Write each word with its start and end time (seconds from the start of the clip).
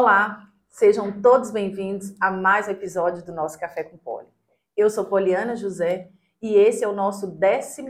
Olá, 0.00 0.48
sejam 0.68 1.20
todos 1.20 1.50
bem-vindos 1.50 2.14
a 2.20 2.30
mais 2.30 2.68
um 2.68 2.70
episódio 2.70 3.24
do 3.24 3.32
nosso 3.32 3.58
Café 3.58 3.82
com 3.82 3.98
Poli. 3.98 4.28
Eu 4.76 4.88
sou 4.88 5.04
Poliana 5.04 5.56
José 5.56 6.08
e 6.40 6.54
esse 6.54 6.84
é 6.84 6.88
o 6.88 6.92
nosso 6.92 7.36
14 7.36 7.82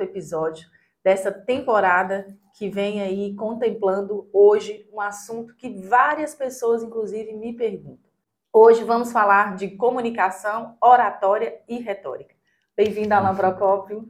episódio 0.00 0.68
dessa 1.02 1.32
temporada 1.32 2.24
que 2.56 2.70
vem 2.70 3.02
aí 3.02 3.34
contemplando 3.34 4.30
hoje 4.32 4.88
um 4.92 5.00
assunto 5.00 5.56
que 5.56 5.68
várias 5.88 6.36
pessoas, 6.36 6.84
inclusive, 6.84 7.32
me 7.32 7.52
perguntam. 7.52 8.08
Hoje 8.52 8.84
vamos 8.84 9.10
falar 9.10 9.56
de 9.56 9.70
comunicação, 9.70 10.76
oratória 10.80 11.60
e 11.68 11.80
retórica. 11.80 12.36
Bem-vindo, 12.76 13.12
Alan 13.12 13.34
Procópio. 13.34 14.08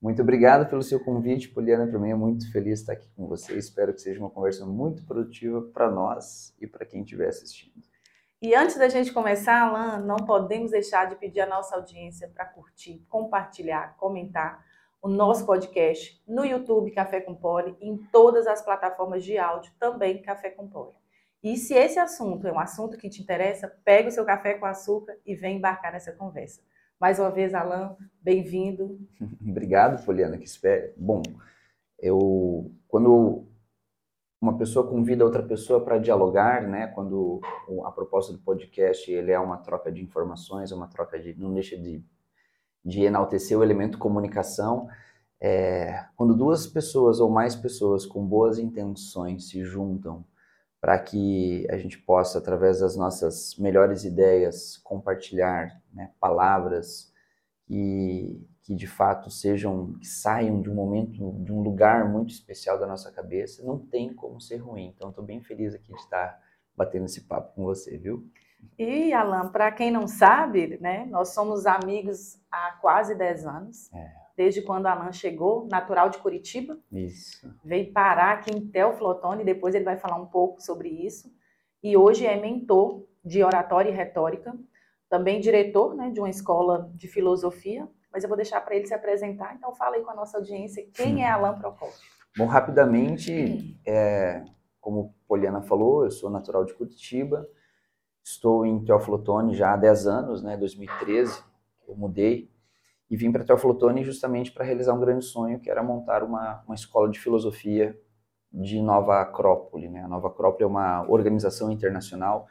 Muito 0.00 0.22
obrigado 0.22 0.68
pelo 0.68 0.82
seu 0.82 0.98
convite, 0.98 1.50
Poliana. 1.50 1.86
Para 1.86 1.98
mim 1.98 2.10
é 2.10 2.14
muito 2.14 2.50
feliz 2.50 2.80
estar 2.80 2.94
aqui 2.94 3.08
com 3.14 3.26
você. 3.26 3.58
Espero 3.58 3.92
que 3.92 4.00
seja 4.00 4.18
uma 4.18 4.30
conversa 4.30 4.64
muito 4.64 5.04
produtiva 5.04 5.60
para 5.74 5.90
nós 5.90 6.54
e 6.58 6.66
para 6.66 6.86
quem 6.86 7.02
estiver 7.02 7.28
assistindo. 7.28 7.82
E 8.40 8.54
antes 8.54 8.78
da 8.78 8.88
gente 8.88 9.12
começar, 9.12 9.60
Alan, 9.60 9.98
não 9.98 10.16
podemos 10.16 10.70
deixar 10.70 11.04
de 11.04 11.16
pedir 11.16 11.40
à 11.40 11.46
nossa 11.46 11.76
audiência 11.76 12.26
para 12.28 12.46
curtir, 12.46 13.04
compartilhar, 13.10 13.94
comentar 13.98 14.64
o 15.02 15.08
nosso 15.08 15.44
podcast 15.44 16.22
no 16.26 16.46
YouTube 16.46 16.90
Café 16.92 17.20
com 17.20 17.34
Poli 17.34 17.76
e 17.78 17.86
em 17.86 17.98
todas 18.10 18.46
as 18.46 18.62
plataformas 18.62 19.22
de 19.22 19.36
áudio 19.36 19.70
também 19.78 20.22
Café 20.22 20.48
com 20.48 20.66
Poli. 20.66 20.94
E 21.42 21.58
se 21.58 21.74
esse 21.74 21.98
assunto 21.98 22.46
é 22.46 22.52
um 22.52 22.58
assunto 22.58 22.96
que 22.96 23.10
te 23.10 23.20
interessa, 23.20 23.68
pega 23.84 24.08
o 24.08 24.12
seu 24.12 24.24
café 24.24 24.54
com 24.54 24.64
açúcar 24.64 25.16
e 25.26 25.34
vem 25.34 25.58
embarcar 25.58 25.92
nessa 25.92 26.12
conversa. 26.12 26.62
Mais 27.00 27.18
uma 27.18 27.30
vez, 27.30 27.54
Alan, 27.54 27.96
bem-vindo. 28.20 29.00
Obrigado, 29.40 30.04
Poliana. 30.04 30.36
Que 30.36 30.44
espera. 30.44 30.92
Bom, 30.98 31.22
eu 31.98 32.70
quando 32.86 33.46
uma 34.38 34.58
pessoa 34.58 34.86
convida 34.86 35.24
outra 35.24 35.42
pessoa 35.42 35.82
para 35.82 35.96
dialogar, 35.96 36.68
né? 36.68 36.88
Quando 36.88 37.40
a 37.86 37.90
proposta 37.90 38.34
do 38.34 38.38
podcast 38.40 39.10
ele 39.10 39.32
é 39.32 39.40
uma 39.40 39.56
troca 39.56 39.90
de 39.90 40.02
informações, 40.02 40.72
é 40.72 40.74
uma 40.74 40.88
troca 40.88 41.18
de 41.18 41.32
não 41.40 41.54
deixa 41.54 41.74
de, 41.74 42.04
de 42.84 43.02
enaltecer 43.02 43.58
o 43.58 43.62
elemento 43.62 43.96
comunicação. 43.96 44.86
É, 45.40 46.04
quando 46.16 46.36
duas 46.36 46.66
pessoas 46.66 47.18
ou 47.18 47.30
mais 47.30 47.56
pessoas 47.56 48.04
com 48.04 48.26
boas 48.26 48.58
intenções 48.58 49.48
se 49.48 49.64
juntam 49.64 50.22
para 50.80 50.98
que 50.98 51.66
a 51.70 51.76
gente 51.76 51.98
possa, 51.98 52.38
através 52.38 52.80
das 52.80 52.96
nossas 52.96 53.54
melhores 53.56 54.04
ideias, 54.04 54.78
compartilhar 54.78 55.80
né, 55.92 56.10
palavras 56.18 57.12
que, 57.66 58.48
que 58.62 58.74
de 58.74 58.86
fato 58.86 59.30
sejam, 59.30 59.92
que 59.98 60.06
saiam 60.06 60.62
de 60.62 60.70
um 60.70 60.74
momento, 60.74 61.32
de 61.44 61.52
um 61.52 61.60
lugar 61.60 62.08
muito 62.08 62.30
especial 62.30 62.78
da 62.78 62.86
nossa 62.86 63.12
cabeça, 63.12 63.62
não 63.62 63.78
tem 63.78 64.14
como 64.14 64.40
ser 64.40 64.56
ruim. 64.56 64.92
Então, 64.94 65.10
estou 65.10 65.24
bem 65.24 65.42
feliz 65.42 65.74
aqui 65.74 65.92
de 65.92 66.00
estar 66.00 66.40
batendo 66.74 67.04
esse 67.04 67.22
papo 67.22 67.54
com 67.54 67.64
você, 67.64 67.98
viu? 67.98 68.26
E, 68.78 69.12
Alan, 69.12 69.50
para 69.50 69.70
quem 69.72 69.90
não 69.90 70.06
sabe, 70.06 70.78
né, 70.80 71.06
nós 71.06 71.34
somos 71.34 71.66
amigos 71.66 72.40
há 72.50 72.78
quase 72.80 73.14
10 73.14 73.46
anos. 73.46 73.92
É 73.92 74.19
desde 74.36 74.62
quando 74.62 74.86
Alan 74.86 75.12
chegou, 75.12 75.66
natural 75.70 76.08
de 76.08 76.18
Curitiba. 76.18 76.78
Isso. 76.90 77.52
Veio 77.64 77.92
parar 77.92 78.32
aqui 78.32 78.50
em 78.50 78.66
Teoflotone, 78.68 79.44
depois 79.44 79.74
ele 79.74 79.84
vai 79.84 79.96
falar 79.96 80.16
um 80.16 80.26
pouco 80.26 80.60
sobre 80.60 80.88
isso. 80.88 81.30
E 81.82 81.96
hoje 81.96 82.26
é 82.26 82.40
mentor 82.40 83.06
de 83.24 83.42
oratória 83.42 83.90
e 83.90 83.94
retórica, 83.94 84.54
também 85.08 85.40
diretor 85.40 85.94
né, 85.94 86.10
de 86.10 86.20
uma 86.20 86.30
escola 86.30 86.90
de 86.94 87.08
filosofia, 87.08 87.88
mas 88.12 88.22
eu 88.22 88.28
vou 88.28 88.36
deixar 88.36 88.60
para 88.60 88.74
ele 88.74 88.86
se 88.86 88.94
apresentar, 88.94 89.54
então 89.54 89.74
fala 89.74 89.96
aí 89.96 90.02
com 90.02 90.10
a 90.10 90.14
nossa 90.14 90.38
audiência 90.38 90.86
quem 90.94 91.24
é 91.24 91.30
Alan 91.30 91.58
Procópio. 91.58 91.98
Bom, 92.36 92.46
rapidamente, 92.46 93.78
é, 93.86 94.44
como 94.80 95.14
Poliana 95.26 95.62
falou, 95.62 96.04
eu 96.04 96.10
sou 96.10 96.30
natural 96.30 96.64
de 96.64 96.74
Curitiba, 96.74 97.48
estou 98.22 98.64
em 98.64 98.84
Teoflotone 98.84 99.54
já 99.54 99.74
há 99.74 99.76
10 99.76 100.06
anos, 100.06 100.42
né, 100.42 100.56
2013, 100.56 101.42
eu 101.88 101.96
mudei 101.96 102.50
e 103.10 103.16
vim 103.16 103.32
para 103.32 103.42
Teoflotone 103.42 104.04
justamente 104.04 104.52
para 104.52 104.64
realizar 104.64 104.94
um 104.94 105.00
grande 105.00 105.24
sonho, 105.24 105.58
que 105.58 105.68
era 105.68 105.82
montar 105.82 106.22
uma, 106.22 106.62
uma 106.64 106.74
escola 106.76 107.10
de 107.10 107.18
filosofia 107.18 107.98
de 108.52 108.80
Nova 108.80 109.20
Acrópole. 109.20 109.88
Né? 109.88 110.02
A 110.02 110.08
Nova 110.08 110.28
Acrópole 110.28 110.62
é 110.62 110.66
uma 110.66 111.04
organização 111.10 111.72
internacional 111.72 112.46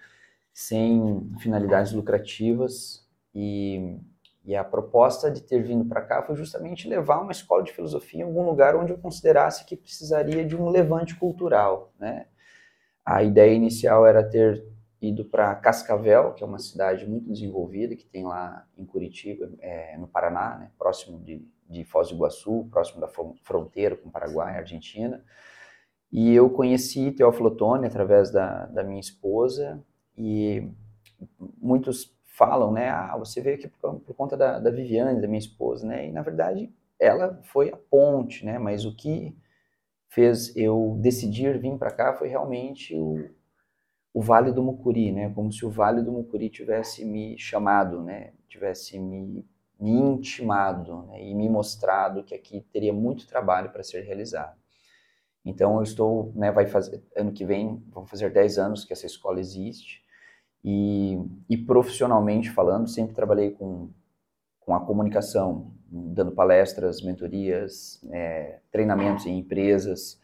sem 0.53 1.31
finalidades 1.39 1.93
lucrativas 1.93 3.07
e, 3.33 3.97
e 4.43 4.53
a 4.53 4.63
proposta 4.63 5.31
de 5.31 5.41
ter 5.41 5.63
vindo 5.63 5.85
para 5.85 6.01
cá 6.01 6.21
foi 6.23 6.35
justamente 6.35 6.89
levar 6.89 7.21
uma 7.21 7.31
escola 7.31 7.63
de 7.63 7.71
filosofia 7.71 8.19
em 8.19 8.23
algum 8.23 8.43
lugar 8.43 8.75
onde 8.75 8.91
eu 8.91 8.97
considerasse 8.97 9.65
que 9.65 9.77
precisaria 9.77 10.45
de 10.45 10.57
um 10.57 10.67
levante 10.67 11.15
cultural. 11.15 11.93
Né? 11.97 12.25
A 13.05 13.23
ideia 13.23 13.53
inicial 13.53 14.05
era 14.05 14.21
ter 14.21 14.65
ido 15.01 15.23
para 15.23 15.55
Cascavel, 15.55 16.33
que 16.33 16.43
é 16.43 16.47
uma 16.47 16.59
cidade 16.59 17.07
muito 17.07 17.31
desenvolvida, 17.31 17.95
que 17.95 18.05
tem 18.05 18.25
lá 18.25 18.65
em 18.77 18.85
Curitiba, 18.85 19.49
é, 19.59 19.97
no 19.97 20.07
Paraná, 20.07 20.57
né, 20.57 20.71
próximo 20.77 21.19
de, 21.19 21.45
de 21.69 21.85
Foz 21.85 22.09
do 22.09 22.15
Iguaçu, 22.15 22.67
próximo 22.69 22.99
da 22.99 23.07
fronteira 23.43 23.95
com 23.95 24.09
Paraguai 24.09 24.55
e 24.55 24.57
Argentina. 24.57 25.23
E 26.11 26.33
eu 26.33 26.49
conheci 26.49 27.11
Teófilo 27.11 27.47
Otoni 27.47 27.85
através 27.85 28.31
da, 28.31 28.65
da 28.65 28.83
minha 28.83 28.99
esposa, 28.99 29.81
e 30.17 30.69
muitos 31.57 32.13
falam, 32.25 32.71
né, 32.71 32.89
ah, 32.89 33.15
você 33.17 33.41
veio 33.41 33.55
aqui 33.55 33.67
por, 33.67 33.99
por 34.01 34.15
conta 34.15 34.35
da, 34.35 34.59
da 34.59 34.69
Viviane, 34.69 35.21
da 35.21 35.27
minha 35.27 35.39
esposa, 35.39 35.87
né, 35.87 36.07
e 36.07 36.11
na 36.11 36.21
verdade 36.21 36.73
ela 36.99 37.39
foi 37.43 37.69
a 37.69 37.77
ponte, 37.77 38.45
né, 38.45 38.59
mas 38.59 38.85
o 38.85 38.95
que 38.95 39.37
fez 40.09 40.55
eu 40.55 40.97
decidir 40.99 41.57
vir 41.57 41.77
para 41.77 41.91
cá 41.91 42.13
foi 42.13 42.27
realmente 42.27 42.95
o, 42.95 43.29
o 44.13 44.21
Vale 44.21 44.51
do 44.51 44.63
Mucuri, 44.63 45.11
né? 45.11 45.31
Como 45.33 45.51
se 45.51 45.65
o 45.65 45.69
Vale 45.69 46.01
do 46.01 46.11
Mucuri 46.11 46.49
tivesse 46.49 47.05
me 47.05 47.37
chamado, 47.37 48.01
né? 48.01 48.33
Tivesse 48.47 48.99
me, 48.99 49.45
me 49.79 49.91
intimado 49.91 51.03
né? 51.07 51.23
e 51.23 51.33
me 51.33 51.47
mostrado 51.47 52.23
que 52.23 52.35
aqui 52.35 52.61
teria 52.73 52.93
muito 52.93 53.25
trabalho 53.27 53.71
para 53.71 53.83
ser 53.83 54.01
realizado. 54.01 54.57
Então 55.45 55.77
eu 55.77 55.83
estou, 55.83 56.33
né, 56.35 56.51
vai 56.51 56.67
fazer 56.67 57.01
ano 57.15 57.31
que 57.31 57.45
vem, 57.45 57.81
vão 57.87 58.05
fazer 58.05 58.29
10 58.29 58.57
anos 58.57 58.83
que 58.83 58.91
essa 58.91 59.05
escola 59.05 59.39
existe. 59.39 60.03
E, 60.63 61.17
e 61.49 61.55
profissionalmente 61.55 62.49
falando, 62.49 62.89
sempre 62.89 63.15
trabalhei 63.15 63.51
com, 63.51 63.89
com 64.59 64.75
a 64.75 64.85
comunicação, 64.85 65.71
dando 65.89 66.33
palestras, 66.33 67.01
mentorias, 67.01 68.03
é, 68.11 68.59
treinamentos 68.69 69.25
em 69.25 69.39
empresas, 69.39 70.19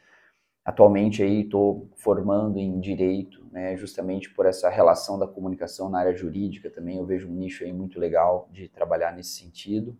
Atualmente 0.65 1.21
aí 1.21 1.41
estou 1.41 1.91
formando 1.95 2.57
em 2.57 2.79
direito, 2.79 3.45
né, 3.51 3.77
justamente 3.77 4.33
por 4.33 4.47
essa 4.47 4.67
relação 4.67 5.19
da 5.19 5.27
comunicação 5.27 5.91
na 5.91 5.99
área 5.99 6.15
jurídica 6.15 6.71
também. 6.71 6.97
Eu 6.97 7.05
vejo 7.05 7.29
um 7.29 7.35
nicho 7.35 7.63
aí 7.63 7.71
muito 7.71 7.99
legal 7.99 8.49
de 8.51 8.67
trabalhar 8.67 9.15
nesse 9.15 9.37
sentido. 9.37 9.95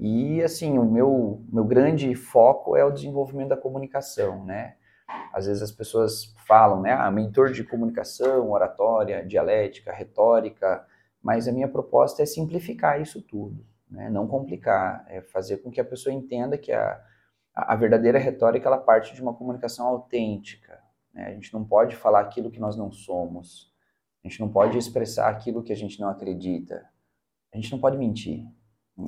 E 0.00 0.42
assim, 0.42 0.78
o 0.78 0.84
meu 0.84 1.44
meu 1.52 1.64
grande 1.64 2.14
foco 2.14 2.74
é 2.74 2.84
o 2.84 2.90
desenvolvimento 2.90 3.50
da 3.50 3.56
comunicação, 3.56 4.44
né? 4.46 4.76
Às 5.32 5.46
vezes 5.46 5.62
as 5.62 5.72
pessoas 5.72 6.34
falam, 6.46 6.80
né, 6.80 6.92
ah, 6.92 7.10
mentor 7.10 7.52
de 7.52 7.62
comunicação, 7.62 8.50
oratória, 8.50 9.24
dialética, 9.26 9.92
retórica, 9.92 10.86
mas 11.22 11.46
a 11.46 11.52
minha 11.52 11.68
proposta 11.68 12.22
é 12.22 12.26
simplificar 12.26 13.00
isso 13.00 13.20
tudo, 13.20 13.64
né? 13.90 14.08
Não 14.08 14.26
complicar, 14.26 15.04
é 15.08 15.20
fazer 15.20 15.58
com 15.58 15.70
que 15.70 15.80
a 15.80 15.84
pessoa 15.84 16.14
entenda 16.14 16.56
que 16.56 16.72
a 16.72 16.98
a, 17.54 17.76
verdadeira 17.76 18.18
retórica 18.18 18.66
ela 18.66 18.78
parte 18.78 19.14
de 19.14 19.22
uma 19.22 19.34
comunicação 19.34 19.86
autêntica. 19.86 20.80
Né? 21.12 21.26
A 21.26 21.30
gente 21.30 21.52
não 21.52 21.64
pode 21.64 21.96
falar 21.96 22.20
aquilo 22.20 22.50
que 22.50 22.60
nós 22.60 22.76
não 22.76 22.90
somos. 22.90 23.72
A 24.24 24.28
gente 24.28 24.40
não 24.40 24.48
pode 24.48 24.78
expressar 24.78 25.28
aquilo 25.28 25.62
que 25.62 25.72
a 25.72 25.76
gente 25.76 26.00
não 26.00 26.08
acredita. 26.08 26.88
A 27.52 27.56
gente 27.56 27.70
não 27.70 27.78
pode 27.78 27.98
mentir, 27.98 28.46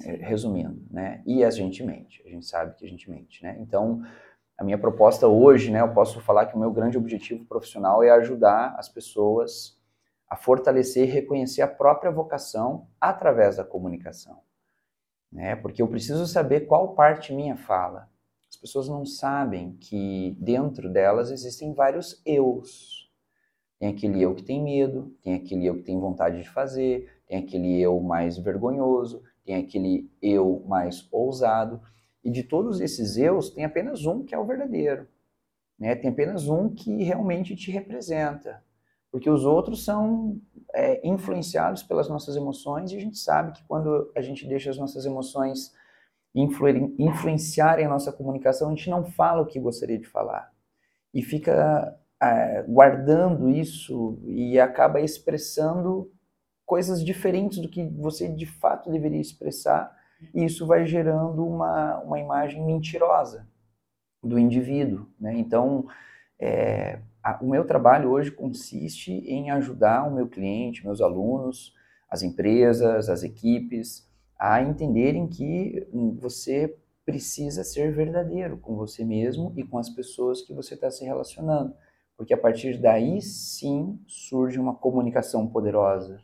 é, 0.04 0.16
resumindo, 0.16 0.84
né? 0.90 1.22
E 1.24 1.42
a 1.42 1.50
gente 1.50 1.82
mente. 1.82 2.22
A 2.26 2.28
gente 2.28 2.44
sabe 2.44 2.74
que 2.74 2.84
a 2.84 2.88
gente 2.88 3.08
mente, 3.08 3.42
né? 3.42 3.56
Então, 3.60 4.02
a 4.58 4.64
minha 4.64 4.76
proposta 4.76 5.26
hoje, 5.26 5.70
né? 5.70 5.80
Eu 5.80 5.94
posso 5.94 6.20
falar 6.20 6.46
que 6.46 6.56
o 6.56 6.58
meu 6.58 6.70
grande 6.70 6.98
objetivo 6.98 7.44
profissional 7.46 8.02
é 8.02 8.10
ajudar 8.10 8.74
as 8.76 8.88
pessoas 8.88 9.80
a 10.28 10.36
fortalecer 10.36 11.08
e 11.08 11.10
reconhecer 11.10 11.62
a 11.62 11.68
própria 11.68 12.10
vocação 12.10 12.88
através 13.00 13.56
da 13.56 13.64
comunicação, 13.64 14.40
né? 15.32 15.54
Porque 15.56 15.80
eu 15.80 15.88
preciso 15.88 16.26
saber 16.26 16.62
qual 16.62 16.94
parte 16.94 17.32
minha 17.32 17.56
fala 17.56 18.12
as 18.54 18.56
pessoas 18.56 18.88
não 18.88 19.04
sabem 19.04 19.76
que 19.80 20.36
dentro 20.38 20.88
delas 20.88 21.32
existem 21.32 21.74
vários 21.74 22.22
eus. 22.24 23.10
Tem 23.80 23.88
aquele 23.88 24.22
eu 24.22 24.32
que 24.32 24.44
tem 24.44 24.62
medo, 24.62 25.12
tem 25.22 25.34
aquele 25.34 25.66
eu 25.66 25.74
que 25.76 25.82
tem 25.82 25.98
vontade 25.98 26.40
de 26.40 26.48
fazer, 26.48 27.10
tem 27.26 27.38
aquele 27.38 27.80
eu 27.80 27.98
mais 28.00 28.38
vergonhoso, 28.38 29.22
tem 29.44 29.56
aquele 29.56 30.08
eu 30.22 30.64
mais 30.68 31.08
ousado. 31.10 31.80
E 32.22 32.30
de 32.30 32.44
todos 32.44 32.80
esses 32.80 33.16
eus, 33.16 33.50
tem 33.50 33.64
apenas 33.64 34.06
um 34.06 34.24
que 34.24 34.34
é 34.34 34.38
o 34.38 34.46
verdadeiro. 34.46 35.08
Né? 35.76 35.96
Tem 35.96 36.10
apenas 36.10 36.48
um 36.48 36.72
que 36.72 37.02
realmente 37.02 37.56
te 37.56 37.72
representa. 37.72 38.62
Porque 39.10 39.28
os 39.28 39.44
outros 39.44 39.84
são 39.84 40.40
é, 40.72 41.06
influenciados 41.06 41.82
pelas 41.82 42.08
nossas 42.08 42.36
emoções 42.36 42.92
e 42.92 42.96
a 42.96 43.00
gente 43.00 43.18
sabe 43.18 43.52
que 43.52 43.64
quando 43.64 44.12
a 44.14 44.22
gente 44.22 44.46
deixa 44.46 44.70
as 44.70 44.78
nossas 44.78 45.04
emoções 45.04 45.72
influenciarem 46.34 47.86
a 47.86 47.88
nossa 47.88 48.12
comunicação, 48.12 48.68
a 48.68 48.74
gente 48.74 48.90
não 48.90 49.04
fala 49.04 49.42
o 49.42 49.46
que 49.46 49.60
gostaria 49.60 49.98
de 49.98 50.06
falar. 50.06 50.52
E 51.12 51.22
fica 51.22 51.96
é, 52.20 52.62
guardando 52.62 53.48
isso 53.48 54.18
e 54.24 54.58
acaba 54.58 55.00
expressando 55.00 56.10
coisas 56.66 57.04
diferentes 57.04 57.58
do 57.58 57.68
que 57.68 57.84
você 57.84 58.28
de 58.28 58.46
fato 58.46 58.90
deveria 58.90 59.20
expressar, 59.20 59.94
e 60.34 60.44
isso 60.44 60.66
vai 60.66 60.86
gerando 60.86 61.46
uma, 61.46 62.00
uma 62.00 62.18
imagem 62.18 62.64
mentirosa 62.64 63.46
do 64.22 64.38
indivíduo. 64.38 65.06
Né? 65.20 65.34
Então, 65.36 65.86
é, 66.38 67.00
a, 67.22 67.38
o 67.42 67.48
meu 67.48 67.66
trabalho 67.66 68.10
hoje 68.10 68.30
consiste 68.30 69.12
em 69.12 69.50
ajudar 69.50 70.08
o 70.08 70.14
meu 70.14 70.26
cliente, 70.26 70.84
meus 70.84 71.00
alunos, 71.00 71.74
as 72.08 72.22
empresas, 72.22 73.08
as 73.08 73.22
equipes, 73.22 74.08
a 74.38 74.62
entenderem 74.62 75.26
que 75.26 75.86
você 76.18 76.76
precisa 77.04 77.62
ser 77.62 77.92
verdadeiro 77.92 78.56
com 78.58 78.76
você 78.76 79.04
mesmo 79.04 79.52
e 79.56 79.62
com 79.62 79.78
as 79.78 79.90
pessoas 79.90 80.42
que 80.42 80.54
você 80.54 80.74
está 80.74 80.90
se 80.90 81.04
relacionando. 81.04 81.74
Porque 82.16 82.32
a 82.32 82.38
partir 82.38 82.80
daí 82.80 83.20
sim 83.20 84.00
surge 84.06 84.58
uma 84.58 84.74
comunicação 84.74 85.46
poderosa, 85.48 86.20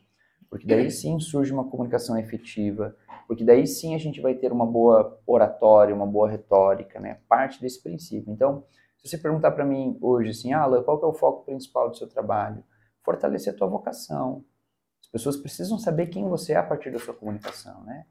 porque 0.48 0.66
daí 0.66 0.90
sim 0.90 1.18
surge 1.18 1.52
uma 1.52 1.68
comunicação 1.68 2.16
efetiva, 2.16 2.96
porque 3.26 3.44
daí 3.44 3.66
sim 3.66 3.94
a 3.94 3.98
gente 3.98 4.20
vai 4.20 4.34
ter 4.34 4.52
uma 4.52 4.66
boa 4.66 5.20
oratória, 5.26 5.94
uma 5.94 6.06
boa 6.06 6.28
retórica, 6.28 6.98
né? 7.00 7.18
Parte 7.28 7.60
desse 7.60 7.82
princípio. 7.82 8.32
Então, 8.32 8.64
se 8.96 9.08
você 9.08 9.18
perguntar 9.18 9.50
para 9.52 9.64
mim 9.64 9.98
hoje 10.00 10.30
assim, 10.30 10.52
ah, 10.52 10.66
qual 10.84 10.98
que 10.98 11.04
é 11.04 11.08
o 11.08 11.12
foco 11.12 11.44
principal 11.44 11.90
do 11.90 11.96
seu 11.96 12.08
trabalho? 12.08 12.62
Fortalecer 13.04 13.52
a 13.52 13.56
tua 13.56 13.66
vocação. 13.66 14.44
As 15.10 15.12
pessoas 15.12 15.36
precisam 15.36 15.76
saber 15.76 16.06
quem 16.06 16.28
você 16.28 16.52
é 16.52 16.56
a 16.56 16.62
partir 16.62 16.92
da 16.92 16.98
sua 17.00 17.12
comunicação, 17.12 17.82
né? 17.82 18.06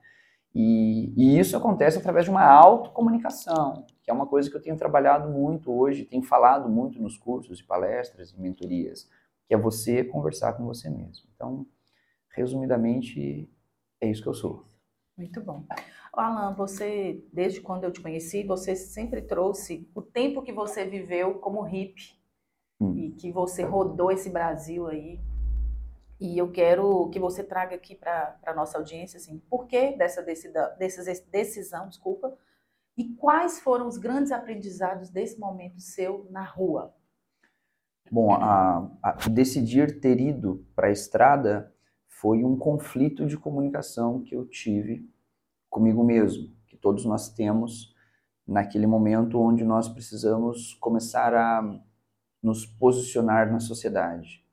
E, 0.54 1.13
e, 1.16 1.40
isso 1.40 1.56
acontece 1.56 1.98
através 1.98 2.25
de 2.25 2.31
uma 2.31 2.44
autocomunicação, 2.44 3.86
que 4.01 4.10
é 4.10 4.13
uma 4.13 4.25
coisa 4.25 4.50
que 4.50 4.57
eu 4.57 4.62
tenho 4.62 4.75
trabalhado 4.75 5.30
muito 5.30 5.72
hoje, 5.72 6.06
tenho 6.06 6.24
falado 6.24 6.68
muito 6.68 7.01
nos 7.01 7.18
cursos 7.18 7.60
e 7.60 7.63
palestras 7.63 8.31
e 8.31 8.42
mentorias, 8.42 9.07
que 9.48 9.54
é 9.54 9.57
você 9.57 10.04
conversar 10.04 10.54
com 10.54 10.66
você 10.66 10.90
mesmo. 10.90 11.30
Então, 11.36 11.66
resumidamente, 12.31 13.50
é 14.02 14.10
isso 14.10 14.24
que 14.24 14.28
eu 14.28 14.34
sou. 14.34 14.66
Muito 15.16 15.40
bom. 15.42 15.66
Alan, 16.12 16.54
você, 16.56 17.24
desde 17.31 17.62
quando 17.62 17.84
eu 17.84 17.92
te 17.92 18.02
conheci, 18.02 18.44
você 18.44 18.75
sempre 18.75 19.22
trouxe 19.22 19.88
o 19.94 20.02
tempo 20.02 20.42
que 20.42 20.52
você 20.52 20.84
viveu 20.84 21.36
como 21.36 21.62
hippie 21.62 22.18
hum. 22.81 22.98
e 22.98 23.12
que 23.12 23.31
você 23.31 23.63
rodou 23.63 24.12
esse 24.12 24.30
Brasil 24.30 24.88
aí 24.88 25.19
e 26.19 26.38
eu 26.38 26.51
quero 26.51 27.10
que 27.12 27.19
você 27.19 27.44
traga 27.44 27.75
aqui 27.75 27.95
para 27.95 28.38
a 28.45 28.54
nossa 28.54 28.77
audiência, 28.77 29.18
assim, 29.18 29.39
por 29.50 29.68
que 29.68 29.95
dessa 29.95 30.21
decisão, 30.21 30.69
decisão, 31.31 31.88
desculpa, 31.88 32.38
e 32.98 33.06
quais 33.16 33.62
foram 33.62 33.88
os 33.88 33.98
grandes 33.98 34.31
aprendizados 34.31 35.10
desse 35.10 35.39
momento 35.39 35.80
seu 35.80 36.27
na 36.30 36.44
rua? 36.44 36.94
Bom, 38.12 38.33
a, 38.33 38.92
a 39.01 39.12
decidir 39.30 40.01
ter 40.01 40.19
ido 40.19 40.66
para 40.75 40.88
a 40.88 40.92
estrada 40.92 41.74
foi 42.07 42.44
um 42.44 42.57
conflito 42.57 43.25
de 43.25 43.38
comunicação 43.38 44.21
que 44.21 44.36
eu 44.36 44.45
tive 44.45 45.10
comigo 45.69 46.04
mesmo, 46.04 46.54
que 46.68 46.75
todos 46.75 47.06
nós 47.06 47.30
temos 47.30 47.95
naquele 48.45 48.88
momento 48.88 49.39
onde 49.39 49.63
nós 49.63 49.88
precisamos 49.88 50.74
começar 50.81 51.33
a 51.33 51.62
nos 52.44 52.66
posicionar 52.66 53.50
na 53.50 53.60
sociedade 53.60 54.49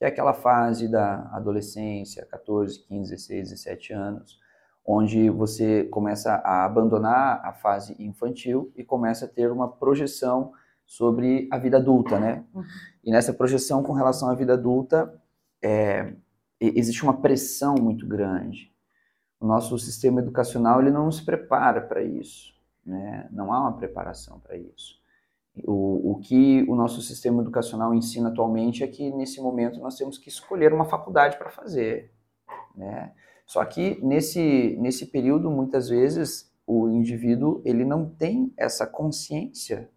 que 0.00 0.04
é 0.06 0.08
aquela 0.08 0.32
fase 0.32 0.88
da 0.88 1.28
adolescência, 1.30 2.24
14, 2.24 2.86
15, 2.86 3.10
16, 3.10 3.50
17 3.50 3.92
anos, 3.92 4.40
onde 4.82 5.28
você 5.28 5.84
começa 5.84 6.36
a 6.36 6.64
abandonar 6.64 7.44
a 7.44 7.52
fase 7.52 7.94
infantil 7.98 8.72
e 8.74 8.82
começa 8.82 9.26
a 9.26 9.28
ter 9.28 9.52
uma 9.52 9.70
projeção 9.70 10.54
sobre 10.86 11.46
a 11.52 11.58
vida 11.58 11.76
adulta, 11.76 12.18
né? 12.18 12.42
Uhum. 12.54 12.64
E 13.04 13.10
nessa 13.10 13.34
projeção 13.34 13.82
com 13.82 13.92
relação 13.92 14.30
à 14.30 14.34
vida 14.34 14.54
adulta, 14.54 15.22
é, 15.62 16.14
existe 16.58 17.02
uma 17.02 17.20
pressão 17.20 17.74
muito 17.74 18.06
grande. 18.06 18.74
O 19.38 19.46
nosso 19.46 19.78
sistema 19.78 20.22
educacional 20.22 20.80
ele 20.80 20.90
não 20.90 21.12
se 21.12 21.22
prepara 21.22 21.82
para 21.82 22.02
isso, 22.02 22.54
né? 22.86 23.28
Não 23.30 23.52
há 23.52 23.60
uma 23.60 23.76
preparação 23.76 24.40
para 24.40 24.56
isso. 24.56 24.98
O, 25.64 26.12
o 26.12 26.18
que 26.20 26.64
o 26.68 26.76
nosso 26.76 27.02
sistema 27.02 27.42
educacional 27.42 27.92
ensina 27.94 28.28
atualmente 28.28 28.84
é 28.84 28.86
que 28.86 29.10
nesse 29.10 29.40
momento 29.40 29.80
nós 29.80 29.96
temos 29.96 30.16
que 30.16 30.28
escolher 30.28 30.72
uma 30.72 30.84
faculdade 30.84 31.36
para 31.36 31.50
fazer. 31.50 32.12
Né? 32.74 33.12
Só 33.46 33.64
que 33.64 33.98
nesse, 34.04 34.76
nesse 34.80 35.06
período, 35.06 35.50
muitas 35.50 35.88
vezes, 35.88 36.50
o 36.66 36.88
indivíduo 36.88 37.60
ele 37.64 37.84
não 37.84 38.08
tem 38.08 38.52
essa 38.56 38.86
consciência 38.86 39.90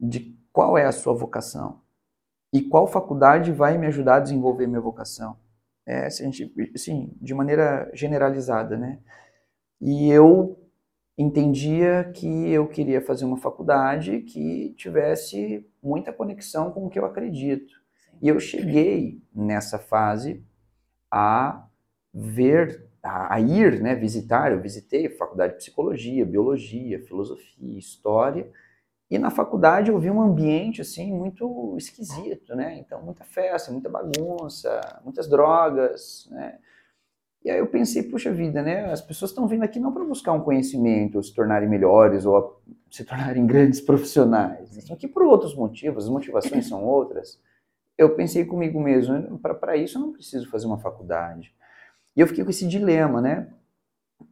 de 0.00 0.36
qual 0.52 0.76
é 0.76 0.84
a 0.84 0.92
sua 0.92 1.14
vocação 1.14 1.80
e 2.52 2.60
qual 2.60 2.86
faculdade 2.86 3.52
vai 3.52 3.78
me 3.78 3.86
ajudar 3.86 4.16
a 4.16 4.20
desenvolver 4.20 4.66
minha 4.66 4.80
vocação. 4.80 5.36
É, 5.86 6.06
assim, 6.06 6.30
de 7.20 7.34
maneira 7.34 7.90
generalizada, 7.94 8.76
né? 8.76 9.00
E 9.80 10.10
eu 10.10 10.61
entendia 11.16 12.10
que 12.14 12.50
eu 12.50 12.66
queria 12.68 13.00
fazer 13.00 13.24
uma 13.24 13.36
faculdade 13.36 14.20
que 14.20 14.74
tivesse 14.76 15.66
muita 15.82 16.12
conexão 16.12 16.70
com 16.70 16.86
o 16.86 16.90
que 16.90 16.98
eu 16.98 17.04
acredito. 17.04 17.74
E 18.20 18.28
eu 18.28 18.38
cheguei 18.40 19.20
nessa 19.34 19.78
fase 19.78 20.44
a 21.10 21.66
ver, 22.14 22.88
a, 23.02 23.40
ir, 23.40 23.80
né, 23.82 23.94
visitar, 23.94 24.52
eu 24.52 24.60
visitei 24.60 25.06
a 25.06 25.16
faculdade 25.16 25.54
de 25.54 25.58
psicologia, 25.58 26.24
biologia, 26.24 27.02
filosofia, 27.04 27.78
história, 27.78 28.50
e 29.10 29.18
na 29.18 29.30
faculdade 29.30 29.90
eu 29.90 29.98
vi 29.98 30.10
um 30.10 30.22
ambiente 30.22 30.80
assim 30.80 31.12
muito 31.12 31.76
esquisito, 31.76 32.54
né? 32.54 32.78
Então 32.78 33.02
muita 33.02 33.24
festa, 33.24 33.70
muita 33.70 33.90
bagunça, 33.90 34.80
muitas 35.04 35.28
drogas, 35.28 36.26
né? 36.30 36.58
E 37.44 37.50
aí 37.50 37.58
eu 37.58 37.66
pensei, 37.66 38.04
puxa 38.04 38.32
vida, 38.32 38.62
né? 38.62 38.92
As 38.92 39.00
pessoas 39.00 39.32
estão 39.32 39.46
vindo 39.48 39.64
aqui 39.64 39.80
não 39.80 39.92
para 39.92 40.04
buscar 40.04 40.32
um 40.32 40.40
conhecimento, 40.40 41.16
ou 41.16 41.22
se 41.22 41.34
tornarem 41.34 41.68
melhores, 41.68 42.24
ou 42.24 42.62
se 42.90 43.04
tornarem 43.04 43.44
grandes 43.46 43.80
profissionais. 43.80 44.76
Estão 44.76 44.94
aqui 44.94 45.08
por 45.08 45.22
outros 45.24 45.54
motivos, 45.54 46.04
as 46.04 46.10
motivações 46.10 46.68
são 46.68 46.84
outras. 46.84 47.40
Eu 47.98 48.14
pensei 48.14 48.44
comigo 48.44 48.80
mesmo, 48.80 49.38
para 49.38 49.76
isso 49.76 49.98
eu 49.98 50.02
não 50.02 50.12
preciso 50.12 50.48
fazer 50.48 50.66
uma 50.66 50.78
faculdade. 50.78 51.52
E 52.16 52.20
eu 52.20 52.26
fiquei 52.26 52.44
com 52.44 52.50
esse 52.50 52.66
dilema, 52.66 53.20
né? 53.20 53.48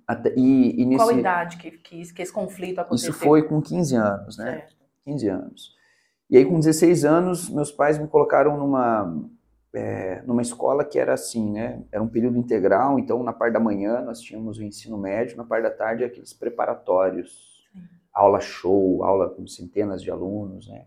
Até, 0.06 0.32
e, 0.36 0.80
e 0.80 0.84
nesse, 0.84 1.04
Qual 1.04 1.18
idade 1.18 1.56
que, 1.56 1.70
que, 1.72 2.12
que, 2.12 2.22
esse 2.22 2.32
conflito 2.32 2.80
aconteceu? 2.80 3.10
Isso 3.10 3.18
foi 3.18 3.42
com 3.42 3.60
15 3.60 3.96
anos, 3.96 4.38
né? 4.38 4.52
Certo. 4.52 4.76
15 5.04 5.28
anos. 5.28 5.76
E 6.28 6.36
aí, 6.36 6.44
com 6.44 6.60
16 6.60 7.04
anos, 7.04 7.50
meus 7.50 7.72
pais 7.72 7.98
me 7.98 8.06
colocaram 8.06 8.56
numa 8.56 9.28
é, 9.74 10.22
numa 10.26 10.42
escola 10.42 10.84
que 10.84 10.98
era 10.98 11.14
assim, 11.14 11.50
né? 11.52 11.82
Era 11.92 12.02
um 12.02 12.08
período 12.08 12.36
integral, 12.38 12.98
então 12.98 13.22
na 13.22 13.32
parte 13.32 13.54
da 13.54 13.60
manhã 13.60 14.00
nós 14.00 14.20
tínhamos 14.20 14.58
o 14.58 14.62
ensino 14.62 14.98
médio, 14.98 15.36
na 15.36 15.44
parte 15.44 15.62
da 15.62 15.70
tarde 15.70 16.04
aqueles 16.04 16.32
preparatórios, 16.32 17.64
Sim. 17.72 17.80
aula 18.12 18.40
show, 18.40 19.04
aula 19.04 19.30
com 19.30 19.46
centenas 19.46 20.02
de 20.02 20.10
alunos, 20.10 20.68
né? 20.68 20.86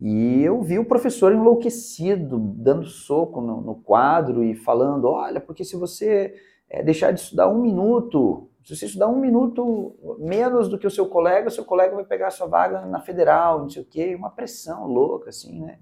E 0.00 0.42
eu 0.44 0.62
vi 0.62 0.78
o 0.78 0.84
professor 0.84 1.32
enlouquecido, 1.32 2.38
dando 2.38 2.86
soco 2.86 3.40
no, 3.40 3.60
no 3.60 3.74
quadro 3.74 4.44
e 4.44 4.54
falando: 4.54 5.08
olha, 5.08 5.40
porque 5.40 5.64
se 5.64 5.74
você 5.74 6.34
é, 6.70 6.84
deixar 6.84 7.10
de 7.10 7.20
estudar 7.20 7.48
um 7.48 7.60
minuto, 7.60 8.48
se 8.64 8.76
você 8.76 8.86
estudar 8.86 9.08
um 9.08 9.18
minuto 9.18 9.96
menos 10.20 10.68
do 10.68 10.78
que 10.78 10.86
o 10.86 10.90
seu 10.90 11.06
colega, 11.06 11.48
o 11.48 11.50
seu 11.50 11.64
colega 11.64 11.96
vai 11.96 12.04
pegar 12.04 12.28
a 12.28 12.30
sua 12.30 12.46
vaga 12.46 12.86
na 12.86 13.00
federal, 13.00 13.60
não 13.60 13.68
sei 13.68 13.82
o 13.82 13.84
quê, 13.84 14.14
uma 14.14 14.30
pressão 14.30 14.86
louca, 14.86 15.30
assim, 15.30 15.62
né? 15.62 15.80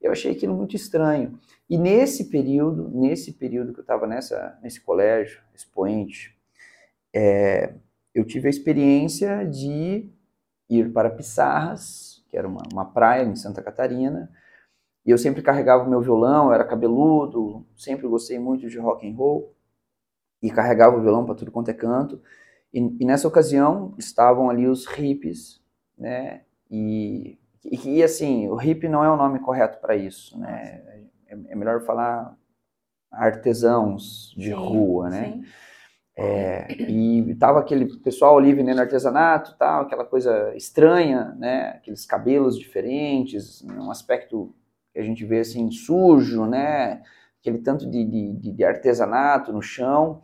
Eu 0.00 0.12
achei 0.12 0.32
aquilo 0.32 0.54
muito 0.54 0.76
estranho. 0.76 1.38
E 1.68 1.76
nesse 1.76 2.24
período, 2.24 2.88
nesse 2.88 3.32
período 3.32 3.72
que 3.72 3.80
eu 3.80 3.82
estava 3.82 4.06
nesse 4.06 4.80
colégio, 4.80 5.40
expoente, 5.54 6.36
é, 7.12 7.74
eu 8.14 8.24
tive 8.24 8.46
a 8.46 8.50
experiência 8.50 9.44
de 9.44 10.08
ir 10.68 10.92
para 10.92 11.10
Pissarras, 11.10 12.24
que 12.28 12.36
era 12.36 12.46
uma, 12.46 12.62
uma 12.72 12.84
praia 12.84 13.24
em 13.24 13.36
Santa 13.36 13.62
Catarina, 13.62 14.30
e 15.04 15.10
eu 15.10 15.18
sempre 15.18 15.42
carregava 15.42 15.84
o 15.84 15.90
meu 15.90 16.00
violão, 16.00 16.46
eu 16.48 16.52
era 16.52 16.64
cabeludo, 16.64 17.66
sempre 17.76 18.06
gostei 18.06 18.38
muito 18.38 18.68
de 18.68 18.78
rock 18.78 19.08
and 19.08 19.14
roll, 19.14 19.54
e 20.42 20.50
carregava 20.50 20.96
o 20.96 21.02
violão 21.02 21.24
para 21.24 21.34
tudo 21.34 21.50
quanto 21.50 21.70
é 21.70 21.74
canto. 21.74 22.20
E, 22.72 22.78
e, 22.78 23.04
nessa 23.04 23.26
ocasião 23.26 23.94
estavam 23.98 24.50
ali 24.50 24.66
os 24.68 24.86
hippies, 24.86 25.60
né? 25.96 26.42
E 26.70 27.38
e, 27.64 27.98
e 27.98 28.02
assim, 28.02 28.48
o 28.48 28.54
hippie 28.54 28.88
não 28.88 29.04
é 29.04 29.10
o 29.10 29.16
nome 29.16 29.38
correto 29.40 29.78
para 29.78 29.96
isso, 29.96 30.38
né? 30.38 30.82
É, 31.26 31.36
é, 31.50 31.54
melhor 31.54 31.82
falar 31.82 32.36
artesãos 33.10 34.34
de 34.36 34.48
sim, 34.48 34.52
rua, 34.52 35.10
né? 35.10 35.32
Sim. 35.32 35.44
É, 36.20 36.72
e 36.72 37.32
tava 37.36 37.60
aquele 37.60 37.86
pessoal 38.00 38.36
ali 38.36 38.52
vendendo 38.52 38.80
artesanato, 38.80 39.54
tal, 39.56 39.82
aquela 39.82 40.04
coisa 40.04 40.52
estranha, 40.56 41.36
né? 41.38 41.74
Aqueles 41.76 42.04
cabelos 42.04 42.58
diferentes, 42.58 43.62
um 43.62 43.90
aspecto 43.90 44.52
que 44.92 44.98
a 44.98 45.02
gente 45.02 45.24
vê 45.24 45.40
assim 45.40 45.70
sujo, 45.70 46.44
né? 46.44 47.02
Aquele 47.40 47.58
tanto 47.58 47.88
de, 47.88 48.04
de, 48.04 48.52
de 48.52 48.64
artesanato 48.64 49.52
no 49.52 49.62
chão. 49.62 50.20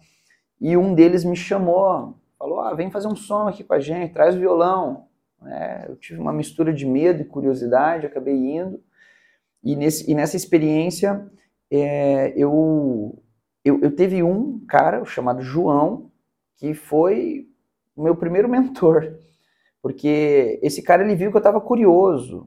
E 0.60 0.76
um 0.76 0.94
deles 0.94 1.24
me 1.24 1.36
chamou, 1.36 2.18
falou: 2.36 2.60
ah, 2.60 2.74
vem 2.74 2.90
fazer 2.90 3.06
um 3.06 3.14
som 3.14 3.46
aqui 3.46 3.62
com 3.62 3.74
a 3.74 3.80
gente, 3.80 4.12
traz 4.12 4.34
o 4.34 4.40
violão. 4.40 5.06
É, 5.46 5.86
eu 5.88 5.96
tive 5.96 6.20
uma 6.20 6.32
mistura 6.32 6.72
de 6.72 6.86
medo 6.86 7.22
e 7.22 7.26
curiosidade, 7.26 8.06
acabei 8.06 8.34
indo. 8.34 8.82
E, 9.62 9.74
nesse, 9.76 10.10
e 10.10 10.14
nessa 10.14 10.36
experiência, 10.36 11.26
é, 11.70 12.32
eu, 12.36 13.22
eu, 13.64 13.80
eu 13.80 13.94
teve 13.94 14.22
um 14.22 14.64
cara 14.66 15.04
chamado 15.04 15.42
João, 15.42 16.10
que 16.56 16.74
foi 16.74 17.48
o 17.96 18.02
meu 18.02 18.14
primeiro 18.16 18.48
mentor. 18.48 19.18
Porque 19.80 20.58
esse 20.62 20.82
cara, 20.82 21.02
ele 21.02 21.14
viu 21.14 21.30
que 21.30 21.36
eu 21.36 21.40
estava 21.40 21.60
curioso, 21.60 22.46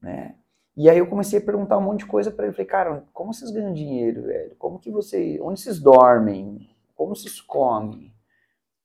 né? 0.00 0.34
E 0.76 0.90
aí 0.90 0.98
eu 0.98 1.06
comecei 1.06 1.38
a 1.38 1.42
perguntar 1.42 1.78
um 1.78 1.82
monte 1.82 2.00
de 2.00 2.06
coisa 2.06 2.30
para 2.30 2.46
ele. 2.46 2.52
Falei, 2.52 2.66
cara, 2.66 3.04
como 3.12 3.32
vocês 3.32 3.50
ganham 3.50 3.72
dinheiro, 3.72 4.24
velho? 4.24 4.56
Como 4.58 4.78
que 4.78 4.90
vocês... 4.90 5.40
Onde 5.40 5.60
vocês 5.60 5.78
dormem? 5.78 6.68
Como 6.96 7.14
vocês 7.14 7.40
comem? 7.40 8.12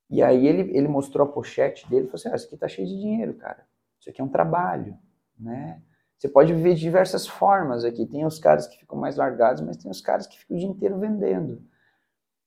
E 0.10 0.24
aí 0.24 0.48
ele, 0.48 0.76
ele 0.76 0.88
mostrou 0.88 1.28
a 1.28 1.32
pochete 1.32 1.88
dele 1.90 2.06
e 2.06 2.08
falou 2.08 2.16
assim, 2.16 2.30
ah, 2.30 2.36
isso 2.36 2.48
aqui 2.48 2.58
tá 2.58 2.68
cheio 2.68 2.88
de 2.88 2.98
dinheiro, 2.98 3.36
cara. 3.36 3.64
Isso 4.00 4.10
aqui 4.10 4.22
é 4.22 4.24
um 4.24 4.30
trabalho, 4.30 4.98
né? 5.40 5.82
Você 6.18 6.28
pode 6.28 6.54
viver 6.54 6.74
de 6.74 6.82
diversas 6.82 7.28
formas 7.28 7.86
aqui. 7.86 8.06
Tem 8.06 8.26
os 8.26 8.40
caras 8.40 8.68
que 8.68 8.78
ficam 8.78 8.98
mais 8.98 9.16
largados, 9.16 9.62
mas 9.62 9.78
tem 9.78 9.90
os 9.90 10.02
caras 10.02 10.28
que 10.28 10.38
ficam 10.38 10.58
o 10.58 10.60
dia 10.60 10.68
inteiro 10.68 11.00
vendendo. 11.00 11.62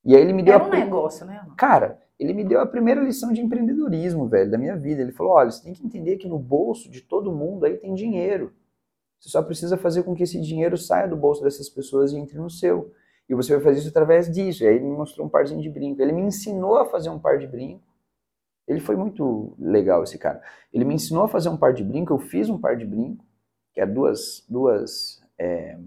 E 0.04 0.14
aí 0.14 0.20
ele 0.20 0.32
me 0.32 0.42
deu. 0.42 0.54
É 0.54 0.62
um 0.62 0.66
a... 0.66 0.68
negócio, 0.68 1.24
né? 1.24 1.46
Cara, 1.56 1.98
ele 2.18 2.34
me 2.34 2.44
deu 2.44 2.60
a 2.60 2.66
primeira 2.66 3.00
lição 3.00 3.32
de 3.32 3.40
empreendedorismo, 3.40 4.28
velho, 4.28 4.50
da 4.50 4.58
minha 4.58 4.76
vida. 4.76 5.00
Ele 5.00 5.12
falou: 5.12 5.32
olha, 5.32 5.50
você 5.50 5.62
tem 5.62 5.72
que 5.72 5.86
entender 5.86 6.16
que 6.16 6.28
no 6.28 6.38
bolso 6.38 6.90
de 6.90 7.00
todo 7.00 7.32
mundo 7.32 7.64
aí 7.64 7.78
tem 7.78 7.94
dinheiro. 7.94 8.52
Você 9.18 9.30
só 9.30 9.42
precisa 9.42 9.76
fazer 9.76 10.02
com 10.02 10.14
que 10.14 10.24
esse 10.24 10.40
dinheiro 10.40 10.76
saia 10.76 11.08
do 11.08 11.16
bolso 11.16 11.42
dessas 11.42 11.68
pessoas 11.68 12.12
e 12.12 12.18
entre 12.18 12.36
no 12.36 12.50
seu. 12.50 12.92
E 13.32 13.34
você 13.34 13.54
vai 13.54 13.64
fazer 13.64 13.78
isso 13.80 13.88
através 13.88 14.30
disso. 14.30 14.62
E 14.62 14.68
aí 14.68 14.76
ele 14.76 14.84
me 14.84 14.96
mostrou 14.96 15.26
um 15.26 15.30
parzinho 15.30 15.60
de 15.60 15.70
brinco. 15.70 16.00
Ele 16.02 16.12
me 16.12 16.22
ensinou 16.22 16.76
a 16.76 16.84
fazer 16.84 17.10
um 17.10 17.18
par 17.18 17.38
de 17.38 17.46
brinco. 17.46 17.82
Ele 18.68 18.78
foi 18.78 18.94
muito 18.94 19.54
legal, 19.58 20.02
esse 20.02 20.18
cara. 20.18 20.42
Ele 20.72 20.84
me 20.84 20.94
ensinou 20.94 21.24
a 21.24 21.28
fazer 21.28 21.48
um 21.48 21.56
par 21.56 21.72
de 21.72 21.82
brinco. 21.82 22.12
Eu 22.12 22.18
fiz 22.18 22.48
um 22.48 22.58
par 22.58 22.76
de 22.76 22.84
brinco 22.84 23.24
que 23.72 23.80
é 23.80 23.86
duas, 23.86 24.44
duas 24.48 25.22
é, 25.38 25.78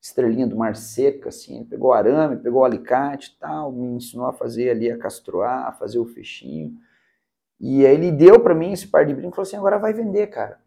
estrelinhas 0.00 0.48
do 0.48 0.56
mar 0.56 0.74
seca, 0.74 1.28
assim, 1.28 1.56
ele 1.56 1.66
pegou 1.66 1.92
arame, 1.92 2.36
pegou 2.36 2.64
alicate 2.64 3.34
e 3.34 3.38
tal, 3.38 3.70
me 3.70 3.96
ensinou 3.96 4.26
a 4.26 4.32
fazer 4.32 4.70
ali, 4.70 4.90
a 4.90 4.98
castroar, 4.98 5.66
a 5.66 5.72
fazer 5.72 5.98
o 5.98 6.06
fechinho, 6.06 6.74
e 7.60 7.84
aí 7.84 7.94
ele 7.94 8.12
deu 8.12 8.40
para 8.40 8.54
mim 8.54 8.72
esse 8.72 8.86
par 8.86 9.04
de 9.04 9.12
brinco 9.12 9.34
e 9.34 9.36
falou 9.36 9.46
assim, 9.46 9.56
agora 9.56 9.78
vai 9.78 9.92
vender, 9.92 10.28
cara. 10.28 10.60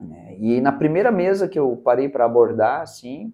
É, 0.00 0.36
e 0.38 0.60
na 0.60 0.72
primeira 0.72 1.10
mesa 1.10 1.48
que 1.48 1.58
eu 1.58 1.76
parei 1.76 2.08
para 2.08 2.24
abordar, 2.24 2.80
assim, 2.80 3.32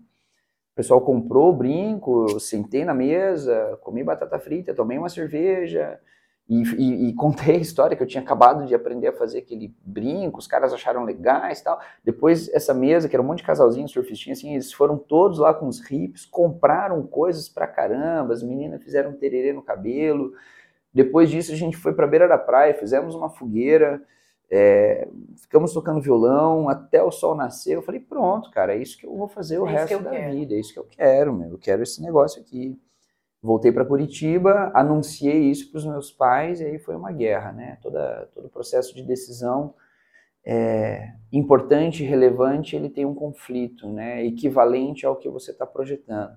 o 0.73 0.75
pessoal 0.75 1.01
comprou 1.03 1.51
o 1.51 1.57
brinco, 1.57 2.41
sentei 2.41 2.85
na 2.85 2.95
mesa, 2.95 3.79
comi 3.83 4.03
batata 4.03 4.39
frita, 4.39 4.75
tomei 4.75 4.97
uma 4.97 5.11
cerveja, 5.11 6.01
e, 6.49 6.63
e, 6.63 7.09
e, 7.09 7.15
contei 7.15 7.57
a 7.57 7.61
história 7.61 7.97
que 7.97 8.03
eu 8.03 8.07
tinha 8.07 8.23
acabado 8.23 8.67
de 8.67 8.75
aprender 8.75 9.09
a 9.09 9.13
fazer 9.13 9.39
aquele 9.39 9.75
brinco, 9.85 10.39
os 10.39 10.47
caras 10.47 10.73
acharam 10.73 11.05
legais 11.05 11.61
tal. 11.61 11.81
Depois, 12.05 12.49
essa 12.53 12.75
mesa, 12.75 13.09
que 13.09 13.15
era 13.15 13.23
um 13.23 13.27
monte 13.27 13.39
de 13.39 13.45
casalzinho 13.45 13.89
surfistinho, 13.89 14.33
assim, 14.33 14.53
eles 14.53 14.73
foram 14.73 14.99
todos 14.99 15.39
lá 15.39 15.55
com 15.55 15.69
os 15.69 15.79
hips, 15.91 16.27
compraram 16.27 17.07
coisas 17.07 17.49
pra 17.49 17.67
caramba, 17.67 18.35
as 18.35 18.43
meninas 18.43 18.83
fizeram 18.83 19.13
tererê 19.13 19.53
no 19.53 19.63
cabelo. 19.63 20.33
Depois 20.93 21.31
disso, 21.31 21.53
a 21.53 21.57
gente 21.57 21.77
foi 21.77 21.95
pra 21.95 22.07
beira 22.07 22.27
da 22.27 22.37
praia, 22.37 22.75
fizemos 22.75 23.15
uma 23.15 23.31
fogueira, 23.31 24.03
é, 24.55 25.09
ficamos 25.41 25.73
tocando 25.73 26.03
violão 26.03 26.69
até 26.69 27.03
o 27.03 27.11
sol 27.11 27.35
nascer. 27.35 27.75
Eu 27.75 27.81
falei, 27.81 27.99
pronto, 27.99 28.51
cara, 28.51 28.75
é 28.75 28.79
isso 28.79 28.99
que 28.99 29.07
eu 29.07 29.17
vou 29.17 29.27
fazer 29.27 29.59
o 29.59 29.67
é 29.67 29.73
resto 29.73 30.03
da 30.03 30.11
quero. 30.11 30.35
vida, 30.35 30.55
é 30.55 30.59
isso 30.59 30.75
que 30.75 30.79
eu 30.79 30.85
quero, 30.85 31.33
meu. 31.33 31.53
Eu 31.53 31.59
quero 31.59 31.83
esse 31.83 32.03
negócio 32.03 32.43
aqui. 32.43 32.79
Voltei 33.41 33.73
para 33.73 33.87
Curitiba, 33.87 34.71
anunciei 34.75 35.51
isso 35.51 35.71
para 35.71 35.79
os 35.79 35.87
meus 35.87 36.13
pais 36.13 36.61
e 36.61 36.67
aí 36.67 36.79
foi 36.79 36.95
uma 36.95 37.11
guerra, 37.11 37.51
né? 37.51 37.79
Toda, 37.81 38.29
todo 38.35 38.45
o 38.45 38.51
processo 38.51 38.95
de 38.95 39.03
decisão 39.03 39.75
é, 40.45 41.15
importante, 41.33 42.05
relevante, 42.05 42.77
ele 42.77 42.91
tem 42.91 43.07
um 43.07 43.15
conflito, 43.15 43.89
né? 43.89 44.23
Equivalente 44.23 45.07
ao 45.07 45.17
que 45.17 45.31
você 45.31 45.51
está 45.51 45.67
projetando. 45.67 46.37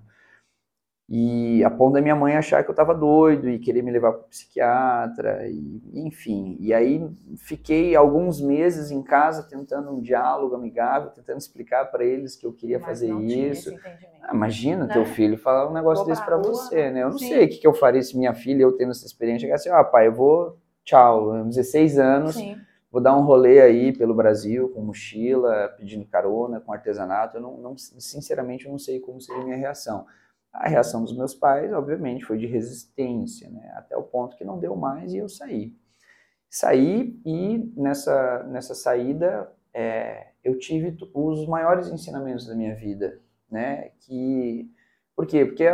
E 1.08 1.62
a 1.62 1.70
ponto 1.70 1.94
da 1.94 2.00
minha 2.00 2.16
mãe 2.16 2.36
achar 2.36 2.64
que 2.64 2.70
eu 2.70 2.72
estava 2.72 2.92
doido 2.92 3.48
e 3.48 3.60
querer 3.60 3.80
me 3.80 3.92
levar 3.92 4.12
para 4.12 4.22
o 4.22 4.28
psiquiatra, 4.28 5.46
e, 5.48 5.80
enfim. 5.94 6.56
E 6.58 6.74
aí 6.74 7.08
fiquei 7.36 7.94
alguns 7.94 8.40
meses 8.40 8.90
em 8.90 9.00
casa 9.02 9.44
tentando 9.44 9.92
um 9.92 10.00
diálogo 10.00 10.56
amigável, 10.56 11.10
tentando 11.10 11.38
explicar 11.38 11.84
para 11.92 12.04
eles 12.04 12.34
que 12.34 12.44
eu 12.44 12.52
queria 12.52 12.78
Mas 12.78 12.86
fazer 12.88 13.12
isso. 13.20 13.72
Ah, 14.20 14.34
imagina 14.34 14.86
né? 14.86 14.92
teu 14.92 15.04
filho 15.04 15.38
falar 15.38 15.70
um 15.70 15.72
negócio 15.72 16.04
vou 16.04 16.12
desse 16.12 16.24
para 16.24 16.36
você, 16.36 16.90
né? 16.90 17.04
Eu 17.04 17.10
não 17.10 17.18
Sim. 17.18 17.28
sei 17.28 17.44
o 17.44 17.48
que, 17.48 17.58
que 17.58 17.66
eu 17.66 17.74
faria 17.74 18.02
se 18.02 18.18
minha 18.18 18.34
filha, 18.34 18.62
eu 18.62 18.72
tendo 18.72 18.90
essa 18.90 19.06
experiência, 19.06 19.46
chegasse, 19.46 19.68
ah, 19.68 19.84
pai, 19.84 20.08
eu 20.08 20.12
vou, 20.12 20.58
tchau, 20.84 21.44
16 21.44 22.00
anos. 22.00 22.34
Sim. 22.34 22.60
Vou 22.90 23.00
dar 23.00 23.16
um 23.16 23.22
rolê 23.22 23.60
aí 23.60 23.92
pelo 23.92 24.14
Brasil 24.14 24.70
com 24.70 24.80
mochila, 24.80 25.68
pedindo 25.76 26.04
carona, 26.06 26.60
com 26.60 26.72
artesanato. 26.72 27.36
Eu 27.36 27.42
não, 27.42 27.56
não 27.58 27.76
sinceramente, 27.76 28.64
eu 28.64 28.72
não 28.72 28.78
sei 28.78 28.98
como 28.98 29.20
seria 29.20 29.42
a 29.42 29.44
minha 29.44 29.56
reação. 29.56 30.06
A 30.58 30.68
reação 30.68 31.02
dos 31.02 31.16
meus 31.16 31.34
pais, 31.34 31.72
obviamente, 31.72 32.24
foi 32.24 32.38
de 32.38 32.46
resistência, 32.46 33.48
né? 33.50 33.72
até 33.76 33.96
o 33.96 34.02
ponto 34.02 34.36
que 34.36 34.44
não 34.44 34.58
deu 34.58 34.74
mais 34.74 35.12
e 35.12 35.18
eu 35.18 35.28
saí. 35.28 35.74
Saí 36.48 37.20
e 37.24 37.72
nessa, 37.76 38.42
nessa 38.44 38.74
saída 38.74 39.52
é, 39.74 40.28
eu 40.42 40.58
tive 40.58 40.96
os 41.12 41.46
maiores 41.46 41.88
ensinamentos 41.88 42.46
da 42.46 42.54
minha 42.54 42.74
vida, 42.74 43.20
né? 43.50 43.90
Que, 44.00 44.70
por 45.14 45.26
quê? 45.26 45.44
Porque 45.44 45.64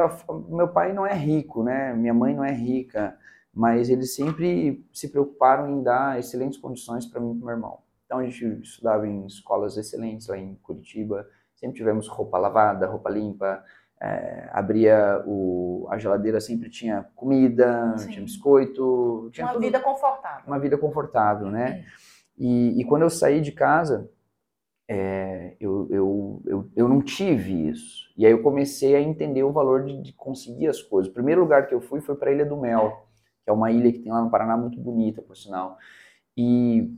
meu 0.48 0.68
pai 0.68 0.92
não 0.92 1.06
é 1.06 1.14
rico, 1.14 1.62
né? 1.62 1.94
Minha 1.94 2.14
mãe 2.14 2.34
não 2.34 2.44
é 2.44 2.52
rica, 2.52 3.16
mas 3.54 3.88
eles 3.88 4.14
sempre 4.14 4.84
se 4.92 5.08
preocuparam 5.08 5.70
em 5.70 5.82
dar 5.82 6.18
excelentes 6.18 6.58
condições 6.58 7.06
para 7.06 7.20
mim 7.20 7.32
e 7.32 7.36
para 7.36 7.46
meu 7.46 7.54
irmão. 7.54 7.78
Então 8.04 8.18
a 8.18 8.24
gente 8.24 8.44
estudava 8.62 9.06
em 9.06 9.26
escolas 9.26 9.76
excelentes 9.76 10.26
lá 10.26 10.36
em 10.36 10.56
Curitiba, 10.56 11.28
sempre 11.54 11.76
tivemos 11.76 12.08
roupa 12.08 12.38
lavada, 12.38 12.86
roupa 12.86 13.08
limpa, 13.08 13.62
é, 14.02 14.48
abria 14.52 15.22
o, 15.24 15.86
a 15.88 15.96
geladeira, 15.96 16.40
sempre 16.40 16.68
tinha 16.68 17.06
comida, 17.14 17.96
Sim. 17.96 18.10
tinha 18.10 18.24
biscoito. 18.24 19.30
Tinha 19.32 19.46
uma 19.46 19.52
tudo, 19.52 19.62
vida 19.62 19.78
confortável. 19.78 20.42
Uma 20.44 20.58
vida 20.58 20.76
confortável, 20.76 21.46
né? 21.48 21.84
E, 22.36 22.80
e, 22.80 22.84
quando 22.84 23.02
eu 23.02 23.10
saí 23.10 23.40
de 23.40 23.52
casa, 23.52 24.10
é, 24.90 25.54
eu, 25.60 25.86
eu, 25.88 26.42
eu, 26.46 26.70
eu 26.74 26.88
não 26.88 27.00
tive 27.00 27.68
isso. 27.68 28.12
E 28.16 28.26
aí 28.26 28.32
eu 28.32 28.42
comecei 28.42 28.96
a 28.96 29.00
entender 29.00 29.44
o 29.44 29.52
valor 29.52 29.84
de, 29.84 30.02
de 30.02 30.12
conseguir 30.14 30.66
as 30.66 30.82
coisas. 30.82 31.08
O 31.08 31.14
primeiro 31.14 31.40
lugar 31.40 31.68
que 31.68 31.74
eu 31.74 31.80
fui 31.80 32.00
foi 32.00 32.16
para 32.16 32.30
a 32.30 32.32
Ilha 32.32 32.44
do 32.44 32.56
Mel, 32.56 33.06
que 33.44 33.50
é 33.50 33.52
uma 33.52 33.70
ilha 33.70 33.92
que 33.92 34.00
tem 34.00 34.10
lá 34.10 34.20
no 34.20 34.30
Paraná 34.30 34.56
muito 34.56 34.80
bonita, 34.80 35.22
por 35.22 35.36
sinal. 35.36 35.78
E 36.36 36.92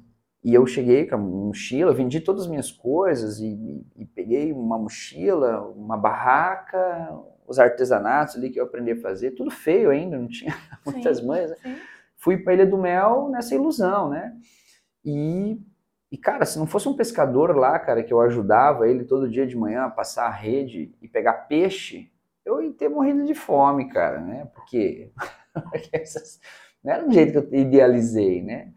e 0.45 0.53
eu 0.53 0.67
cheguei 0.67 1.07
com 1.07 1.15
a 1.15 1.19
mochila, 1.19 1.95
vendi 1.95 2.21
todas 2.21 2.43
as 2.43 2.49
minhas 2.49 2.71
coisas 2.71 3.41
e, 3.41 3.83
e, 3.97 4.05
peguei 4.05 4.53
uma 4.53 4.79
mochila, 4.79 5.63
uma 5.75 5.97
barraca, 5.97 7.11
os 7.47 7.59
artesanatos 7.59 8.37
ali 8.37 8.51
que 8.51 8.61
eu 8.61 8.65
aprendi 8.65 8.93
a 8.93 9.01
fazer, 9.01 9.31
tudo 9.31 9.51
feio 9.51 9.89
ainda, 9.89 10.19
não 10.19 10.29
tinha 10.29 10.55
muitas 10.85 11.19
sim, 11.19 11.27
mães. 11.27 11.49
Né? 11.49 11.81
Fui 12.19 12.37
para 12.37 12.53
Ilha 12.53 12.67
do 12.67 12.77
Mel 12.77 13.31
nessa 13.31 13.55
ilusão, 13.55 14.11
né? 14.11 14.37
E, 15.03 15.59
e, 16.13 16.19
cara, 16.19 16.45
se 16.45 16.59
não 16.59 16.67
fosse 16.67 16.91
um 16.91 16.97
pescador 16.97 17.57
lá, 17.57 17.79
cara, 17.79 18.03
que 18.03 18.13
eu 18.13 18.21
ajudava 18.21 18.87
ele 18.87 19.05
todo 19.05 19.31
dia 19.31 19.47
de 19.47 19.57
manhã 19.57 19.85
a 19.85 19.91
passar 19.91 20.27
a 20.27 20.31
rede 20.31 20.95
e 21.01 21.09
pegar 21.09 21.49
peixe, 21.49 22.13
eu 22.45 22.63
ia 22.63 22.73
ter 22.73 22.91
morrido 22.91 23.25
de 23.25 23.35
fome, 23.35 23.89
cara, 23.89 24.21
né? 24.21 24.47
Porque 24.55 25.11
não 26.85 26.93
era 26.93 27.03
do 27.03 27.13
jeito 27.15 27.33
que 27.33 27.57
eu 27.57 27.61
idealizei, 27.61 28.43
né? 28.43 28.75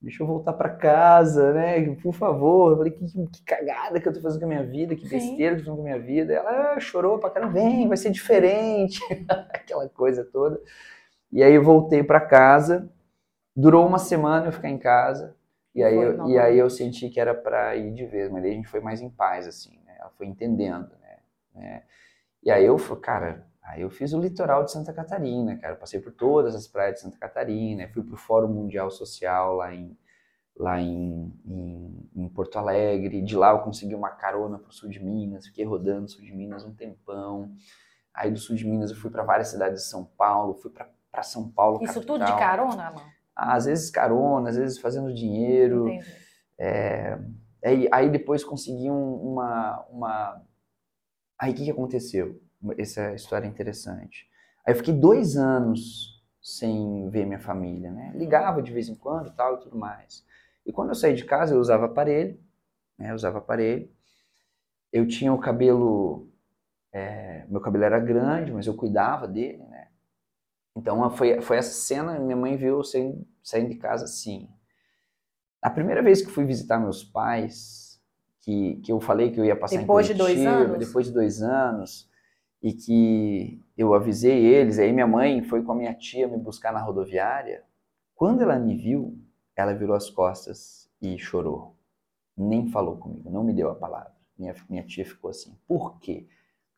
Deixa 0.00 0.22
eu 0.22 0.26
voltar 0.26 0.54
para 0.54 0.68
casa, 0.68 1.52
né? 1.52 1.94
Por 2.02 2.12
favor. 2.12 2.72
Eu 2.72 2.78
falei, 2.78 2.92
que, 2.92 3.06
que, 3.06 3.44
cagada 3.44 4.00
que 4.00 4.08
eu 4.08 4.12
tô 4.12 4.20
fazendo 4.20 4.40
com 4.40 4.46
a 4.46 4.48
minha 4.48 4.64
vida, 4.64 4.96
que 4.96 5.08
besteira 5.08 5.54
que 5.54 5.60
eu 5.60 5.64
tô 5.64 5.70
fazendo 5.70 5.76
com 5.76 5.82
a 5.82 5.84
minha 5.84 6.00
vida. 6.00 6.34
Ela 6.34 6.72
ah, 6.72 6.80
chorou 6.80 7.18
pra 7.18 7.30
caramba, 7.30 7.52
vem, 7.52 7.86
vai 7.86 7.96
ser 7.96 8.10
diferente. 8.10 9.00
Aquela 9.28 9.88
coisa 9.88 10.24
toda. 10.24 10.60
E 11.30 11.40
aí 11.42 11.54
eu 11.54 11.62
voltei 11.62 12.02
para 12.02 12.20
casa, 12.20 12.90
Durou 13.54 13.86
uma 13.86 13.98
semana 13.98 14.46
eu 14.46 14.52
ficar 14.52 14.70
em 14.70 14.78
casa. 14.78 15.36
E 15.74 15.82
aí, 15.82 15.94
eu, 15.94 16.28
e 16.28 16.38
aí 16.38 16.58
eu 16.58 16.68
senti 16.68 17.08
que 17.08 17.18
era 17.18 17.34
para 17.34 17.74
ir 17.76 17.92
de 17.94 18.04
vez, 18.04 18.30
mas 18.30 18.44
aí 18.44 18.50
a 18.50 18.54
gente 18.54 18.68
foi 18.68 18.80
mais 18.80 19.00
em 19.00 19.08
paz, 19.08 19.46
assim, 19.46 19.78
né? 19.86 19.96
Ela 19.98 20.10
foi 20.10 20.26
entendendo, 20.26 20.90
né? 21.00 21.18
né? 21.54 21.82
E 22.42 22.50
aí 22.50 22.64
eu, 22.64 22.76
cara, 23.00 23.46
aí 23.62 23.80
eu 23.80 23.88
fiz 23.88 24.12
o 24.12 24.20
litoral 24.20 24.64
de 24.64 24.72
Santa 24.72 24.92
Catarina, 24.92 25.56
cara. 25.56 25.76
Passei 25.76 25.98
por 25.98 26.12
todas 26.12 26.54
as 26.54 26.66
praias 26.66 26.96
de 26.96 27.00
Santa 27.00 27.18
Catarina, 27.18 27.88
fui 27.88 28.02
pro 28.02 28.16
Fórum 28.16 28.48
Mundial 28.48 28.90
Social 28.90 29.54
lá 29.54 29.74
em, 29.74 29.96
lá 30.54 30.78
em, 30.78 31.32
em, 31.46 32.10
em 32.16 32.28
Porto 32.28 32.58
Alegre. 32.58 33.22
De 33.22 33.34
lá 33.34 33.52
eu 33.52 33.60
consegui 33.60 33.94
uma 33.94 34.10
carona 34.10 34.58
pro 34.58 34.72
sul 34.72 34.90
de 34.90 35.02
Minas, 35.02 35.46
fiquei 35.46 35.64
rodando 35.64 36.10
sul 36.10 36.22
de 36.22 36.34
Minas 36.34 36.64
um 36.64 36.74
tempão. 36.74 37.50
Aí 38.12 38.30
do 38.30 38.38
sul 38.38 38.56
de 38.56 38.66
Minas 38.66 38.90
eu 38.90 38.96
fui 38.96 39.10
para 39.10 39.22
várias 39.22 39.48
cidades 39.48 39.84
de 39.84 39.88
São 39.88 40.04
Paulo, 40.04 40.54
fui 40.54 40.70
para 40.70 41.22
São 41.22 41.48
Paulo, 41.48 41.82
Isso 41.82 41.94
capital. 41.94 42.18
tudo 42.18 42.26
de 42.26 42.38
carona, 42.38 42.90
não? 42.90 43.21
Às 43.34 43.66
vezes 43.66 43.90
carona, 43.90 44.50
às 44.50 44.56
vezes 44.56 44.78
fazendo 44.78 45.12
dinheiro. 45.14 45.86
É, 46.58 47.18
Aí, 47.64 47.88
aí 47.92 48.10
depois 48.10 48.42
consegui 48.42 48.90
um, 48.90 49.14
uma, 49.14 49.86
uma... 49.88 50.42
Aí 51.38 51.52
o 51.52 51.54
que, 51.54 51.64
que 51.64 51.70
aconteceu? 51.70 52.40
Essa 52.76 53.14
história 53.14 53.46
é 53.46 53.48
interessante. 53.48 54.28
Aí 54.66 54.72
eu 54.72 54.76
fiquei 54.76 54.94
dois 54.94 55.36
anos 55.36 56.20
sem 56.42 57.08
ver 57.08 57.24
minha 57.24 57.38
família, 57.38 57.90
né? 57.90 58.12
Ligava 58.16 58.60
de 58.60 58.72
vez 58.72 58.88
em 58.88 58.96
quando 58.96 59.32
tal 59.34 59.54
e 59.54 59.60
tudo 59.60 59.78
mais. 59.78 60.24
E 60.66 60.72
quando 60.72 60.88
eu 60.88 60.94
saí 60.94 61.14
de 61.14 61.24
casa, 61.24 61.54
eu 61.54 61.60
usava 61.60 61.86
aparelho, 61.86 62.38
né? 62.98 63.10
Eu 63.10 63.14
usava 63.14 63.38
aparelho. 63.38 63.88
Eu 64.92 65.06
tinha 65.06 65.32
o 65.32 65.38
cabelo... 65.38 66.28
É, 66.92 67.46
meu 67.48 67.60
cabelo 67.60 67.84
era 67.84 67.98
grande, 67.98 68.52
mas 68.52 68.66
eu 68.66 68.74
cuidava 68.74 69.26
dele? 69.26 69.64
Então 70.76 71.10
foi, 71.10 71.40
foi 71.40 71.56
essa 71.58 71.72
cena, 71.72 72.18
minha 72.18 72.36
mãe 72.36 72.56
viu 72.56 72.78
eu 72.78 72.84
saindo, 72.84 73.26
saindo 73.42 73.68
de 73.68 73.76
casa 73.76 74.04
assim. 74.04 74.48
A 75.60 75.70
primeira 75.70 76.02
vez 76.02 76.22
que 76.22 76.30
fui 76.30 76.44
visitar 76.44 76.78
meus 76.78 77.04
pais, 77.04 78.00
que, 78.40 78.76
que 78.76 78.90
eu 78.90 79.00
falei 79.00 79.30
que 79.30 79.38
eu 79.38 79.44
ia 79.44 79.54
passar 79.54 79.78
depois 79.78 80.10
em 80.10 80.16
Curitiba, 80.16 80.34
de 80.34 80.34
dois 80.34 80.46
anos. 80.46 80.78
depois 80.78 81.06
de 81.06 81.12
dois 81.12 81.42
anos, 81.42 82.10
e 82.62 82.72
que 82.72 83.60
eu 83.76 83.94
avisei 83.94 84.44
eles, 84.44 84.78
aí 84.78 84.92
minha 84.92 85.06
mãe 85.06 85.42
foi 85.42 85.62
com 85.62 85.72
a 85.72 85.74
minha 85.74 85.94
tia 85.94 86.26
me 86.28 86.38
buscar 86.38 86.72
na 86.72 86.80
rodoviária. 86.80 87.64
Quando 88.14 88.42
ela 88.42 88.58
me 88.58 88.76
viu, 88.76 89.18
ela 89.54 89.74
virou 89.74 89.94
as 89.94 90.08
costas 90.08 90.88
e 91.00 91.18
chorou. 91.18 91.76
Nem 92.36 92.68
falou 92.68 92.96
comigo, 92.96 93.30
não 93.30 93.44
me 93.44 93.52
deu 93.52 93.70
a 93.70 93.74
palavra. 93.74 94.14
Minha, 94.38 94.54
minha 94.68 94.82
tia 94.84 95.04
ficou 95.04 95.30
assim, 95.30 95.56
por 95.66 95.98
quê? 96.00 96.26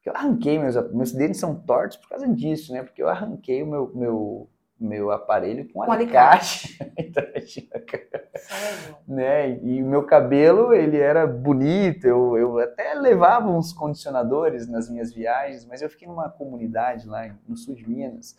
Porque 0.04 0.10
eu 0.10 0.16
arranquei 0.20 0.58
meus, 0.58 0.92
meus 0.92 1.12
dentes 1.12 1.40
são 1.40 1.54
tortos 1.54 1.96
por 1.96 2.10
causa 2.10 2.28
disso, 2.28 2.74
né? 2.74 2.82
Porque 2.82 3.02
eu 3.02 3.08
arranquei 3.08 3.62
o 3.62 3.66
meu, 3.66 3.90
meu, 3.94 4.50
meu 4.78 5.10
aparelho 5.10 5.66
com, 5.72 5.82
com 5.82 5.90
alicate. 5.90 6.76
alicate. 6.78 7.70
então, 7.72 8.20
né? 9.08 9.58
E 9.62 9.82
o 9.82 9.86
meu 9.86 10.02
cabelo, 10.02 10.74
ele 10.74 10.98
era 10.98 11.26
bonito, 11.26 12.06
eu, 12.06 12.36
eu 12.36 12.58
até 12.58 12.92
levava 12.92 13.48
uns 13.48 13.72
condicionadores 13.72 14.68
nas 14.68 14.90
minhas 14.90 15.10
viagens, 15.10 15.64
mas 15.64 15.80
eu 15.80 15.88
fiquei 15.88 16.06
numa 16.06 16.28
comunidade 16.28 17.08
lá 17.08 17.34
no 17.48 17.56
sul 17.56 17.74
de 17.74 17.88
Minas, 17.88 18.36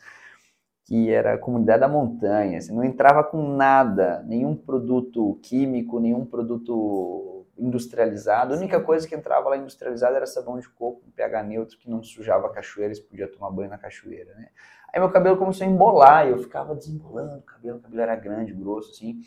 que 0.83 1.09
era 1.09 1.33
a 1.33 1.37
comunidade 1.39 1.79
da 1.79 1.87
montanha, 1.87 2.59
assim, 2.59 2.75
não 2.75 2.83
entrava 2.83 3.23
com 3.23 3.41
nada, 3.55 4.23
nenhum 4.27 4.55
produto 4.55 5.39
químico, 5.41 5.99
nenhum 5.99 6.27
produto 6.27 7.34
industrializado. 7.57 8.53
A 8.53 8.57
única 8.57 8.79
coisa 8.79 9.07
que 9.07 9.15
entrava 9.15 9.49
lá 9.49 9.57
industrializada 9.57 10.15
era 10.15 10.25
sabão 10.25 10.59
de 10.59 10.67
coco, 10.69 11.03
um 11.07 11.11
pH 11.11 11.43
neutro 11.43 11.77
que 11.77 11.89
não 11.89 12.03
sujava 12.03 12.47
a 12.47 12.49
cachoeira, 12.49 12.93
e 12.93 13.01
podia 13.01 13.27
tomar 13.27 13.49
banho 13.51 13.69
na 13.69 13.77
cachoeira, 13.77 14.33
né? 14.35 14.49
Aí 14.93 14.99
meu 14.99 15.09
cabelo 15.09 15.37
começou 15.37 15.65
a 15.65 15.69
embolar, 15.69 16.27
e 16.27 16.31
eu 16.31 16.37
ficava 16.37 16.75
desembolando 16.75 17.37
o 17.37 17.41
cabelo, 17.41 17.77
o 17.77 17.81
cabelo 17.81 18.01
era 18.01 18.15
grande, 18.15 18.53
grosso, 18.53 18.91
assim. 18.91 19.19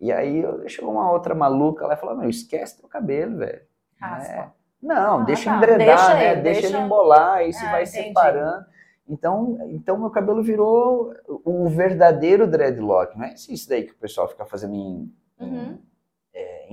E 0.00 0.10
aí 0.10 0.42
chegou 0.68 0.92
uma 0.92 1.10
outra 1.10 1.34
maluca 1.34 1.86
lá 1.86 1.94
e 1.94 1.96
falou: 1.96 2.16
Meu, 2.16 2.28
esquece 2.28 2.78
teu 2.78 2.88
cabelo, 2.88 3.38
velho. 3.38 3.62
Né? 4.00 4.50
Não, 4.82 5.20
ah, 5.20 5.24
deixa 5.24 5.50
tá. 5.50 5.56
endredar, 5.56 5.86
deixa 5.86 6.14
né? 6.14 6.32
Ele, 6.32 6.40
deixa, 6.40 6.60
deixa 6.62 6.76
ele 6.76 6.84
embolar, 6.84 7.34
aí 7.34 7.52
você 7.52 7.64
ah, 7.64 7.70
vai 7.70 7.82
entendi. 7.84 8.08
separando. 8.08 8.66
Então, 9.08 9.58
então 9.68 9.98
meu 9.98 10.10
cabelo 10.10 10.42
virou 10.42 11.14
o 11.26 11.68
verdadeiro 11.68 12.46
dreadlock. 12.46 13.16
Não 13.16 13.26
é 13.26 13.34
isso 13.34 13.68
daí 13.68 13.84
que 13.84 13.92
o 13.92 13.96
pessoal 13.96 14.28
fica 14.28 14.44
fazendo 14.44 14.74
em, 14.74 15.14
uhum 15.38 15.78
em 15.78 15.91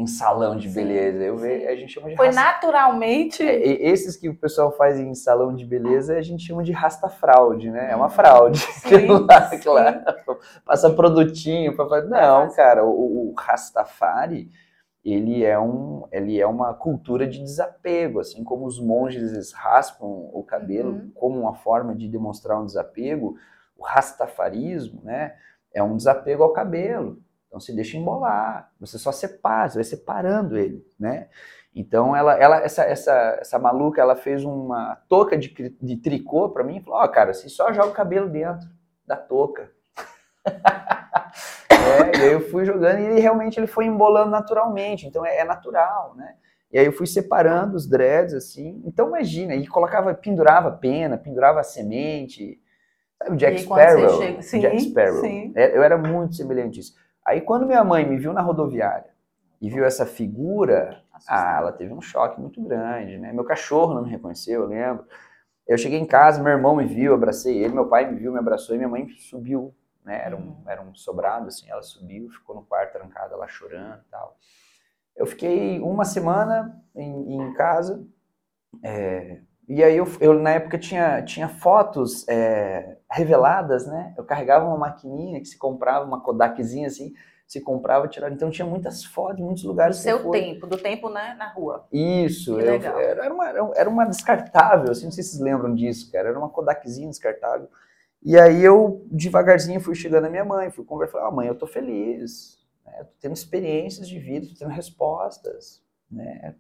salão 0.10 0.56
de 0.56 0.68
beleza. 0.70 1.24
Eu 1.24 1.38
ve, 1.38 1.68
a 1.68 1.76
gente 1.76 1.94
chama 1.94 2.10
de 2.10 2.16
Foi 2.16 2.28
rasta... 2.28 2.42
naturalmente. 2.42 3.44
É, 3.44 3.90
esses 3.90 4.16
que 4.16 4.30
o 4.30 4.36
pessoal 4.36 4.72
faz 4.72 5.00
em 5.00 5.14
salão 5.14 5.54
de 5.54 5.66
beleza 5.66 6.18
a 6.18 6.22
gente 6.22 6.46
chama 6.46 6.64
de 6.64 6.72
rasta 6.72 7.10
fraude, 7.10 7.70
né? 7.70 7.92
É 7.92 7.96
uma 7.96 8.10
fraude. 8.10 8.60
Sim, 8.60 9.08
lá, 9.28 9.50
claro. 9.62 10.02
Passa 10.66 10.90
produtinho 10.90 11.76
para 11.76 11.88
fazer. 11.88 12.10
Não, 12.10 12.50
cara, 12.54 12.84
o, 12.86 13.30
o 13.30 13.34
Rastafari 13.38 14.50
ele 15.04 15.46
é 15.46 15.58
um 15.58 16.06
ele 16.12 16.40
é 16.40 16.46
uma 16.46 16.74
cultura 16.74 17.26
de 17.26 17.40
desapego, 17.40 18.20
assim 18.20 18.44
como 18.44 18.66
os 18.66 18.80
monges 18.80 19.54
raspam 19.54 20.08
o 20.34 20.44
cabelo 20.44 20.92
uhum. 20.92 21.12
como 21.16 21.40
uma 21.40 21.56
forma 21.56 21.96
de 21.96 22.08
demonstrar 22.10 22.60
um 22.60 22.66
desapego, 22.66 23.38
o 23.78 23.84
rastafarismo, 23.84 25.02
né, 25.04 25.36
é 25.74 25.82
um 25.82 25.96
desapego 25.96 26.44
ao 26.44 26.52
cabelo. 26.52 27.22
Então 27.50 27.60
se 27.60 27.76
deixa 27.76 27.98
embolar, 27.98 28.72
você 28.80 29.00
só 29.00 29.12
separa, 29.12 29.68
você 29.68 29.76
vai 29.76 29.84
separando 29.84 30.56
ele, 30.56 30.86
né? 31.00 31.28
Então 31.76 32.16
ela, 32.16 32.36
ela 32.36 32.58
essa, 32.58 32.84
essa, 32.84 33.38
essa 33.42 33.60
maluca, 33.60 34.00
ela 34.00 34.16
fez 34.16 34.46
uma 34.46 34.96
touca 35.10 35.36
de, 35.36 35.76
de 35.82 35.98
tricô 35.98 36.50
para 36.50 36.64
mim 36.64 36.78
e 36.78 36.82
falou: 36.82 37.00
"Ó, 37.00 37.06
oh, 37.06 37.10
cara, 37.10 37.34
você 37.34 37.50
só 37.50 37.74
joga 37.74 37.90
o 37.90 37.94
cabelo 37.94 38.30
dentro 38.30 38.70
da 39.06 39.16
touca". 39.16 39.72
é, 41.70 42.18
e 42.18 42.22
aí 42.22 42.34
eu 42.34 42.42
fui 42.50 42.66
jogando 42.66 43.00
e 43.00 43.06
ele 43.06 43.20
realmente 43.20 43.60
ele 43.60 43.68
foi 43.68 43.86
embolando 43.86 44.30
naturalmente, 44.30 45.08
então 45.08 45.26
é, 45.26 45.38
é 45.38 45.44
natural, 45.44 46.14
né? 46.16 46.36
E 46.72 46.78
aí 46.78 46.86
eu 46.86 46.94
fui 46.94 47.08
separando 47.08 47.76
os 47.76 47.88
dreads 47.88 48.36
assim. 48.36 48.82
Então 48.86 49.08
imagina, 49.08 49.56
e 49.56 49.66
colocava, 49.66 50.14
pendurava 50.14 50.72
pena, 50.72 51.18
pendurava 51.18 51.64
semente, 51.64 52.62
sabe 53.18 53.32
o 53.32 53.38
Jack 53.38 53.62
Sparrow? 53.62 54.22
Chega... 54.22 54.42
Sim, 54.44 54.60
Jack 54.60 54.82
Sparrow. 54.82 55.22
Sim. 55.22 55.52
É, 55.56 55.76
eu 55.76 55.82
era 55.82 55.98
muito 55.98 56.36
semelhante 56.36 56.80
a 56.80 56.82
isso. 56.82 56.94
Aí 57.30 57.42
quando 57.42 57.68
minha 57.68 57.84
mãe 57.84 58.04
me 58.10 58.18
viu 58.18 58.34
na 58.34 58.42
rodoviária 58.42 59.12
e 59.62 59.70
viu 59.70 59.86
essa 59.86 60.04
figura, 60.04 61.04
ah, 61.28 61.58
ela 61.60 61.72
teve 61.72 61.94
um 61.94 62.02
choque 62.02 62.42
muito 62.42 62.60
grande, 62.60 63.20
né? 63.20 63.32
Meu 63.32 63.44
cachorro 63.44 63.94
não 63.94 64.02
me 64.02 64.10
reconheceu, 64.10 64.64
eu 64.64 64.68
lembro. 64.68 65.06
Eu 65.68 65.78
cheguei 65.78 66.00
em 66.00 66.08
casa, 66.08 66.42
meu 66.42 66.52
irmão 66.52 66.76
me 66.76 66.86
viu, 66.86 67.14
abracei 67.14 67.64
ele, 67.64 67.76
meu 67.76 67.88
pai 67.88 68.12
me 68.12 68.18
viu, 68.18 68.32
me 68.32 68.40
abraçou 68.40 68.74
e 68.74 68.80
minha 68.80 68.90
mãe 68.90 69.08
subiu, 69.10 69.76
né? 70.04 70.26
Era 70.26 70.36
um, 70.36 70.40
uhum. 70.40 70.64
era 70.66 70.82
um 70.82 70.96
sobrado, 70.96 71.50
assim, 71.50 71.70
ela 71.70 71.84
subiu, 71.84 72.32
ficou 72.32 72.56
no 72.56 72.64
quarto 72.64 72.94
trancada 72.94 73.36
lá 73.36 73.48
chorando 73.48 74.02
e 74.08 74.10
tal. 74.10 74.36
Eu 75.16 75.28
fiquei 75.28 75.80
uma 75.82 76.06
semana 76.06 76.82
em, 76.96 77.36
em 77.36 77.54
casa, 77.54 78.04
é, 78.84 79.40
e 79.70 79.84
aí 79.84 79.98
eu, 79.98 80.08
eu, 80.20 80.34
na 80.34 80.50
época 80.50 80.80
tinha, 80.80 81.22
tinha 81.22 81.48
fotos 81.48 82.28
é, 82.28 82.98
reveladas, 83.10 83.86
né? 83.86 84.16
Eu 84.18 84.24
carregava 84.24 84.66
uma 84.66 84.80
maquininha 84.80 85.40
que 85.40 85.46
se 85.46 85.60
comprava, 85.60 86.04
uma 86.04 86.22
Kodakzinha 86.22 86.88
assim, 86.88 87.14
se 87.48 87.62
comprava, 87.62 88.08
tirava. 88.08 88.34
Então 88.34 88.50
tinha 88.50 88.66
muitas 88.66 89.06
fotos, 89.06 89.40
muitos 89.40 89.64
lugares. 89.64 89.98
Do 89.98 90.02
seu 90.02 90.32
tempo, 90.32 90.66
do 90.66 90.76
tempo 90.76 91.08
né, 91.12 91.36
na 91.38 91.54
rua. 91.54 91.88
Isso, 91.92 92.60
eu, 92.60 92.82
era, 93.22 93.32
uma, 93.32 93.48
era 93.76 93.90
uma 93.90 94.06
descartável, 94.06 94.90
assim, 94.90 95.06
não 95.06 95.12
sei 95.12 95.24
se 95.24 95.34
vocês 95.34 95.42
lembram 95.42 95.76
disso, 95.76 96.12
cara. 96.12 96.30
Era 96.30 96.40
uma 96.40 96.50
Kodakzinha 96.50 97.08
descartável. 97.08 97.70
E 98.24 98.40
aí 98.40 98.64
eu, 98.64 99.06
devagarzinho, 99.12 99.80
fui 99.80 99.94
chegando 99.94 100.26
à 100.26 100.30
minha 100.32 100.44
mãe, 100.44 100.72
fui 100.72 100.84
conversar, 100.84 101.28
ah, 101.28 101.32
mãe, 101.32 101.48
eu 101.48 101.56
tô 101.56 101.68
feliz, 101.68 102.58
né? 102.84 103.04
tô 103.04 103.14
tendo 103.22 103.36
experiências 103.36 104.10
de 104.10 104.18
vida, 104.18 104.48
tô 104.48 104.56
tendo 104.58 104.72
respostas, 104.72 105.84
né? 106.10 106.56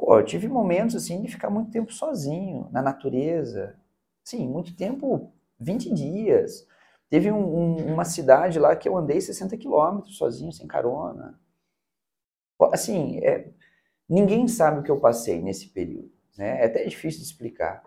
Pô, 0.00 0.18
eu 0.18 0.24
tive 0.24 0.48
momentos 0.48 0.96
assim 0.96 1.20
de 1.20 1.28
ficar 1.28 1.50
muito 1.50 1.70
tempo 1.70 1.92
sozinho, 1.92 2.70
na 2.72 2.80
natureza. 2.80 3.76
Sim, 4.24 4.48
muito 4.48 4.74
tempo, 4.74 5.30
20 5.58 5.92
dias. 5.92 6.66
Teve 7.10 7.30
um, 7.30 7.36
um, 7.38 7.92
uma 7.92 8.06
cidade 8.06 8.58
lá 8.58 8.74
que 8.74 8.88
eu 8.88 8.96
andei 8.96 9.20
60 9.20 9.58
quilômetros 9.58 10.16
sozinho, 10.16 10.52
sem 10.52 10.66
carona. 10.66 11.38
Assim, 12.72 13.18
é, 13.18 13.50
ninguém 14.08 14.48
sabe 14.48 14.80
o 14.80 14.82
que 14.82 14.90
eu 14.90 14.98
passei 14.98 15.42
nesse 15.42 15.68
período. 15.68 16.10
Né? 16.38 16.62
É 16.62 16.64
até 16.64 16.84
difícil 16.86 17.20
de 17.20 17.26
explicar. 17.26 17.82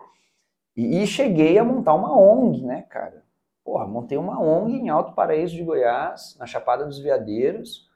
E, 0.76 1.02
e, 1.02 1.06
cheguei 1.08 1.58
a 1.58 1.64
montar 1.64 1.94
uma 1.94 2.16
ONG, 2.16 2.62
né, 2.62 2.82
cara? 2.82 3.24
Porra, 3.64 3.88
montei 3.88 4.16
uma 4.16 4.40
ONG 4.40 4.74
em 4.76 4.88
Alto 4.88 5.14
Paraíso 5.14 5.56
de 5.56 5.64
Goiás, 5.64 6.36
na 6.38 6.46
Chapada 6.46 6.84
dos 6.84 7.00
Veadeiros, 7.00 7.90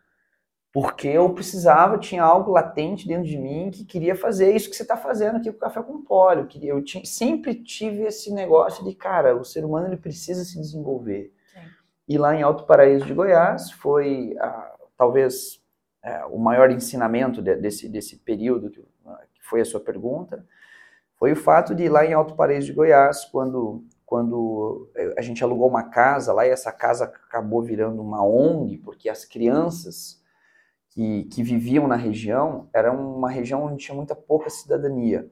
porque 0.73 1.09
eu 1.09 1.31
precisava, 1.31 1.99
tinha 1.99 2.23
algo 2.23 2.53
latente 2.53 3.09
dentro 3.09 3.27
de 3.27 3.39
mim 3.39 3.71
que 3.71 3.85
queria 3.85 4.15
fazer 4.15 4.55
isso 4.55 4.69
que 4.69 4.77
você 4.77 4.83
está 4.83 4.97
fazendo 4.97 5.37
aqui 5.37 5.51
com 5.51 5.57
o 5.57 5.61
Café 5.61 5.83
com 5.83 6.03
Pólio. 6.03 6.47
Eu 6.63 6.83
tinha, 6.83 7.05
sempre 7.05 7.55
tive 7.55 8.03
esse 8.03 8.33
negócio 8.33 8.85
de, 8.85 8.95
cara, 8.95 9.35
o 9.35 9.45
ser 9.45 9.65
humano 9.65 9.87
ele 9.87 9.97
precisa 9.97 10.45
se 10.45 10.61
desenvolver. 10.61 11.33
Sim. 11.53 11.61
E 12.07 12.19
lá 12.19 12.35
em 12.35 12.43
Alto 12.43 12.65
Paraíso 12.65 13.07
de 13.07 13.15
Goiás 13.15 13.71
foi 13.73 14.37
ah, 14.39 14.75
talvez 14.97 15.63
é, 16.03 16.25
o 16.27 16.39
maior 16.39 16.71
ensinamento 16.71 17.41
de, 17.41 17.57
desse, 17.57 17.89
desse 17.89 18.17
período 18.17 18.71
que, 18.71 18.81
que 18.81 19.43
foi 19.49 19.63
a 19.63 19.65
sua 19.65 19.81
pergunta, 19.81 20.45
foi 21.17 21.33
o 21.33 21.37
fato 21.37 21.75
de 21.75 21.89
lá 21.89 22.05
em 22.05 22.13
Alto 22.13 22.35
Paraíso 22.35 22.67
de 22.67 22.73
Goiás, 22.73 23.25
quando 23.25 23.85
quando 24.09 24.89
eh, 24.97 25.15
a 25.19 25.21
gente 25.21 25.45
alugou 25.45 25.69
uma 25.69 25.83
casa 25.83 26.33
lá 26.33 26.47
e 26.47 26.51
essa 26.51 26.73
casa 26.73 27.05
acabou 27.05 27.63
virando 27.63 28.01
uma 28.01 28.25
ONG, 28.25 28.79
porque 28.79 29.07
as 29.07 29.27
crianças 29.27 30.18
que, 30.99 31.25
que 31.27 31.45
viviam 31.45 31.87
na 31.87 31.95
região, 31.95 32.69
era 32.75 32.91
uma 32.91 33.31
região 33.31 33.63
onde 33.63 33.85
tinha 33.85 33.95
muita 33.95 34.17
pouca 34.17 34.51
cidadania. 34.51 35.31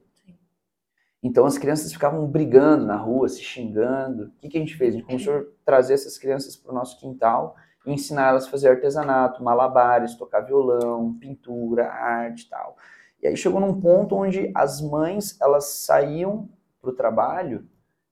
Então 1.21 1.45
as 1.45 1.57
crianças 1.57 1.91
ficavam 1.91 2.25
brigando 2.25 2.85
na 2.85 2.95
rua, 2.95 3.27
se 3.27 3.43
xingando. 3.43 4.27
O 4.27 4.31
que, 4.39 4.47
que 4.47 4.57
a 4.57 4.61
gente 4.61 4.77
fez? 4.77 4.93
A 4.93 4.97
gente 4.97 5.07
começou 5.07 5.33
a 5.33 5.43
trazer 5.65 5.95
essas 5.95 6.17
crianças 6.17 6.55
para 6.55 6.71
o 6.71 6.73
nosso 6.73 6.97
quintal 6.97 7.57
e 7.85 7.91
ensinar 7.91 8.29
elas 8.29 8.47
a 8.47 8.49
fazer 8.49 8.69
artesanato, 8.69 9.43
malabares, 9.43 10.15
tocar 10.15 10.39
violão, 10.39 11.17
pintura, 11.19 11.91
arte 11.91 12.43
e 12.43 12.49
tal. 12.49 12.77
E 13.21 13.27
aí 13.27 13.35
chegou 13.35 13.59
num 13.59 13.81
ponto 13.81 14.15
onde 14.15 14.49
as 14.55 14.79
mães 14.79 15.37
elas 15.41 15.65
saíam 15.65 16.47
para 16.79 16.91
o 16.91 16.95
trabalho, 16.95 17.67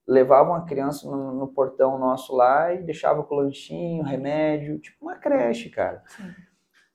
levavam 0.06 0.56
a 0.56 0.66
criança 0.66 1.10
no, 1.10 1.32
no, 1.32 1.48
portão 1.48 1.98
nosso 1.98 2.36
lá 2.36 2.74
e 2.74 2.84
deixavam 2.84 3.24
com 3.24 3.36
lanchinho, 3.36 4.04
remédio, 4.04 4.78
tipo 4.78 5.06
uma 5.06 5.16
creche, 5.16 5.70
cara. 5.70 6.04
Sim. 6.08 6.34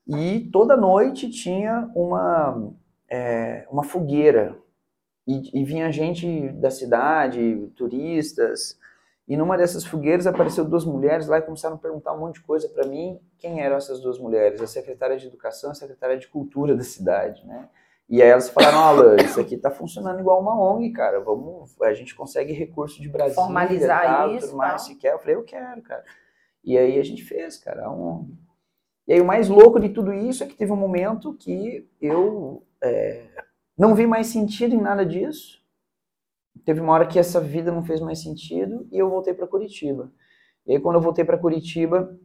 E 0.06 0.48
toda 0.52 0.76
noite 0.76 1.30
tinha 1.30 1.90
uma, 1.94 2.72
é, 3.08 3.66
uma 3.70 3.84
fogueira. 3.84 4.56
E, 5.26 5.60
e 5.60 5.64
vinha 5.64 5.92
gente 5.92 6.48
da 6.54 6.70
cidade, 6.70 7.70
turistas, 7.76 8.78
e 9.30 9.36
numa 9.36 9.56
dessas 9.56 9.84
fogueiras 9.84 10.26
apareceu 10.26 10.64
duas 10.64 10.84
mulheres 10.84 11.28
lá 11.28 11.38
e 11.38 11.42
começaram 11.42 11.76
a 11.76 11.78
perguntar 11.78 12.12
um 12.12 12.18
monte 12.18 12.34
de 12.34 12.40
coisa 12.40 12.68
para 12.68 12.84
mim. 12.84 13.16
Quem 13.38 13.60
eram 13.60 13.76
essas 13.76 14.00
duas 14.00 14.18
mulheres? 14.18 14.60
A 14.60 14.66
secretária 14.66 15.16
de 15.16 15.28
Educação 15.28 15.70
e 15.70 15.72
a 15.72 15.74
secretária 15.76 16.18
de 16.18 16.26
Cultura 16.26 16.74
da 16.74 16.82
cidade, 16.82 17.46
né? 17.46 17.68
E 18.08 18.20
aí 18.20 18.28
elas 18.28 18.48
falaram, 18.48 18.80
Alan, 18.80 19.14
isso 19.24 19.40
aqui 19.40 19.56
tá 19.56 19.70
funcionando 19.70 20.18
igual 20.18 20.40
uma 20.40 20.60
ONG, 20.60 20.90
cara. 20.90 21.20
Vamos, 21.20 21.80
a 21.80 21.94
gente 21.94 22.12
consegue 22.12 22.52
recurso 22.52 23.00
de 23.00 23.08
Brasília, 23.08 23.36
Formalizar 23.36 24.02
tal, 24.02 24.34
isso, 24.34 24.46
tudo 24.48 24.56
mais, 24.56 24.70
tal. 24.70 24.78
se 24.80 24.96
quer. 24.96 25.12
Eu 25.12 25.20
falei, 25.20 25.36
eu 25.36 25.44
quero, 25.44 25.80
cara. 25.80 26.02
E 26.64 26.76
aí 26.76 26.98
a 26.98 27.04
gente 27.04 27.22
fez, 27.22 27.56
cara, 27.56 27.86
a 27.86 27.92
ONG. 27.92 28.36
E 29.10 29.14
aí 29.14 29.20
o 29.20 29.24
mais 29.24 29.48
louco 29.48 29.80
de 29.80 29.88
tudo 29.88 30.12
isso 30.12 30.44
é 30.44 30.46
que 30.46 30.54
teve 30.54 30.70
um 30.70 30.76
momento 30.76 31.34
que 31.34 31.84
eu 32.00 32.64
é, 32.80 33.26
não 33.76 33.92
vi 33.92 34.06
mais 34.06 34.28
sentido 34.28 34.72
em 34.72 34.80
nada 34.80 35.04
disso. 35.04 35.60
Teve 36.64 36.80
uma 36.80 36.92
hora 36.92 37.08
que 37.08 37.18
essa 37.18 37.40
vida 37.40 37.72
não 37.72 37.82
fez 37.82 38.00
mais 38.00 38.22
sentido 38.22 38.86
e 38.92 38.96
eu 39.00 39.10
voltei 39.10 39.34
para 39.34 39.48
Curitiba. 39.48 40.12
E 40.64 40.74
aí 40.74 40.80
quando 40.80 40.94
eu 40.94 41.00
voltei 41.00 41.24
para 41.24 41.36
Curitiba, 41.36 42.16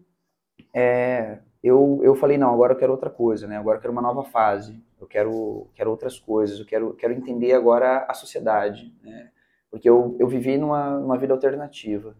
é, 0.71 1.39
eu, 1.63 2.02
eu 2.04 2.13
falei, 2.13 2.38
não, 2.38 2.54
agora 2.54 2.74
eu 2.74 2.78
quero 2.78 2.91
outra 2.91 3.10
coisa, 3.10 3.48
né? 3.48 3.58
Agora 3.58 3.80
eu 3.80 3.82
quero 3.82 3.91
uma 3.91 4.02
nova 4.04 4.24
fase, 4.24 4.80
eu 5.02 5.08
quero, 5.08 5.67
quero 5.74 5.89
outras 5.89 6.19
coisas, 6.19 6.60
eu 6.60 6.67
quero, 6.67 6.93
quero 6.93 7.13
entender 7.13 7.54
agora 7.54 8.06
a 8.08 8.13
sociedade, 8.13 8.95
né? 9.02 9.32
Porque 9.71 9.89
eu, 9.89 10.15
eu 10.19 10.28
vivi 10.28 10.56
numa, 10.56 11.00
numa 11.00 11.17
vida 11.17 11.34
alternativa. 11.34 12.15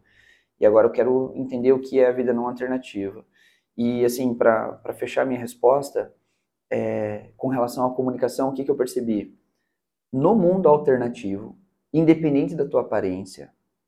E 0.60 0.65
agora 0.65 0.88
eu 0.88 0.91
quero 0.91 1.32
entender 1.36 1.71
o 1.71 1.80
que 1.80 1.99
é 1.99 2.08
a 2.08 2.12
vida 2.12 2.34
não 2.34 2.47
alternativa. 2.47 3.23
E, 3.77 4.05
assim, 4.05 4.33
para 4.33 4.93
fechar 4.93 5.25
minha 5.25 5.39
resposta, 5.39 6.13
é, 6.69 7.31
com 7.38 7.47
relação 7.47 7.85
à 7.85 7.93
comunicação, 7.93 8.49
o 8.49 8.53
que, 8.53 8.63
que 8.63 8.71
eu 8.71 8.75
percebi? 8.75 9.38
No 10.11 10.35
mundo 10.35 10.69
alternativo, 10.69 11.57
independente 11.93 12.55
da 12.55 12.67
tua 12.67 12.81
aparência, 12.81 13.47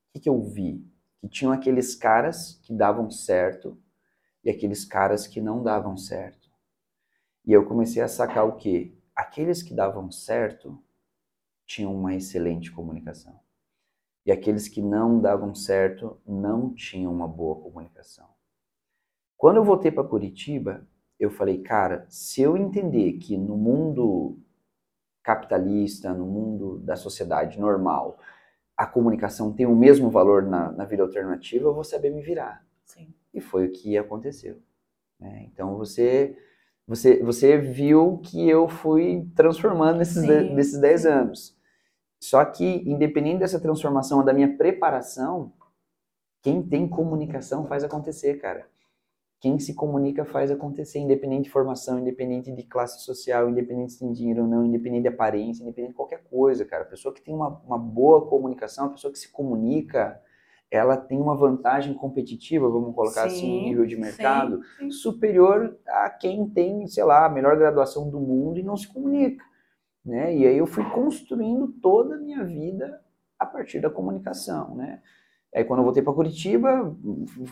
o 0.10 0.14
que, 0.14 0.20
que 0.22 0.30
eu 0.30 0.42
vi? 0.42 0.86
Que 1.20 1.28
tinham 1.28 1.52
aqueles 1.52 1.96
caras 1.96 2.60
que 2.64 2.74
davam 2.74 3.10
certo 3.10 3.78
e 4.44 4.50
aqueles 4.50 4.86
caras 4.86 5.26
que 5.28 5.42
não 5.42 5.64
davam 5.64 5.98
certo. 5.98 6.50
E 7.46 7.54
eu 7.54 7.66
comecei 7.66 8.02
a 8.02 8.08
sacar 8.08 8.46
o 8.46 8.56
quê? 8.56 8.94
Aqueles 9.16 9.64
que 9.64 9.74
davam 9.74 10.12
certo 10.12 10.82
tinham 11.66 11.94
uma 11.94 12.14
excelente 12.14 12.72
comunicação. 12.72 13.40
E 14.26 14.32
aqueles 14.32 14.68
que 14.68 14.82
não 14.82 15.20
davam 15.20 15.56
certo 15.56 16.20
não 16.26 16.74
tinham 16.74 17.14
uma 17.14 17.28
boa 17.28 17.62
comunicação. 17.62 18.37
Quando 19.38 19.58
eu 19.58 19.64
voltei 19.64 19.92
para 19.92 20.04
Curitiba, 20.04 20.86
eu 21.20 21.30
falei, 21.30 21.60
cara, 21.60 22.06
se 22.10 22.42
eu 22.42 22.58
entender 22.58 23.14
que 23.14 23.38
no 23.38 23.58
mundo 23.58 24.38
capitalista, 25.24 26.14
no 26.14 26.26
mundo 26.26 26.80
da 26.80 26.96
sociedade 26.96 27.60
normal, 27.60 28.18
a 28.76 28.86
comunicação 28.86 29.52
tem 29.54 29.66
o 29.66 29.76
mesmo 29.76 30.10
valor 30.10 30.44
na, 30.44 30.72
na 30.72 30.86
vida 30.86 31.04
alternativa, 31.04 31.66
eu 31.68 31.74
vou 31.74 31.84
saber 31.84 32.12
me 32.12 32.22
virar. 32.22 32.66
Sim. 32.86 33.14
E 33.34 33.42
foi 33.42 33.68
o 33.68 33.72
que 33.72 33.98
aconteceu. 33.98 34.58
né? 35.20 35.48
Então 35.52 35.78
você, 35.78 36.38
você, 36.88 37.22
você 37.24 37.58
viu 37.58 38.20
que 38.24 38.48
eu 38.50 38.68
fui 38.70 39.28
transformando 39.36 40.00
nesses, 40.00 40.24
de- 40.24 40.50
nesses 40.54 40.80
10 40.80 41.02
sim. 41.02 41.08
anos. 41.10 41.58
Só 42.20 42.44
que, 42.46 42.66
independente 42.90 43.40
dessa 43.40 43.60
transformação, 43.60 44.24
da 44.26 44.34
minha 44.34 44.58
preparação, 44.58 45.54
quem 46.42 46.64
tem 46.64 46.88
comunicação 46.88 47.68
faz 47.68 47.84
acontecer, 47.84 48.36
cara. 48.40 48.68
Quem 49.40 49.60
se 49.60 49.76
comunica 49.76 50.26
faz 50.26 50.50
acontecer, 50.50 50.98
independente 50.98 51.44
de 51.44 51.50
formação, 51.52 52.00
independente 52.00 52.52
de 52.52 52.64
classe 52.64 53.04
social, 53.04 53.48
independente 53.48 53.94
se 53.94 54.00
tem 54.00 54.12
dinheiro 54.12 54.42
ou 54.42 54.48
não, 54.48 54.66
independente 54.66 55.04
de 55.04 55.10
aparência, 55.10 55.62
independente 55.62 55.92
de 55.92 55.98
qualquer 55.98 56.24
coisa, 56.24 56.66
cara. 56.66 56.84
A 56.84 56.88
pessoa 56.88 57.14
que 57.14 57.22
tem 57.22 57.36
uma, 57.36 57.50
uma 57.66 57.78
boa 57.78 58.28
comunicação, 58.28 58.86
a 58.86 58.90
pessoa 58.90 59.14
que 59.14 59.20
se 59.20 59.32
comunica, 59.32 60.20
ela 60.72 60.98
tem 60.98 61.22
uma 61.22 61.36
vantagem 61.36 61.94
competitiva, 61.94 62.68
vamos 62.68 62.96
colocar 62.96 63.26
assim, 63.26 63.42
Sim, 63.42 63.58
em 63.58 63.64
nível 63.70 63.86
de 63.86 63.96
sim, 63.96 64.02
mercado, 64.02 64.62
sim. 64.80 64.90
superior 64.90 65.78
a 65.88 66.10
quem 66.10 66.50
tem, 66.50 66.88
sei 66.88 67.04
lá, 67.04 67.26
a 67.26 67.30
melhor 67.30 67.56
graduação 67.58 68.10
do 68.10 68.20
mundo 68.20 68.60
e 68.60 68.64
não 68.64 68.76
se 68.76 68.88
comunica. 68.88 69.46
Né? 70.04 70.36
E 70.36 70.48
aí 70.48 70.58
eu 70.58 70.66
fui 70.66 70.84
construindo 70.90 71.68
toda 71.82 72.16
a 72.16 72.20
minha 72.20 72.44
vida 72.44 73.02
a 73.38 73.46
partir 73.46 73.80
da 73.80 73.90
comunicação, 73.90 74.74
né? 74.76 75.02
Aí 75.58 75.64
quando 75.64 75.80
eu 75.80 75.86
voltei 75.86 76.04
para 76.04 76.14
Curitiba, 76.14 76.96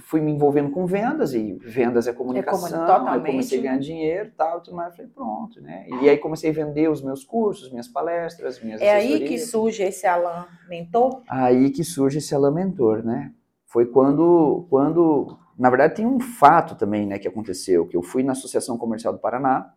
fui 0.04 0.22
me 0.22 0.32
envolvendo 0.32 0.70
com 0.70 0.86
vendas 0.86 1.34
e 1.34 1.54
vendas 1.54 2.06
é 2.06 2.14
comunicação, 2.14 2.86
totalmente. 2.86 3.26
comecei 3.26 3.58
a 3.58 3.62
ganhar 3.64 3.80
dinheiro, 3.80 4.32
tal, 4.38 4.62
tudo 4.62 4.76
mais, 4.76 4.96
falei 4.96 5.10
pronto, 5.10 5.60
né? 5.60 5.88
E 6.04 6.08
aí 6.08 6.16
comecei 6.16 6.52
a 6.52 6.54
vender 6.54 6.88
os 6.88 7.02
meus 7.02 7.24
cursos, 7.24 7.72
minhas 7.72 7.88
palestras, 7.88 8.62
minhas 8.62 8.80
É 8.80 8.94
aí 8.94 9.28
que 9.28 9.40
surge 9.40 9.82
esse 9.82 10.06
Alan 10.06 10.46
mentor? 10.70 11.24
Aí 11.28 11.72
que 11.72 11.84
surge 11.84 12.20
esse 12.20 12.36
Alan 12.36 12.52
Mentor, 12.52 13.04
né? 13.04 13.34
Foi 13.66 13.88
quando, 13.88 14.68
quando, 14.70 15.36
na 15.58 15.72
verdade 15.72 15.96
tem 15.96 16.06
um 16.06 16.20
fato 16.20 16.76
também, 16.76 17.08
né, 17.08 17.18
que 17.18 17.28
aconteceu, 17.28 17.88
que 17.88 17.98
eu 17.98 18.04
fui 18.04 18.22
na 18.22 18.34
Associação 18.34 18.78
Comercial 18.78 19.14
do 19.14 19.20
Paraná 19.20 19.74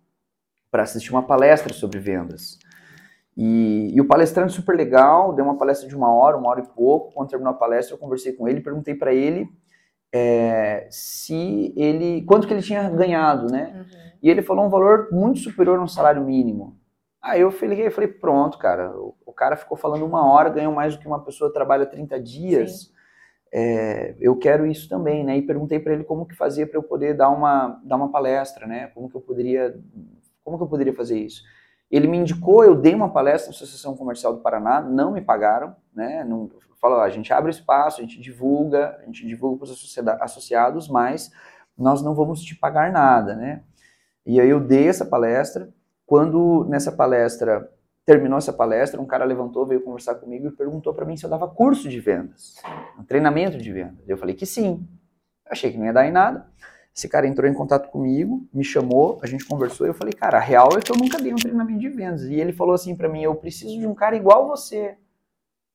para 0.71 0.83
assistir 0.83 1.13
uma 1.13 1.23
palestra 1.23 1.73
sobre 1.73 1.99
vendas. 1.99 2.59
E, 3.41 3.95
e 3.95 4.01
o 4.01 4.05
palestrante 4.05 4.53
super 4.53 4.77
legal, 4.77 5.33
deu 5.33 5.45
uma 5.45 5.57
palestra 5.57 5.89
de 5.89 5.95
uma 5.95 6.13
hora, 6.13 6.37
uma 6.37 6.49
hora 6.49 6.61
e 6.61 6.67
pouco. 6.67 7.15
Quando 7.15 7.29
terminou 7.29 7.53
a 7.53 7.57
palestra, 7.57 7.95
eu 7.95 7.99
conversei 7.99 8.33
com 8.33 8.49
ele, 8.49 8.61
perguntei 8.61 8.97
para 8.97 9.15
ele 9.15 9.49
é, 10.13 10.89
se 10.91 11.73
ele, 11.77 12.23
quanto 12.23 12.49
que 12.49 12.53
ele 12.53 12.63
tinha 12.63 12.91
ganhado, 12.91 13.47
né? 13.47 13.73
Uhum. 13.77 13.99
E 14.23 14.29
ele 14.29 14.43
falou 14.43 14.67
um 14.67 14.69
valor 14.69 15.09
muito 15.13 15.39
superior 15.39 15.79
a 15.79 15.83
um 15.83 15.87
salário 15.87 16.25
mínimo. 16.25 16.77
Aí 17.23 17.41
eu 17.41 17.53
falei, 17.53 17.89
falei 17.91 18.09
pronto, 18.09 18.59
cara, 18.59 18.91
o, 18.99 19.15
o 19.25 19.33
cara 19.33 19.57
ficou 19.57 19.77
falando 19.77 20.05
uma 20.05 20.29
hora, 20.29 20.51
ganhou 20.51 20.73
mais 20.73 20.97
do 20.97 21.01
que 21.01 21.07
uma 21.07 21.23
pessoa 21.23 21.53
trabalha 21.53 21.87
30 21.87 22.21
dias. 22.21 22.93
É, 23.53 24.17
eu 24.21 24.37
quero 24.37 24.67
isso 24.67 24.89
também, 24.89 25.23
né? 25.23 25.37
E 25.37 25.43
perguntei 25.43 25.79
para 25.79 25.93
ele 25.93 26.03
como 26.03 26.27
que 26.27 26.35
fazia 26.35 26.67
para 26.67 26.77
eu 26.77 26.83
poder 26.83 27.15
dar 27.15 27.31
uma, 27.31 27.81
dar 27.85 27.95
uma 27.95 28.11
palestra, 28.11 28.67
né? 28.67 28.89
Como 28.89 29.09
que 29.09 29.17
eu 29.17 29.21
poderia, 29.21 29.79
como 30.43 30.57
que 30.57 30.65
eu 30.65 30.69
poderia 30.69 30.93
fazer 30.93 31.19
isso? 31.19 31.43
Ele 31.91 32.07
me 32.07 32.19
indicou, 32.19 32.65
eu 32.65 32.75
dei 32.75 32.95
uma 32.95 33.11
palestra 33.11 33.51
na 33.51 33.57
Associação 33.57 33.97
Comercial 33.97 34.35
do 34.35 34.41
Paraná, 34.41 34.81
não 34.81 35.13
me 35.13 35.23
pagaram, 35.23 35.75
né? 35.95 36.23
Não, 36.25 36.51
fala, 36.81 37.03
a 37.03 37.11
gente 37.11 37.33
abre 37.33 37.51
espaço, 37.51 38.01
a 38.01 38.05
gente 38.05 38.21
divulga, 38.21 38.99
a 39.01 39.07
gente 39.07 39.27
divulga 39.27 39.59
para 39.59 39.73
os 39.73 40.05
associados, 40.21 40.89
mas 40.89 41.31
nós 41.77 42.03
não 42.03 42.15
vamos 42.15 42.43
te 42.43 42.55
pagar 42.55 42.93
nada, 42.93 43.35
né? 43.35 43.63
E 44.27 44.41
aí 44.41 44.49
eu 44.49 44.61
dei 44.61 44.89
essa 44.89 45.05
palestra. 45.05 45.73
Quando 46.05 46.67
nessa 46.69 46.93
palestra 46.93 47.71
terminou 48.05 48.39
essa 48.39 48.53
palestra, 48.53 49.01
um 49.01 49.07
cara 49.07 49.25
levantou, 49.25 49.67
veio 49.67 49.83
conversar 49.83 50.15
comigo 50.15 50.49
e 50.49 50.51
perguntou 50.51 50.95
para 50.95 51.05
mim 51.05 51.17
se 51.17 51.25
eu 51.25 51.31
dava 51.31 51.49
curso 51.49 51.89
de 51.89 52.01
vendas, 52.01 52.55
um 52.99 53.05
treinamento 53.05 53.59
de 53.59 53.73
vendas. 53.73 54.09
Eu 54.09 54.17
falei 54.17 54.35
que 54.35 54.47
sim. 54.47 54.87
Achei 55.47 55.71
que 55.71 55.79
não 55.79 55.87
ia 55.87 55.93
dar 55.93 56.07
em 56.07 56.13
nada. 56.13 56.47
Esse 56.99 57.09
cara 57.09 57.29
entrou 57.29 57.49
em 57.49 57.55
contato 57.55 57.91
comigo, 57.91 58.45
me 58.53 58.65
chamou, 58.65 59.21
a 59.23 59.27
gente 59.29 59.45
conversou 59.45 59.87
e 59.87 59.91
eu 59.91 59.95
falei, 59.95 60.13
cara, 60.13 60.39
a 60.39 60.41
real 60.41 60.71
é 60.77 60.81
que 60.81 60.91
eu 60.91 60.97
nunca 60.97 61.17
dei 61.17 61.33
um 61.33 61.37
treinamento 61.37 61.79
de 61.79 61.89
vendas. 61.89 62.25
E 62.25 62.35
ele 62.35 62.53
falou 62.53 62.75
assim 62.75 62.97
para 62.97 63.09
mim, 63.09 63.23
eu 63.23 63.37
preciso 63.37 63.79
de 63.79 63.87
um 63.87 63.95
cara 63.95 64.17
igual 64.17 64.49
você. 64.49 64.97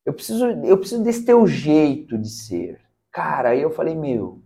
Eu 0.04 0.12
preciso, 0.12 0.46
eu 0.46 0.76
preciso 0.76 1.02
desse 1.02 1.24
teu 1.24 1.46
jeito 1.46 2.18
de 2.18 2.28
ser. 2.28 2.78
Cara, 3.10 3.50
aí 3.50 3.62
eu 3.62 3.70
falei, 3.70 3.94
meu, 3.94 4.42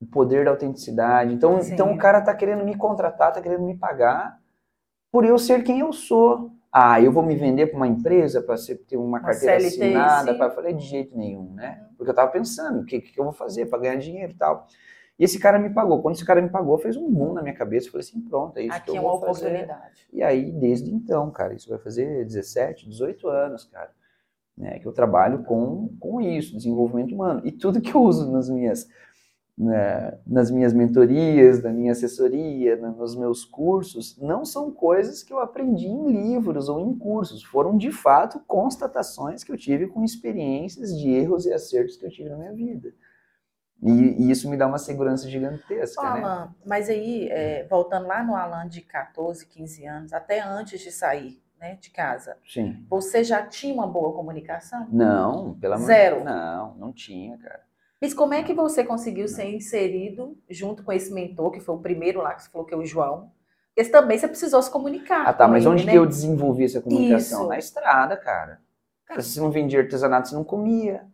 o 0.00 0.06
poder 0.06 0.44
da 0.44 0.50
autenticidade. 0.50 1.32
Então, 1.32 1.62
Sim. 1.62 1.74
então 1.74 1.92
o 1.92 1.96
cara 1.96 2.20
tá 2.20 2.34
querendo 2.34 2.64
me 2.64 2.76
contratar, 2.76 3.32
tá 3.32 3.40
querendo 3.40 3.62
me 3.62 3.78
pagar 3.78 4.36
por 5.12 5.24
eu 5.24 5.38
ser 5.38 5.62
quem 5.62 5.78
eu 5.78 5.92
sou. 5.92 6.50
Ah, 6.72 7.00
eu 7.00 7.12
vou 7.12 7.22
me 7.22 7.36
vender 7.36 7.68
para 7.68 7.76
uma 7.76 7.86
empresa 7.86 8.42
para 8.42 8.56
ter 8.88 8.96
uma 8.96 9.06
Uma 9.06 9.20
carteira 9.20 9.60
CLT, 9.60 9.84
assinada? 9.84 10.34
Pra... 10.34 10.46
Eu 10.46 10.54
falei, 10.56 10.74
de 10.74 10.84
jeito 10.84 11.16
nenhum, 11.16 11.54
né? 11.54 11.86
Porque 11.96 12.10
eu 12.10 12.14
tava 12.14 12.32
pensando, 12.32 12.80
o 12.80 12.84
que, 12.84 13.00
que 13.00 13.20
eu 13.20 13.22
vou 13.22 13.32
fazer 13.32 13.66
para 13.66 13.78
ganhar 13.78 13.94
dinheiro 13.94 14.32
e 14.32 14.36
tal. 14.36 14.66
E 15.20 15.24
esse 15.24 15.38
cara 15.38 15.58
me 15.58 15.68
pagou. 15.68 16.00
Quando 16.00 16.14
esse 16.14 16.24
cara 16.24 16.40
me 16.40 16.48
pagou, 16.48 16.78
fez 16.78 16.96
um 16.96 17.10
boom 17.12 17.34
na 17.34 17.42
minha 17.42 17.54
cabeça. 17.54 17.88
Eu 17.88 17.92
falei 17.92 18.06
assim, 18.08 18.22
pronto, 18.22 18.56
é 18.56 18.62
isso 18.62 18.72
Aqui 18.74 18.90
que 18.92 18.96
é 18.96 18.98
eu 18.98 19.02
uma 19.04 19.10
vou 19.12 19.20
fazer. 19.20 19.48
oportunidade. 19.48 20.06
E 20.10 20.22
aí, 20.22 20.50
desde 20.50 20.90
então, 20.92 21.30
cara, 21.30 21.52
isso 21.52 21.68
vai 21.68 21.78
fazer 21.78 22.24
17, 22.24 22.88
18 22.88 23.28
anos, 23.28 23.64
cara, 23.66 23.90
né, 24.56 24.78
que 24.78 24.86
eu 24.86 24.92
trabalho 24.92 25.42
com, 25.44 25.90
com 26.00 26.22
isso, 26.22 26.56
desenvolvimento 26.56 27.14
humano. 27.14 27.42
E 27.44 27.52
tudo 27.52 27.82
que 27.82 27.94
eu 27.94 28.02
uso 28.02 28.32
nas 28.32 28.48
minhas, 28.48 28.88
né, 29.58 30.18
nas 30.26 30.50
minhas 30.50 30.72
mentorias, 30.72 31.62
na 31.62 31.70
minha 31.70 31.92
assessoria, 31.92 32.76
na- 32.76 32.90
nos 32.90 33.14
meus 33.14 33.44
cursos, 33.44 34.16
não 34.16 34.42
são 34.46 34.70
coisas 34.70 35.22
que 35.22 35.32
eu 35.34 35.38
aprendi 35.38 35.86
em 35.86 36.10
livros 36.10 36.70
ou 36.70 36.80
em 36.80 36.96
cursos. 36.96 37.44
Foram, 37.44 37.76
de 37.76 37.92
fato, 37.92 38.40
constatações 38.46 39.44
que 39.44 39.52
eu 39.52 39.56
tive 39.58 39.86
com 39.86 40.02
experiências 40.02 40.98
de 40.98 41.10
erros 41.10 41.44
e 41.44 41.52
acertos 41.52 41.98
que 41.98 42.06
eu 42.06 42.10
tive 42.10 42.30
na 42.30 42.38
minha 42.38 42.54
vida. 42.54 42.90
E, 43.82 43.90
e 43.90 44.30
isso 44.30 44.48
me 44.50 44.56
dá 44.56 44.66
uma 44.66 44.78
segurança 44.78 45.28
gigantesca, 45.28 46.02
né? 46.02 46.20
Alan, 46.20 46.54
mas 46.66 46.88
aí, 46.90 47.28
é, 47.30 47.66
voltando 47.68 48.06
lá 48.06 48.22
no 48.22 48.36
Alan 48.36 48.68
de 48.68 48.82
14, 48.82 49.46
15 49.46 49.86
anos, 49.86 50.12
até 50.12 50.40
antes 50.40 50.80
de 50.80 50.92
sair 50.92 51.42
né, 51.58 51.76
de 51.80 51.90
casa, 51.90 52.36
Sim. 52.46 52.84
você 52.88 53.22
já 53.24 53.46
tinha 53.46 53.72
uma 53.72 53.86
boa 53.86 54.12
comunicação? 54.14 54.86
Não, 54.90 55.54
pela 55.58 55.76
amor- 55.76 55.86
Zero. 55.86 56.24
Não, 56.24 56.74
não 56.76 56.92
tinha, 56.92 57.36
cara. 57.38 57.60
Mas 58.00 58.14
como 58.14 58.32
é 58.32 58.42
que 58.42 58.54
você 58.54 58.82
conseguiu 58.82 59.28
ser 59.28 59.44
inserido 59.54 60.36
junto 60.48 60.82
com 60.82 60.92
esse 60.92 61.12
mentor, 61.12 61.50
que 61.50 61.60
foi 61.60 61.74
o 61.74 61.80
primeiro 61.80 62.22
lá 62.22 62.34
que 62.34 62.42
você 62.42 62.50
falou 62.50 62.66
que 62.66 62.72
é 62.72 62.76
o 62.76 62.84
João? 62.84 63.30
Porque 63.74 63.90
também 63.90 64.18
você 64.18 64.26
precisou 64.26 64.62
se 64.62 64.70
comunicar. 64.70 65.26
Ah, 65.26 65.32
tá, 65.32 65.46
mas 65.46 65.64
ele, 65.64 65.72
onde 65.72 65.86
né? 65.86 65.92
que 65.92 65.98
eu 65.98 66.06
desenvolvi 66.06 66.64
essa 66.64 66.80
comunicação? 66.80 67.40
Isso. 67.40 67.48
Na 67.48 67.58
estrada, 67.58 68.16
cara. 68.16 68.60
Cara, 69.04 69.20
se 69.22 69.30
você 69.32 69.40
não 69.40 69.50
vendia 69.50 69.80
artesanato, 69.80 70.28
você 70.28 70.34
não 70.34 70.44
comia. 70.44 71.04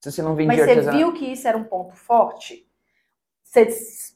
Se 0.00 0.10
você 0.10 0.22
não 0.22 0.34
vendia 0.34 0.56
Mas 0.56 0.64
você 0.64 0.70
artesanato. 0.70 0.96
viu 0.98 1.12
que 1.12 1.26
isso 1.26 1.46
era 1.46 1.56
um 1.56 1.64
ponto 1.64 1.94
forte? 1.94 2.66
Você, 3.44 3.68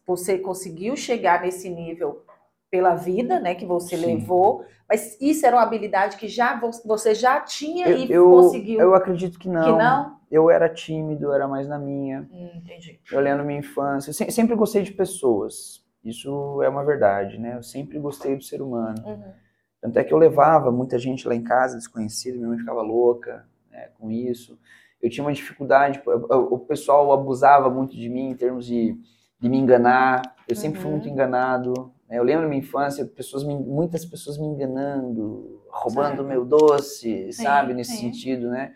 você 0.07 0.39
conseguiu 0.39 0.97
chegar 0.97 1.43
nesse 1.43 1.69
nível 1.69 2.25
pela 2.71 2.95
vida, 2.95 3.39
né, 3.39 3.55
que 3.55 3.65
você 3.67 3.97
Sim. 3.97 4.07
levou, 4.07 4.65
mas 4.89 5.17
isso 5.21 5.47
era 5.47 5.57
uma 5.57 5.63
habilidade 5.63 6.17
que 6.17 6.27
já 6.27 6.59
vo- 6.59 6.71
você 6.85 7.15
já 7.15 7.41
tinha 7.41 7.89
Eu, 7.89 7.99
e 7.99 8.13
eu, 8.13 8.31
conseguiu. 8.31 8.81
eu 8.81 8.95
acredito 8.95 9.39
que 9.39 9.49
não. 9.49 9.63
que 9.63 9.73
não? 9.79 10.21
Eu 10.31 10.51
era 10.51 10.69
tímido, 10.69 11.33
era 11.33 11.47
mais 11.47 11.69
na 11.69 11.79
minha. 11.79 12.29
Hum, 12.33 12.51
entendi. 12.57 12.99
Eu 13.13 13.21
lembro 13.21 13.45
minha 13.45 13.61
infância. 13.61 14.11
Eu 14.11 14.15
se- 14.15 14.31
sempre 14.33 14.57
gostei 14.57 14.83
de 14.83 14.93
pessoas. 14.93 15.85
Isso 16.05 16.61
é 16.63 16.69
uma 16.69 16.85
verdade, 16.85 17.39
né? 17.39 17.57
Eu 17.57 17.63
sempre 17.63 17.99
gostei 18.01 18.35
do 18.37 18.43
ser 18.43 18.61
humano. 18.61 19.01
Uhum. 19.07 19.33
Tanto 19.81 19.99
é 19.99 20.05
que 20.05 20.13
eu 20.13 20.19
levava 20.19 20.73
muita 20.73 20.99
gente 20.99 21.29
lá 21.29 21.35
em 21.35 21.43
casa, 21.45 21.77
desconhecida, 21.77 22.37
minha 22.37 22.49
mãe 22.49 22.59
ficava 22.59 22.83
louca 22.83 23.47
né, 23.71 23.91
com 23.99 24.11
isso. 24.11 24.59
Eu 25.05 25.11
tinha 25.11 25.23
uma 25.25 25.33
dificuldade, 25.33 26.01
o- 26.07 26.55
o 26.55 26.59
pessoal 26.61 27.13
abusava 27.13 27.69
muito 27.69 27.95
de 27.95 28.09
mim 28.09 28.31
em 28.31 28.35
termos 28.35 28.65
de, 28.65 28.97
de 29.39 29.49
me 29.51 29.59
enganar. 29.59 30.23
Eu 30.49 30.57
sempre 30.57 30.79
fui 30.81 30.87
Uhum. 30.91 30.97
muito 30.97 31.09
enganado. 31.09 31.93
né? 32.09 32.19
Eu 32.19 32.23
lembro 32.25 32.43
da 32.45 32.49
minha 32.49 32.61
infância, 32.61 33.05
pessoas 33.05 33.45
me- 33.45 33.55
muitas 33.59 34.05
pessoas 34.05 34.39
me 34.39 34.47
enganando, 34.47 35.61
roubando 35.71 36.17
Certo. 36.17 36.25
meu 36.25 36.45
doce, 36.45 37.33
Sim, 37.33 37.43
sabe? 37.43 37.75
Nesse 37.75 37.93
sim. 37.97 38.01
sentido, 38.13 38.49
né? 38.49 38.73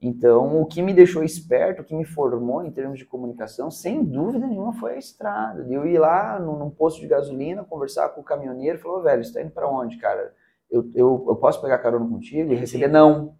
Então, 0.00 0.60
o 0.60 0.66
que 0.66 0.80
me 0.80 0.94
deixou 0.94 1.24
esperto, 1.24 1.82
o 1.82 1.84
que 1.84 1.94
me 1.94 2.04
formou 2.04 2.64
em 2.64 2.70
termos 2.70 2.98
de 2.98 3.04
comunicação, 3.04 3.68
sem 3.70 4.04
dúvida 4.04 4.46
nenhuma, 4.46 4.72
foi 4.72 4.94
a 4.94 4.98
estrada. 4.98 5.66
Eu 5.68 5.86
ir 5.86 5.98
lá 5.98 6.38
num, 6.38 6.56
num 6.58 6.70
posto 6.70 7.00
de 7.00 7.08
gasolina, 7.08 7.64
conversar 7.64 8.08
com 8.10 8.20
o 8.20 8.24
caminhoneiro 8.24 8.78
e 8.82 8.86
"Ô, 8.86 9.00
velho, 9.02 9.24
você 9.24 9.32
tá 9.32 9.42
indo 9.42 9.50
para 9.50 9.68
onde, 9.68 9.96
cara? 9.98 10.32
Eu, 10.70 10.88
eu, 10.94 11.24
eu 11.28 11.36
posso 11.36 11.60
pegar 11.60 11.78
carona 11.78 12.08
contigo? 12.08 12.52
E 12.52 12.56
receber 12.56 12.88
não. 12.88 13.34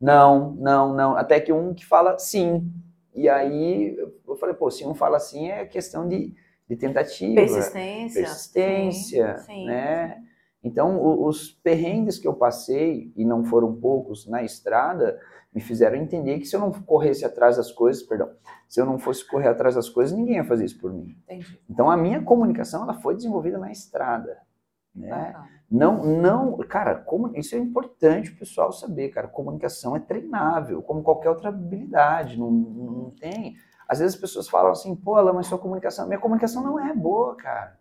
Não, 0.00 0.52
não, 0.52 0.94
não. 0.94 1.16
Até 1.16 1.40
que 1.40 1.52
um 1.52 1.74
que 1.74 1.84
fala 1.86 2.18
sim. 2.18 2.70
E 3.14 3.28
aí 3.28 3.96
eu- 3.96 4.36
falei, 4.36 4.54
pô, 4.54 4.70
se 4.70 4.84
um 4.86 4.94
fala 4.94 5.18
sim, 5.18 5.48
é 5.50 5.64
questão 5.64 6.06
de, 6.06 6.34
de 6.68 6.76
tentativa 6.76 7.34
Persistência. 7.34 8.12
persistência, 8.22 9.38
Sim, 9.38 9.44
sim, 9.46 9.66
né? 9.66 10.22
Então, 10.62 10.98
o- 10.98 11.26
os 11.26 11.50
perrengues 11.50 12.18
que 12.18 12.26
eu 12.28 12.34
passei, 12.34 13.12
e 13.16 13.24
não 13.24 13.44
foram 13.44 13.74
poucos 13.74 14.26
na 14.26 14.42
estrada, 14.42 15.18
me 15.54 15.60
fizeram 15.60 15.96
entender 15.96 16.38
que 16.38 16.44
se 16.44 16.54
eu 16.56 16.60
não 16.60 16.70
corresse 16.72 17.24
atrás 17.24 17.56
das 17.56 17.72
coisas, 17.72 18.02
perdão, 18.02 18.30
se 18.68 18.80
eu 18.80 18.84
não 18.84 18.98
fosse 18.98 19.26
correr 19.26 19.48
atrás 19.48 19.74
das 19.76 19.88
coisas, 19.88 20.16
ninguém 20.16 20.36
ia 20.36 20.44
fazer 20.44 20.64
isso 20.66 20.78
por 20.78 20.92
mim. 20.92 21.16
Entendi. 21.24 21.58
Então, 21.70 21.90
a 21.90 21.96
minha 21.96 22.20
comunicação, 22.22 22.82
ela 22.82 22.94
foi 22.94 23.14
desenvolvida 23.14 23.58
na 23.58 23.70
estrada, 23.72 24.38
né? 24.94 25.08
Bacana. 25.08 25.55
Não, 25.70 26.04
não, 26.04 26.56
cara, 26.58 26.94
como, 26.94 27.36
isso 27.36 27.56
é 27.56 27.58
importante 27.58 28.30
o 28.30 28.38
pessoal 28.38 28.72
saber, 28.72 29.08
cara. 29.08 29.26
Comunicação 29.26 29.96
é 29.96 30.00
treinável, 30.00 30.80
como 30.80 31.02
qualquer 31.02 31.28
outra 31.28 31.48
habilidade, 31.48 32.38
não, 32.38 32.50
não 32.50 33.10
tem. 33.10 33.56
Às 33.88 33.98
vezes 33.98 34.14
as 34.14 34.20
pessoas 34.20 34.48
falam 34.48 34.70
assim, 34.70 34.94
pô, 34.94 35.16
Alan, 35.16 35.32
mas 35.32 35.46
sua 35.46 35.58
comunicação, 35.58 36.06
minha 36.06 36.20
comunicação 36.20 36.62
não 36.62 36.78
é 36.78 36.94
boa, 36.94 37.36
cara. 37.36 37.78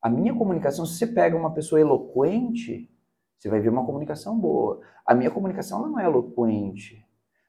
A 0.00 0.08
minha 0.08 0.34
comunicação, 0.34 0.84
se 0.86 0.98
você 0.98 1.06
pega 1.06 1.36
uma 1.36 1.52
pessoa 1.52 1.80
eloquente, 1.80 2.90
você 3.38 3.48
vai 3.48 3.60
ver 3.60 3.68
uma 3.68 3.84
comunicação 3.84 4.38
boa. 4.38 4.80
A 5.06 5.14
minha 5.14 5.30
comunicação 5.30 5.86
não 5.86 5.98
é 5.98 6.04
eloquente, 6.04 7.04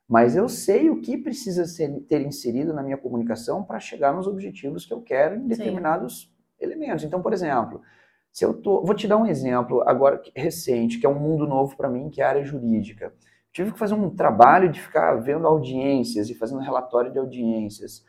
mas 0.07 0.35
eu 0.35 0.49
sei 0.49 0.89
o 0.89 1.01
que 1.01 1.17
precisa 1.17 1.65
ser, 1.65 1.89
ter 2.01 2.21
inserido 2.21 2.73
na 2.73 2.83
minha 2.83 2.97
comunicação 2.97 3.63
para 3.63 3.79
chegar 3.79 4.13
nos 4.13 4.27
objetivos 4.27 4.85
que 4.85 4.93
eu 4.93 5.01
quero 5.01 5.35
em 5.35 5.47
determinados 5.47 6.31
elementos. 6.59 7.03
Então, 7.03 7.21
por 7.21 7.33
exemplo, 7.33 7.81
se 8.33 8.45
eu 8.45 8.53
tô, 8.55 8.83
vou 8.83 8.95
te 8.95 9.07
dar 9.07 9.17
um 9.17 9.27
exemplo 9.27 9.83
agora 9.87 10.21
recente, 10.35 10.99
que 10.99 11.05
é 11.05 11.09
um 11.09 11.19
mundo 11.19 11.47
novo 11.47 11.77
para 11.77 11.89
mim, 11.89 12.09
que 12.09 12.21
é 12.21 12.25
a 12.25 12.29
área 12.29 12.43
jurídica. 12.45 13.13
Tive 13.53 13.71
que 13.71 13.79
fazer 13.79 13.93
um 13.93 14.09
trabalho 14.09 14.71
de 14.71 14.81
ficar 14.81 15.15
vendo 15.21 15.47
audiências 15.47 16.29
e 16.29 16.35
fazendo 16.35 16.61
relatório 16.61 17.11
de 17.13 17.19
audiências. 17.19 18.03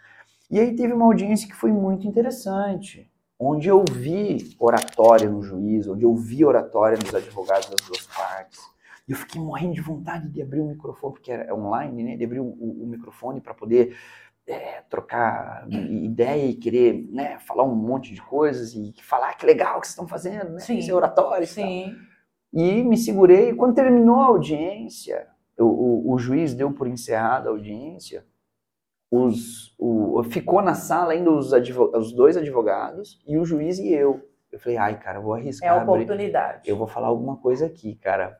E 0.50 0.58
aí 0.60 0.74
teve 0.76 0.92
uma 0.92 1.06
audiência 1.06 1.48
que 1.48 1.54
foi 1.54 1.72
muito 1.72 2.06
interessante, 2.06 3.10
onde 3.38 3.68
eu 3.68 3.84
vi 3.90 4.54
oratória 4.58 5.28
no 5.28 5.42
juiz, 5.42 5.88
onde 5.88 6.04
eu 6.04 6.14
vi 6.14 6.44
oratória 6.44 6.96
dos 6.98 7.14
advogados 7.14 7.68
das 7.68 7.80
duas 7.86 8.06
partes. 8.06 8.60
E 9.08 9.12
eu 9.12 9.18
fiquei 9.18 9.40
morrendo 9.40 9.74
de 9.74 9.80
vontade 9.82 10.28
de 10.30 10.40
abrir 10.42 10.60
o 10.60 10.66
microfone, 10.66 11.12
porque 11.14 11.30
era 11.32 11.54
online, 11.54 12.02
né? 12.04 12.16
De 12.16 12.24
abrir 12.24 12.40
o, 12.40 12.44
o- 12.46 12.84
o 12.84 12.86
microfone 12.86 13.40
para 13.40 13.52
poder 13.52 13.96
é, 14.46 14.82
trocar 14.90 15.66
ideia 15.70 16.46
e 16.46 16.54
querer 16.54 17.08
né, 17.10 17.38
falar 17.40 17.64
um 17.64 17.74
monte 17.74 18.12
de 18.14 18.20
coisas 18.20 18.74
e 18.74 18.92
falar 19.00 19.30
"Ah, 19.30 19.34
que 19.34 19.46
legal 19.46 19.80
que 19.80 19.86
vocês 19.86 19.90
estão 19.94 20.06
fazendo, 20.06 20.50
né? 20.52 20.58
Sim. 20.60 20.78
Esse 20.78 20.92
oratório 20.92 21.44
e 21.44 21.46
tal. 21.46 21.64
Sim. 21.64 21.96
E 22.52 22.82
me 22.84 22.96
segurei. 22.96 23.50
E 23.50 23.54
quando 23.54 23.74
terminou 23.74 24.20
a 24.20 24.26
audiência, 24.26 25.26
o, 25.58 25.64
o- 25.64 26.12
o 26.12 26.18
juiz 26.18 26.54
deu 26.54 26.70
por 26.72 26.86
encerrada 26.86 27.48
a 27.48 27.52
audiência. 27.52 28.24
Os, 29.10 29.74
o, 29.78 30.22
ficou 30.24 30.60
na 30.60 30.74
sala 30.74 31.12
ainda 31.12 31.30
os, 31.30 31.52
os 31.52 32.12
dois 32.12 32.36
advogados 32.36 33.22
e 33.26 33.38
o 33.38 33.44
juiz 33.44 33.78
e 33.78 33.92
eu. 33.92 34.28
Eu 34.50 34.58
falei, 34.58 34.76
ai, 34.76 34.98
cara, 35.00 35.20
vou 35.20 35.36
É 35.36 35.40
arriscar. 35.40 35.70
a 35.72 35.82
abrir- 35.82 36.02
oportunidade. 36.02 36.68
eu 36.68 36.76
vou 36.76 36.86
falar 36.86 37.08
alguma 37.08 37.36
coisa 37.36 37.66
aqui, 37.66 37.94
cara. 37.96 38.36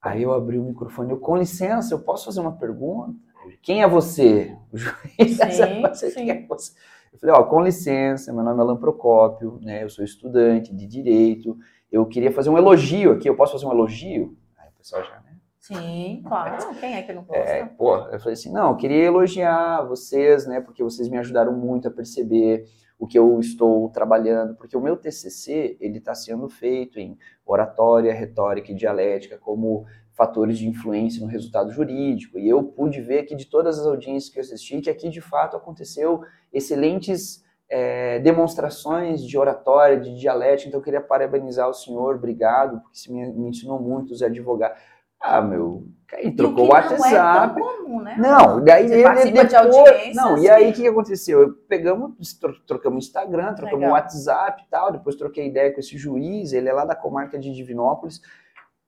Aí 0.00 0.22
eu 0.22 0.32
abri 0.32 0.58
o 0.58 0.62
microfone, 0.64 1.10
eu, 1.10 1.18
com 1.18 1.36
licença, 1.36 1.92
eu 1.92 1.98
posso 2.00 2.24
fazer 2.26 2.40
uma 2.40 2.56
pergunta? 2.56 3.14
Quem 3.62 3.82
é 3.82 3.88
você? 3.88 4.56
O 4.72 4.76
juiz, 4.76 4.94
Sim, 5.18 5.82
você, 5.82 6.10
sim. 6.10 6.14
quem 6.26 6.30
é 6.30 6.46
você? 6.46 6.72
Eu 7.12 7.18
falei, 7.18 7.34
ó, 7.34 7.42
com 7.44 7.60
licença, 7.60 8.32
meu 8.32 8.44
nome 8.44 8.58
é 8.58 8.62
Alan 8.62 8.76
Procópio, 8.76 9.58
né, 9.62 9.82
eu 9.82 9.90
sou 9.90 10.04
estudante 10.04 10.74
de 10.74 10.86
Direito, 10.86 11.58
eu 11.90 12.06
queria 12.06 12.30
fazer 12.30 12.50
um 12.50 12.58
elogio 12.58 13.12
aqui, 13.12 13.28
eu 13.28 13.34
posso 13.36 13.52
fazer 13.52 13.66
um 13.66 13.72
elogio? 13.72 14.36
Aí 14.56 14.68
o 14.68 14.78
pessoal 14.78 15.02
já, 15.04 15.16
né? 15.20 15.36
Sim, 15.58 16.22
claro. 16.26 16.74
Quem 16.78 16.94
é 16.94 17.02
que 17.02 17.12
não 17.12 17.24
gosta? 17.24 17.42
É, 17.42 17.64
pô, 17.64 17.96
eu 17.96 18.18
falei 18.20 18.34
assim, 18.34 18.52
não, 18.52 18.70
eu 18.70 18.76
queria 18.76 19.04
elogiar 19.04 19.82
vocês, 19.82 20.46
né, 20.46 20.60
porque 20.60 20.82
vocês 20.82 21.08
me 21.08 21.18
ajudaram 21.18 21.52
muito 21.52 21.88
a 21.88 21.90
perceber 21.90 22.64
o 23.00 23.06
que 23.06 23.18
eu 23.18 23.40
estou 23.40 23.88
trabalhando, 23.88 24.54
porque 24.54 24.76
o 24.76 24.80
meu 24.80 24.94
TCC, 24.94 25.78
ele 25.80 25.98
está 25.98 26.14
sendo 26.14 26.48
feito 26.50 27.00
em 27.00 27.16
oratória, 27.46 28.12
retórica 28.12 28.70
e 28.70 28.74
dialética 28.74 29.38
como 29.38 29.86
fatores 30.20 30.58
de 30.58 30.68
influência 30.68 31.18
no 31.24 31.26
resultado 31.26 31.70
jurídico, 31.72 32.38
e 32.38 32.46
eu 32.46 32.62
pude 32.62 33.00
ver 33.00 33.22
que 33.22 33.34
de 33.34 33.46
todas 33.46 33.78
as 33.78 33.86
audiências 33.86 34.30
que 34.30 34.38
eu 34.38 34.42
assisti, 34.42 34.78
que 34.82 34.90
aqui 34.90 35.08
de 35.08 35.22
fato 35.22 35.56
aconteceu 35.56 36.20
excelentes 36.52 37.42
é, 37.70 38.18
demonstrações 38.18 39.22
de 39.22 39.38
oratória, 39.38 39.98
de 39.98 40.14
dialética, 40.20 40.68
então 40.68 40.80
eu 40.80 40.84
queria 40.84 41.00
parabenizar 41.00 41.68
o 41.70 41.72
senhor, 41.72 42.16
obrigado, 42.16 42.80
porque 42.82 42.98
isso 42.98 43.10
me, 43.10 43.32
me 43.32 43.48
ensinou 43.48 43.80
muito 43.80 44.12
os 44.12 44.22
advogados. 44.22 44.76
Ah, 45.18 45.40
meu, 45.40 45.84
aí 46.12 46.28
o 46.28 46.36
trocou 46.36 46.64
o 46.64 46.68
não 46.68 46.76
é 46.76 46.80
WhatsApp, 46.80 47.60
comum, 47.60 48.00
né? 48.02 48.16
não, 48.18 48.62
daí 48.64 48.88
Você 48.88 48.94
ele- 48.94 49.24
de 49.24 49.32
depois- 49.32 49.54
audiências 49.54 50.16
Não, 50.16 50.36
e 50.38 50.48
aí 50.50 50.70
o 50.70 50.72
que 50.74 50.86
aconteceu? 50.86 51.40
Eu 51.42 51.52
pegamos, 51.68 52.34
tro- 52.38 52.60
trocamos 52.66 53.06
Instagram, 53.06 53.54
trocamos 53.54 53.80
Legal. 53.80 53.92
WhatsApp 53.92 54.62
e 54.66 54.70
tal, 54.70 54.92
depois 54.92 55.16
troquei 55.16 55.46
ideia 55.46 55.72
com 55.72 55.80
esse 55.80 55.96
juiz, 55.96 56.52
ele 56.52 56.68
é 56.68 56.72
lá 56.74 56.84
da 56.84 56.94
comarca 56.94 57.38
de 57.38 57.52
Divinópolis. 57.54 58.20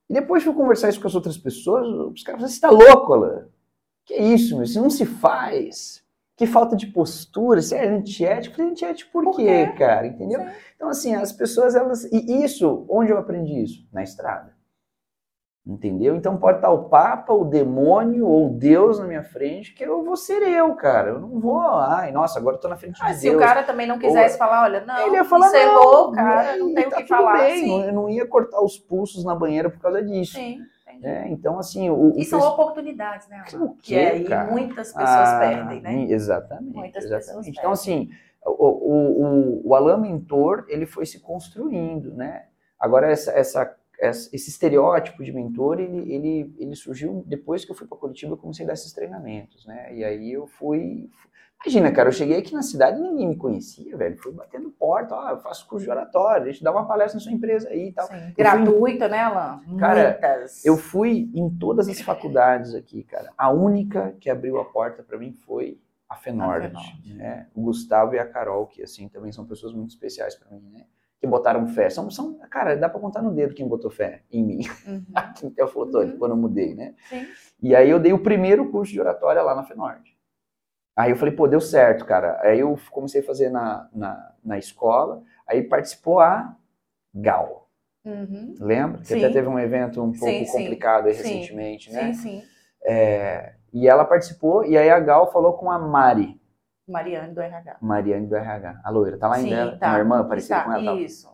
E 0.09 0.15
depois 0.15 0.43
fui 0.43 0.53
conversar 0.53 0.89
isso 0.89 1.01
com 1.01 1.09
as 1.09 1.15
outras 1.15 1.37
pessoas, 1.39 1.87
os 1.87 2.23
caras 2.23 2.41
falaram, 2.41 2.49
você 2.49 2.61
tá 2.61 2.71
louco, 2.71 3.13
Alan? 3.15 3.47
Que 4.05 4.15
isso, 4.17 4.55
meu? 4.57 4.65
Isso 4.65 4.81
não 4.81 4.91
se 4.91 5.07
faz. 5.07 6.03
Que 6.37 6.47
falta 6.47 6.75
de 6.75 6.87
postura, 6.87 7.61
isso 7.61 7.75
é 7.75 7.87
antiético. 7.87 8.55
Eu 8.55 8.57
falei, 8.57 8.71
antiético 8.73 9.13
por, 9.13 9.25
Por 9.25 9.37
quê, 9.37 9.67
quê? 9.67 9.73
cara? 9.79 10.07
Entendeu? 10.07 10.41
Sim. 10.41 10.51
Então, 10.75 10.89
assim, 10.89 11.15
as 11.15 11.33
pessoas, 11.33 11.75
elas. 11.75 12.05
E 12.05 12.43
isso, 12.45 12.85
onde 12.89 13.13
eu 13.13 13.19
aprendi 13.19 13.63
isso? 13.63 13.87
Na 13.93 14.03
estrada. 14.03 14.53
Entendeu? 15.65 16.17
Então 16.17 16.37
pode 16.37 16.59
estar 16.59 16.71
o 16.71 16.89
Papa, 16.89 17.33
o 17.33 17.45
demônio 17.45 18.27
ou 18.27 18.51
Deus 18.51 18.99
na 18.99 19.07
minha 19.07 19.23
frente, 19.23 19.73
que 19.73 19.85
eu 19.85 20.03
vou 20.05 20.17
ser 20.17 20.43
eu, 20.43 20.75
cara. 20.75 21.11
Eu 21.11 21.21
não 21.21 21.39
vou, 21.39 21.61
ai, 21.61 22.11
nossa, 22.11 22.41
agora 22.41 22.57
eu 22.57 22.61
tô 22.61 22.67
na 22.67 22.77
frente 22.77 22.99
Ah, 23.01 23.13
de 23.13 23.19
se 23.19 23.31
Deus. 23.31 23.37
o 23.37 23.39
cara 23.47 23.63
também 23.63 23.87
não 23.87 23.97
quisesse 23.97 24.37
falar, 24.37 24.65
olha, 24.65 24.85
não, 24.85 25.07
Ele 25.07 25.15
ia 25.17 25.25
falar, 25.25 25.47
encerrou, 25.47 26.07
não, 26.07 26.13
cara, 26.13 26.57
não 26.57 26.71
e 26.71 26.75
tem 26.75 26.87
o 26.89 26.91
tá 26.91 26.97
que 26.97 27.07
falar. 27.07 27.39
bem, 27.45 27.59
sim. 27.59 27.69
não- 27.69 27.85
eu 27.85 27.93
não 27.93 28.11
ia 28.11 28.27
cortar 28.27 28.61
os 28.61 28.77
pulsos 28.77 29.25
na 29.25 29.37
banheira 29.37 29.71
por 29.71 29.79
causa 29.79 30.03
disso. 30.03 30.33
Sim, 30.35 30.63
né? 31.01 31.29
Então, 31.29 31.57
assim, 31.61 31.89
o, 31.91 32.13
o 32.13 32.19
E 32.19 32.25
são 32.25 32.41
pes- 32.41 32.49
oportunidades, 32.49 33.29
né? 33.29 33.45
O 33.55 33.71
Que 33.77 33.95
quê, 33.95 33.99
aí 33.99 34.25
cara? 34.25 34.51
muitas 34.51 34.89
pessoas 34.93 35.29
Ah, 35.29 35.39
perdem, 35.39 35.81
né? 35.81 36.07
Exatamente. 36.11 36.75
Muitas 36.77 37.05
exatamente. 37.05 37.27
pessoas 37.27 37.47
Então, 37.47 37.71
perdem. 37.71 37.73
assim, 37.73 38.11
o, 38.45 38.51
o, 38.67 39.23
o, 39.23 39.69
o 39.69 39.75
Alan 39.77 39.99
Mentor, 39.99 40.65
ele 40.67 40.87
foi 40.87 41.07
se 41.07 41.21
construindo, 41.21 42.13
né? 42.15 42.47
Agora, 42.81 43.09
essa, 43.09 43.31
essa- 43.31 43.77
esse 44.01 44.51
estereótipo 44.51 45.23
de 45.23 45.33
mentor, 45.33 45.79
ele, 45.81 46.13
ele, 46.13 46.55
ele 46.59 46.75
surgiu 46.75 47.23
depois 47.27 47.65
que 47.65 47.71
eu 47.71 47.75
fui 47.77 47.87
para 47.87 47.99
Curitiba, 47.99 48.33
eu 48.33 48.37
comecei 48.37 48.65
a 48.65 48.69
dar 48.69 48.75
esses 48.75 48.93
treinamentos, 48.93 49.65
né? 49.67 49.95
E 49.95 50.05
aí 50.05 50.33
eu 50.33 50.47
fui... 50.47 51.09
Imagina, 51.65 51.93
cara, 51.93 52.09
eu 52.09 52.13
cheguei 52.13 52.39
aqui 52.39 52.53
na 52.53 52.63
cidade 52.63 52.99
e 52.99 53.03
ninguém 53.03 53.29
me 53.29 53.37
conhecia, 53.37 53.97
velho. 53.97 54.17
Fui 54.19 54.33
batendo 54.33 54.69
porta, 54.71 55.15
ó, 55.15 55.31
eu 55.31 55.39
faço 55.39 55.65
curso 55.69 55.85
de 55.85 55.91
oratória, 55.93 56.43
deixa 56.43 56.59
eu 56.59 56.65
dar 56.65 56.73
uma 56.73 56.89
palestra 56.89 57.15
na 57.15 57.21
sua 57.21 57.31
empresa 57.31 57.69
aí 57.69 57.91
e 57.91 57.93
tal. 57.93 58.09
Sim. 58.09 58.33
Gratuita, 58.37 59.07
né, 59.07 59.19
Alan? 59.21 59.61
Cara, 59.79 60.11
Muitas. 60.11 60.65
Eu 60.65 60.77
fui 60.77 61.31
em 61.33 61.49
todas 61.49 61.89
as 61.89 62.01
faculdades 62.01 62.75
aqui, 62.75 63.05
cara. 63.05 63.31
A 63.39 63.53
única 63.53 64.13
que 64.19 64.29
abriu 64.29 64.59
a 64.59 64.65
porta 64.65 65.05
para 65.05 65.17
mim 65.17 65.31
foi 65.33 65.79
a 66.09 66.17
Fenord, 66.17 66.67
A 66.67 66.69
Fenord. 66.71 67.15
né? 67.15 67.47
O 67.55 67.63
Gustavo 67.63 68.17
e 68.17 68.19
a 68.19 68.27
Carol, 68.27 68.67
que 68.67 68.83
assim 68.83 69.09
também 69.09 69.31
são 69.31 69.47
pessoas 69.47 69.73
muito 69.73 69.91
especiais 69.91 70.35
para 70.35 70.51
mim, 70.51 70.69
né? 70.69 70.85
Que 71.23 71.27
botaram 71.29 71.69
fé. 71.69 71.89
São, 71.89 72.11
são, 72.11 72.37
cara, 72.51 72.77
dá 72.77 72.89
para 72.89 72.99
contar 72.99 73.23
no 73.23 73.33
dedo 73.33 73.55
quem 73.55 73.69
botou 73.69 73.93
fé 73.93 74.25
em 74.29 74.45
mim. 74.45 74.61
Uhum. 74.85 75.07
Aqui 75.15 75.45
no 75.45 75.53
Teoflotone, 75.53 76.11
uhum. 76.11 76.19
quando 76.19 76.33
eu 76.33 76.37
mudei, 76.37 76.75
né? 76.75 76.97
Sim. 77.09 77.29
E 77.63 77.77
aí 77.77 77.89
eu 77.89 78.01
dei 78.01 78.13
o 78.13 78.19
primeiro 78.19 78.69
curso 78.73 78.93
de 78.93 79.01
oratória 79.01 79.41
lá 79.41 79.55
na 79.55 79.63
FENORD. 79.63 80.03
Aí 80.97 81.13
eu 81.13 81.17
falei, 81.17 81.33
pô, 81.33 81.47
deu 81.47 81.61
certo, 81.61 82.05
cara. 82.05 82.41
Aí 82.43 82.59
eu 82.59 82.77
comecei 82.91 83.21
a 83.21 83.25
fazer 83.25 83.51
na, 83.51 83.89
na, 83.95 84.35
na 84.45 84.59
escola, 84.59 85.23
aí 85.47 85.63
participou 85.63 86.19
a 86.19 86.57
Gal. 87.15 87.71
Uhum. 88.05 88.57
Lembra? 88.59 89.01
Que 89.03 89.15
até 89.15 89.31
teve 89.31 89.47
um 89.47 89.61
evento 89.61 90.03
um 90.03 90.11
pouco 90.11 90.27
sim, 90.27 90.45
complicado 90.47 91.05
sim. 91.05 91.17
recentemente, 91.17 91.89
sim. 91.89 91.97
né? 91.97 92.13
Sim, 92.15 92.41
sim. 92.41 92.43
É, 92.85 93.55
e 93.73 93.87
ela 93.87 94.05
participou, 94.05 94.65
e 94.65 94.77
aí 94.77 94.91
a 94.91 94.99
Gal 94.99 95.31
falou 95.31 95.53
com 95.53 95.71
a 95.71 95.79
Mari. 95.79 96.42
Mariane 96.89 97.35
do 97.35 97.41
RH. 97.41 97.77
Mariane 97.81 98.27
do 98.27 98.37
RH. 98.37 98.81
A 98.85 98.91
loira, 98.91 99.19
tá 99.19 99.29
lá 99.29 99.37
Sim, 99.37 99.55
ainda? 99.55 99.77
Tá. 99.77 99.89
Uma 99.89 99.99
irmã 99.99 100.29
parecida 100.29 100.57
tá, 100.57 100.65
com 100.65 100.73
ela? 100.73 101.01
Isso. 101.01 101.29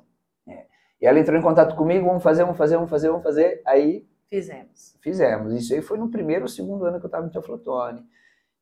É. 0.47 0.67
E 1.01 1.07
ela 1.07 1.19
entrou 1.19 1.39
em 1.39 1.43
contato 1.43 1.75
comigo, 1.75 2.07
vamos 2.07 2.23
fazer, 2.23 2.43
vamos 2.43 2.59
fazer, 2.59 2.77
vamos 2.77 2.91
fazer, 2.91 3.09
vamos 3.09 3.23
fazer. 3.23 3.63
Aí. 3.67 4.07
Fizemos. 4.29 4.97
Fizemos. 5.01 5.53
Isso 5.55 5.73
aí 5.75 5.81
foi 5.81 5.99
no 5.99 6.11
primeiro 6.11 6.43
ou 6.43 6.49
segundo 6.49 6.85
ano 6.85 6.99
que 6.99 7.07
eu 7.07 7.09
estava 7.09 7.25
no 7.25 7.33
Teoflotone. 7.33 8.05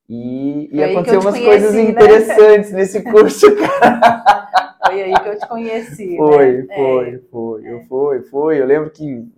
E, 0.09 0.69
e 0.73 0.85
aconteceu 0.85 1.21
umas 1.21 1.35
conheci, 1.35 1.47
coisas 1.49 1.75
né? 1.75 1.83
interessantes 1.83 2.73
nesse 2.73 3.03
curso, 3.03 3.47
cara. 3.57 4.47
Foi 4.87 5.03
aí 5.03 5.21
que 5.21 5.29
eu 5.29 5.39
te 5.39 5.49
conheci. 5.49 6.17
Foi, 6.17 6.63
né? 6.63 6.75
foi, 6.77 7.09
é. 7.09 7.19
foi. 7.31 7.67
Eu 7.67 7.81
foi, 7.87 8.23
foi. 8.23 8.61
Eu 8.61 8.67
lembro 8.67 8.91
que 8.91 9.29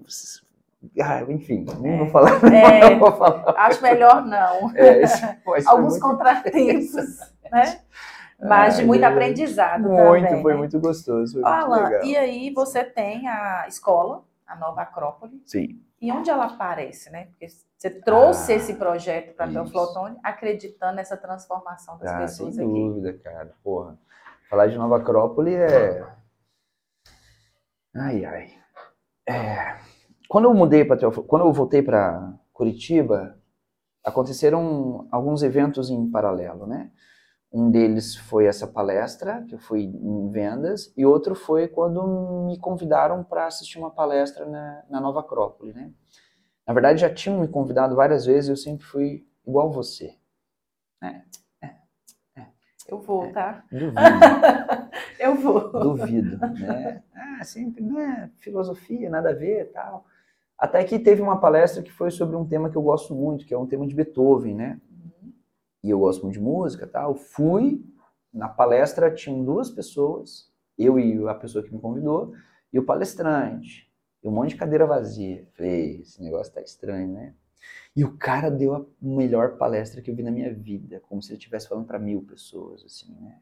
ah, 1.02 1.22
enfim, 1.28 1.66
é. 1.84 1.96
vou 1.98 2.06
falar. 2.08 2.40
É, 2.52 2.90
não 2.90 2.98
vou 2.98 3.12
falar. 3.12 3.54
Acho 3.56 3.82
melhor 3.82 4.24
não. 4.24 4.70
É, 4.76 5.02
Alguns 5.66 5.98
contratempos, 5.98 7.18
né? 7.50 7.80
Mas 8.40 8.76
de 8.76 8.84
muito 8.84 9.02
aprendizado 9.02 9.88
muito, 9.88 10.26
também. 10.26 10.42
Foi 10.42 10.52
né? 10.52 10.58
muito 10.58 10.78
gostoso. 10.78 11.40
Foi 11.40 11.50
Alan, 11.50 11.90
muito 11.90 12.06
e 12.06 12.16
aí 12.16 12.52
você 12.52 12.84
tem 12.84 13.26
a 13.26 13.66
escola, 13.66 14.22
a 14.46 14.54
Nova 14.54 14.82
Acrópole. 14.82 15.42
Sim. 15.44 15.82
E 16.00 16.12
onde 16.12 16.30
ela 16.30 16.44
aparece, 16.44 17.10
né? 17.10 17.26
Porque 17.26 17.48
você 17.76 17.90
trouxe 17.90 18.52
ah, 18.52 18.56
esse 18.56 18.74
projeto 18.74 19.34
para 19.34 19.50
Teoflotone 19.50 20.16
acreditando 20.22 20.94
nessa 20.94 21.16
transformação 21.16 21.98
das 21.98 22.12
ah, 22.12 22.18
pessoas 22.18 22.54
sem 22.54 22.64
aqui. 22.64 22.72
Sem 22.72 22.88
dúvida, 22.88 23.12
cara. 23.18 23.52
Porra. 23.64 23.98
Falar 24.48 24.68
de 24.68 24.78
Nova 24.78 24.98
Acrópole 24.98 25.56
é. 25.56 26.06
Ai, 27.96 28.24
ai. 28.24 28.50
É. 29.28 29.97
Quando 30.28 30.44
eu 30.44 30.54
mudei 30.54 30.84
para 30.84 31.10
quando 31.10 31.46
eu 31.46 31.52
voltei 31.52 31.82
para 31.82 32.34
Curitiba, 32.52 33.40
aconteceram 34.04 35.08
alguns 35.10 35.42
eventos 35.42 35.88
em 35.88 36.10
paralelo, 36.10 36.66
né? 36.66 36.90
Um 37.50 37.70
deles 37.70 38.14
foi 38.14 38.44
essa 38.44 38.66
palestra, 38.66 39.42
que 39.48 39.54
eu 39.54 39.58
fui 39.58 39.84
em 39.84 40.28
vendas, 40.30 40.92
e 40.94 41.06
outro 41.06 41.34
foi 41.34 41.66
quando 41.66 42.44
me 42.46 42.58
convidaram 42.58 43.24
para 43.24 43.46
assistir 43.46 43.78
uma 43.78 43.90
palestra 43.90 44.44
na, 44.44 44.84
na 44.90 45.00
Nova 45.00 45.20
Acrópole, 45.20 45.72
né? 45.72 45.90
Na 46.66 46.74
verdade, 46.74 47.00
já 47.00 47.08
tinham 47.08 47.40
me 47.40 47.48
convidado 47.48 47.96
várias 47.96 48.26
vezes, 48.26 48.50
eu 48.50 48.56
sempre 48.56 48.84
fui 48.84 49.26
igual 49.46 49.72
você. 49.72 50.14
É, 51.02 51.22
é, 51.62 51.74
é, 52.36 52.46
eu 52.86 53.00
vou, 53.00 53.32
tá? 53.32 53.64
Duvido. 53.72 53.94
eu 55.18 55.34
vou. 55.36 55.70
Duvido, 55.70 56.36
né? 56.36 57.02
Ah, 57.14 57.42
sempre, 57.44 57.82
não 57.82 57.98
é 57.98 58.30
filosofia, 58.36 59.08
nada 59.08 59.30
a 59.30 59.34
ver 59.34 59.72
tal. 59.72 60.04
Até 60.58 60.82
que 60.82 60.98
teve 60.98 61.22
uma 61.22 61.40
palestra 61.40 61.82
que 61.82 61.92
foi 61.92 62.10
sobre 62.10 62.34
um 62.34 62.44
tema 62.44 62.68
que 62.68 62.76
eu 62.76 62.82
gosto 62.82 63.14
muito, 63.14 63.46
que 63.46 63.54
é 63.54 63.58
um 63.58 63.66
tema 63.66 63.86
de 63.86 63.94
Beethoven, 63.94 64.54
né? 64.54 64.80
Uhum. 64.90 65.32
E 65.84 65.90
eu 65.90 66.00
gosto 66.00 66.22
muito 66.22 66.34
de 66.34 66.40
música, 66.40 66.86
tal. 66.86 67.14
Fui 67.14 67.84
na 68.32 68.48
palestra 68.48 69.12
tinham 69.12 69.44
duas 69.44 69.70
pessoas, 69.70 70.52
eu 70.76 70.98
e 70.98 71.26
a 71.28 71.34
pessoa 71.34 71.64
que 71.64 71.72
me 71.72 71.80
convidou, 71.80 72.32
e 72.72 72.78
o 72.78 72.84
palestrante. 72.84 73.90
E 74.22 74.28
um 74.28 74.32
monte 74.32 74.50
de 74.50 74.56
cadeira 74.56 74.86
vazia. 74.86 75.46
Falei, 75.56 76.00
esse 76.00 76.22
negócio 76.22 76.52
tá 76.52 76.60
estranho, 76.60 77.08
né? 77.08 77.34
E 77.94 78.04
o 78.04 78.16
cara 78.16 78.50
deu 78.50 78.74
a 78.74 78.86
melhor 79.00 79.56
palestra 79.56 80.00
que 80.00 80.10
eu 80.10 80.14
vi 80.14 80.22
na 80.22 80.30
minha 80.30 80.52
vida, 80.52 81.00
como 81.08 81.22
se 81.22 81.30
ele 81.30 81.38
estivesse 81.38 81.68
falando 81.68 81.86
para 81.86 81.98
mil 81.98 82.22
pessoas, 82.22 82.84
assim, 82.84 83.12
né? 83.20 83.40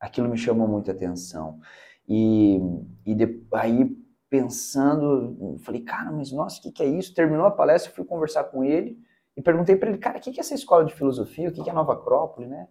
Aquilo 0.00 0.28
me 0.28 0.36
chamou 0.36 0.66
muita 0.66 0.92
atenção. 0.92 1.60
E, 2.08 2.58
e 3.06 3.14
de, 3.14 3.46
aí 3.52 3.96
pensando, 4.34 5.56
falei, 5.60 5.80
cara, 5.80 6.10
mas 6.10 6.32
nossa, 6.32 6.58
o 6.58 6.62
que, 6.62 6.72
que 6.72 6.82
é 6.82 6.86
isso? 6.86 7.14
Terminou 7.14 7.46
a 7.46 7.52
palestra, 7.52 7.92
fui 7.92 8.04
conversar 8.04 8.42
com 8.42 8.64
ele 8.64 8.98
e 9.36 9.40
perguntei 9.40 9.76
para 9.76 9.88
ele, 9.88 9.98
cara, 9.98 10.18
o 10.18 10.20
que, 10.20 10.32
que 10.32 10.40
é 10.40 10.42
essa 10.42 10.56
escola 10.56 10.84
de 10.84 10.92
filosofia? 10.92 11.48
O 11.48 11.52
que, 11.52 11.62
que 11.62 11.68
é 11.68 11.72
a 11.72 11.74
Nova 11.74 11.92
Acrópole, 11.92 12.48
né? 12.48 12.66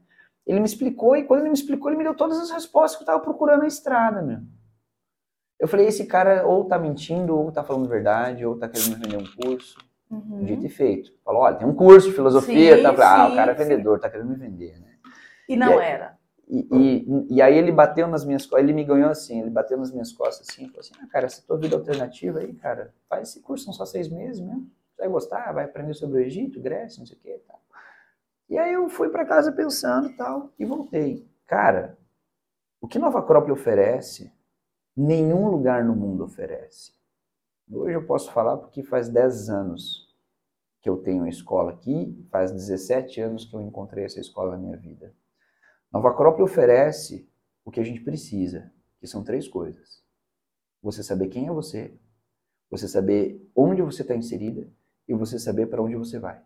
Ele 0.46 0.60
me 0.60 0.66
explicou 0.66 1.16
e 1.16 1.24
quando 1.24 1.40
ele 1.40 1.50
me 1.50 1.56
explicou, 1.56 1.90
ele 1.90 1.98
me 1.98 2.04
deu 2.04 2.14
todas 2.14 2.38
as 2.38 2.52
respostas 2.52 2.98
que 2.98 3.04
eu 3.04 3.06
estava 3.06 3.24
procurando 3.24 3.62
na 3.62 3.68
estrada, 3.68 4.22
meu. 4.22 4.40
Eu 5.58 5.70
falei, 5.70 5.88
esse 5.88 6.06
cara 6.06 6.46
ou 6.46 6.66
tá 6.66 6.78
mentindo, 6.78 7.34
ou 7.34 7.50
tá 7.50 7.64
falando 7.64 7.88
verdade, 7.88 8.46
ou 8.46 8.60
tá 8.60 8.68
querendo 8.68 9.00
vender 9.00 9.16
um 9.16 9.42
curso. 9.42 9.78
Uhum. 10.12 10.44
Dito 10.44 10.66
e 10.66 10.70
feito. 10.70 11.14
Falou, 11.24 11.44
olha, 11.44 11.56
tem 11.56 11.66
um 11.66 11.74
curso 11.74 12.10
de 12.10 12.14
filosofia, 12.14 12.76
sim, 12.76 12.84
tá? 12.84 12.90
ah, 12.90 13.30
o 13.30 13.36
cara 13.36 13.54
é 13.54 13.56
vendedor, 13.56 14.02
tá 14.02 14.10
querendo 14.10 14.32
me 14.32 14.36
vender, 14.36 14.78
né? 14.82 14.96
E 15.48 15.56
não 15.56 15.80
e 15.80 15.86
era. 15.86 16.18
E, 16.56 17.08
e, 17.32 17.42
aí 17.42 17.58
ele 17.58 17.72
bateu 17.72 18.08
nas 18.08 18.24
minhas 18.24 18.46
costas, 18.46 18.64
ele 18.64 18.74
me 18.74 18.84
ganhou 18.84 19.10
assim, 19.10 19.42
ele 19.42 19.50
bateu 19.50 19.76
nas 19.76 19.92
minhas 19.92 20.14
costas 20.14 20.48
assim, 20.48 20.68
falou 20.68 20.82
assim, 20.82 20.94
ah, 21.02 21.08
cara, 21.08 21.26
essa 21.26 21.42
tua 21.42 21.58
vida 21.58 21.76
alternativa 21.76 22.42
aí, 22.42 22.54
cara, 22.54 22.94
faz 23.10 23.30
esse 23.30 23.42
curso, 23.42 23.66
são 23.66 23.74
só 23.74 23.88
seis 23.88 24.08
meses 24.08 24.40
mesmo, 24.40 24.70
vai 24.96 25.08
gostar, 25.08 25.52
vai 25.52 25.66
aprender 25.66 25.96
sobre 25.96 26.20
o 26.20 26.24
Egito, 26.24 26.62
Grécia, 26.62 27.00
não 27.00 27.08
sei 27.08 27.18
o 27.18 27.20
que 27.20 27.30
e 27.30 27.40
tal. 27.40 27.60
E 28.48 28.58
aí 28.60 28.72
eu 28.72 28.88
fui 28.88 29.10
para 29.10 29.26
casa 29.26 29.52
pensando 29.52 30.16
tal, 30.16 30.54
e 30.60 30.64
voltei. 30.64 31.28
Cara, 31.48 31.98
o 32.80 32.88
que 32.88 33.00
Nova 33.00 33.18
Acrópole 33.18 33.54
oferece, 33.54 34.32
nenhum 34.96 35.48
lugar 35.50 35.84
no 35.84 35.96
mundo 35.96 36.24
oferece. 36.24 36.94
Hoje 37.72 37.96
eu 37.96 38.06
posso 38.06 38.32
falar 38.32 38.58
porque 38.58 38.84
faz 38.84 39.10
10 39.10 39.50
anos 39.50 40.08
que 40.84 40.88
eu 40.88 40.98
tenho 40.98 41.24
a 41.24 41.30
escola 41.30 41.72
aqui, 41.72 42.16
faz 42.30 42.52
17 42.52 43.22
anos 43.22 43.46
que 43.46 43.56
eu 43.56 43.62
encontrei 43.62 44.06
essa 44.06 44.20
escola 44.20 44.52
na 44.52 44.58
minha 44.58 44.78
vida. 44.78 45.16
Nova 45.94 46.10
Acrópole 46.10 46.44
oferece 46.44 47.30
o 47.64 47.70
que 47.70 47.80
a 47.80 47.84
gente 47.84 48.02
precisa, 48.02 48.72
que 49.00 49.06
são 49.06 49.24
três 49.24 49.48
coisas. 49.48 50.04
Você 50.82 51.04
saber 51.04 51.28
quem 51.28 51.48
é 51.48 51.52
você, 51.52 51.94
você 52.70 52.88
saber 52.88 53.48
onde 53.56 53.84
você 53.84 54.02
está 54.02 54.16
inserida 54.16 54.68
e 55.08 55.14
você 55.14 55.38
saber 55.38 55.68
para 55.68 55.84
onde 55.84 55.96
você 55.96 56.18
vai. 56.18 56.42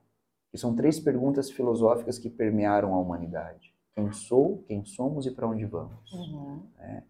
Que 0.51 0.57
são 0.57 0.75
três 0.75 0.99
perguntas 0.99 1.49
filosóficas 1.49 2.19
que 2.19 2.29
permearam 2.29 2.93
a 2.93 2.99
humanidade. 2.99 3.73
Quem 3.95 4.11
sou, 4.11 4.63
quem 4.67 4.83
somos 4.83 5.25
e 5.25 5.31
para 5.31 5.47
onde 5.47 5.65
vamos. 5.65 6.11
Uhum. 6.11 6.63
É. 6.79 7.03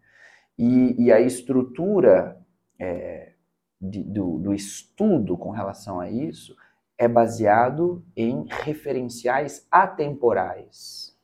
E, 0.56 1.04
e, 1.04 1.12
a 1.12 1.20
estrutura 1.20 2.40
é, 2.78 3.34
de, 3.80 4.02
do, 4.02 4.38
do 4.38 4.54
estudo 4.54 5.36
com 5.36 5.50
relação 5.50 6.00
a 6.00 6.10
isso 6.10 6.56
é 6.96 7.06
baseado 7.06 8.04
em 8.16 8.46
referenciais 8.48 9.66
atemporais. 9.70 11.17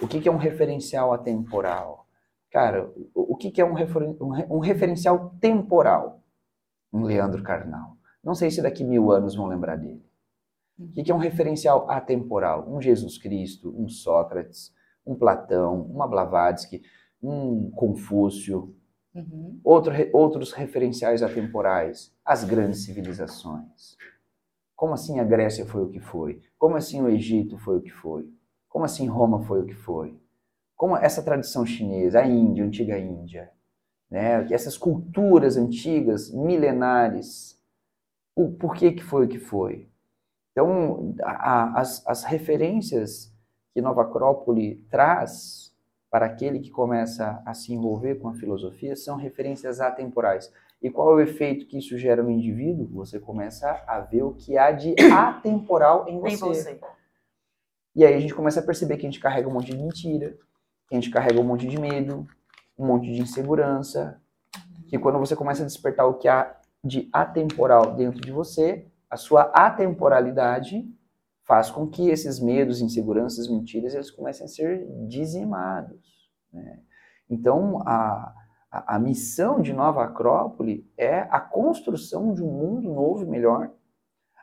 O 0.00 0.06
que, 0.06 0.20
que 0.20 0.28
é 0.28 0.32
um 0.32 0.36
referencial 0.36 1.12
atemporal? 1.12 2.06
Cara, 2.50 2.90
o, 3.14 3.36
que, 3.36 3.50
que 3.50 3.60
é 3.60 3.64
um, 3.64 3.74
um, 3.74 4.56
um 4.56 4.58
referencial 4.58 5.34
temporal? 5.40 6.22
Um 6.92 7.02
Leandro 7.02 7.42
Carnal. 7.42 7.96
Não 8.22 8.34
sei 8.34 8.50
se 8.50 8.62
daqui 8.62 8.84
mil 8.84 9.10
anos 9.10 9.34
vão 9.34 9.46
lembrar 9.46 9.76
dele. 9.76 10.04
O 10.78 10.92
que, 10.92 11.02
que 11.02 11.10
é 11.10 11.14
um 11.14 11.18
referencial 11.18 11.90
atemporal? 11.90 12.68
Um 12.68 12.80
Jesus 12.80 13.18
Cristo, 13.18 13.74
um 13.76 13.88
Sócrates, 13.88 14.72
um 15.04 15.14
Platão, 15.14 15.82
uma 15.82 16.06
Blavatsky, 16.06 16.82
um 17.20 17.70
Confúcio, 17.72 18.74
uhum. 19.14 19.60
Outro, 19.64 19.92
outros 20.12 20.52
referenciais 20.52 21.22
atemporais, 21.22 22.14
as 22.24 22.44
grandes 22.44 22.84
civilizações. 22.84 23.96
Como 24.76 24.92
assim 24.92 25.18
a 25.18 25.24
Grécia 25.24 25.66
foi 25.66 25.82
o 25.82 25.88
que 25.88 25.98
foi? 25.98 26.40
Como 26.56 26.76
assim 26.76 27.02
o 27.02 27.08
Egito 27.08 27.58
foi 27.58 27.78
o 27.78 27.82
que 27.82 27.90
foi? 27.90 28.30
Como 28.68 28.84
assim 28.84 29.06
Roma 29.06 29.40
foi 29.42 29.62
o 29.62 29.66
que 29.66 29.74
foi? 29.74 30.18
Como 30.76 30.96
essa 30.96 31.22
tradição 31.22 31.66
chinesa, 31.66 32.20
a 32.20 32.26
Índia, 32.26 32.62
a 32.62 32.66
antiga 32.66 32.98
Índia, 32.98 33.50
né? 34.10 34.46
essas 34.52 34.76
culturas 34.76 35.56
antigas, 35.56 36.30
milenares, 36.30 37.60
o 38.36 38.52
porquê 38.52 38.92
que 38.92 39.02
foi 39.02 39.26
o 39.26 39.28
que 39.28 39.38
foi? 39.38 39.88
Então, 40.52 41.14
a, 41.22 41.80
as, 41.80 42.06
as 42.06 42.24
referências 42.24 43.32
que 43.72 43.80
Nova 43.80 44.02
Acrópole 44.02 44.84
traz 44.90 45.72
para 46.10 46.26
aquele 46.26 46.58
que 46.60 46.70
começa 46.70 47.42
a 47.44 47.54
se 47.54 47.72
envolver 47.72 48.16
com 48.16 48.28
a 48.28 48.34
filosofia 48.34 48.96
são 48.96 49.16
referências 49.16 49.80
atemporais. 49.80 50.52
E 50.80 50.90
qual 50.90 51.12
é 51.12 51.14
o 51.16 51.20
efeito 51.20 51.66
que 51.66 51.78
isso 51.78 51.98
gera 51.98 52.22
no 52.22 52.30
indivíduo? 52.30 52.88
Você 52.94 53.18
começa 53.18 53.82
a 53.86 54.00
ver 54.00 54.22
o 54.22 54.32
que 54.32 54.56
há 54.56 54.70
de 54.70 54.94
atemporal 55.12 56.08
em 56.08 56.18
você. 56.20 56.34
Em 56.34 56.38
você. 56.38 56.80
E 57.98 58.04
aí 58.04 58.14
a 58.14 58.20
gente 58.20 58.32
começa 58.32 58.60
a 58.60 58.62
perceber 58.62 58.96
que 58.96 59.04
a 59.04 59.10
gente 59.10 59.18
carrega 59.18 59.48
um 59.48 59.52
monte 59.52 59.72
de 59.72 59.76
mentira, 59.76 60.38
que 60.86 60.94
a 60.94 61.00
gente 61.00 61.10
carrega 61.10 61.40
um 61.40 61.44
monte 61.44 61.66
de 61.66 61.80
medo, 61.80 62.28
um 62.78 62.86
monte 62.86 63.12
de 63.12 63.20
insegurança, 63.20 64.22
que 64.86 64.96
quando 65.00 65.18
você 65.18 65.34
começa 65.34 65.64
a 65.64 65.66
despertar 65.66 66.06
o 66.06 66.14
que 66.14 66.28
há 66.28 66.56
de 66.84 67.08
atemporal 67.12 67.96
dentro 67.96 68.20
de 68.20 68.30
você, 68.30 68.86
a 69.10 69.16
sua 69.16 69.50
atemporalidade 69.52 70.88
faz 71.42 71.72
com 71.72 71.88
que 71.88 72.08
esses 72.08 72.38
medos, 72.38 72.80
inseguranças, 72.80 73.48
mentiras, 73.48 73.94
eles 73.94 74.12
comecem 74.12 74.44
a 74.44 74.48
ser 74.48 74.86
dizimados. 75.08 76.30
Né? 76.52 76.78
Então, 77.28 77.82
a, 77.84 78.32
A, 78.70 78.94
a 78.94 78.98
missão 79.00 79.60
de 79.60 79.72
Nova 79.72 80.04
Acrópole 80.04 80.88
é 80.96 81.20
a 81.30 81.40
construção 81.40 82.32
de 82.32 82.44
um 82.44 82.52
mundo 82.52 82.92
novo 82.94 83.24
e 83.24 83.26
melhor 83.26 83.72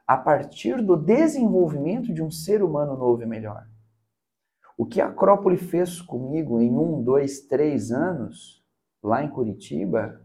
a 0.08 0.18
partir 0.18 0.82
do 0.82 0.96
desenvolvimento 0.96 2.14
de 2.14 2.22
um 2.22 2.30
ser 2.30 2.62
humano 2.64 2.96
novo 2.96 3.24
e 3.24 3.26
melhor. 3.26 3.68
O 4.78 4.86
que 4.86 5.02
a 5.02 5.08
Acrópole 5.08 5.58
fez 5.58 6.02
comigo 6.02 6.60
em 6.60 6.78
um, 6.78 7.02
dois, 7.02 7.42
três 7.42 7.92
anos, 7.92 8.64
lá 9.02 9.24
em 9.24 9.30
Curitiba, 9.30 10.22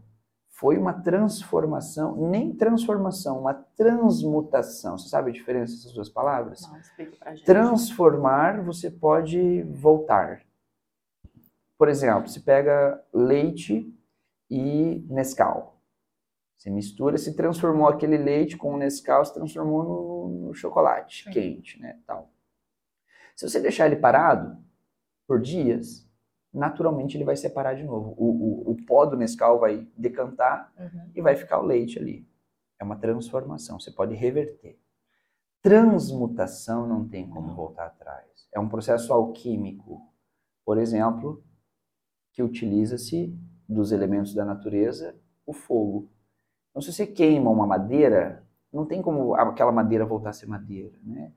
foi 0.61 0.77
uma 0.77 0.93
transformação, 0.93 2.29
nem 2.29 2.53
transformação, 2.53 3.39
uma 3.39 3.53
transmutação. 3.53 4.97
Você 4.97 5.09
sabe 5.09 5.31
a 5.31 5.33
diferença 5.33 5.73
dessas 5.73 5.93
duas 5.93 6.09
palavras? 6.09 6.61
Não, 6.69 6.77
explica 6.77 7.17
pra 7.17 7.33
gente. 7.33 7.45
Transformar, 7.45 8.63
você 8.63 8.91
pode 8.91 9.63
voltar. 9.63 10.41
Por 11.79 11.89
exemplo, 11.89 12.27
se 12.27 12.41
pega 12.41 13.03
leite 13.11 13.91
e 14.51 15.03
Nescau. 15.09 15.80
Você 16.61 16.69
mistura, 16.69 17.17
se 17.17 17.35
transformou 17.35 17.87
aquele 17.87 18.19
leite 18.19 18.55
com 18.55 18.75
o 18.75 18.77
Nescau, 18.77 19.25
se 19.25 19.33
transformou 19.33 19.83
no, 19.83 20.45
no 20.45 20.53
chocolate 20.53 21.23
Sim. 21.23 21.31
quente, 21.31 21.81
né, 21.81 21.99
tal. 22.05 22.31
Se 23.35 23.49
você 23.49 23.59
deixar 23.59 23.87
ele 23.87 23.95
parado 23.95 24.63
por 25.27 25.41
dias, 25.41 26.07
naturalmente 26.53 27.17
ele 27.17 27.23
vai 27.23 27.35
separar 27.35 27.73
de 27.73 27.83
novo. 27.83 28.13
O, 28.15 28.69
o, 28.69 28.71
o 28.73 28.85
pó 28.85 29.07
do 29.07 29.17
Nescau 29.17 29.59
vai 29.59 29.87
decantar 29.97 30.71
uhum. 30.77 31.09
e 31.15 31.19
vai 31.19 31.35
ficar 31.35 31.59
o 31.59 31.65
leite 31.65 31.97
ali. 31.97 32.29
É 32.79 32.83
uma 32.83 32.95
transformação, 32.95 33.79
você 33.79 33.89
pode 33.89 34.13
reverter. 34.13 34.79
Transmutação 35.63 36.85
não 36.85 37.07
tem 37.07 37.27
como 37.27 37.55
voltar 37.55 37.87
atrás. 37.87 38.47
É 38.53 38.59
um 38.59 38.69
processo 38.69 39.11
alquímico, 39.11 39.99
por 40.63 40.77
exemplo, 40.77 41.43
que 42.31 42.43
utiliza-se 42.43 43.35
dos 43.67 43.91
elementos 43.91 44.35
da 44.35 44.45
natureza 44.45 45.19
o 45.43 45.53
fogo. 45.53 46.07
Então, 46.71 46.81
se 46.81 46.91
você 46.91 47.05
queima 47.05 47.49
uma 47.49 47.67
madeira, 47.67 48.43
não 48.73 48.85
tem 48.85 49.01
como 49.01 49.35
aquela 49.35 49.71
madeira 49.71 50.05
voltar 50.05 50.29
a 50.29 50.33
ser 50.33 50.47
madeira, 50.47 50.97
né? 51.03 51.31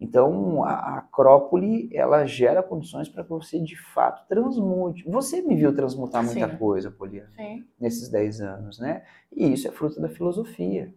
Então, 0.00 0.64
a 0.64 0.98
Acrópole, 0.98 1.88
ela 1.92 2.26
gera 2.26 2.60
condições 2.60 3.08
para 3.08 3.22
que 3.22 3.30
você, 3.30 3.60
de 3.60 3.76
fato, 3.76 4.26
transmute. 4.26 5.08
Você 5.08 5.40
me 5.40 5.54
viu 5.54 5.72
transmutar 5.72 6.24
muita 6.24 6.48
Sim. 6.48 6.56
coisa, 6.56 6.90
Poliana, 6.90 7.30
Sim. 7.36 7.64
nesses 7.78 8.08
10 8.08 8.40
anos, 8.40 8.80
né? 8.80 9.04
E 9.30 9.52
isso 9.52 9.68
é 9.68 9.70
fruto 9.70 10.00
da 10.00 10.08
filosofia. 10.08 10.92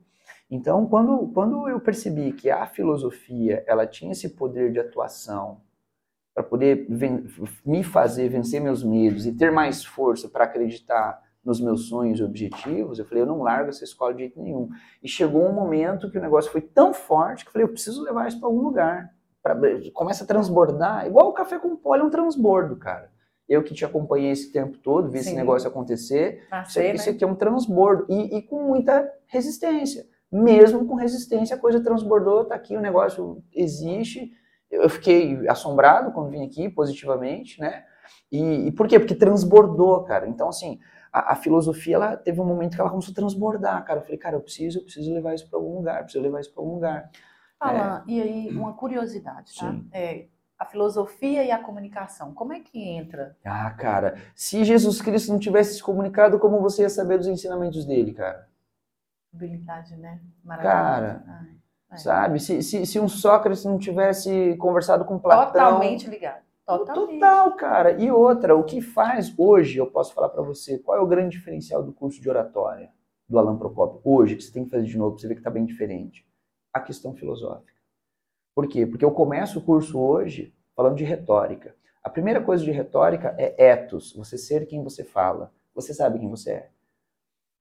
Então, 0.50 0.88
quando, 0.88 1.28
quando 1.34 1.70
eu 1.70 1.80
percebi 1.80 2.32
que 2.32 2.50
a 2.50 2.66
filosofia, 2.66 3.64
ela 3.68 3.86
tinha 3.86 4.12
esse 4.12 4.30
poder 4.30 4.72
de 4.72 4.80
atuação 4.80 5.62
para 6.34 6.44
poder 6.44 6.88
me 7.64 7.84
fazer 7.84 8.28
vencer 8.28 8.60
meus 8.60 8.84
medos 8.84 9.28
e 9.28 9.32
ter 9.32 9.52
mais 9.52 9.86
força 9.86 10.28
para 10.28 10.46
acreditar 10.46 11.22
nos 11.46 11.62
meus 11.62 11.88
sonhos 11.88 12.20
e 12.20 12.24
objetivos, 12.24 12.98
eu 12.98 13.06
falei, 13.06 13.22
eu 13.22 13.28
não 13.28 13.44
largo 13.44 13.70
essa 13.70 13.84
escola 13.84 14.14
de 14.14 14.22
jeito 14.22 14.42
nenhum. 14.42 14.68
E 15.04 15.08
chegou 15.08 15.48
um 15.48 15.54
momento 15.54 16.10
que 16.10 16.18
o 16.18 16.22
negócio 16.22 16.52
foi 16.52 16.62
tão 16.62 16.92
forte 16.92 17.44
que 17.44 17.50
eu 17.50 17.54
falei, 17.54 17.66
eu 17.66 17.72
preciso 17.72 18.04
levar 18.04 18.28
isso 18.28 18.40
para 18.40 18.50
algum 18.50 18.62
lugar. 18.62 19.14
Pra, 19.44 19.56
começa 19.94 20.24
a 20.24 20.28
transbordar, 20.28 21.06
igual 21.06 21.30
o 21.30 21.34
café 21.34 21.60
com 21.60 21.76
pó, 21.76 21.96
é 21.96 22.02
um 22.02 22.10
transbordo, 22.10 22.76
cara. 22.78 23.12
Eu 23.48 23.62
que 23.62 23.76
te 23.76 23.86
acompanhei 23.86 24.32
esse 24.32 24.52
tempo 24.52 24.80
todo, 24.80 25.12
vi 25.12 25.20
Sim. 25.20 25.30
esse 25.30 25.36
negócio 25.36 25.70
acontecer, 25.70 26.42
isso, 26.66 26.80
né? 26.80 26.96
isso 26.96 27.10
aqui 27.12 27.24
é 27.24 27.28
um 27.28 27.36
transbordo, 27.36 28.08
e, 28.10 28.38
e, 28.38 28.42
com 28.42 28.64
muita 28.64 29.08
resistência. 29.28 30.04
Mesmo 30.32 30.88
com 30.88 30.96
resistência, 30.96 31.56
a 31.56 31.60
coisa 31.60 31.80
transbordou, 31.80 32.46
tá 32.46 32.56
aqui, 32.56 32.76
o 32.76 32.82
negócio 32.82 33.44
existe. 33.54 34.32
Eu 34.72 34.90
fiquei 34.90 35.48
assombrado 35.48 36.12
quando 36.12 36.32
vim 36.32 36.44
aqui, 36.44 36.68
positivamente, 36.68 37.62
né? 37.62 37.84
E, 38.32 38.68
e 38.68 38.72
por 38.72 38.88
quê? 38.88 39.00
Porque 39.00 39.14
transbordou, 39.14 40.04
cara. 40.04 40.28
Então, 40.28 40.50
assim, 40.50 40.80
a, 41.16 41.32
a, 41.32 41.36
filosofia, 41.38 41.96
ela 41.96 42.18
teve 42.18 42.42
um 42.42 42.46
momento 42.46 42.76
que 42.76 42.82
ela 42.82 42.90
começou 42.90 43.14
a 43.14 43.16
transbordar, 43.16 43.86
cara. 43.86 44.00
Eu 44.00 44.04
falei, 44.04 44.18
cara, 44.18 44.36
eu 44.36 44.42
preciso, 44.42 44.80
eu 44.80 44.84
preciso 44.84 45.14
levar 45.14 45.34
isso 45.34 45.50
para 45.50 45.58
algum 45.58 45.78
lugar, 45.78 46.04
preciso 46.04 46.22
levar 46.22 46.42
isso 46.42 46.54
para 46.54 46.62
algum 46.62 46.74
lugar. 46.74 47.10
Alan, 47.58 48.04
é. 48.06 48.12
e 48.12 48.22
aí 48.22 48.50
uma 48.50 48.74
curiosidade, 48.74 49.56
tá? 49.58 49.74
É, 49.94 50.28
a 50.60 50.66
filosofia 50.66 51.42
e 51.42 51.52
a 51.52 51.60
comunicação, 51.60 52.34
como 52.34 52.52
é 52.52 52.60
que 52.60 52.78
entra? 52.84 53.38
Ah, 53.46 53.72
cara, 53.72 54.16
se 54.36 54.66
Jesus 54.66 55.02
Cristo 55.02 55.32
não 55.32 55.40
tivesse 55.40 55.76
se 55.76 55.84
comunicado, 55.84 56.38
como 56.38 56.60
você 56.60 56.82
ia 56.82 56.90
saber 56.90 57.18
dos 57.18 57.28
ensinamentos 57.28 57.86
dele, 57.86 58.14
cara? 58.14 58.50
Habilidade, 59.34 59.96
né? 59.96 60.20
Maravilhosa. 60.44 60.76
Cara, 60.76 61.24
Ai, 61.28 61.48
é. 61.92 61.98
sabe? 61.98 62.40
Se, 62.42 62.62
se, 62.62 62.86
se 62.86 63.00
um 63.00 63.08
Sócrates 63.08 63.64
não 63.64 63.78
tivesse 63.78 64.58
conversado 64.58 65.06
com 65.06 65.18
Platão... 65.18 65.54
Totalmente 65.54 66.10
ligado. 66.10 66.45
Totalmente. 66.66 67.20
Total, 67.20 67.56
cara. 67.56 67.92
E 67.92 68.12
outra, 68.12 68.56
o 68.56 68.64
que 68.64 68.82
faz 68.82 69.34
hoje, 69.38 69.78
eu 69.78 69.86
posso 69.88 70.14
falar 70.14 70.30
para 70.30 70.42
você, 70.42 70.80
qual 70.80 70.98
é 70.98 71.02
o 71.02 71.08
grande 71.08 71.38
diferencial 71.38 71.84
do 71.84 71.94
curso 71.94 72.20
de 72.20 72.30
oratória 72.30 72.92
do 73.30 73.38
Alan 73.38 73.58
Procopio? 73.58 74.02
Hoje, 74.04 74.36
que 74.36 74.44
você 74.44 74.52
tem 74.52 74.66
que 74.66 74.72
fazer 74.72 74.86
de 74.86 74.98
novo, 74.98 75.18
você 75.18 75.28
vê 75.28 75.36
que 75.36 75.42
está 75.42 75.52
bem 75.52 75.66
diferente. 75.66 76.28
A 76.74 76.80
questão 76.80 77.14
filosófica. 77.14 77.74
Por 78.56 78.68
quê? 78.68 78.86
Porque 78.86 79.06
eu 79.06 79.12
começo 79.12 79.60
o 79.60 79.62
curso 79.62 80.00
hoje 80.00 80.54
falando 80.76 80.96
de 80.96 81.04
retórica. 81.04 81.76
A 82.04 82.10
primeira 82.10 82.42
coisa 82.42 82.64
de 82.64 82.72
retórica 82.72 83.36
é 83.38 83.72
ethos, 83.72 84.14
você 84.14 84.38
ser 84.38 84.66
quem 84.66 84.84
você 84.84 85.04
fala. 85.04 85.52
Você 85.74 85.94
sabe 85.94 86.20
quem 86.20 86.30
você 86.30 86.52
é. 86.52 86.70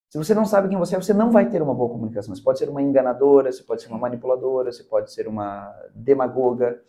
Se 0.08 0.16
você 0.16 0.32
não 0.32 0.44
sabe 0.46 0.68
quem 0.68 0.78
você 0.78 0.94
é, 0.94 1.00
você 1.00 1.12
não 1.12 1.32
vai 1.32 1.48
ter 1.50 1.60
uma 1.60 1.74
boa 1.74 1.90
comunicação. 1.90 2.34
Você 2.34 2.42
pode 2.42 2.58
ser 2.58 2.68
uma 2.68 2.80
enganadora, 2.80 3.50
você 3.50 3.64
pode 3.64 3.82
ser 3.82 3.88
uma 3.88 3.98
manipuladora, 3.98 4.70
você 4.70 4.84
pode 4.84 5.12
ser 5.12 5.26
uma 5.26 5.74
demagoga, 5.92 6.80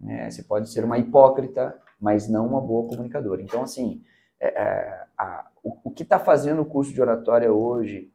né? 0.00 0.30
Você 0.30 0.42
pode 0.42 0.68
ser 0.70 0.84
uma 0.84 0.98
hipócrita, 0.98 1.78
mas 2.00 2.28
não 2.28 2.46
uma 2.46 2.60
boa 2.60 2.88
comunicadora. 2.88 3.42
Então, 3.42 3.62
assim, 3.62 4.02
é, 4.40 4.48
é, 4.48 5.06
a, 5.16 5.50
o, 5.62 5.88
o, 5.88 5.90
que 5.90 6.02
está 6.02 6.18
fazendo 6.18 6.62
o 6.62 6.66
curso 6.66 6.92
de 6.92 7.00
oratória 7.00 7.52
hoje 7.52 8.12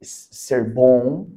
ser 0.00 0.72
bom 0.72 1.28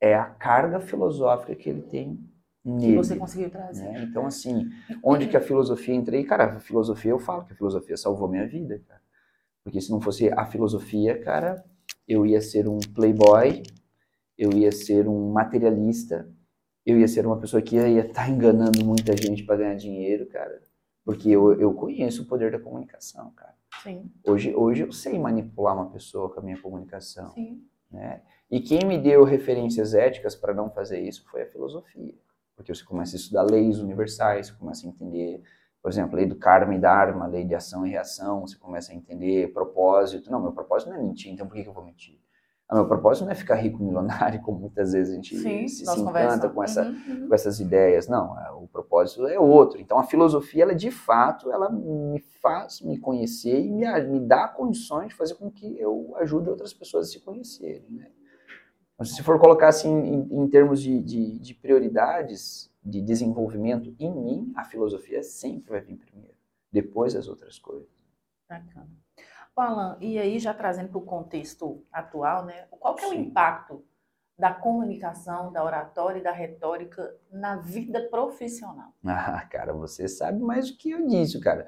é 0.00 0.14
a 0.14 0.24
carga 0.24 0.80
filosófica 0.80 1.54
que 1.54 1.70
ele 1.70 1.82
tem 1.82 2.18
nele. 2.64 2.92
Que 2.92 2.96
você 2.98 3.16
conseguiu 3.16 3.50
trazer. 3.50 3.88
Né? 3.88 4.02
Então, 4.02 4.26
assim, 4.26 4.68
onde 5.02 5.28
que 5.28 5.36
a 5.36 5.40
filosofia 5.40 5.94
entrei? 5.94 6.24
Cara, 6.24 6.56
a 6.56 6.60
filosofia, 6.60 7.12
eu 7.12 7.18
falo 7.18 7.44
que 7.44 7.52
a 7.52 7.56
filosofia 7.56 7.96
salvou 7.96 8.28
minha 8.28 8.46
vida, 8.46 8.82
cara. 8.86 9.00
Porque 9.64 9.80
se 9.80 9.90
não 9.90 10.00
fosse 10.00 10.28
a 10.32 10.44
filosofia, 10.44 11.20
cara, 11.22 11.64
eu 12.06 12.26
ia 12.26 12.40
ser 12.40 12.68
um 12.68 12.80
playboy, 12.94 13.62
eu 14.36 14.52
ia 14.52 14.72
ser 14.72 15.06
um 15.08 15.30
materialista, 15.30 16.28
eu 16.84 16.98
ia 16.98 17.08
ser 17.08 17.26
uma 17.26 17.38
pessoa 17.38 17.62
que 17.62 17.76
ia 17.76 18.00
estar 18.00 18.24
tá 18.24 18.28
enganando 18.28 18.84
muita 18.84 19.16
gente 19.16 19.44
para 19.44 19.56
ganhar 19.56 19.74
dinheiro, 19.74 20.26
cara. 20.26 20.60
Porque 21.04 21.30
eu, 21.30 21.52
eu 21.60 21.72
conheço 21.74 22.22
o 22.22 22.26
poder 22.26 22.52
da 22.52 22.58
comunicação, 22.58 23.30
cara. 23.32 23.54
Sim. 23.82 24.10
Hoje, 24.24 24.54
hoje 24.54 24.82
eu 24.82 24.92
sei 24.92 25.18
manipular 25.18 25.74
uma 25.74 25.90
pessoa 25.90 26.30
com 26.30 26.40
a 26.40 26.42
minha 26.42 26.60
comunicação. 26.60 27.30
Sim. 27.30 27.64
Né? 27.90 28.22
E 28.50 28.60
quem 28.60 28.84
me 28.84 28.98
deu 28.98 29.24
referências 29.24 29.94
éticas 29.94 30.34
para 30.34 30.54
não 30.54 30.70
fazer 30.70 31.00
isso 31.00 31.24
foi 31.30 31.42
a 31.42 31.46
filosofia. 31.46 32.14
Porque 32.54 32.74
você 32.74 32.84
começa 32.84 33.16
a 33.16 33.18
estudar 33.18 33.42
leis 33.42 33.78
universais, 33.78 34.48
você 34.48 34.52
começa 34.54 34.86
a 34.86 34.90
entender, 34.90 35.42
por 35.82 35.90
exemplo, 35.90 36.14
a 36.14 36.16
lei 36.18 36.26
do 36.26 36.36
karma 36.36 36.74
e 36.74 36.78
dharma, 36.78 37.26
lei 37.26 37.44
de 37.44 37.54
ação 37.54 37.86
e 37.86 37.90
reação, 37.90 38.42
você 38.42 38.56
começa 38.56 38.92
a 38.92 38.94
entender 38.94 39.52
propósito. 39.52 40.30
Não, 40.30 40.40
meu 40.40 40.52
propósito 40.52 40.90
não 40.90 40.98
é 40.98 41.02
mentir, 41.02 41.32
então 41.32 41.46
por 41.46 41.54
que, 41.54 41.62
que 41.62 41.68
eu 41.68 41.72
vou 41.72 41.84
mentir? 41.84 42.20
O 42.70 42.76
meu 42.76 42.86
propósito 42.86 43.24
não 43.24 43.32
é 43.32 43.34
ficar 43.34 43.56
rico 43.56 43.82
milionário, 43.82 44.40
como 44.42 44.60
muitas 44.60 44.92
vezes 44.92 45.12
a 45.12 45.16
gente 45.16 45.36
Sim, 45.36 45.68
se, 45.68 45.84
se 45.84 46.00
encanta 46.00 46.48
com, 46.48 46.62
essa, 46.62 46.84
uhum, 46.84 47.28
com 47.28 47.34
essas 47.34 47.60
ideias. 47.60 48.08
Não, 48.08 48.38
é, 48.40 48.50
o 48.52 48.66
propósito 48.66 49.26
é 49.26 49.38
outro. 49.38 49.80
Então 49.80 49.98
a 49.98 50.04
filosofia, 50.04 50.62
ela 50.62 50.74
de 50.74 50.90
fato, 50.90 51.52
ela 51.52 51.70
me 51.70 52.20
faz 52.40 52.80
me 52.80 52.98
conhecer 52.98 53.60
e 53.60 53.70
me, 53.70 53.86
me 54.04 54.20
dá 54.20 54.48
condições 54.48 55.08
de 55.08 55.14
fazer 55.14 55.34
com 55.34 55.50
que 55.50 55.78
eu 55.78 56.14
ajude 56.16 56.48
outras 56.48 56.72
pessoas 56.72 57.08
a 57.08 57.10
se 57.10 57.20
conhecerem. 57.20 57.90
Né? 57.90 58.10
Então, 58.94 59.04
se 59.04 59.22
for 59.22 59.38
colocar 59.38 59.68
assim 59.68 59.90
em, 59.90 60.42
em 60.42 60.48
termos 60.48 60.80
de, 60.80 61.00
de, 61.00 61.38
de 61.38 61.54
prioridades 61.54 62.72
de 62.84 63.00
desenvolvimento 63.00 63.94
em 63.98 64.14
mim, 64.14 64.52
a 64.56 64.64
filosofia 64.64 65.22
sempre 65.22 65.70
vai 65.70 65.80
vir 65.80 65.96
primeiro, 65.96 66.34
depois 66.70 67.14
as 67.14 67.28
outras 67.28 67.58
coisas. 67.58 67.88
Bacana. 68.48 69.01
Alan, 69.56 69.98
e 70.00 70.18
aí 70.18 70.38
já 70.38 70.54
trazendo 70.54 70.88
para 70.88 70.98
o 70.98 71.04
contexto 71.04 71.84
atual, 71.92 72.44
né? 72.44 72.66
Qual 72.70 72.94
que 72.94 73.04
é 73.04 73.08
o 73.08 73.14
impacto 73.14 73.84
da 74.38 74.52
comunicação, 74.52 75.52
da 75.52 75.62
oratória 75.62 76.18
e 76.18 76.22
da 76.22 76.32
retórica 76.32 77.14
na 77.30 77.56
vida 77.56 78.08
profissional? 78.10 78.92
Ah, 79.04 79.46
cara, 79.50 79.72
você 79.72 80.08
sabe 80.08 80.40
mais 80.40 80.70
do 80.70 80.76
que 80.76 80.90
eu 80.90 81.06
disse, 81.06 81.38
cara. 81.40 81.66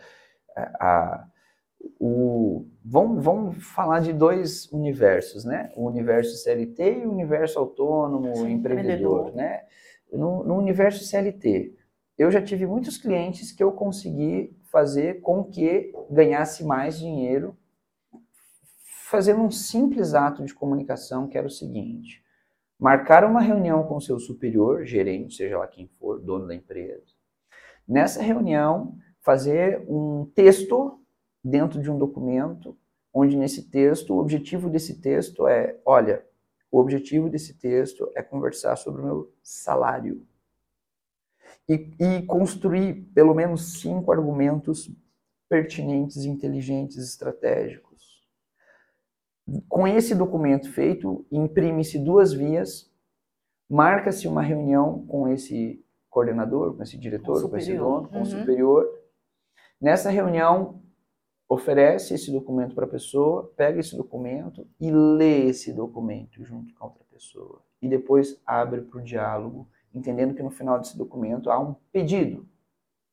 A, 0.57 1.27
o, 2.01 2.67
vamos, 2.83 3.23
vamos 3.23 3.67
falar 3.67 4.01
de 4.01 4.13
dois 4.13 4.71
universos, 4.73 5.45
né? 5.45 5.71
O 5.77 5.87
universo 5.87 6.37
CLT 6.37 7.01
e 7.01 7.07
o 7.07 7.13
universo 7.13 7.59
autônomo, 7.59 8.35
Sim, 8.35 8.53
empreendedor, 8.53 9.35
né? 9.35 9.65
No, 10.11 10.43
no 10.45 10.57
universo 10.57 11.05
CLT, 11.05 11.77
eu 12.17 12.31
já 12.31 12.41
tive 12.41 12.67
muitos 12.67 12.97
clientes 12.97 13.53
que 13.53 13.63
eu 13.63 13.73
consegui 13.73 14.57
fazer 14.71 15.21
com 15.21 15.45
que 15.45 15.93
ganhasse 16.11 16.65
mais 16.65 16.99
dinheiro 16.99 17.57
fazendo 19.15 19.43
um 19.43 19.51
simples 19.51 20.13
ato 20.13 20.45
de 20.45 20.53
comunicação 20.53 21.29
que 21.29 21.39
era 21.39 21.47
o 21.47 21.51
seguinte: 21.51 22.21
marcar 22.77 23.25
uma 23.25 23.41
reunião 23.41 23.85
com 23.85 24.01
seu 24.01 24.19
superior, 24.19 24.85
gerente, 24.85 25.37
seja 25.37 25.57
lá 25.57 25.69
quem 25.69 25.87
for, 25.87 26.21
dono 26.21 26.49
da 26.49 26.55
empresa. 26.55 27.07
Nessa 27.87 28.21
reunião, 28.21 28.97
fazer 29.21 29.85
um 29.89 30.29
texto 30.35 31.01
dentro 31.45 31.81
de 31.81 31.89
um 31.89 31.97
documento 31.97 32.77
onde 33.13 33.37
nesse 33.37 33.71
texto, 33.71 34.13
o 34.13 34.19
objetivo 34.19 34.69
desse 34.69 35.01
texto 35.01 35.47
é, 35.47 35.79
olha, 35.87 36.27
o 36.69 36.81
objetivo 36.81 37.31
desse 37.31 37.55
texto 37.55 38.11
é 38.17 38.23
conversar 38.23 38.75
sobre 38.75 39.01
o 39.01 39.05
meu 39.05 39.33
salário. 39.45 40.27
E, 41.69 41.95
e 42.01 42.23
construir 42.27 42.95
pelo 43.15 43.33
menos 43.33 43.81
cinco 43.81 44.11
argumentos 44.11 44.91
pertinentes, 45.49 46.25
inteligentes, 46.25 46.97
estratégicos. 46.99 47.94
Com 49.69 49.87
esse 49.87 50.15
documento 50.15 50.73
feito, 50.73 51.27
imprime-se 51.31 51.99
duas 51.99 52.33
vias, 52.33 52.91
marca-se 53.69 54.27
uma 54.27 54.43
reunião 54.43 55.07
com 55.07 55.29
esse 55.29 55.85
coordenador, 56.09 56.75
com 56.75 56.83
esse 56.83 56.97
diretor, 56.97 57.43
com, 57.43 57.51
com 57.51 57.57
esse 57.57 57.77
dono, 57.77 58.09
com 58.09 58.17
uhum. 58.17 58.23
o 58.23 58.27
superior. 58.27 58.87
Nessa 59.81 60.09
reunião, 60.09 60.81
oferece 61.49 62.15
esse 62.15 62.31
documento 62.31 62.75
para 62.75 62.87
a 62.87 62.89
pessoa, 62.89 63.53
pega 63.57 63.81
esse 63.81 63.97
documento 63.97 64.67
e 64.81 64.91
lê 64.91 65.47
esse 65.47 65.73
documento 65.73 66.43
junto 66.45 66.75
com 66.75 66.85
a 66.85 66.89
outra 66.89 67.05
pessoa. 67.13 67.63
E 67.83 67.89
depois 67.89 68.41
abre 68.47 68.83
para 68.83 68.99
o 68.99 69.05
diálogo, 69.05 69.69
entendendo 69.93 70.35
que 70.35 70.43
no 70.43 70.51
final 70.51 70.79
desse 70.79 70.97
documento 70.97 71.51
há 71.51 71.59
um 71.59 71.75
pedido. 71.93 72.49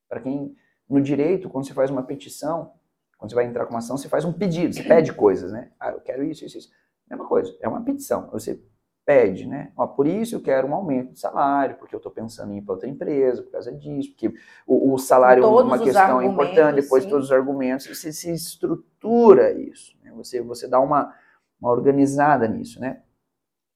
Para 0.07 0.21
quem, 0.21 0.55
no 0.89 1.01
direito, 1.01 1.49
quando 1.49 1.67
você 1.67 1.73
faz 1.73 1.89
uma 1.91 2.03
petição, 2.03 2.73
quando 3.21 3.29
você 3.29 3.35
vai 3.35 3.45
entrar 3.45 3.67
com 3.67 3.73
uma 3.73 3.77
ação, 3.77 3.95
você 3.97 4.09
faz 4.09 4.25
um 4.25 4.33
pedido, 4.33 4.73
você 4.73 4.81
pede 4.81 5.13
coisas, 5.13 5.51
né? 5.51 5.69
Ah, 5.79 5.91
eu 5.91 6.01
quero 6.01 6.23
isso, 6.23 6.43
isso, 6.43 6.57
isso. 6.57 6.71
Mesma 7.07 7.27
coisa, 7.27 7.55
é 7.61 7.67
uma 7.67 7.83
petição. 7.83 8.27
Você 8.31 8.59
pede, 9.05 9.45
né? 9.45 9.71
Ó, 9.77 9.85
por 9.85 10.07
isso 10.07 10.33
eu 10.33 10.41
quero 10.41 10.67
um 10.67 10.73
aumento 10.73 11.13
de 11.13 11.19
salário, 11.19 11.77
porque 11.77 11.93
eu 11.93 11.97
estou 11.97 12.11
pensando 12.11 12.51
em 12.51 12.57
ir 12.57 12.61
para 12.63 12.73
outra 12.73 12.89
empresa 12.89 13.43
por 13.43 13.51
causa 13.51 13.71
disso, 13.71 14.09
porque 14.09 14.33
o, 14.65 14.91
o 14.91 14.97
salário 14.97 15.43
é 15.43 15.45
uma 15.45 15.77
questão 15.77 16.23
importante, 16.23 16.81
depois 16.81 17.03
sim. 17.03 17.11
todos 17.11 17.27
os 17.27 17.31
argumentos, 17.31 17.85
você 17.85 18.11
se 18.11 18.31
estrutura 18.31 19.51
isso, 19.51 19.95
né? 20.01 20.11
você, 20.15 20.41
você 20.41 20.67
dá 20.67 20.79
uma, 20.79 21.13
uma 21.61 21.69
organizada 21.69 22.47
nisso, 22.47 22.79
né? 22.79 23.03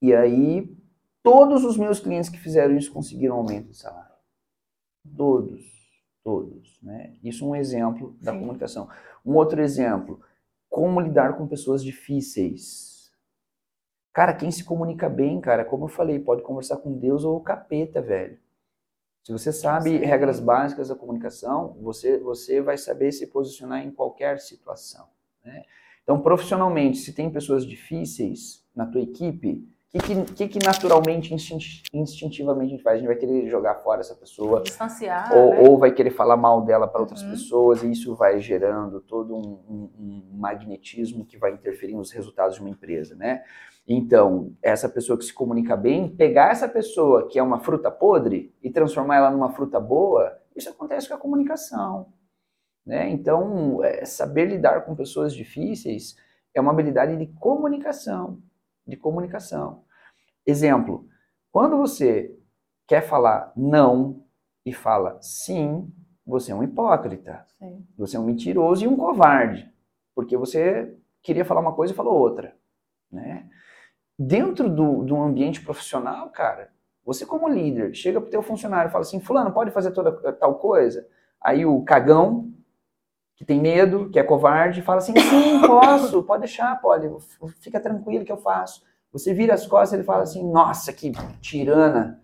E 0.01 0.11
aí, 0.11 0.75
todos 1.21 1.63
os 1.63 1.77
meus 1.77 1.99
clientes 1.99 2.31
que 2.31 2.39
fizeram 2.39 2.75
isso 2.75 2.91
conseguiram 2.91 3.35
aumento 3.35 3.69
de 3.69 3.77
salário. 3.77 4.15
Todos, 5.15 5.74
todos, 6.25 6.81
né? 6.81 7.13
Isso 7.23 7.45
é 7.45 7.47
um 7.47 7.55
exemplo 7.55 8.17
da 8.19 8.33
sim. 8.33 8.39
comunicação. 8.39 8.89
Um 9.25 9.35
outro 9.35 9.61
exemplo, 9.61 10.19
como 10.69 10.99
lidar 10.99 11.37
com 11.37 11.47
pessoas 11.47 11.81
difíceis 11.81 12.95
Cara, 14.15 14.33
quem 14.33 14.49
se 14.49 14.63
comunica 14.63 15.09
bem, 15.09 15.41
cara, 15.41 15.65
como 15.65 15.83
eu 15.83 15.89
falei, 15.89 16.17
pode 16.17 16.41
conversar 16.41 16.77
com 16.77 16.97
Deus 16.97 17.25
ou 17.25 17.35
o 17.35 17.41
capeta, 17.41 18.01
velho. 18.01 18.39
Se 19.21 19.33
você 19.33 19.51
sabe 19.51 19.89
Sim. 19.89 20.05
regras 20.05 20.39
básicas 20.39 20.87
da 20.87 20.95
comunicação, 20.95 21.77
você, 21.81 22.17
você 22.17 22.61
vai 22.61 22.77
saber 22.77 23.11
se 23.11 23.27
posicionar 23.27 23.85
em 23.85 23.91
qualquer 23.91 24.39
situação. 24.39 25.09
Né? 25.43 25.65
Então, 26.01 26.21
profissionalmente, 26.21 26.99
se 26.99 27.11
tem 27.11 27.29
pessoas 27.29 27.67
difíceis 27.67 28.65
na 28.73 28.85
tua 28.85 29.01
equipe, 29.01 29.67
o 29.95 30.03
que, 30.03 30.33
que, 30.33 30.47
que, 30.47 30.65
naturalmente, 30.65 31.33
instintivamente 31.93 32.67
a 32.67 32.75
gente 32.75 32.83
faz? 32.83 32.95
A 32.95 32.97
gente 32.97 33.07
vai 33.07 33.15
querer 33.15 33.47
jogar 33.47 33.75
fora 33.75 34.01
essa 34.01 34.13
pessoa. 34.13 34.61
Distanciar. 34.61 35.31
Ou, 35.33 35.49
né? 35.51 35.59
ou 35.61 35.77
vai 35.77 35.91
querer 35.91 36.11
falar 36.11 36.35
mal 36.35 36.61
dela 36.65 36.85
para 36.85 36.99
outras 36.99 37.21
uhum. 37.21 37.31
pessoas, 37.31 37.81
e 37.81 37.91
isso 37.91 38.13
vai 38.13 38.39
gerando 38.41 38.99
todo 38.99 39.33
um, 39.33 39.59
um, 39.69 39.91
um 39.97 40.37
magnetismo 40.37 41.25
que 41.25 41.37
vai 41.37 41.53
interferir 41.53 41.95
nos 41.95 42.11
resultados 42.11 42.55
de 42.55 42.61
uma 42.61 42.69
empresa, 42.69 43.15
né? 43.15 43.43
Então, 43.87 44.51
essa 44.61 44.89
pessoa 44.89 45.17
que 45.17 45.23
se 45.23 45.33
comunica 45.33 45.77
bem, 45.77 46.09
pegar 46.09 46.51
essa 46.51 46.67
pessoa 46.67 47.27
que 47.29 47.39
é 47.39 47.43
uma 47.43 47.59
fruta 47.59 47.89
podre 47.89 48.53
e 48.61 48.69
transformar 48.69 49.17
ela 49.17 49.31
numa 49.31 49.51
fruta 49.51 49.79
boa, 49.79 50.37
isso 50.55 50.69
acontece 50.69 51.07
com 51.07 51.13
a 51.13 51.19
comunicação. 51.19 52.07
Né? 52.85 53.09
Então, 53.09 53.83
é, 53.83 54.03
saber 54.03 54.45
lidar 54.45 54.81
com 54.81 54.95
pessoas 54.95 55.33
difíceis 55.33 56.17
é 56.53 56.59
uma 56.59 56.71
habilidade 56.71 57.15
de 57.15 57.27
comunicação. 57.27 58.41
De 58.85 58.97
comunicação. 58.97 59.84
Exemplo: 60.45 61.07
quando 61.51 61.77
você 61.77 62.37
quer 62.87 63.01
falar 63.01 63.51
não 63.55 64.23
e 64.65 64.73
fala 64.73 65.17
sim, 65.21 65.91
você 66.25 66.51
é 66.51 66.55
um 66.55 66.63
hipócrita. 66.63 67.45
Sim. 67.59 67.85
Você 67.97 68.17
é 68.17 68.19
um 68.19 68.25
mentiroso 68.25 68.83
e 68.83 68.87
um 68.87 68.95
covarde. 68.95 69.71
Porque 70.13 70.37
você 70.37 70.97
queria 71.21 71.45
falar 71.45 71.61
uma 71.61 71.73
coisa 71.73 71.93
e 71.93 71.95
falou 71.95 72.17
outra. 72.17 72.55
Né? 73.11 73.49
dentro 74.17 74.69
do, 74.69 75.03
do 75.03 75.21
ambiente 75.21 75.61
profissional, 75.61 76.29
cara, 76.29 76.69
você 77.05 77.25
como 77.25 77.47
líder, 77.47 77.93
chega 77.93 78.19
pro 78.19 78.29
teu 78.29 78.41
funcionário 78.41 78.89
e 78.89 78.91
fala 78.91 79.03
assim, 79.03 79.19
fulano, 79.19 79.51
pode 79.51 79.71
fazer 79.71 79.91
toda 79.91 80.11
tal 80.33 80.55
coisa? 80.55 81.07
Aí 81.39 81.65
o 81.65 81.83
cagão, 81.83 82.51
que 83.35 83.45
tem 83.45 83.59
medo, 83.59 84.09
que 84.09 84.17
é 84.17 84.23
covarde, 84.23 84.81
fala 84.81 84.99
assim, 84.99 85.13
sim, 85.13 85.61
posso, 85.67 86.23
pode 86.23 86.41
deixar, 86.41 86.79
pode, 86.81 87.09
fica 87.59 87.79
tranquilo 87.79 88.25
que 88.25 88.31
eu 88.31 88.37
faço. 88.37 88.83
Você 89.15 89.33
vira 89.33 89.53
as 89.53 89.65
costas 89.65 89.93
e 89.93 89.95
ele 89.95 90.03
fala 90.03 90.23
assim, 90.23 90.43
nossa, 90.51 90.91
que 90.91 91.11
tirana, 91.39 92.21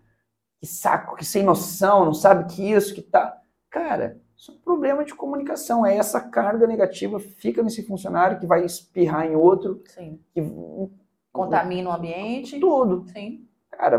que 0.60 0.66
saco, 0.66 1.16
que 1.16 1.24
sem 1.24 1.42
noção, 1.42 2.04
não 2.04 2.14
sabe 2.14 2.52
que 2.52 2.70
isso, 2.70 2.94
que 2.94 3.02
tá... 3.02 3.38
Cara, 3.70 4.20
isso 4.36 4.50
é 4.50 4.54
um 4.54 4.58
problema 4.58 5.04
de 5.04 5.14
comunicação, 5.14 5.86
é 5.86 5.96
essa 5.96 6.20
carga 6.20 6.66
negativa 6.66 7.18
fica 7.18 7.62
nesse 7.62 7.86
funcionário 7.86 8.38
que 8.38 8.46
vai 8.46 8.64
espirrar 8.64 9.24
em 9.24 9.34
outro, 9.34 9.82
Sim. 9.86 10.20
que 10.34 10.42
Contamina 11.32 11.88
o 11.88 11.92
ambiente. 11.94 12.60
Tudo. 12.60 13.06
Sim. 13.08 13.48
Cara, 13.70 13.98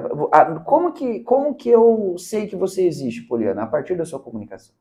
como 0.60 0.94
que, 0.94 1.22
como 1.22 1.56
que 1.56 1.68
eu 1.68 2.16
sei 2.18 2.46
que 2.46 2.56
você 2.56 2.86
existe, 2.86 3.24
Poliana? 3.24 3.64
A 3.64 3.68
partir 3.68 3.96
da 3.96 4.06
sua 4.06 4.20
comunicação. 4.20 4.76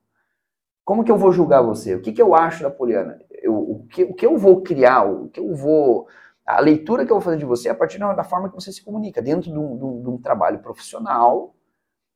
Como 0.84 1.02
que 1.02 1.10
eu 1.10 1.16
vou 1.16 1.32
julgar 1.32 1.62
você? 1.62 1.94
O 1.94 2.02
que, 2.02 2.12
que 2.12 2.20
eu 2.20 2.34
acho 2.34 2.62
da 2.62 2.70
Poliana? 2.70 3.18
Eu, 3.30 3.54
o, 3.54 3.86
que, 3.86 4.04
o 4.04 4.12
que 4.12 4.26
eu 4.26 4.36
vou 4.36 4.60
criar? 4.60 5.04
O 5.04 5.28
que 5.28 5.40
eu 5.40 5.54
vou. 5.54 6.06
A 6.44 6.60
leitura 6.60 7.06
que 7.06 7.12
eu 7.12 7.16
vou 7.16 7.22
fazer 7.22 7.38
de 7.38 7.44
você 7.44 7.68
é 7.68 7.70
a 7.70 7.74
partir 7.74 7.98
da 7.98 8.24
forma 8.24 8.48
que 8.48 8.54
você 8.54 8.72
se 8.72 8.82
comunica. 8.82 9.22
Dentro 9.22 9.50
de 9.50 9.58
um, 9.58 9.76
de 9.76 9.84
um, 9.84 10.02
de 10.02 10.08
um 10.08 10.18
trabalho 10.18 10.58
profissional, 10.58 11.54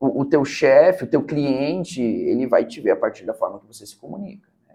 o, 0.01 0.23
o, 0.23 0.25
teu 0.25 0.45
chefe, 0.45 1.05
o 1.05 1.07
teu 1.07 1.23
cliente, 1.23 2.03
ele 2.03 2.47
vai 2.47 2.65
te 2.65 2.81
ver 2.81 2.91
a 2.91 2.97
partir 2.97 3.25
da 3.25 3.33
forma 3.33 3.61
que 3.61 3.67
você 3.67 3.87
se 3.87 3.97
comunica. 3.97 4.49
Né? 4.67 4.75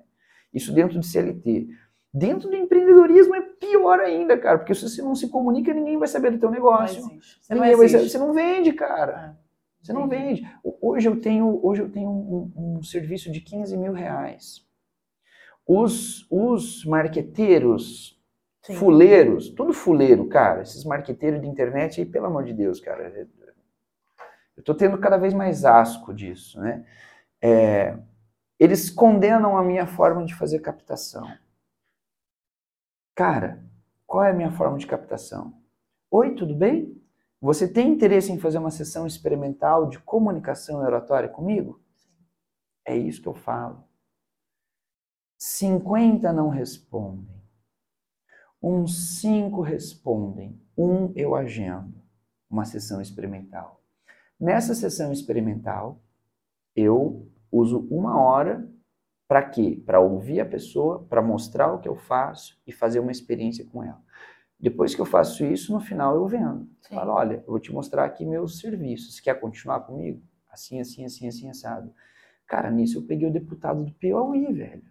Isso 0.53 0.73
dentro 0.73 0.99
de 0.99 1.05
CLT. 1.05 1.67
Dentro 2.13 2.49
do 2.49 2.55
empreendedorismo 2.55 3.35
é 3.35 3.41
pior 3.41 3.99
ainda, 3.99 4.37
cara, 4.37 4.57
porque 4.57 4.75
se 4.75 4.89
você 4.89 5.01
não 5.01 5.15
se 5.15 5.29
comunica, 5.29 5.73
ninguém 5.73 5.97
vai 5.97 6.07
saber 6.07 6.31
do 6.31 6.39
teu 6.39 6.51
negócio. 6.51 7.01
Não 7.01 7.19
você, 7.19 7.55
não 7.55 7.59
vai 7.77 7.89
saber, 7.89 8.09
você 8.09 8.17
não 8.17 8.33
vende, 8.33 8.73
cara. 8.73 9.37
É. 9.37 9.51
Você 9.81 9.93
não 9.93 10.07
vende. 10.07 10.47
Hoje 10.81 11.07
eu 11.07 11.19
tenho, 11.19 11.59
hoje 11.65 11.81
eu 11.81 11.89
tenho 11.89 12.09
um, 12.09 12.77
um 12.77 12.83
serviço 12.83 13.31
de 13.31 13.41
15 13.41 13.75
mil 13.77 13.93
reais. 13.93 14.65
Os, 15.65 16.27
os 16.29 16.85
marqueteiros, 16.85 18.20
Sim. 18.63 18.75
fuleiros, 18.75 19.49
tudo 19.49 19.73
fuleiro, 19.73 20.27
cara, 20.27 20.61
esses 20.61 20.83
marqueteiros 20.85 21.41
de 21.41 21.47
internet 21.47 21.99
aí, 21.99 22.05
pelo 22.05 22.27
amor 22.27 22.43
de 22.43 22.53
Deus, 22.53 22.79
cara, 22.79 23.27
eu 24.55 24.63
tô 24.63 24.75
tendo 24.75 24.99
cada 24.99 25.17
vez 25.17 25.33
mais 25.33 25.65
asco 25.65 26.13
disso, 26.13 26.59
né? 26.59 26.85
É, 27.41 27.97
eles 28.59 28.91
condenam 28.91 29.57
a 29.57 29.63
minha 29.63 29.87
forma 29.87 30.23
de 30.23 30.35
fazer 30.35 30.59
captação. 30.59 31.27
Cara, 33.15 33.63
qual 34.05 34.23
é 34.23 34.29
a 34.29 34.33
minha 34.33 34.51
forma 34.51 34.77
de 34.77 34.85
captação? 34.85 35.53
Oi, 36.11 36.35
tudo 36.35 36.53
bem? 36.53 37.01
Você 37.41 37.67
tem 37.67 37.89
interesse 37.89 38.31
em 38.31 38.39
fazer 38.39 38.59
uma 38.59 38.69
sessão 38.69 39.07
experimental 39.07 39.89
de 39.89 39.97
comunicação 39.97 40.79
oratória 40.81 41.27
comigo? 41.27 41.81
É 42.85 42.95
isso 42.95 43.21
que 43.21 43.27
eu 43.27 43.33
falo. 43.33 43.83
50 45.39 46.31
não 46.31 46.49
respondem. 46.49 47.40
Uns 48.61 49.19
5 49.19 49.61
respondem. 49.61 50.61
Um 50.77 51.11
eu 51.15 51.35
agendo. 51.35 51.93
Uma 52.49 52.65
sessão 52.65 53.01
experimental. 53.01 53.81
Nessa 54.39 54.75
sessão 54.75 55.11
experimental, 55.11 55.99
eu 56.75 57.27
uso 57.51 57.87
uma 57.89 58.19
hora 58.19 58.69
para 59.27 59.43
quê? 59.43 59.81
Para 59.85 59.99
ouvir 59.99 60.41
a 60.41 60.45
pessoa, 60.45 61.05
para 61.09 61.21
mostrar 61.21 61.71
o 61.73 61.79
que 61.79 61.87
eu 61.87 61.95
faço 61.95 62.59
e 62.67 62.71
fazer 62.71 62.99
uma 62.99 63.11
experiência 63.11 63.65
com 63.65 63.81
ela. 63.81 64.01
Depois 64.59 64.93
que 64.93 65.01
eu 65.01 65.05
faço 65.05 65.43
isso, 65.43 65.73
no 65.73 65.79
final 65.79 66.15
eu 66.15 66.27
vendo. 66.27 66.69
Sim. 66.81 66.95
Falo, 66.95 67.13
olha, 67.13 67.35
eu 67.35 67.47
vou 67.47 67.59
te 67.59 67.71
mostrar 67.71 68.05
aqui 68.05 68.25
meus 68.25 68.59
serviços. 68.59 69.19
Quer 69.19 69.39
continuar 69.39 69.79
comigo? 69.81 70.21
Assim, 70.51 70.79
assim, 70.79 71.03
assim, 71.05 71.27
assim, 71.27 71.49
assado. 71.49 71.91
Cara, 72.45 72.69
nisso 72.69 72.99
eu 72.99 73.03
peguei 73.03 73.27
o 73.27 73.31
deputado 73.31 73.83
do 73.83 73.91
Piauí, 73.93 74.51
velho. 74.53 74.83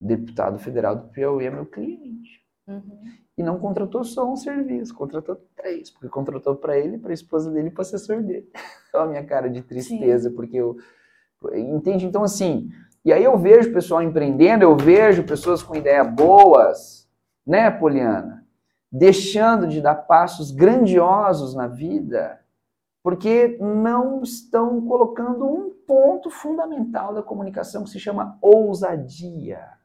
Deputado 0.00 0.58
federal 0.58 0.96
do 0.96 1.08
Piauí 1.08 1.46
é 1.46 1.50
meu 1.50 1.66
cliente. 1.66 2.40
Uhum. 2.66 3.02
E 3.36 3.42
não 3.42 3.58
contratou 3.58 4.04
só 4.04 4.30
um 4.30 4.36
serviço, 4.36 4.94
contratou 4.94 5.36
três. 5.56 5.90
Porque 5.90 6.08
contratou 6.08 6.56
para 6.56 6.78
ele, 6.78 6.98
para 6.98 7.10
a 7.10 7.14
esposa 7.14 7.50
dele 7.50 7.68
e 7.68 7.70
para 7.70 7.82
assessor 7.82 8.22
dele. 8.22 8.48
Olha 8.94 9.04
a 9.04 9.08
minha 9.08 9.24
cara 9.24 9.48
de 9.50 9.62
tristeza, 9.62 10.30
Sim. 10.30 10.36
porque 10.36 10.56
eu 10.56 10.76
Entende? 11.54 12.04
Então, 12.04 12.22
assim, 12.22 12.70
e 13.04 13.12
aí 13.12 13.24
eu 13.24 13.38
vejo 13.38 13.72
pessoal 13.72 14.02
empreendendo, 14.02 14.62
eu 14.62 14.76
vejo 14.76 15.24
pessoas 15.24 15.62
com 15.62 15.74
ideias 15.74 16.06
boas, 16.12 17.08
né, 17.46 17.70
Poliana? 17.70 18.44
Deixando 18.92 19.66
de 19.66 19.80
dar 19.80 19.94
passos 19.94 20.50
grandiosos 20.50 21.54
na 21.54 21.66
vida, 21.66 22.40
porque 23.02 23.56
não 23.60 24.22
estão 24.22 24.84
colocando 24.86 25.46
um 25.46 25.70
ponto 25.86 26.28
fundamental 26.28 27.14
da 27.14 27.22
comunicação 27.22 27.84
que 27.84 27.90
se 27.90 27.98
chama 27.98 28.36
ousadia. 28.42 29.79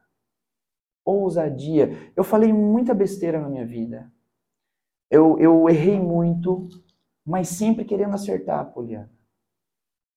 Ousadia. 1.06 2.10
Eu 2.16 2.24
falei 2.24 2.52
muita 2.52 2.92
besteira 2.92 3.40
na 3.40 3.48
minha 3.48 3.64
vida. 3.64 4.10
Eu, 5.10 5.38
eu 5.38 5.68
errei 5.68 6.00
muito, 6.00 6.68
mas 7.24 7.48
sempre 7.48 7.84
querendo 7.84 8.14
acertar, 8.14 8.72
Poliana. 8.72 9.10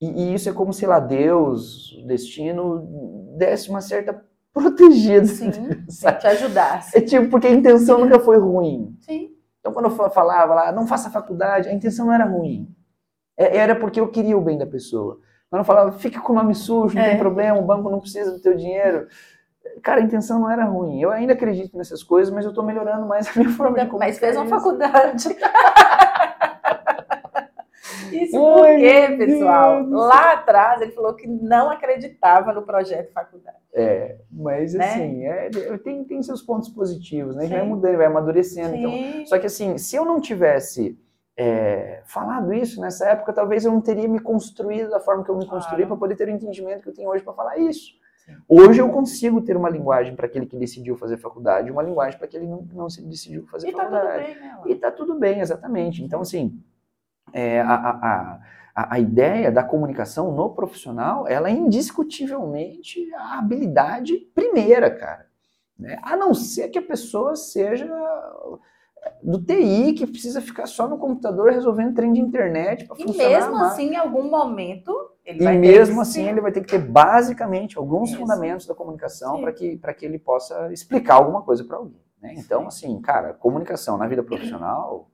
E, 0.01 0.07
e, 0.07 0.33
isso 0.33 0.49
é 0.49 0.53
como, 0.53 0.73
sei 0.73 0.87
lá, 0.87 0.99
Deus, 0.99 1.91
o 1.93 2.07
destino, 2.07 3.35
desse 3.37 3.69
uma 3.69 3.81
certa 3.81 4.25
protegida. 4.51 5.25
Sim, 5.25 5.51
te 5.51 6.27
ajudasse. 6.27 6.97
É 6.97 7.01
tipo, 7.01 7.29
porque 7.29 7.47
a 7.47 7.51
intenção 7.51 7.99
nunca 7.99 8.19
foi 8.19 8.37
ruim. 8.37 8.97
Sim. 9.01 9.35
Então, 9.59 9.73
quando 9.73 9.85
eu 9.85 10.09
falava 10.09 10.55
lá, 10.55 10.71
não 10.71 10.87
faça 10.87 11.09
faculdade, 11.09 11.67
a 11.67 11.73
intenção 11.73 12.05
não 12.07 12.13
era 12.13 12.25
ruim. 12.25 12.73
É, 13.37 13.57
era 13.57 13.75
porque 13.75 13.99
eu 13.99 14.09
queria 14.09 14.37
o 14.37 14.41
bem 14.41 14.57
da 14.57 14.65
pessoa. 14.65 15.19
Quando 15.49 15.61
eu 15.61 15.65
falava, 15.65 15.91
fica 15.91 16.19
com 16.21 16.31
o 16.31 16.35
nome 16.35 16.55
sujo, 16.55 16.95
não 16.95 17.01
é. 17.01 17.09
tem 17.09 17.17
problema, 17.17 17.59
o 17.59 17.65
banco 17.65 17.89
não 17.89 17.99
precisa 17.99 18.31
do 18.31 18.41
teu 18.41 18.55
dinheiro. 18.55 19.07
Cara, 19.81 20.01
a 20.01 20.03
intenção 20.03 20.39
não 20.39 20.49
era 20.49 20.65
ruim. 20.65 21.01
Eu 21.01 21.11
ainda 21.11 21.33
acredito 21.33 21.77
nessas 21.77 22.03
coisas, 22.03 22.33
mas 22.33 22.45
eu 22.45 22.49
estou 22.49 22.63
melhorando 22.63 23.05
mais 23.05 23.27
a 23.27 23.39
minha 23.39 23.51
forma 23.51 23.83
de 23.83 23.91
Mas 23.97 24.19
fez 24.19 24.35
uma 24.35 24.45
faculdade. 24.47 25.27
Isso 28.11 28.37
porque, 28.39 29.15
pessoal, 29.17 29.83
lá 29.87 30.33
atrás 30.33 30.81
ele 30.81 30.91
falou 30.91 31.13
que 31.13 31.27
não 31.27 31.69
acreditava 31.69 32.51
no 32.53 32.63
projeto 32.63 33.11
faculdade. 33.13 33.57
É, 33.73 34.17
mas 34.31 34.73
né? 34.73 34.85
assim, 34.85 35.25
é, 35.25 35.49
tem, 35.77 36.03
tem 36.03 36.21
seus 36.23 36.41
pontos 36.41 36.69
positivos, 36.69 37.35
né? 37.35 37.43
Sim. 37.43 37.49
Vai 37.49 37.63
mudando, 37.63 37.97
vai 37.97 38.07
amadurecendo. 38.07 38.75
Então, 38.75 39.25
só 39.25 39.37
que 39.37 39.45
assim, 39.45 39.77
se 39.77 39.95
eu 39.95 40.05
não 40.05 40.19
tivesse 40.19 40.97
é, 41.37 42.01
falado 42.05 42.53
isso 42.53 42.81
nessa 42.81 43.09
época, 43.09 43.31
talvez 43.31 43.63
eu 43.63 43.71
não 43.71 43.81
teria 43.81 44.07
me 44.07 44.19
construído 44.19 44.89
da 44.89 44.99
forma 44.99 45.23
que 45.23 45.29
eu 45.29 45.37
me 45.37 45.45
construí 45.45 45.83
claro. 45.83 45.87
para 45.87 45.97
poder 45.97 46.15
ter 46.15 46.27
o 46.27 46.31
entendimento 46.31 46.83
que 46.83 46.89
eu 46.89 46.93
tenho 46.93 47.09
hoje 47.09 47.23
para 47.23 47.33
falar 47.33 47.57
isso. 47.57 47.98
Hoje 48.47 48.81
eu 48.81 48.89
consigo 48.89 49.41
ter 49.41 49.55
uma 49.55 49.69
linguagem 49.69 50.15
para 50.15 50.25
aquele 50.25 50.45
que 50.45 50.57
decidiu 50.57 50.97
fazer 50.97 51.17
faculdade, 51.17 51.71
uma 51.71 51.83
linguagem 51.83 52.17
para 52.17 52.27
aquele 52.27 52.45
que 52.45 52.51
não, 52.51 52.67
não 52.73 52.89
se 52.89 53.01
decidiu 53.01 53.45
fazer 53.47 53.69
e 53.69 53.71
faculdade. 53.71 54.05
Tá 54.05 54.11
tudo 54.15 54.33
bem, 54.33 54.41
né, 54.41 54.61
e 54.65 54.75
tá 54.75 54.91
tudo 54.91 55.19
bem, 55.19 55.39
exatamente. 55.39 56.03
Então, 56.03 56.21
assim, 56.21 56.61
é, 57.33 57.61
a, 57.61 57.73
a, 57.73 58.39
a, 58.75 58.95
a, 58.95 58.99
ideia 58.99 59.51
da 59.51 59.63
comunicação 59.63 60.31
no 60.31 60.49
profissional, 60.49 61.27
ela 61.27 61.49
é 61.49 61.53
indiscutivelmente 61.53 63.13
a 63.13 63.39
habilidade 63.39 64.17
primeira, 64.33 64.89
cara. 64.89 65.27
Né? 65.77 65.97
A 66.01 66.17
não 66.17 66.33
ser 66.33 66.69
que 66.69 66.79
a 66.79 66.83
pessoa 66.83 67.35
seja 67.35 67.87
do 69.21 69.41
TI, 69.43 69.93
que 69.93 70.07
precisa 70.07 70.41
ficar 70.41 70.65
só 70.65 70.87
no 70.87 70.97
computador 70.97 71.51
resolvendo 71.51 71.93
trem 71.93 72.13
de 72.13 72.19
internet 72.19 72.85
para 72.85 72.95
funcionar. 72.95 73.23
E 73.23 73.33
mesmo 73.33 73.57
assim, 73.57 73.89
em 73.89 73.95
algum 73.95 74.29
momento, 74.29 74.93
ele 75.25 75.41
e 75.41 75.43
vai 75.43 75.57
mesmo 75.57 75.95
ter 75.95 76.01
assim, 76.01 76.27
ele 76.27 76.41
vai 76.41 76.51
ter 76.51 76.61
que 76.61 76.67
ter 76.67 76.79
basicamente 76.79 77.77
alguns 77.77 78.09
Isso. 78.09 78.19
fundamentos 78.19 78.65
da 78.65 78.73
comunicação 78.73 79.41
para 79.41 79.51
que, 79.51 79.77
que 79.77 80.05
ele 80.05 80.19
possa 80.19 80.71
explicar 80.71 81.15
alguma 81.15 81.41
coisa 81.41 81.63
para 81.63 81.77
alguém. 81.77 82.01
Né? 82.21 82.33
Então, 82.37 82.67
assim, 82.67 82.99
cara, 83.01 83.33
comunicação 83.33 83.97
na 83.97 84.07
vida 84.07 84.23
profissional 84.23 85.09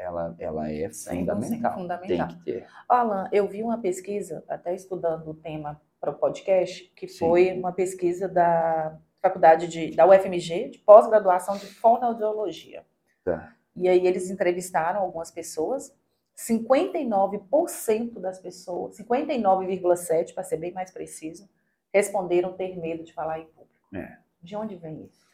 ela, 0.00 0.34
ela 0.38 0.70
é 0.70 0.88
fundamental. 0.90 1.74
fundamental. 1.74 2.28
Tem 2.28 2.38
que 2.38 2.44
ter. 2.44 2.66
Alan, 2.88 3.28
eu 3.32 3.46
vi 3.46 3.62
uma 3.62 3.78
pesquisa, 3.78 4.42
até 4.48 4.74
estudando 4.74 5.28
o 5.28 5.34
tema 5.34 5.80
para 6.00 6.10
o 6.10 6.14
podcast, 6.14 6.90
que 6.96 7.06
Sim. 7.06 7.18
foi 7.18 7.52
uma 7.52 7.72
pesquisa 7.72 8.26
da 8.26 8.98
faculdade 9.20 9.68
de, 9.68 9.94
da 9.94 10.06
UFMG, 10.06 10.70
de 10.70 10.78
pós-graduação 10.78 11.56
de 11.56 11.66
fonoaudiologia. 11.66 12.84
Tá. 13.24 13.54
E 13.76 13.88
aí 13.88 14.06
eles 14.06 14.30
entrevistaram 14.30 15.00
algumas 15.00 15.30
pessoas, 15.30 15.94
59% 16.36 18.18
das 18.18 18.38
pessoas, 18.38 18.96
59,7% 18.98 20.34
para 20.34 20.42
ser 20.42 20.56
bem 20.56 20.72
mais 20.72 20.90
preciso, 20.90 21.48
responderam 21.92 22.54
ter 22.54 22.78
medo 22.78 23.04
de 23.04 23.12
falar 23.12 23.40
em 23.40 23.46
público. 23.46 23.94
É. 23.94 24.16
De 24.42 24.56
onde 24.56 24.76
vem 24.76 25.04
isso? 25.04 25.28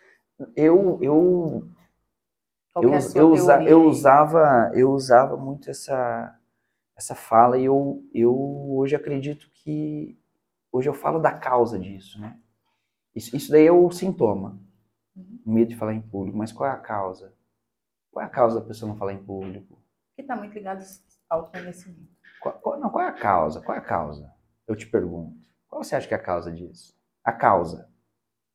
Eu, 0.55 0.99
eu 1.01 1.69
eu, 2.83 2.93
é 2.93 2.99
eu, 3.15 3.31
usa, 3.31 3.63
eu, 3.63 3.85
usava 3.85 4.71
eu 4.75 4.91
usava 4.91 5.37
muito 5.37 5.71
essa 5.71 6.39
essa 6.95 7.15
fala 7.15 7.59
e 7.59 7.65
eu, 7.67 8.03
eu 8.13 8.35
hoje 8.75 8.97
acredito 8.97 9.51
que 9.53 10.19
hoje 10.73 10.89
eu 10.89 10.95
falo 10.95 11.19
da 11.19 11.33
causa 11.33 11.79
disso, 11.79 12.21
né? 12.21 12.39
Isso, 13.17 13.35
isso 13.35 13.51
daí 13.51 13.67
é 13.67 13.73
o 13.73 13.91
sintoma, 13.91 14.61
uhum. 15.17 15.41
medo 15.47 15.71
de 15.71 15.77
falar 15.77 15.95
em 15.95 16.03
público. 16.03 16.37
Mas 16.37 16.53
qual 16.53 16.69
é 16.69 16.73
a 16.73 16.77
causa? 16.77 17.33
Qual 18.13 18.23
é 18.23 18.27
a 18.27 18.31
causa 18.31 18.61
da 18.61 18.67
pessoa 18.67 18.91
não 18.91 18.99
falar 18.99 19.15
em 19.15 19.25
público? 19.25 19.83
Que 20.15 20.21
está 20.21 20.37
muito 20.37 20.53
ligado 20.53 20.85
ao 21.29 21.51
conhecimento. 21.51 22.15
Qual, 22.41 22.55
qual, 22.59 22.79
não, 22.79 22.91
qual 22.91 23.05
é 23.05 23.09
a 23.09 23.13
causa? 23.13 23.63
Qual 23.63 23.75
é 23.75 23.79
a 23.79 23.85
causa? 23.85 24.31
Eu 24.69 24.77
te 24.77 24.87
pergunto. 24.87 25.35
Qual 25.67 25.83
você 25.83 25.97
acha 25.97 26.07
que 26.07 26.13
é 26.13 26.17
a 26.17 26.23
causa 26.23 26.53
disso? 26.53 26.95
A 27.25 27.33
causa. 27.33 27.89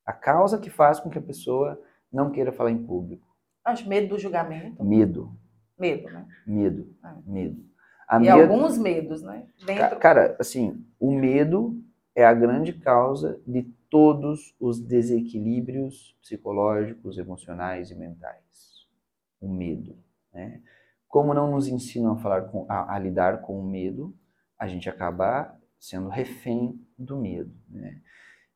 A 0.05 0.13
causa 0.13 0.59
que 0.59 0.69
faz 0.69 0.99
com 0.99 1.09
que 1.09 1.17
a 1.17 1.21
pessoa 1.21 1.81
não 2.11 2.31
queira 2.31 2.51
falar 2.51 2.69
em 2.69 2.85
público. 2.85 3.27
Acho 3.65 3.89
medo 3.89 4.09
do 4.09 4.19
julgamento. 4.19 4.83
Medo. 4.83 5.35
Medo, 5.77 6.09
né? 6.09 6.27
Medo. 6.45 6.95
É. 7.03 7.13
Medo. 7.25 7.65
A 8.07 8.17
e 8.17 8.19
medo... 8.21 8.41
alguns 8.41 8.77
medos, 8.77 9.23
né? 9.23 9.47
Dentro... 9.65 9.97
Cara, 9.97 10.35
assim, 10.39 10.85
o 10.99 11.11
medo 11.11 11.81
é 12.15 12.25
a 12.25 12.33
grande 12.33 12.73
causa 12.73 13.41
de 13.47 13.63
todos 13.91 14.55
os 14.57 14.79
desequilíbrios 14.79 16.17
psicológicos, 16.21 17.17
emocionais 17.17 17.91
e 17.91 17.95
mentais. 17.95 18.87
O 19.39 19.49
medo, 19.49 19.97
né? 20.33 20.63
Como 21.09 21.33
não 21.33 21.51
nos 21.51 21.67
ensinam 21.67 22.13
a 22.13 22.41
com, 22.41 22.65
a, 22.69 22.95
a 22.95 22.97
lidar 22.97 23.41
com 23.41 23.59
o 23.59 23.67
medo, 23.67 24.15
a 24.57 24.65
gente 24.65 24.89
acaba 24.89 25.59
sendo 25.77 26.07
refém 26.07 26.79
do 26.97 27.19
medo, 27.19 27.53
né? 27.67 28.01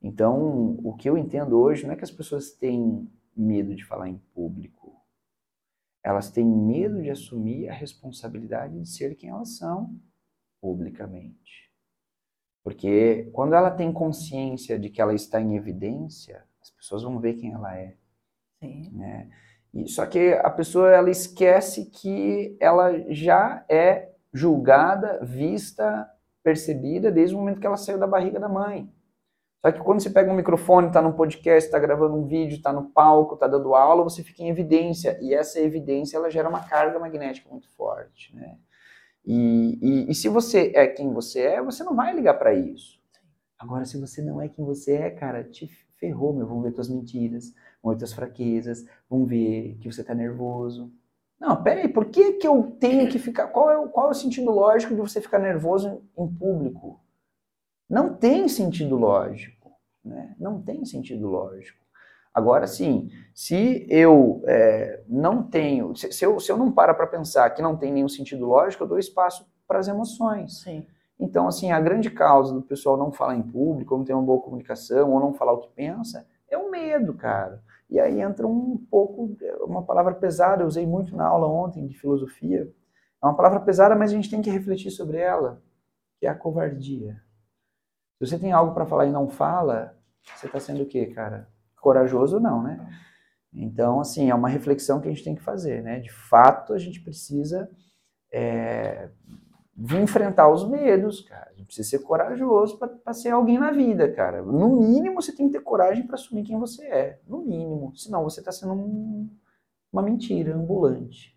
Então, 0.00 0.78
o 0.82 0.96
que 0.96 1.08
eu 1.08 1.18
entendo 1.18 1.58
hoje 1.58 1.84
não 1.84 1.92
é 1.92 1.96
que 1.96 2.04
as 2.04 2.10
pessoas 2.10 2.52
têm 2.52 3.10
medo 3.36 3.74
de 3.74 3.84
falar 3.84 4.08
em 4.08 4.18
público. 4.32 4.96
Elas 6.02 6.30
têm 6.30 6.46
medo 6.46 7.02
de 7.02 7.10
assumir 7.10 7.68
a 7.68 7.74
responsabilidade 7.74 8.80
de 8.80 8.88
ser 8.88 9.16
quem 9.16 9.30
elas 9.30 9.58
são 9.58 9.94
publicamente. 10.60 11.65
Porque 12.66 13.30
quando 13.32 13.54
ela 13.54 13.70
tem 13.70 13.92
consciência 13.92 14.76
de 14.76 14.90
que 14.90 15.00
ela 15.00 15.14
está 15.14 15.40
em 15.40 15.54
evidência, 15.54 16.42
as 16.60 16.68
pessoas 16.68 17.04
vão 17.04 17.20
ver 17.20 17.34
quem 17.34 17.52
ela 17.52 17.78
é. 17.78 17.94
Sim. 18.58 18.90
Né? 18.92 19.30
E, 19.72 19.88
só 19.88 20.04
que 20.04 20.32
a 20.32 20.50
pessoa 20.50 20.90
ela 20.90 21.08
esquece 21.08 21.88
que 21.88 22.56
ela 22.58 22.92
já 23.08 23.64
é 23.68 24.10
julgada, 24.34 25.20
vista, 25.22 26.10
percebida 26.42 27.12
desde 27.12 27.36
o 27.36 27.38
momento 27.38 27.60
que 27.60 27.66
ela 27.68 27.76
saiu 27.76 28.00
da 28.00 28.06
barriga 28.08 28.40
da 28.40 28.48
mãe. 28.48 28.92
Só 29.64 29.70
que 29.70 29.78
quando 29.78 30.00
você 30.00 30.10
pega 30.10 30.32
um 30.32 30.36
microfone, 30.36 30.88
está 30.88 31.00
num 31.00 31.12
podcast, 31.12 31.68
está 31.68 31.78
gravando 31.78 32.16
um 32.16 32.26
vídeo, 32.26 32.56
está 32.56 32.72
no 32.72 32.90
palco, 32.90 33.34
está 33.34 33.46
dando 33.46 33.76
aula, 33.76 34.02
você 34.02 34.24
fica 34.24 34.42
em 34.42 34.48
evidência. 34.48 35.16
E 35.22 35.32
essa 35.32 35.60
evidência 35.60 36.16
ela 36.16 36.28
gera 36.28 36.48
uma 36.48 36.64
carga 36.64 36.98
magnética 36.98 37.48
muito 37.48 37.70
forte. 37.76 38.34
Né? 38.34 38.58
E, 39.26 39.78
e, 39.82 40.10
e 40.10 40.14
se 40.14 40.28
você 40.28 40.70
é 40.74 40.86
quem 40.86 41.12
você 41.12 41.40
é, 41.40 41.62
você 41.62 41.82
não 41.82 41.96
vai 41.96 42.14
ligar 42.14 42.34
para 42.34 42.54
isso. 42.54 43.00
Agora, 43.58 43.84
se 43.84 43.98
você 43.98 44.22
não 44.22 44.40
é 44.40 44.48
quem 44.48 44.64
você 44.64 44.94
é, 44.94 45.10
cara, 45.10 45.42
te 45.42 45.66
ferrou, 45.96 46.32
meu. 46.32 46.46
Vão 46.46 46.62
ver 46.62 46.72
tuas 46.72 46.88
mentiras, 46.88 47.52
vão 47.82 47.92
ver 47.92 47.98
tuas 47.98 48.12
fraquezas, 48.12 48.86
vão 49.08 49.24
ver 49.24 49.76
que 49.80 49.90
você 49.90 50.02
está 50.02 50.14
nervoso. 50.14 50.92
Não, 51.40 51.62
peraí, 51.62 51.88
por 51.88 52.06
que, 52.06 52.34
que 52.34 52.46
eu 52.46 52.76
tenho 52.78 53.10
que 53.10 53.18
ficar. 53.18 53.48
Qual 53.48 53.70
é, 53.70 53.88
qual 53.88 54.08
é 54.08 54.10
o 54.10 54.14
sentido 54.14 54.50
lógico 54.50 54.94
de 54.94 55.00
você 55.00 55.20
ficar 55.20 55.38
nervoso 55.38 56.02
em 56.16 56.28
público? 56.28 57.00
Não 57.88 58.14
tem 58.14 58.48
sentido 58.48 58.96
lógico. 58.96 59.72
Né? 60.04 60.34
Não 60.38 60.62
tem 60.62 60.84
sentido 60.84 61.26
lógico. 61.26 61.84
Agora, 62.36 62.66
sim, 62.66 63.08
se 63.34 63.86
eu 63.88 64.42
é, 64.44 65.02
não 65.08 65.42
tenho, 65.42 65.96
se, 65.96 66.12
se, 66.12 66.22
eu, 66.22 66.38
se 66.38 66.52
eu 66.52 66.58
não 66.58 66.70
para 66.70 66.92
para 66.92 67.06
pensar 67.06 67.48
que 67.48 67.62
não 67.62 67.74
tem 67.74 67.90
nenhum 67.90 68.10
sentido 68.10 68.44
lógico, 68.44 68.84
eu 68.84 68.88
dou 68.88 68.98
espaço 68.98 69.50
para 69.66 69.78
as 69.78 69.88
emoções. 69.88 70.60
Sim. 70.60 70.86
Então, 71.18 71.48
assim, 71.48 71.72
a 71.72 71.80
grande 71.80 72.10
causa 72.10 72.52
do 72.52 72.60
pessoal 72.60 72.98
não 72.98 73.10
falar 73.10 73.36
em 73.36 73.42
público, 73.42 73.94
ou 73.94 73.98
não 74.00 74.04
ter 74.04 74.12
uma 74.12 74.22
boa 74.22 74.42
comunicação, 74.42 75.14
ou 75.14 75.18
não 75.18 75.32
falar 75.32 75.54
o 75.54 75.62
que 75.62 75.70
pensa, 75.70 76.26
é 76.46 76.58
o 76.58 76.70
medo, 76.70 77.14
cara. 77.14 77.62
E 77.88 77.98
aí 77.98 78.20
entra 78.20 78.46
um 78.46 78.76
pouco, 78.90 79.34
uma 79.62 79.82
palavra 79.82 80.14
pesada, 80.14 80.62
eu 80.62 80.66
usei 80.66 80.86
muito 80.86 81.16
na 81.16 81.26
aula 81.26 81.48
ontem 81.48 81.86
de 81.86 81.98
filosofia. 81.98 82.70
É 83.22 83.26
uma 83.26 83.34
palavra 83.34 83.60
pesada, 83.60 83.96
mas 83.96 84.10
a 84.10 84.14
gente 84.14 84.28
tem 84.28 84.42
que 84.42 84.50
refletir 84.50 84.90
sobre 84.90 85.16
ela, 85.16 85.62
que 86.20 86.26
é 86.26 86.28
a 86.28 86.34
covardia. 86.34 87.18
Se 88.18 88.26
você 88.26 88.38
tem 88.38 88.52
algo 88.52 88.74
para 88.74 88.84
falar 88.84 89.06
e 89.06 89.10
não 89.10 89.26
fala, 89.26 89.96
você 90.36 90.44
está 90.44 90.60
sendo 90.60 90.82
o 90.82 90.86
quê, 90.86 91.06
cara? 91.06 91.48
Corajoso 91.80 92.40
não, 92.40 92.62
né? 92.62 92.86
Então, 93.52 94.00
assim, 94.00 94.28
é 94.30 94.34
uma 94.34 94.48
reflexão 94.48 95.00
que 95.00 95.08
a 95.08 95.10
gente 95.10 95.24
tem 95.24 95.34
que 95.34 95.42
fazer, 95.42 95.82
né? 95.82 96.00
De 96.00 96.12
fato, 96.12 96.74
a 96.74 96.78
gente 96.78 97.00
precisa 97.00 97.70
é, 98.30 99.08
enfrentar 99.76 100.50
os 100.50 100.68
medos, 100.68 101.22
cara. 101.22 101.50
A 101.50 101.54
gente 101.54 101.66
precisa 101.66 101.88
ser 101.88 102.00
corajoso 102.00 102.78
para 102.78 103.14
ser 103.14 103.30
alguém 103.30 103.58
na 103.58 103.70
vida, 103.70 104.12
cara. 104.12 104.42
No 104.42 104.80
mínimo, 104.80 105.22
você 105.22 105.34
tem 105.34 105.46
que 105.46 105.58
ter 105.58 105.64
coragem 105.64 106.06
para 106.06 106.16
assumir 106.16 106.44
quem 106.44 106.58
você 106.58 106.84
é. 106.86 107.20
No 107.26 107.38
mínimo. 107.38 107.96
Senão, 107.96 108.24
você 108.24 108.40
está 108.40 108.52
sendo 108.52 108.74
um, 108.74 109.30
uma 109.90 110.02
mentira 110.02 110.54
ambulante. 110.54 111.34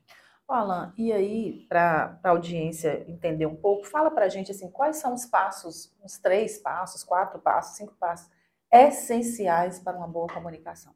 Alan, 0.48 0.92
e 0.98 1.14
aí, 1.14 1.66
para 1.70 2.20
a 2.24 2.30
audiência 2.30 3.06
entender 3.08 3.46
um 3.46 3.56
pouco, 3.56 3.86
fala 3.86 4.10
para 4.10 4.26
a 4.26 4.30
gente 4.30 4.50
assim, 4.52 4.70
quais 4.72 4.98
são 4.98 5.14
os 5.14 5.26
passos, 5.26 5.96
uns 6.04 6.18
três 6.18 6.58
passos, 6.58 7.04
quatro 7.04 7.40
passos, 7.40 7.78
cinco 7.78 7.94
passos, 8.00 8.32
essenciais 8.72 9.80
para 9.80 9.98
uma 9.98 10.08
boa 10.08 10.28
comunicação? 10.28 10.94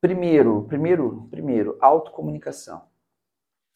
Primeiro, 0.00 0.64
primeiro, 0.64 1.28
primeiro, 1.30 1.78
autocomunicação. 1.80 2.90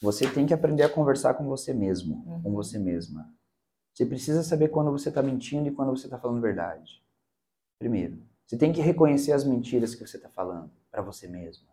Você 0.00 0.28
tem 0.28 0.44
que 0.44 0.52
aprender 0.52 0.82
a 0.82 0.88
conversar 0.88 1.34
com 1.34 1.46
você 1.46 1.72
mesmo, 1.72 2.24
uhum. 2.26 2.42
com 2.42 2.52
você 2.52 2.78
mesma. 2.78 3.32
Você 3.94 4.04
precisa 4.04 4.42
saber 4.42 4.68
quando 4.68 4.90
você 4.90 5.08
está 5.08 5.22
mentindo 5.22 5.68
e 5.68 5.72
quando 5.72 5.96
você 5.96 6.06
está 6.06 6.18
falando 6.18 6.40
verdade. 6.40 7.02
Primeiro, 7.78 8.20
você 8.46 8.58
tem 8.58 8.72
que 8.72 8.80
reconhecer 8.80 9.32
as 9.32 9.44
mentiras 9.44 9.94
que 9.94 10.06
você 10.06 10.16
está 10.16 10.28
falando 10.28 10.70
para 10.90 11.00
você 11.00 11.26
mesmo. 11.26 11.66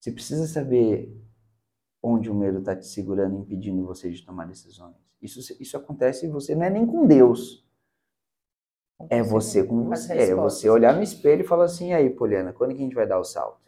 Você 0.00 0.12
precisa 0.12 0.46
saber 0.46 1.12
onde 2.02 2.30
o 2.30 2.34
medo 2.34 2.60
está 2.60 2.76
te 2.76 2.86
segurando, 2.86 3.36
impedindo 3.36 3.84
você 3.84 4.10
de 4.10 4.24
tomar 4.24 4.46
decisões. 4.46 4.94
Isso, 5.20 5.40
isso 5.60 5.76
acontece 5.76 6.26
e 6.26 6.30
você 6.30 6.54
não 6.54 6.64
é 6.64 6.70
nem 6.70 6.86
com 6.86 7.06
Deus. 7.06 7.65
É 9.10 9.22
você 9.22 9.62
com 9.62 9.84
você. 9.84 10.14
É 10.14 10.34
você 10.34 10.68
olhar 10.70 10.94
no 10.94 11.02
espelho 11.02 11.42
e 11.42 11.46
falar 11.46 11.64
assim, 11.64 11.92
aí, 11.92 12.10
Poliana, 12.10 12.52
quando 12.52 12.74
que 12.74 12.80
a 12.80 12.84
gente 12.84 12.94
vai 12.94 13.06
dar 13.06 13.18
o 13.18 13.24
salto? 13.24 13.60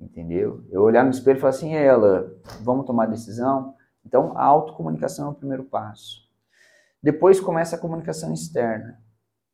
Entendeu? 0.00 0.64
Eu 0.70 0.82
olhar 0.82 1.04
no 1.04 1.10
espelho 1.10 1.36
e 1.38 1.40
falar 1.40 1.50
assim, 1.50 1.74
ela, 1.74 2.34
vamos 2.62 2.86
tomar 2.86 3.06
decisão? 3.06 3.74
Então, 4.04 4.36
a 4.36 4.44
autocomunicação 4.44 5.28
é 5.28 5.30
o 5.30 5.34
primeiro 5.34 5.64
passo. 5.64 6.28
Depois 7.02 7.40
começa 7.40 7.76
a 7.76 7.78
comunicação 7.78 8.32
externa. 8.32 9.02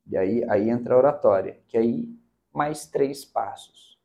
E 0.07 0.15
aí, 0.15 0.43
aí 0.49 0.69
entra 0.69 0.93
a 0.93 0.97
oratória, 0.97 1.59
que 1.67 1.77
aí 1.77 2.09
mais 2.53 2.85
três 2.85 3.25
passos. 3.25 3.99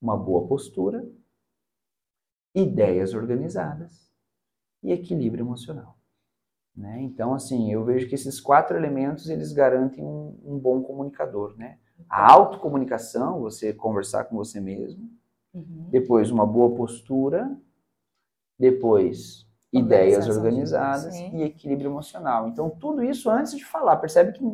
Uma 0.00 0.16
boa 0.16 0.48
postura, 0.48 1.06
ideias 2.54 3.12
organizadas 3.14 4.10
e 4.82 4.92
equilíbrio 4.92 5.42
emocional. 5.42 5.98
Né? 6.76 7.02
Então, 7.02 7.34
assim, 7.34 7.70
eu 7.70 7.84
vejo 7.84 8.08
que 8.08 8.14
esses 8.14 8.40
quatro 8.40 8.76
elementos, 8.76 9.28
eles 9.28 9.52
garantem 9.52 10.02
um, 10.02 10.38
um 10.44 10.58
bom 10.58 10.82
comunicador, 10.82 11.54
né? 11.56 11.78
A 12.08 12.24
então 12.24 12.36
autocomunicação, 12.36 13.40
você 13.40 13.72
conversar 13.72 14.24
com 14.24 14.36
você 14.36 14.60
mesmo, 14.60 15.08
uhum. 15.52 15.88
depois 15.90 16.30
uma 16.30 16.46
boa 16.46 16.74
postura, 16.74 17.54
depois 18.58 19.46
ideias 19.72 20.28
organizadas 20.28 21.18
e 21.18 21.42
equilíbrio 21.42 21.90
emocional. 21.90 22.48
Então, 22.48 22.68
tudo 22.68 23.02
isso 23.02 23.30
antes 23.30 23.56
de 23.56 23.64
falar. 23.64 23.96
Percebe 23.96 24.32
que 24.32 24.44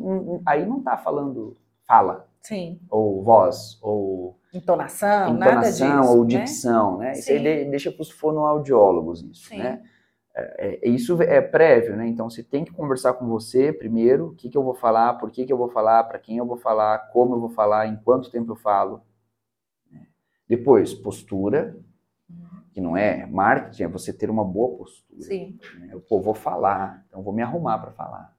aí 0.45 0.65
não 0.65 0.79
está 0.79 0.97
falando 0.97 1.57
fala. 1.85 2.27
Sim. 2.41 2.79
Ou 2.89 3.21
voz, 3.21 3.77
ou 3.81 4.39
entonação, 4.53 5.33
entonação 5.33 5.55
nada 5.55 6.01
disso, 6.01 6.17
ou 6.17 6.23
né? 6.23 6.27
dicção, 6.27 6.97
né? 6.97 7.05
né? 7.07 7.11
Isso 7.13 7.31
aí 7.31 7.69
deixa 7.69 7.91
para 7.91 8.01
os 8.01 8.09
fonoaudiólogos 8.09 9.21
isso, 9.23 9.49
Sim. 9.49 9.57
né? 9.57 9.83
É, 10.35 10.79
é, 10.87 10.89
isso 10.89 11.21
é 11.21 11.41
prévio, 11.41 11.95
né? 11.95 12.07
Então 12.07 12.29
você 12.29 12.43
tem 12.43 12.63
que 12.63 12.71
conversar 12.71 13.13
com 13.13 13.27
você 13.27 13.73
primeiro, 13.73 14.27
o 14.27 14.35
que, 14.35 14.49
que 14.49 14.57
eu 14.57 14.63
vou 14.63 14.73
falar, 14.73 15.15
por 15.15 15.31
que, 15.31 15.45
que 15.45 15.51
eu 15.51 15.57
vou 15.57 15.69
falar, 15.69 16.03
para 16.05 16.19
quem 16.19 16.37
eu 16.37 16.45
vou 16.45 16.57
falar, 16.57 17.09
como 17.11 17.35
eu 17.35 17.39
vou 17.39 17.49
falar, 17.49 17.87
em 17.87 17.97
quanto 17.97 18.31
tempo 18.31 18.51
eu 18.51 18.55
falo. 18.55 19.01
Depois, 20.47 20.93
postura, 20.93 21.77
que 22.71 22.81
não 22.81 22.95
é 22.95 23.25
marketing, 23.25 23.83
é 23.83 23.87
você 23.87 24.13
ter 24.13 24.29
uma 24.29 24.43
boa 24.43 24.77
postura. 24.77 25.21
Sim. 25.21 25.59
Né? 25.79 25.89
Eu 25.91 26.01
pô, 26.01 26.19
vou 26.21 26.33
falar, 26.33 27.05
então 27.07 27.21
vou 27.21 27.33
me 27.33 27.41
arrumar 27.41 27.77
para 27.77 27.91
falar. 27.91 28.35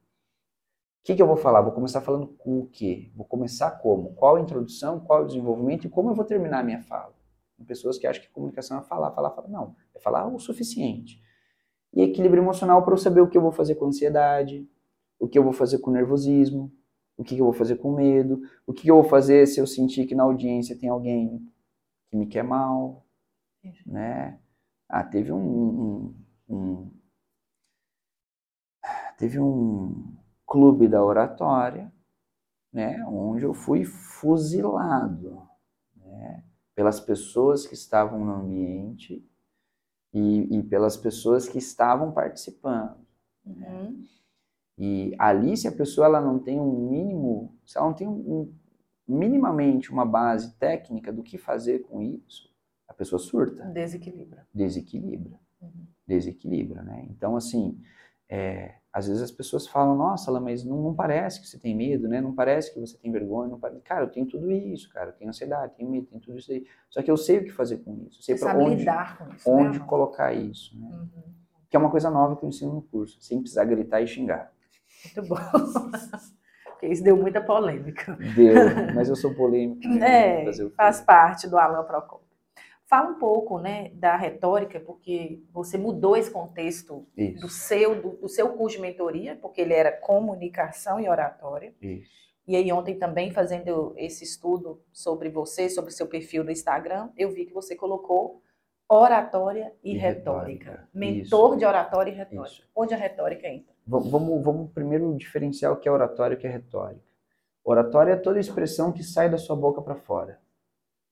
O 1.00 1.04
que, 1.04 1.14
que 1.14 1.22
eu 1.22 1.26
vou 1.26 1.36
falar? 1.36 1.62
Vou 1.62 1.72
começar 1.72 2.00
falando 2.00 2.26
com 2.26 2.60
o 2.60 2.66
quê? 2.66 3.10
Vou 3.14 3.24
começar 3.24 3.70
como? 3.70 4.12
Qual 4.14 4.36
a 4.36 4.40
introdução, 4.40 5.00
qual 5.00 5.22
o 5.22 5.26
desenvolvimento 5.26 5.86
e 5.86 5.90
como 5.90 6.10
eu 6.10 6.14
vou 6.14 6.24
terminar 6.24 6.60
a 6.60 6.62
minha 6.62 6.82
fala? 6.82 7.14
Tem 7.56 7.64
pessoas 7.64 7.98
que 7.98 8.06
acham 8.06 8.22
que 8.22 8.28
comunicação 8.30 8.78
é 8.78 8.82
falar, 8.82 9.10
falar, 9.12 9.30
falar. 9.30 9.48
Não, 9.48 9.76
é 9.94 10.00
falar 10.00 10.26
o 10.26 10.38
suficiente. 10.38 11.22
E 11.92 12.02
equilíbrio 12.02 12.42
emocional 12.42 12.82
para 12.84 12.94
eu 12.94 12.98
saber 12.98 13.20
o 13.20 13.28
que 13.28 13.36
eu 13.36 13.42
vou 13.42 13.52
fazer 13.52 13.74
com 13.74 13.86
ansiedade, 13.86 14.68
o 15.18 15.28
que 15.28 15.38
eu 15.38 15.44
vou 15.44 15.52
fazer 15.52 15.78
com 15.78 15.90
nervosismo, 15.90 16.72
o 17.16 17.24
que 17.24 17.38
eu 17.38 17.44
vou 17.44 17.52
fazer 17.52 17.76
com 17.76 17.92
medo, 17.92 18.40
o 18.66 18.72
que 18.72 18.90
eu 18.90 18.96
vou 18.96 19.04
fazer 19.04 19.46
se 19.46 19.60
eu 19.60 19.66
sentir 19.66 20.06
que 20.06 20.14
na 20.14 20.22
audiência 20.22 20.78
tem 20.78 20.88
alguém 20.88 21.46
que 22.10 22.16
me 22.16 22.26
quer 22.26 22.44
mal, 22.44 23.04
né? 23.86 24.38
Ah, 24.88 25.04
teve 25.04 25.32
um, 25.32 25.38
um, 25.38 26.14
um, 26.48 26.90
teve 29.18 29.38
um 29.38 30.16
clube 30.46 30.88
da 30.88 31.04
oratória, 31.04 31.92
né, 32.72 33.04
onde 33.06 33.44
eu 33.44 33.54
fui 33.54 33.84
fuzilado, 33.84 35.42
né, 35.94 36.42
pelas 36.74 37.00
pessoas 37.00 37.66
que 37.66 37.74
estavam 37.74 38.24
no 38.24 38.32
ambiente 38.32 39.24
e, 40.12 40.58
e 40.58 40.62
pelas 40.62 40.96
pessoas 40.96 41.48
que 41.48 41.58
estavam 41.58 42.12
participando. 42.12 42.96
Né. 43.44 43.68
Uhum. 43.70 44.04
E 44.78 45.14
ali, 45.18 45.56
se 45.56 45.68
a 45.68 45.72
pessoa 45.72 46.06
ela 46.06 46.20
não 46.20 46.38
tem 46.38 46.58
um 46.58 46.88
mínimo, 46.88 47.54
se 47.66 47.76
ela 47.76 47.88
não 47.88 47.94
tem 47.94 48.08
um, 48.08 48.52
minimamente 49.06 49.92
uma 49.92 50.06
base 50.06 50.56
técnica 50.56 51.12
do 51.12 51.22
que 51.22 51.36
fazer 51.36 51.80
com 51.80 52.00
isso, 52.00 52.50
a 52.88 52.94
pessoa 52.94 53.18
surta. 53.18 53.64
Desequilibra. 53.66 54.46
Desequilibra. 54.54 55.38
Uhum. 55.60 55.86
Desequilibra, 56.06 56.82
né? 56.82 57.06
Então, 57.10 57.36
assim, 57.36 57.78
é, 58.28 58.76
às 58.92 59.06
vezes 59.06 59.22
as 59.22 59.30
pessoas 59.30 59.68
falam, 59.68 59.96
nossa, 59.96 60.38
mas 60.40 60.64
não, 60.64 60.82
não, 60.82 60.94
parece 60.94 61.40
que 61.40 61.46
você 61.46 61.58
tem 61.58 61.76
medo, 61.76 62.08
né? 62.08 62.20
Não 62.20 62.34
parece 62.34 62.74
que 62.74 62.80
você 62.80 62.98
tem 62.98 63.12
vergonha. 63.12 63.48
Não 63.48 63.58
parece... 63.58 63.80
Cara, 63.82 64.04
eu 64.04 64.08
tenho 64.08 64.26
tudo 64.26 64.50
isso, 64.50 64.92
cara. 64.92 65.10
Eu 65.10 65.12
tenho 65.12 65.28
ansiedade, 65.28 65.74
tenho 65.76 65.88
medo, 65.88 66.06
tenho 66.06 66.20
tudo 66.20 66.38
isso 66.38 66.50
aí. 66.50 66.66
Só 66.88 67.00
que 67.00 67.10
eu 67.10 67.16
sei 67.16 67.38
o 67.38 67.44
que 67.44 67.52
fazer 67.52 67.78
com 67.78 67.94
isso. 68.08 68.18
Eu 68.18 68.24
sei 68.24 68.38
para 68.38 68.58
onde, 68.58 68.76
lidar 68.76 69.18
com 69.18 69.32
isso, 69.32 69.50
onde 69.50 69.78
né, 69.78 69.84
colocar 69.86 70.32
isso, 70.32 70.76
né? 70.76 70.88
Uhum. 70.88 71.22
Que 71.68 71.76
é 71.76 71.78
uma 71.78 71.90
coisa 71.90 72.10
nova 72.10 72.34
que 72.34 72.44
eu 72.44 72.48
ensino 72.48 72.74
no 72.74 72.82
curso, 72.82 73.16
sem 73.20 73.38
precisar 73.38 73.64
gritar 73.64 74.00
e 74.00 74.08
xingar. 74.08 74.52
Muito 75.04 75.28
bom. 75.28 75.36
Porque 76.64 76.88
isso 76.88 77.04
deu 77.04 77.16
muita 77.16 77.40
polêmica. 77.40 78.18
Deu, 78.34 78.54
mas 78.94 79.08
eu 79.08 79.14
sou 79.14 79.34
polêmico. 79.34 79.86
Né? 79.86 80.46
É, 80.50 80.70
faz 80.74 81.00
parte 81.00 81.46
do 81.46 81.56
Alan 81.58 81.84
Procon. 81.84 82.20
Fala 82.90 83.10
um 83.10 83.20
pouco 83.20 83.60
né, 83.60 83.90
da 83.94 84.16
retórica, 84.16 84.80
porque 84.80 85.40
você 85.52 85.78
mudou 85.78 86.16
esse 86.16 86.28
contexto 86.28 87.06
do 87.40 87.48
seu, 87.48 88.02
do, 88.02 88.16
do, 88.16 88.28
seu 88.28 88.48
curso 88.54 88.78
de 88.78 88.82
mentoria, 88.82 89.38
porque 89.40 89.60
ele 89.60 89.72
era 89.72 89.92
comunicação 89.92 90.98
e 90.98 91.08
oratória. 91.08 91.72
Isso. 91.80 92.10
E 92.48 92.56
aí 92.56 92.72
ontem 92.72 92.98
também, 92.98 93.30
fazendo 93.30 93.94
esse 93.96 94.24
estudo 94.24 94.82
sobre 94.92 95.28
você, 95.28 95.70
sobre 95.70 95.92
o 95.92 95.94
seu 95.94 96.08
perfil 96.08 96.42
no 96.42 96.50
Instagram, 96.50 97.10
eu 97.16 97.30
vi 97.30 97.46
que 97.46 97.54
você 97.54 97.76
colocou 97.76 98.42
oratória 98.88 99.72
e, 99.84 99.94
e 99.94 99.96
retórica. 99.96 100.70
retórica. 100.70 100.88
Mentor 100.92 101.50
Isso. 101.50 101.58
de 101.58 101.64
oratória 101.64 102.10
e 102.10 102.14
retórica. 102.14 102.48
Isso. 102.48 102.68
Onde 102.74 102.92
a 102.92 102.96
retórica 102.96 103.46
entra? 103.46 103.72
Vamos, 103.86 104.42
vamos 104.42 104.72
primeiro 104.72 105.16
diferenciar 105.16 105.72
o 105.72 105.76
que 105.76 105.88
é 105.88 105.92
oratória 105.92 106.34
e 106.34 106.36
o 106.36 106.40
que 106.40 106.46
é 106.48 106.50
retórica. 106.50 107.04
Oratória 107.62 108.14
é 108.14 108.16
toda 108.16 108.40
expressão 108.40 108.90
que 108.90 109.04
sai 109.04 109.30
da 109.30 109.38
sua 109.38 109.54
boca 109.54 109.80
para 109.80 109.94
fora 109.94 110.40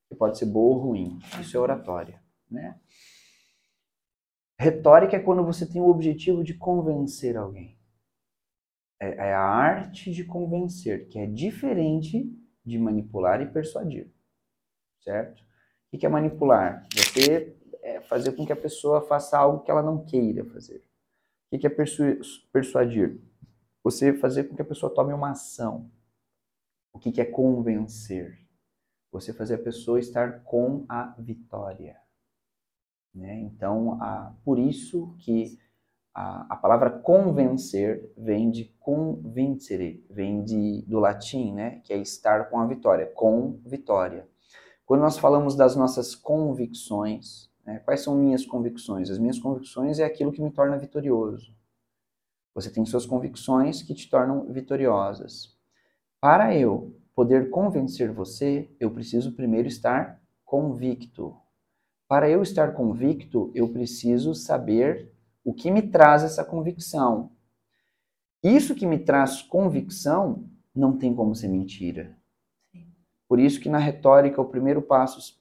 que 0.08 0.14
pode 0.14 0.38
ser 0.38 0.46
boa 0.46 0.76
ou 0.76 0.82
ruim. 0.82 1.18
Isso 1.40 1.56
é 1.56 1.60
oratória, 1.60 2.22
né? 2.50 2.80
Retórica 4.58 5.16
é 5.16 5.20
quando 5.20 5.44
você 5.44 5.64
tem 5.66 5.80
o 5.80 5.88
objetivo 5.88 6.42
de 6.42 6.54
convencer 6.54 7.36
alguém. 7.36 7.78
É, 9.00 9.28
é 9.28 9.34
a 9.34 9.40
arte 9.40 10.10
de 10.10 10.24
convencer, 10.24 11.08
que 11.08 11.18
é 11.18 11.26
diferente 11.26 12.28
de 12.64 12.78
manipular 12.78 13.40
e 13.40 13.46
persuadir, 13.46 14.12
certo? 15.00 15.44
O 15.92 15.96
que 15.96 16.04
é 16.04 16.08
manipular? 16.08 16.86
Você 16.92 17.56
é 17.82 18.00
fazer 18.00 18.32
com 18.32 18.44
que 18.44 18.52
a 18.52 18.56
pessoa 18.56 19.00
faça 19.02 19.38
algo 19.38 19.62
que 19.62 19.70
ela 19.70 19.82
não 19.82 20.04
queira 20.04 20.44
fazer. 20.46 20.84
O 21.50 21.58
que 21.58 21.66
é 21.66 21.70
persuadir? 22.52 23.20
Você 23.84 24.12
fazer 24.12 24.44
com 24.44 24.56
que 24.56 24.62
a 24.62 24.66
pessoa 24.66 24.92
tome 24.92 25.12
uma 25.12 25.30
ação. 25.30 25.90
O 26.92 26.98
que 26.98 27.20
é 27.20 27.24
convencer? 27.24 28.47
Você 29.10 29.32
fazer 29.32 29.54
a 29.54 29.62
pessoa 29.62 29.98
estar 29.98 30.42
com 30.44 30.84
a 30.88 31.14
vitória. 31.18 31.96
Né? 33.14 33.40
Então, 33.40 34.00
a, 34.02 34.34
por 34.44 34.58
isso 34.58 35.14
que 35.18 35.58
a, 36.14 36.54
a, 36.54 36.56
palavra 36.56 36.90
convencer 36.90 38.12
vem 38.16 38.50
de 38.50 38.66
convincere, 38.78 40.04
vem 40.10 40.44
de, 40.44 40.82
do 40.86 40.98
latim, 40.98 41.52
né? 41.52 41.80
que 41.84 41.92
é 41.92 41.96
estar 41.96 42.50
com 42.50 42.58
a 42.58 42.66
vitória, 42.66 43.06
com 43.06 43.58
vitória. 43.64 44.28
Quando 44.84 45.00
nós 45.00 45.18
falamos 45.18 45.54
das 45.54 45.74
nossas 45.74 46.14
convicções, 46.14 47.50
né? 47.64 47.78
quais 47.80 48.00
são 48.00 48.14
minhas 48.14 48.44
convicções? 48.44 49.10
As 49.10 49.18
minhas 49.18 49.38
convicções 49.38 49.98
é 49.98 50.04
aquilo 50.04 50.32
que 50.32 50.42
me 50.42 50.50
torna 50.50 50.78
vitorioso. 50.78 51.56
Você 52.54 52.70
tem 52.70 52.84
suas 52.84 53.06
convicções 53.06 53.82
que 53.82 53.94
te 53.94 54.10
tornam 54.10 54.52
vitoriosas. 54.52 55.56
Para 56.20 56.56
eu 56.56 56.97
poder 57.18 57.50
convencer 57.50 58.12
você, 58.12 58.70
eu 58.78 58.92
preciso 58.92 59.32
primeiro 59.32 59.66
estar 59.66 60.22
convicto. 60.44 61.36
Para 62.06 62.30
eu 62.30 62.44
estar 62.44 62.74
convicto, 62.74 63.50
eu 63.56 63.68
preciso 63.70 64.36
saber 64.36 65.12
o 65.44 65.52
que 65.52 65.68
me 65.68 65.82
traz 65.82 66.22
essa 66.22 66.44
convicção. 66.44 67.32
Isso 68.40 68.72
que 68.72 68.86
me 68.86 69.00
traz 69.00 69.42
convicção 69.42 70.48
não 70.72 70.96
tem 70.96 71.12
como 71.12 71.34
ser 71.34 71.48
mentira. 71.48 72.16
Por 73.26 73.40
isso 73.40 73.60
que 73.60 73.68
na 73.68 73.78
retórica 73.78 74.40
o 74.40 74.48
primeiro 74.48 74.80
passo, 74.80 75.36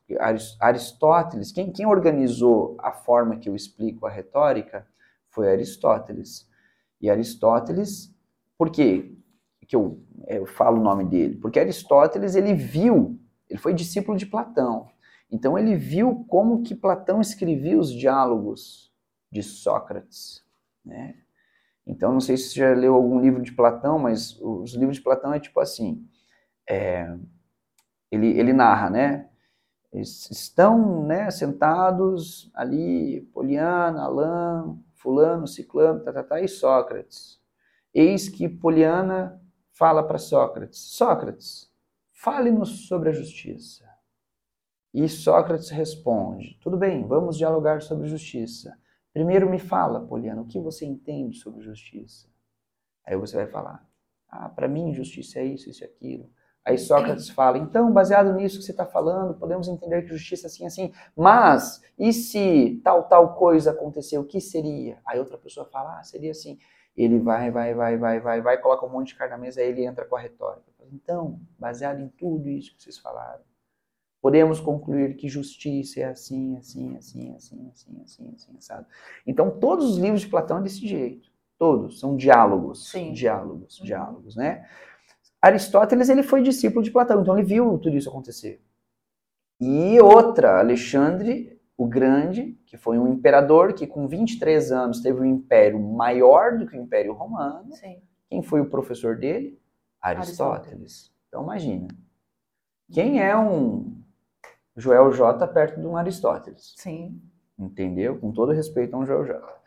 Aristóteles, 0.59 1.51
quem, 1.51 1.71
quem 1.71 1.86
organizou 1.86 2.75
a 2.80 2.91
forma 2.91 3.38
que 3.38 3.47
eu 3.47 3.55
explico 3.55 4.07
a 4.07 4.09
retórica 4.09 4.88
foi 5.30 5.47
Aristóteles. 5.51 6.49
E 6.99 7.07
Aristóteles, 7.07 8.11
por 8.57 8.71
quê? 8.71 9.15
Que 9.68 9.76
eu, 9.76 10.01
eu 10.28 10.45
falo 10.45 10.80
o 10.80 10.84
nome 10.84 11.03
dele? 11.03 11.36
Porque 11.36 11.59
Aristóteles, 11.59 12.36
ele 12.36 12.53
viu, 12.53 13.20
ele 13.49 13.59
foi 13.59 13.74
discípulo 13.74 14.18
de 14.18 14.26
Platão. 14.26 14.88
Então 15.30 15.57
ele 15.57 15.76
viu 15.76 16.26
como 16.28 16.63
que 16.63 16.74
Platão 16.74 17.20
escrevia 17.20 17.78
os 17.78 17.91
diálogos 17.91 18.93
de 19.32 19.43
Sócrates, 19.43 20.43
né? 20.86 21.15
Então, 21.86 22.11
não 22.11 22.20
sei 22.20 22.36
se 22.36 22.49
você 22.49 22.59
já 22.59 22.74
leu 22.74 22.93
algum 22.93 23.20
livro 23.20 23.41
de 23.41 23.53
Platão, 23.53 23.97
mas 23.97 24.38
os 24.41 24.74
livros 24.74 24.97
de 24.97 25.03
Platão 25.03 25.34
é 25.34 25.39
tipo 25.39 25.57
assim, 25.61 26.05
é, 26.70 27.15
ele, 28.11 28.28
ele 28.38 28.51
narra, 28.51 28.89
né? 28.89 29.30
Eles 29.91 30.30
estão 30.30 31.05
né, 31.05 31.32
sentados 31.32 32.51
ali, 32.53 33.22
Poliana, 33.34 34.03
Alain, 34.03 34.84
Fulano, 34.95 35.47
Ciclano, 35.47 36.01
tá, 36.03 36.11
tá, 36.11 36.24
tá, 36.24 36.41
e 36.41 36.47
Sócrates. 36.47 37.39
Eis 37.93 38.28
que 38.28 38.49
Poliana 38.49 39.41
fala 39.78 40.03
para 40.03 40.17
Sócrates: 40.17 40.80
Sócrates, 40.80 41.71
fale-nos 42.11 42.88
sobre 42.88 43.09
a 43.09 43.13
justiça. 43.13 43.88
E 44.93 45.07
Sócrates 45.07 45.69
responde: 45.69 46.57
Tudo 46.61 46.78
bem, 46.78 47.05
vamos 47.07 47.38
dialogar 47.38 47.82
sobre 47.82 48.07
justiça. 48.07 48.78
Primeiro 49.13 49.49
me 49.49 49.59
fala, 49.59 50.05
Poliana, 50.05 50.41
o 50.41 50.47
que 50.47 50.59
você 50.59 50.86
entende 50.86 51.38
sobre 51.38 51.61
justiça? 51.61 52.28
Aí 53.05 53.15
você 53.15 53.36
vai 53.36 53.47
falar: 53.47 53.88
Ah, 54.28 54.49
para 54.49 54.67
mim 54.67 54.93
justiça 54.93 55.39
é 55.39 55.45
isso, 55.45 55.69
isso 55.69 55.84
e 55.84 55.86
aquilo. 55.86 56.30
Aí 56.67 56.78
Sócrates 56.78 57.30
fala, 57.30 57.57
então, 57.57 57.93
baseado 57.93 58.34
nisso 58.34 58.57
que 58.59 58.65
você 58.65 58.71
está 58.71 58.86
falando, 58.86 59.34
podemos 59.36 59.69
entender 59.69 60.01
que 60.01 60.09
justiça 60.09 60.47
é 60.47 60.49
assim, 60.49 60.65
assim, 60.65 60.93
mas 61.15 61.82
e 61.97 62.11
se 62.11 62.82
tal, 62.84 63.07
tal 63.07 63.36
coisa 63.36 63.71
aconteceu, 63.71 64.19
o 64.19 64.25
que 64.25 64.41
seria? 64.41 64.99
Aí 65.05 65.17
outra 65.17 65.38
pessoa 65.38 65.65
fala, 65.65 65.97
ah, 65.97 66.03
seria 66.03 66.32
assim. 66.32 66.59
Ele 66.98 67.20
vai, 67.20 67.52
vai, 67.52 67.76
vai, 67.76 67.95
vai, 67.95 68.20
vai, 68.20 68.41
vai, 68.41 68.58
coloca 68.58 68.86
um 68.86 68.89
monte 68.89 69.10
de 69.10 69.16
carne 69.16 69.36
na 69.36 69.38
mesa, 69.38 69.62
aí 69.62 69.68
ele 69.70 69.86
entra 69.86 70.04
com 70.04 70.16
a 70.16 70.20
retórica. 70.20 70.66
Então, 70.91 71.39
baseado 71.60 72.00
em 72.00 72.08
tudo 72.08 72.50
isso 72.50 72.76
que 72.76 72.82
vocês 72.82 72.98
falaram, 72.98 73.41
podemos 74.22 74.60
concluir 74.60 75.16
que 75.16 75.30
justiça 75.30 76.00
é 76.00 76.06
assim, 76.06 76.58
assim, 76.58 76.95
assim, 76.98 77.36
assim, 77.36 77.70
assim, 77.72 78.02
assim, 78.04 78.34
assim, 78.36 78.56
sabe? 78.60 78.88
Então, 79.26 79.52
todos 79.60 79.91
os 79.91 79.98
livros 79.98 80.22
de 80.22 80.28
Platão 80.28 80.58
é 80.58 80.64
desse 80.64 80.88
jeito. 80.88 81.30
Todos, 81.58 82.00
são 82.00 82.16
diálogos, 82.16 82.89
Sim. 82.89 83.14
diálogos, 83.14 83.80
uhum. 83.80 83.86
diálogos, 83.86 84.36
né? 84.36 84.68
Aristóteles 85.41 86.10
ele 86.10 86.24
foi 86.24 86.41
discípulo 86.41 86.84
de 86.84 86.91
Platão, 86.91 87.22
então 87.22 87.38
ele 87.38 87.48
viu 87.48 87.78
tudo 87.78 87.95
isso 87.95 88.10
acontecer. 88.10 88.62
E 89.60 90.00
outra, 90.00 90.60
Alexandre 90.60 91.57
o 91.78 91.86
Grande, 91.86 92.57
que 92.65 92.75
foi 92.75 92.97
um 92.97 93.07
imperador 93.07 93.73
que 93.73 93.86
com 93.86 94.07
23 94.07 94.71
anos 94.71 95.01
teve 95.01 95.21
um 95.21 95.25
império 95.25 95.80
maior 95.80 96.57
do 96.57 96.65
que 96.65 96.75
o 96.75 96.82
Império 96.82 97.13
Romano. 97.13 97.71
Sim. 97.73 98.01
Quem 98.28 98.41
foi 98.41 98.59
o 98.59 98.69
professor 98.69 99.15
dele? 99.15 99.61
Aristóteles. 100.01 100.41
Aristóteles. 100.41 101.13
Então 101.28 101.43
imagina. 101.43 101.88
Quem 102.91 103.21
é 103.21 103.38
um 103.38 104.01
Joel 104.75 105.11
J 105.11 105.47
perto 105.47 105.80
de 105.80 105.86
um 105.86 105.95
Aristóteles? 105.95 106.73
Sim. 106.78 107.21
Entendeu? 107.57 108.17
Com 108.17 108.32
todo 108.32 108.51
respeito 108.51 108.95
a 108.95 108.99
um 108.99 109.05
Joel 109.05 109.25
J. 109.25 109.57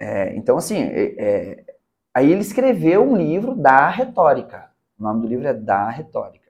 É, 0.00 0.34
então, 0.36 0.56
assim, 0.56 0.82
é, 0.82 1.14
é, 1.18 1.74
Aí 2.14 2.30
ele 2.30 2.42
escreveu 2.42 3.02
um 3.02 3.16
livro 3.16 3.56
da 3.56 3.88
retórica. 3.88 4.70
O 4.96 5.02
nome 5.02 5.22
do 5.22 5.26
livro 5.26 5.48
é 5.48 5.52
Da 5.52 5.90
Retórica. 5.90 6.48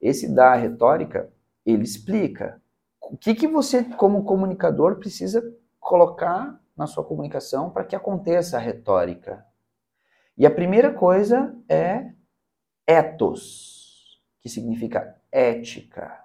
Esse 0.00 0.32
Da 0.32 0.54
Retórica, 0.54 1.28
ele 1.66 1.82
explica 1.82 2.61
o 3.12 3.16
que, 3.18 3.34
que 3.34 3.46
você, 3.46 3.84
como 3.84 4.24
comunicador, 4.24 4.96
precisa 4.96 5.44
colocar 5.78 6.58
na 6.74 6.86
sua 6.86 7.04
comunicação 7.04 7.68
para 7.68 7.84
que 7.84 7.94
aconteça 7.94 8.56
a 8.56 8.60
retórica. 8.60 9.44
E 10.34 10.46
a 10.46 10.50
primeira 10.50 10.94
coisa 10.94 11.54
é 11.68 12.14
ethos, 12.86 14.18
que 14.40 14.48
significa 14.48 15.14
ética. 15.30 16.24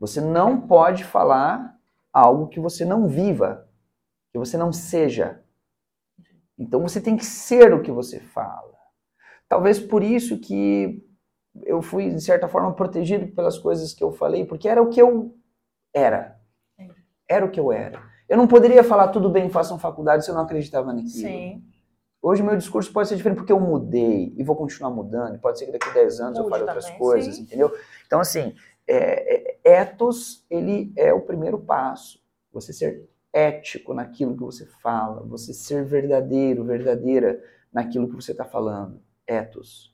Você 0.00 0.20
não 0.20 0.62
pode 0.62 1.04
falar 1.04 1.78
algo 2.12 2.48
que 2.48 2.58
você 2.58 2.84
não 2.84 3.06
viva, 3.06 3.68
que 4.32 4.38
você 4.40 4.56
não 4.56 4.72
seja. 4.72 5.40
Então 6.58 6.82
você 6.82 7.00
tem 7.00 7.16
que 7.16 7.24
ser 7.24 7.72
o 7.72 7.80
que 7.80 7.92
você 7.92 8.18
fala. 8.18 8.76
Talvez 9.48 9.78
por 9.78 10.02
isso 10.02 10.36
que 10.40 11.00
eu 11.64 11.80
fui, 11.80 12.10
de 12.10 12.20
certa 12.20 12.48
forma, 12.48 12.74
protegido 12.74 13.28
pelas 13.28 13.56
coisas 13.56 13.94
que 13.94 14.02
eu 14.02 14.10
falei, 14.10 14.44
porque 14.44 14.68
era 14.68 14.82
o 14.82 14.88
que 14.88 15.00
eu 15.00 15.40
era. 15.94 16.40
Era 17.28 17.44
o 17.44 17.50
que 17.50 17.60
eu 17.60 17.72
era. 17.72 18.02
Eu 18.28 18.36
não 18.36 18.46
poderia 18.46 18.82
falar 18.82 19.08
tudo 19.08 19.28
bem, 19.28 19.50
façam 19.50 19.78
faculdade 19.78 20.24
se 20.24 20.30
eu 20.30 20.34
não 20.34 20.42
acreditava 20.42 20.92
naquilo. 20.92 21.10
Sim. 21.10 21.62
Hoje 22.20 22.42
meu 22.42 22.56
discurso 22.56 22.92
pode 22.92 23.08
ser 23.08 23.16
diferente 23.16 23.38
porque 23.38 23.52
eu 23.52 23.58
mudei 23.58 24.32
e 24.36 24.44
vou 24.44 24.54
continuar 24.54 24.90
mudando. 24.90 25.38
Pode 25.40 25.58
ser 25.58 25.66
que 25.66 25.72
daqui 25.72 25.88
a 25.88 25.92
10 25.92 26.20
anos 26.20 26.38
Mude 26.38 26.46
eu 26.46 26.50
fale 26.50 26.62
outras 26.62 26.90
coisas, 26.90 27.34
sim. 27.34 27.42
entendeu? 27.42 27.74
Então, 28.06 28.20
assim, 28.20 28.54
é, 28.86 29.58
é, 29.64 29.80
ethos, 29.80 30.46
ele 30.48 30.92
é 30.96 31.12
o 31.12 31.20
primeiro 31.20 31.58
passo. 31.58 32.22
Você 32.52 32.72
ser 32.72 33.08
ético 33.32 33.92
naquilo 33.92 34.36
que 34.36 34.42
você 34.42 34.66
fala, 34.66 35.22
você 35.24 35.52
ser 35.52 35.84
verdadeiro, 35.84 36.64
verdadeira 36.64 37.42
naquilo 37.72 38.08
que 38.08 38.14
você 38.14 38.32
está 38.32 38.44
falando. 38.44 39.02
Ethos. 39.26 39.92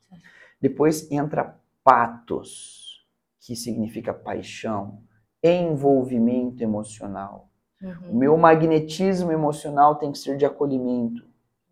Depois 0.61 1.11
entra 1.11 1.59
patos, 1.83 3.07
que 3.41 3.57
significa 3.57 4.13
paixão, 4.13 5.03
envolvimento 5.43 6.63
emocional. 6.63 7.49
Uhum. 7.83 8.11
O 8.11 8.17
meu 8.17 8.37
magnetismo 8.37 9.31
emocional 9.31 9.97
tem 9.97 10.11
que 10.11 10.19
ser 10.19 10.37
de 10.37 10.45
acolhimento. 10.45 11.25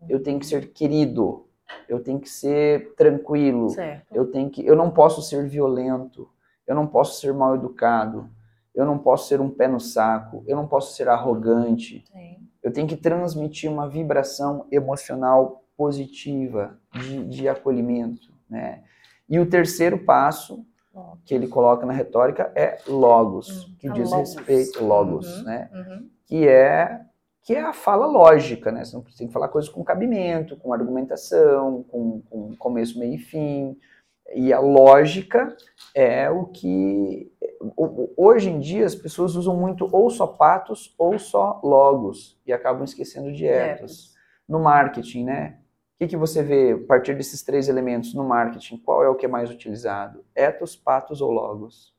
Eu 0.07 0.21
tenho 0.21 0.39
que 0.39 0.45
ser 0.45 0.71
querido. 0.71 1.45
Eu 1.87 2.01
tenho 2.01 2.19
que 2.19 2.29
ser 2.29 2.93
tranquilo. 2.95 3.69
Certo. 3.69 4.13
Eu 4.13 4.31
tenho 4.31 4.49
que, 4.49 4.65
eu 4.65 4.75
não 4.75 4.89
posso 4.89 5.21
ser 5.21 5.47
violento. 5.47 6.29
Eu 6.65 6.75
não 6.75 6.87
posso 6.87 7.19
ser 7.19 7.33
mal 7.33 7.55
educado 7.55 8.29
eu 8.77 8.85
não 8.85 8.99
posso 8.99 9.27
ser 9.27 9.41
um 9.41 9.49
pé 9.49 9.67
no 9.67 9.79
saco, 9.79 10.43
eu 10.45 10.55
não 10.55 10.67
posso 10.67 10.95
ser 10.95 11.09
arrogante. 11.09 12.05
Sim. 12.13 12.47
Eu 12.61 12.71
tenho 12.71 12.87
que 12.87 12.95
transmitir 12.95 13.71
uma 13.71 13.89
vibração 13.89 14.67
emocional 14.71 15.63
positiva, 15.75 16.79
de, 16.93 17.25
de 17.25 17.49
acolhimento. 17.49 18.31
Né? 18.47 18.83
E 19.27 19.39
o 19.39 19.49
terceiro 19.49 19.97
passo 20.05 20.63
que 21.25 21.33
ele 21.33 21.47
coloca 21.47 21.85
na 21.85 21.93
retórica 21.93 22.51
é 22.55 22.79
logos, 22.87 23.65
hum, 23.65 23.75
que 23.79 23.89
diz 23.89 24.09
logos. 24.09 24.35
respeito, 24.35 24.83
logos, 24.83 25.37
uhum, 25.37 25.43
né? 25.43 25.69
Uhum. 25.73 26.09
Que 26.25 26.47
é 26.47 27.01
que 27.47 27.55
é 27.55 27.61
a 27.61 27.71
fala 27.71 28.05
lógica, 28.05 28.73
né? 28.73 28.83
Você 28.83 28.99
tem 29.17 29.27
que 29.27 29.31
falar 29.31 29.47
coisas 29.47 29.69
com 29.69 29.81
cabimento, 29.81 30.57
com 30.57 30.73
argumentação, 30.73 31.83
com, 31.83 32.21
com 32.29 32.53
começo, 32.57 32.99
meio 32.99 33.13
e 33.13 33.17
fim. 33.17 33.77
E 34.35 34.51
a 34.51 34.59
lógica 34.59 35.55
é 35.95 36.29
o 36.29 36.45
que 36.47 37.31
hoje 38.17 38.49
em 38.49 38.59
dia 38.59 38.85
as 38.85 38.95
pessoas 38.95 39.35
usam 39.35 39.55
muito 39.55 39.87
ou 39.93 40.09
só 40.09 40.27
patos 40.27 40.93
ou 40.97 41.17
só 41.17 41.61
logos 41.63 42.37
e 42.45 42.51
acabam 42.51 42.83
esquecendo 42.83 43.31
de 43.31 43.45
etos. 43.45 44.13
No 44.47 44.59
marketing, 44.59 45.23
né? 45.23 45.57
O 45.97 45.99
que, 45.99 46.09
que 46.09 46.17
você 46.17 46.43
vê 46.43 46.73
a 46.73 46.85
partir 46.85 47.15
desses 47.15 47.41
três 47.41 47.67
elementos 47.67 48.13
no 48.13 48.23
marketing? 48.23 48.77
Qual 48.77 49.03
é 49.03 49.09
o 49.09 49.15
que 49.15 49.25
é 49.25 49.29
mais 49.29 49.49
utilizado? 49.49 50.23
Etos, 50.35 50.75
patos 50.75 51.21
ou 51.21 51.31
logos? 51.31 51.91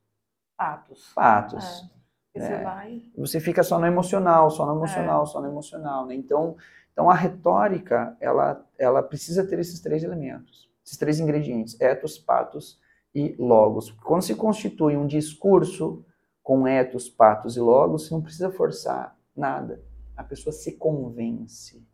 Patos. 0.56 1.12
Patos. 1.12 1.90
É. 2.32 2.38
Você, 2.38 2.52
é. 2.52 2.62
vai... 2.62 3.02
você 3.16 3.40
fica 3.40 3.64
só 3.64 3.76
no 3.76 3.86
emocional, 3.86 4.52
só 4.52 4.64
no 4.64 4.76
emocional, 4.76 5.24
é. 5.24 5.26
só 5.26 5.40
no 5.40 5.48
emocional. 5.48 6.06
Né? 6.06 6.14
Então, 6.14 6.56
então 6.92 7.10
a 7.10 7.14
retórica 7.14 8.16
ela, 8.20 8.64
ela 8.78 9.02
precisa 9.02 9.44
ter 9.44 9.58
esses 9.58 9.80
três 9.80 10.04
elementos, 10.04 10.70
esses 10.86 10.96
três 10.96 11.18
ingredientes: 11.18 11.80
etos, 11.80 12.16
patos 12.16 12.80
e 13.12 13.34
logos. 13.36 13.90
Quando 14.04 14.22
se 14.22 14.36
constitui 14.36 14.96
um 14.96 15.08
discurso 15.08 16.04
com 16.40 16.68
etos, 16.68 17.08
patos 17.08 17.56
e 17.56 17.60
logos, 17.60 18.06
você 18.06 18.14
não 18.14 18.22
precisa 18.22 18.52
forçar 18.52 19.18
nada. 19.34 19.82
A 20.16 20.22
pessoa 20.22 20.52
se 20.52 20.76
convence. 20.76 21.84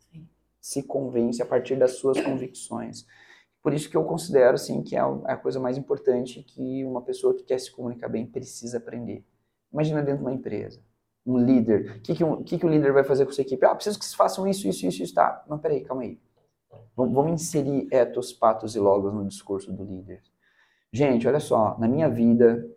Se 0.65 0.81
convence 0.81 1.39
a 1.43 1.45
partir 1.45 1.75
das 1.75 1.99
suas 1.99 2.19
convicções. 2.19 3.05
Por 3.61 3.71
isso 3.71 3.87
que 3.87 3.95
eu 3.95 4.03
considero 4.03 4.55
assim 4.55 4.81
que 4.81 4.95
é, 4.95 4.99
é 4.99 5.33
a 5.33 5.37
coisa 5.37 5.59
mais 5.59 5.77
importante 5.77 6.41
que 6.41 6.83
uma 6.83 7.03
pessoa 7.03 7.35
que 7.35 7.43
quer 7.43 7.59
se 7.59 7.71
comunicar 7.71 8.09
bem 8.09 8.25
precisa 8.25 8.79
aprender. 8.79 9.23
Imagina 9.71 10.01
dentro 10.01 10.23
de 10.23 10.23
uma 10.23 10.33
empresa, 10.33 10.81
um 11.23 11.37
líder. 11.37 11.97
O 11.97 12.01
que, 12.01 12.15
que, 12.15 12.23
um, 12.23 12.43
que, 12.43 12.57
que 12.57 12.65
o 12.65 12.69
líder 12.69 12.91
vai 12.91 13.03
fazer 13.03 13.27
com 13.27 13.31
sua 13.31 13.43
equipe? 13.43 13.63
Ah, 13.63 13.75
preciso 13.75 13.99
que 13.99 14.05
vocês 14.05 14.15
façam 14.15 14.47
isso, 14.47 14.67
isso, 14.67 14.87
isso, 14.87 15.03
isso. 15.03 15.13
Tá, 15.13 15.45
não, 15.47 15.59
peraí, 15.59 15.83
calma 15.83 16.01
aí. 16.01 16.19
Vamos 16.95 17.43
inserir 17.43 17.87
etos, 17.91 18.33
patos 18.33 18.75
e 18.75 18.79
logos 18.79 19.13
no 19.13 19.23
discurso 19.27 19.71
do 19.71 19.83
líder. 19.83 20.23
Gente, 20.91 21.27
olha 21.27 21.39
só, 21.39 21.77
na 21.77 21.87
minha 21.87 22.09
vida 22.09 22.67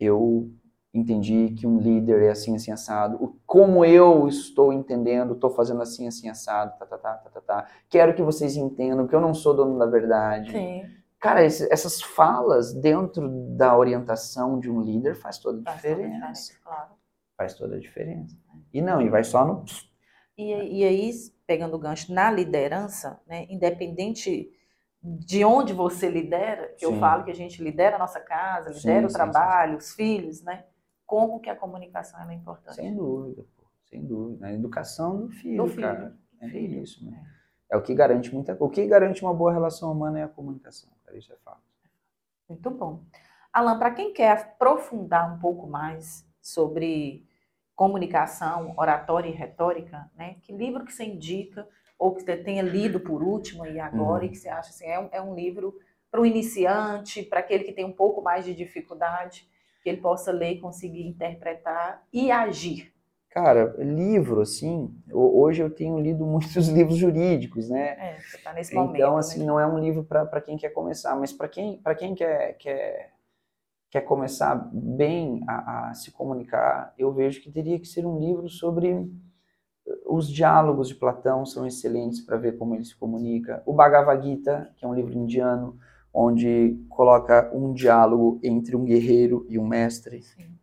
eu 0.00 0.50
entendi 0.98 1.54
que 1.56 1.66
um 1.66 1.78
líder 1.78 2.22
é 2.22 2.30
assim, 2.30 2.54
assim, 2.54 2.70
assado. 2.70 3.38
Como 3.46 3.84
eu 3.84 4.28
estou 4.28 4.72
entendendo, 4.72 5.34
estou 5.34 5.50
fazendo 5.50 5.82
assim, 5.82 6.06
assim, 6.06 6.28
assado, 6.28 6.78
tá, 6.78 6.86
tá, 6.86 6.98
tá, 6.98 7.14
tá, 7.14 7.30
tá, 7.30 7.40
tá. 7.40 7.68
Quero 7.88 8.14
que 8.14 8.22
vocês 8.22 8.56
entendam 8.56 9.06
que 9.06 9.14
eu 9.14 9.20
não 9.20 9.34
sou 9.34 9.54
dono 9.54 9.78
da 9.78 9.86
verdade. 9.86 10.52
Sim. 10.52 10.82
Cara, 11.20 11.44
esse, 11.44 11.72
essas 11.72 12.00
falas 12.00 12.72
dentro 12.72 13.28
da 13.56 13.76
orientação 13.76 14.60
de 14.60 14.70
um 14.70 14.80
líder 14.80 15.16
faz 15.16 15.38
toda 15.38 15.60
a 15.60 15.64
faz 15.64 15.76
diferença. 15.76 16.02
Toda 16.02 16.14
a 16.14 16.32
diferença 16.32 16.52
claro. 16.62 16.90
Faz 17.36 17.54
toda 17.54 17.76
a 17.76 17.80
diferença. 17.80 18.36
E 18.72 18.80
não, 18.80 19.00
e 19.00 19.08
vai 19.08 19.24
só 19.24 19.44
no... 19.44 19.64
E, 20.36 20.80
e 20.80 20.84
aí, 20.84 21.10
pegando 21.46 21.74
o 21.74 21.78
gancho 21.78 22.12
na 22.12 22.30
liderança, 22.30 23.20
né, 23.26 23.46
independente 23.50 24.48
de 25.02 25.44
onde 25.44 25.72
você 25.72 26.08
lidera, 26.08 26.74
que 26.76 26.84
eu 26.84 26.92
Sim. 26.92 27.00
falo 27.00 27.24
que 27.24 27.30
a 27.30 27.34
gente 27.34 27.62
lidera 27.62 27.96
a 27.96 27.98
nossa 27.98 28.20
casa, 28.20 28.70
lidera 28.70 29.00
Sim, 29.00 29.06
o 29.06 29.08
sim, 29.08 29.14
trabalho, 29.14 29.76
os 29.76 29.94
filhos, 29.94 30.42
né? 30.42 30.64
Como 31.08 31.40
que 31.40 31.48
a 31.48 31.56
comunicação 31.56 32.20
é 32.30 32.34
importante. 32.34 32.76
Sem 32.76 32.94
dúvida, 32.94 33.42
pô, 33.56 33.64
sem 33.86 34.04
dúvida. 34.04 34.46
A 34.46 34.52
educação 34.52 35.16
do 35.22 35.28
filho, 35.30 35.64
Do 35.64 35.68
filho, 35.70 35.82
cara. 35.82 36.16
É 36.40 36.48
filho. 36.50 36.82
isso, 36.82 37.02
né? 37.04 37.26
É 37.70 37.76
o 37.78 37.82
que 37.82 37.94
garante 37.94 38.32
muita 38.32 38.54
O 38.60 38.68
que 38.68 38.86
garante 38.86 39.22
uma 39.24 39.32
boa 39.32 39.50
relação 39.50 39.90
humana 39.90 40.20
é 40.20 40.22
a 40.24 40.28
comunicação, 40.28 40.90
cara. 41.04 41.16
Isso 41.16 41.32
é 41.32 41.36
fato. 41.36 41.62
Muito 42.46 42.70
bom. 42.70 43.02
Alan, 43.50 43.78
para 43.78 43.90
quem 43.90 44.12
quer 44.12 44.32
aprofundar 44.32 45.34
um 45.34 45.38
pouco 45.38 45.66
mais 45.66 46.26
sobre 46.42 47.26
comunicação, 47.74 48.74
oratória 48.76 49.28
e 49.30 49.32
retórica, 49.32 50.10
né? 50.14 50.36
Que 50.42 50.52
livro 50.52 50.84
que 50.84 50.92
você 50.92 51.04
indica 51.04 51.66
ou 51.98 52.14
que 52.14 52.20
você 52.22 52.36
tenha 52.36 52.62
lido 52.62 53.00
por 53.00 53.22
último 53.22 53.64
e 53.64 53.80
agora 53.80 54.24
Uhum. 54.24 54.28
e 54.28 54.30
que 54.30 54.36
você 54.36 54.48
acha 54.50 54.70
assim, 54.70 54.84
é 54.86 54.98
um, 55.00 55.08
é 55.10 55.22
um 55.22 55.34
livro 55.34 55.74
para 56.10 56.20
o 56.20 56.26
iniciante, 56.26 57.22
para 57.22 57.40
aquele 57.40 57.64
que 57.64 57.72
tem 57.72 57.84
um 57.84 57.92
pouco 57.92 58.20
mais 58.22 58.44
de 58.44 58.54
dificuldade, 58.54 59.48
que 59.82 59.88
ele 59.88 60.00
possa 60.00 60.32
ler 60.32 60.52
e 60.52 60.60
conseguir 60.60 61.06
interpretar 61.06 62.02
e 62.12 62.30
agir. 62.30 62.92
Cara, 63.30 63.74
livro, 63.78 64.40
assim, 64.40 64.90
ho- 65.12 65.40
hoje 65.42 65.62
eu 65.62 65.70
tenho 65.70 65.98
lido 66.00 66.24
muitos 66.26 66.68
livros 66.68 66.96
jurídicos, 66.96 67.68
né? 67.68 67.90
É, 67.98 68.16
você 68.20 68.36
está 68.36 68.52
nesse 68.52 68.74
momento. 68.74 68.96
Então, 68.96 69.16
assim, 69.16 69.40
né? 69.40 69.46
não 69.46 69.60
é 69.60 69.66
um 69.66 69.78
livro 69.78 70.02
para 70.04 70.40
quem 70.40 70.56
quer 70.56 70.70
começar, 70.70 71.14
mas 71.16 71.32
para 71.32 71.48
quem, 71.48 71.78
pra 71.80 71.94
quem 71.94 72.14
quer, 72.14 72.54
quer, 72.54 73.12
quer 73.90 74.02
começar 74.02 74.56
bem 74.72 75.42
a, 75.48 75.90
a 75.90 75.94
se 75.94 76.12
comunicar, 76.12 76.94
eu 76.98 77.12
vejo 77.12 77.42
que 77.42 77.50
teria 77.52 77.78
que 77.80 77.86
ser 77.88 78.06
um 78.06 78.18
livro 78.18 78.48
sobre 78.48 79.08
os 80.06 80.28
diálogos 80.28 80.88
de 80.88 80.94
Platão, 80.94 81.44
são 81.46 81.66
excelentes 81.66 82.20
para 82.20 82.36
ver 82.36 82.56
como 82.58 82.74
ele 82.74 82.84
se 82.84 82.96
comunica. 82.96 83.62
O 83.66 83.72
Bhagavad 83.72 84.22
Gita, 84.24 84.72
que 84.76 84.84
é 84.84 84.88
um 84.88 84.94
livro 84.94 85.12
indiano, 85.14 85.78
onde 86.12 86.78
coloca 86.88 87.50
um 87.54 87.72
diálogo 87.72 88.40
entre 88.42 88.74
um 88.74 88.84
guerreiro 88.84 89.46
e 89.48 89.58
um 89.58 89.66
mestre. 89.66 90.22
Sim. 90.22 90.58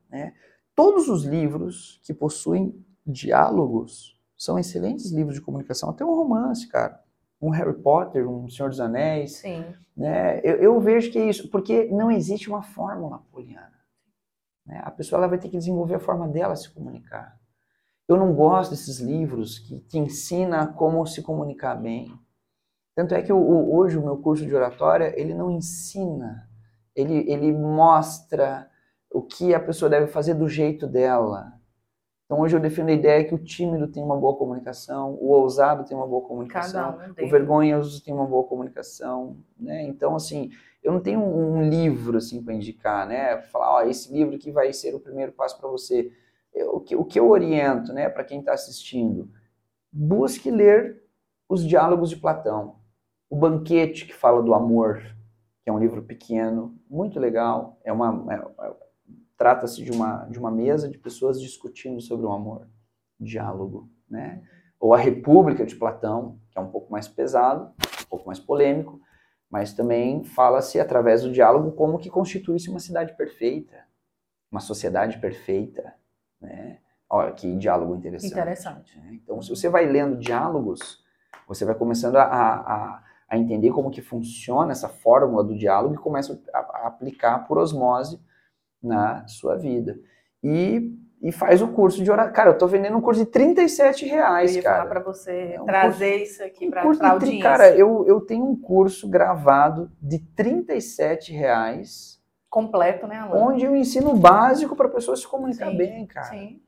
Todos 0.75 1.07
os 1.07 1.23
livros 1.23 2.01
que 2.03 2.13
possuem 2.13 2.75
diálogos 3.05 4.19
são 4.37 4.59
excelentes 4.59 5.11
livros 5.11 5.35
de 5.35 5.41
comunicação, 5.41 5.89
até 5.89 6.03
um 6.03 6.13
romance, 6.15 6.67
cara. 6.67 7.01
Um 7.41 7.49
Harry 7.49 7.73
Potter, 7.73 8.27
um 8.29 8.49
Senhor 8.49 8.69
dos 8.69 8.79
Anéis, 8.79 9.37
Sim. 9.37 9.63
né? 9.95 10.39
Eu, 10.43 10.55
eu 10.55 10.79
vejo 10.79 11.11
que 11.11 11.19
é 11.19 11.29
isso, 11.29 11.49
porque 11.49 11.85
não 11.85 12.09
existe 12.11 12.49
uma 12.49 12.61
fórmula 12.63 13.19
poliana. 13.31 13.71
né? 14.65 14.81
A 14.83 14.91
pessoa 14.91 15.19
ela 15.19 15.27
vai 15.27 15.37
ter 15.37 15.49
que 15.49 15.57
desenvolver 15.57 15.95
a 15.95 15.99
forma 15.99 16.27
dela 16.27 16.55
se 16.55 16.69
comunicar. 16.69 17.39
Eu 18.07 18.17
não 18.17 18.33
gosto 18.33 18.71
desses 18.71 18.99
livros 18.99 19.59
que 19.59 19.79
te 19.79 19.97
ensina 19.97 20.67
como 20.67 21.05
se 21.05 21.21
comunicar 21.21 21.75
bem. 21.75 22.13
Tanto 22.95 23.13
é 23.13 23.21
que 23.21 23.33
o- 23.33 23.37
o- 23.37 23.75
hoje 23.75 23.97
o 23.97 24.03
meu 24.03 24.17
curso 24.17 24.45
de 24.45 24.55
oratória, 24.55 25.13
ele 25.19 25.33
não 25.33 25.51
ensina, 25.51 26.49
ele, 26.95 27.29
ele 27.29 27.51
mostra 27.51 28.69
o 29.11 29.21
que 29.21 29.53
a 29.53 29.59
pessoa 29.59 29.89
deve 29.89 30.07
fazer 30.07 30.33
do 30.33 30.47
jeito 30.47 30.87
dela. 30.87 31.53
Então 32.25 32.39
hoje 32.41 32.55
eu 32.55 32.59
defendo 32.59 32.89
a 32.89 32.93
ideia 32.93 33.23
que 33.23 33.35
o 33.35 33.43
tímido 33.43 33.87
tem 33.87 34.03
uma 34.03 34.17
boa 34.17 34.35
comunicação, 34.35 35.13
o 35.21 35.27
ousado 35.29 35.85
tem 35.85 35.95
uma 35.95 36.07
boa 36.07 36.27
comunicação, 36.27 36.91
um 37.21 37.25
o 37.25 37.29
vergonhoso 37.29 38.03
tem 38.03 38.13
uma 38.13 38.25
boa 38.25 38.43
comunicação, 38.45 39.37
né? 39.59 39.83
Então 39.83 40.15
assim, 40.15 40.49
eu 40.83 40.91
não 40.91 40.99
tenho 41.01 41.19
um, 41.19 41.57
um 41.59 41.69
livro 41.69 42.17
assim 42.17 42.41
para 42.43 42.53
indicar, 42.53 43.07
né? 43.07 43.41
Falar, 43.43 43.73
ó, 43.75 43.81
esse 43.83 44.11
livro 44.11 44.39
que 44.39 44.51
vai 44.51 44.73
ser 44.73 44.95
o 44.95 44.99
primeiro 44.99 45.31
passo 45.33 45.59
para 45.59 45.69
você. 45.69 46.11
Eu- 46.53 46.75
o, 46.77 46.79
que, 46.81 46.95
o 46.95 47.05
que 47.05 47.19
eu 47.19 47.29
oriento, 47.29 47.93
né, 47.93 48.09
para 48.09 48.23
quem 48.23 48.39
está 48.39 48.53
assistindo, 48.53 49.29
busque 49.91 50.51
ler 50.51 51.03
os 51.49 51.65
diálogos 51.65 52.09
de 52.09 52.17
Platão, 52.17 52.77
o 53.29 53.35
banquete 53.35 54.05
que 54.05 54.13
fala 54.13 54.41
do 54.41 54.53
amor, 54.53 55.01
que 55.63 55.69
é 55.69 55.73
um 55.73 55.79
livro 55.79 56.03
pequeno, 56.03 56.77
muito 56.89 57.19
legal, 57.19 57.79
é 57.83 57.91
uma 57.91 58.25
é- 58.33 58.67
é- 58.67 58.75
trata-se 59.37 59.83
de 59.83 59.91
uma 59.91 60.25
de 60.25 60.39
uma 60.39 60.51
mesa 60.51 60.89
de 60.89 60.97
pessoas 60.97 61.41
discutindo 61.41 61.99
sobre 62.01 62.25
o 62.25 62.31
amor, 62.31 62.67
diálogo, 63.19 63.89
né? 64.09 64.43
Ou 64.79 64.93
a 64.93 64.97
República 64.97 65.65
de 65.65 65.75
Platão, 65.75 66.39
que 66.51 66.57
é 66.57 66.61
um 66.61 66.69
pouco 66.69 66.91
mais 66.91 67.07
pesado, 67.07 67.73
um 68.03 68.09
pouco 68.09 68.27
mais 68.27 68.39
polêmico, 68.39 68.99
mas 69.49 69.73
também 69.73 70.23
fala-se 70.23 70.79
através 70.79 71.23
do 71.23 71.31
diálogo 71.31 71.71
como 71.71 71.97
que 71.97 72.09
constitui-se 72.09 72.69
uma 72.69 72.79
cidade 72.79 73.15
perfeita, 73.15 73.85
uma 74.51 74.59
sociedade 74.59 75.17
perfeita, 75.19 75.93
né? 76.39 76.79
Olha 77.09 77.31
que 77.31 77.55
diálogo 77.55 77.95
interessante. 77.95 78.31
Interessante. 78.33 78.97
né? 78.99 79.11
Então, 79.13 79.41
se 79.41 79.49
você 79.49 79.69
vai 79.69 79.85
lendo 79.85 80.17
diálogos, 80.17 81.03
você 81.47 81.63
vai 81.63 81.75
começando 81.75 82.15
a, 82.17 82.23
a, 82.23 82.95
a 82.95 83.03
entender 83.33 83.71
como 83.71 83.89
que 83.91 84.01
funciona 84.01 84.71
essa 84.71 84.87
fórmula 84.89 85.43
do 85.43 85.57
diálogo 85.57 85.95
e 85.95 85.97
começa 85.97 86.39
a, 86.53 86.59
a 86.59 86.87
aplicar 86.87 87.47
por 87.47 87.57
osmose 87.57 88.19
na 88.81 89.27
sua 89.27 89.55
vida. 89.57 89.97
E, 90.43 90.93
e 91.21 91.31
faz 91.31 91.61
o 91.61 91.69
curso 91.69 92.03
de 92.03 92.11
oratória. 92.11 92.33
Cara, 92.35 92.49
eu 92.51 92.57
tô 92.57 92.67
vendendo 92.67 92.95
um 92.97 93.01
curso 93.01 93.25
de 93.25 93.31
37 93.31 94.05
Eu 94.05 94.11
reais, 94.11 94.55
ia 94.55 94.61
falar 94.61 94.75
cara. 94.77 94.89
para 94.89 94.99
você 94.99 95.53
É 95.53 95.61
um 95.61 95.65
trazer 95.65 96.17
isso 96.21 96.43
aqui 96.43 96.67
Um 96.67 96.71
curso 96.71 97.01
a 97.01 97.05
tri- 97.05 97.13
audiência. 97.13 97.41
Cara, 97.41 97.75
eu, 97.75 98.05
eu 98.05 98.21
tenho 98.21 98.45
um 98.45 98.55
curso 98.55 99.09
gravado 99.09 99.91
de 99.99 100.19
37 100.19 101.31
reais, 101.33 102.21
Completo, 102.47 103.05
né, 103.07 103.17
Alan? 103.17 103.35
onde 103.37 103.65
eu 103.65 103.75
ensino 103.75 104.11
o 104.11 104.15
básico 104.17 104.75
para 104.75 104.87
a 104.87 104.91
pessoa 104.91 105.17
se 105.17 105.27
comunicar 105.27 105.71
Sim, 105.71 105.77
bem, 105.77 106.05
cara. 106.05 106.27
Sim. 106.27 106.61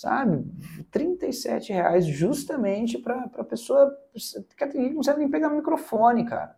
Sabe? 0.00 0.44
37 0.90 1.72
reais 1.72 2.06
justamente 2.06 2.98
para 2.98 3.28
a 3.36 3.44
pessoa 3.44 3.94
que 4.12 4.90
não 4.94 5.02
sabe 5.02 5.18
nem 5.20 5.30
pegar 5.30 5.48
o 5.48 5.56
microfone, 5.56 6.24
cara. 6.24 6.56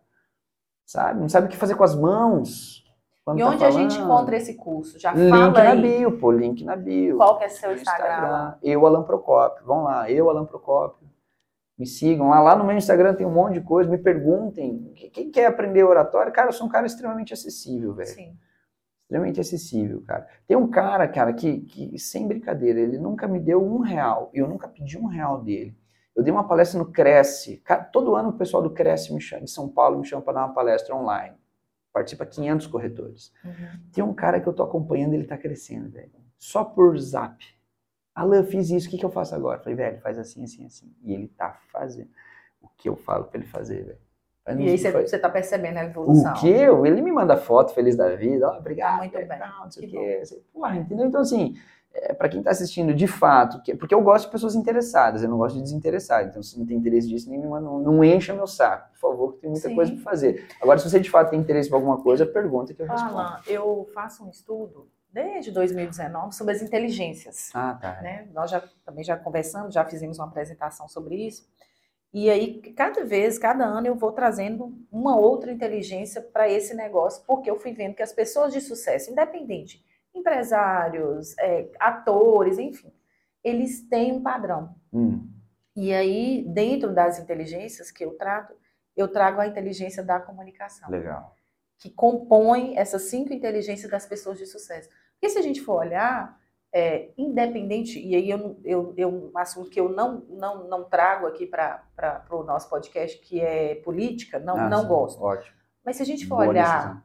Sabe? 0.85 1.19
Não 1.19 1.29
sabe 1.29 1.47
o 1.47 1.49
que 1.49 1.57
fazer 1.57 1.75
com 1.75 1.83
as 1.83 1.95
mãos. 1.95 2.83
E 3.21 3.25
tá 3.25 3.31
onde 3.31 3.63
a 3.63 3.71
gente 3.71 3.95
falando. 3.95 4.11
encontra 4.11 4.35
esse 4.35 4.53
curso? 4.55 4.99
Já 4.99 5.13
Link 5.13 5.29
fala 5.29 5.49
na 5.51 5.71
aí. 5.71 5.81
bio, 5.81 6.17
pô, 6.19 6.31
link 6.31 6.63
na 6.63 6.75
bio. 6.75 7.17
Qual 7.17 7.37
que 7.37 7.45
é 7.45 7.49
seu 7.49 7.73
Instagram? 7.73 8.25
Alan? 8.27 8.57
Eu, 8.61 8.85
Alan 8.85 9.03
Procópio. 9.03 9.65
Vão 9.65 9.83
lá, 9.83 10.11
eu, 10.11 10.29
Alan 10.29 10.45
Procópio. 10.45 11.07
Me 11.77 11.85
sigam 11.85 12.29
lá. 12.29 12.41
Lá 12.41 12.55
no 12.55 12.65
meu 12.65 12.75
Instagram 12.75 13.13
tem 13.15 13.25
um 13.25 13.31
monte 13.31 13.53
de 13.55 13.61
coisa. 13.61 13.89
Me 13.89 13.97
perguntem. 13.97 14.91
Quem- 15.13 15.31
quer 15.31 15.45
aprender 15.47 15.83
oratória? 15.83 16.31
Cara, 16.31 16.49
eu 16.49 16.53
sou 16.53 16.67
um 16.67 16.69
cara 16.69 16.85
extremamente 16.85 17.33
acessível, 17.33 17.93
velho 17.93 18.09
Sim. 18.09 18.37
Extremamente 19.13 19.39
acessível, 19.39 20.01
cara. 20.01 20.27
Tem 20.47 20.57
um 20.57 20.67
cara, 20.67 21.07
cara, 21.07 21.33
que, 21.33 21.61
que, 21.61 21.99
sem 21.99 22.27
brincadeira, 22.27 22.79
ele 22.79 22.97
nunca 22.97 23.27
me 23.27 23.39
deu 23.39 23.63
um 23.63 23.79
real. 23.79 24.31
Eu 24.33 24.47
nunca 24.47 24.67
pedi 24.67 24.97
um 24.97 25.05
real 25.05 25.41
dele. 25.41 25.77
Eu 26.15 26.23
dei 26.23 26.33
uma 26.33 26.47
palestra 26.47 26.79
no 26.79 26.91
Cresce. 26.91 27.57
Cara, 27.57 27.83
todo 27.83 28.15
ano 28.15 28.29
o 28.29 28.33
pessoal 28.33 28.63
do 28.63 28.71
Cresce 28.71 29.13
me 29.13 29.21
chama, 29.21 29.43
de 29.43 29.51
São 29.51 29.69
Paulo 29.69 29.99
me 29.99 30.05
chama 30.05 30.21
para 30.21 30.33
dar 30.33 30.45
uma 30.45 30.53
palestra 30.53 30.95
online. 30.95 31.35
Participa 31.91 32.25
500 32.25 32.67
corretores. 32.67 33.31
Uhum. 33.45 33.79
Tem 33.91 34.03
um 34.03 34.13
cara 34.13 34.39
que 34.39 34.47
eu 34.47 34.53
tô 34.53 34.63
acompanhando, 34.63 35.13
ele 35.13 35.25
tá 35.25 35.37
crescendo, 35.37 35.91
velho. 35.91 36.11
Só 36.37 36.63
por 36.63 36.97
zap. 36.97 37.45
Alan, 38.15 38.37
eu 38.37 38.43
fiz 38.45 38.69
isso, 38.71 38.87
o 38.87 38.91
que, 38.91 38.97
que 38.97 39.05
eu 39.05 39.11
faço 39.11 39.35
agora? 39.35 39.59
Falei, 39.59 39.75
velho, 39.75 40.01
faz 40.01 40.17
assim, 40.17 40.43
assim, 40.43 40.65
assim. 40.65 40.95
E 41.03 41.13
ele 41.13 41.27
tá 41.27 41.59
fazendo 41.71 42.09
o 42.61 42.67
que 42.69 42.89
eu 42.89 42.95
falo 42.95 43.25
pra 43.25 43.39
ele 43.39 43.47
fazer, 43.47 43.83
velho. 43.83 44.02
E 44.45 44.69
aí 44.69 44.77
você, 44.77 44.91
faz- 44.91 45.09
você 45.09 45.17
tá 45.17 45.29
percebendo 45.29 45.77
a 45.77 45.85
evolução. 45.85 46.31
o 46.33 46.35
que? 46.35 46.49
Ele 46.49 47.01
me 47.01 47.11
manda 47.11 47.37
foto 47.37 47.73
feliz 47.73 47.95
da 47.95 48.13
vida, 48.15 48.49
ó, 48.49 48.57
obrigado, 48.57 48.97
muito 48.99 49.13
bem. 49.17 49.27
legal, 49.27 49.63
não 49.63 49.71
sei 49.71 49.87
o 49.87 49.91
quê. 49.91 50.21
Porra, 50.51 50.75
entendeu? 50.75 51.05
Então, 51.07 51.21
assim, 51.21 51.55
é, 51.93 52.13
para 52.13 52.27
quem 52.27 52.43
tá 52.43 52.51
assistindo 52.51 52.93
de 52.93 53.07
fato, 53.07 53.61
que- 53.61 53.73
porque 53.73 53.95
eu 53.95 54.01
gosto 54.01 54.25
de 54.25 54.31
pessoas 54.31 54.53
interessadas, 54.55 55.23
eu 55.23 55.29
não 55.29 55.37
gosto 55.37 55.55
de 55.55 55.61
desinteressado. 55.61 56.27
Então, 56.27 56.43
se 56.43 56.59
não 56.59 56.65
tem 56.65 56.75
interesse 56.75 57.07
disso, 57.07 57.29
nem 57.29 57.39
me 57.39 57.47
manda, 57.47 57.65
não, 57.69 57.79
não 57.79 58.03
encha 58.03 58.33
meu 58.33 58.45
saco, 58.47 58.89
por 58.91 58.99
favor, 58.99 59.33
que 59.33 59.39
tem 59.39 59.49
muita 59.49 59.69
Sim. 59.69 59.75
coisa 59.75 59.93
para 59.93 60.01
fazer. 60.01 60.45
Agora, 60.61 60.77
se 60.77 60.89
você 60.89 60.99
de 60.99 61.09
fato 61.09 61.29
tem 61.29 61.39
interesse 61.39 61.69
por 61.69 61.75
alguma 61.77 62.01
coisa, 62.01 62.25
pergunta 62.25 62.73
que 62.73 62.81
eu 62.81 62.85
respondo. 62.85 63.17
Alan, 63.17 63.39
eu 63.47 63.87
faço 63.93 64.25
um 64.25 64.29
estudo 64.29 64.89
desde 65.09 65.51
2019 65.51 66.33
sobre 66.35 66.53
as 66.53 66.61
inteligências. 66.61 67.49
Ah, 67.53 67.77
tá. 67.79 68.01
né? 68.01 68.27
Nós 68.33 68.51
já 68.51 68.61
também 68.83 69.03
já 69.05 69.15
conversamos, 69.15 69.73
já 69.73 69.85
fizemos 69.85 70.17
uma 70.19 70.27
apresentação 70.27 70.89
sobre 70.89 71.15
isso. 71.15 71.47
E 72.13 72.29
aí, 72.29 72.61
cada 72.73 73.03
vez, 73.03 73.39
cada 73.39 73.65
ano, 73.65 73.87
eu 73.87 73.95
vou 73.95 74.11
trazendo 74.11 74.71
uma 74.91 75.17
outra 75.17 75.51
inteligência 75.51 76.21
para 76.21 76.47
esse 76.47 76.73
negócio, 76.75 77.23
porque 77.25 77.49
eu 77.49 77.59
fui 77.59 77.73
vendo 77.73 77.95
que 77.95 78.03
as 78.03 78.13
pessoas 78.13 78.53
de 78.53 78.61
sucesso, 78.61 79.11
independente, 79.11 79.83
empresários, 80.13 81.35
é, 81.39 81.69
atores, 81.79 82.59
enfim, 82.59 82.93
eles 83.43 83.81
têm 83.89 84.11
um 84.13 84.21
padrão. 84.21 84.75
Hum, 84.93 85.27
E 85.75 85.91
aí, 85.91 86.45
dentro 86.47 86.93
das 86.93 87.17
inteligências 87.17 87.89
que 87.91 88.05
eu 88.05 88.15
trato, 88.15 88.53
eu 88.95 89.07
trago 89.07 89.41
a 89.41 89.47
inteligência 89.47 90.03
da 90.03 90.19
comunicação 90.19 90.87
legal. 90.89 91.35
que 91.79 91.89
compõem 91.89 92.77
essas 92.77 93.03
cinco 93.03 93.33
inteligências 93.33 93.89
das 93.89 94.05
pessoas 94.05 94.37
de 94.37 94.45
sucesso. 94.45 94.87
Porque 95.13 95.29
se 95.29 95.39
a 95.39 95.41
gente 95.41 95.61
for 95.61 95.79
olhar, 95.79 96.39
é, 96.73 97.09
independente, 97.17 97.99
e 97.99 98.15
aí 98.15 98.29
eu, 98.29 98.57
eu, 98.63 98.93
eu, 98.97 99.09
um 99.09 99.37
assunto 99.37 99.69
que 99.69 99.79
eu 99.79 99.89
não, 99.89 100.25
não, 100.29 100.67
não 100.67 100.83
trago 100.83 101.27
aqui 101.27 101.45
para 101.45 101.83
o 102.31 102.41
nosso 102.43 102.67
podcast, 102.69 103.19
que 103.19 103.39
é 103.39 103.75
política, 103.75 104.39
não, 104.39 104.57
Ah, 104.57 104.69
não 104.69 104.81
sim, 104.81 104.87
gosto. 104.87 105.21
Ótimo. 105.23 105.55
Mas 105.85 105.97
se 105.97 106.01
a 106.01 106.05
gente 106.05 106.25
for 106.25 106.37
Boa 106.37 106.47
olhar 106.49 106.77
decisão. 106.79 107.03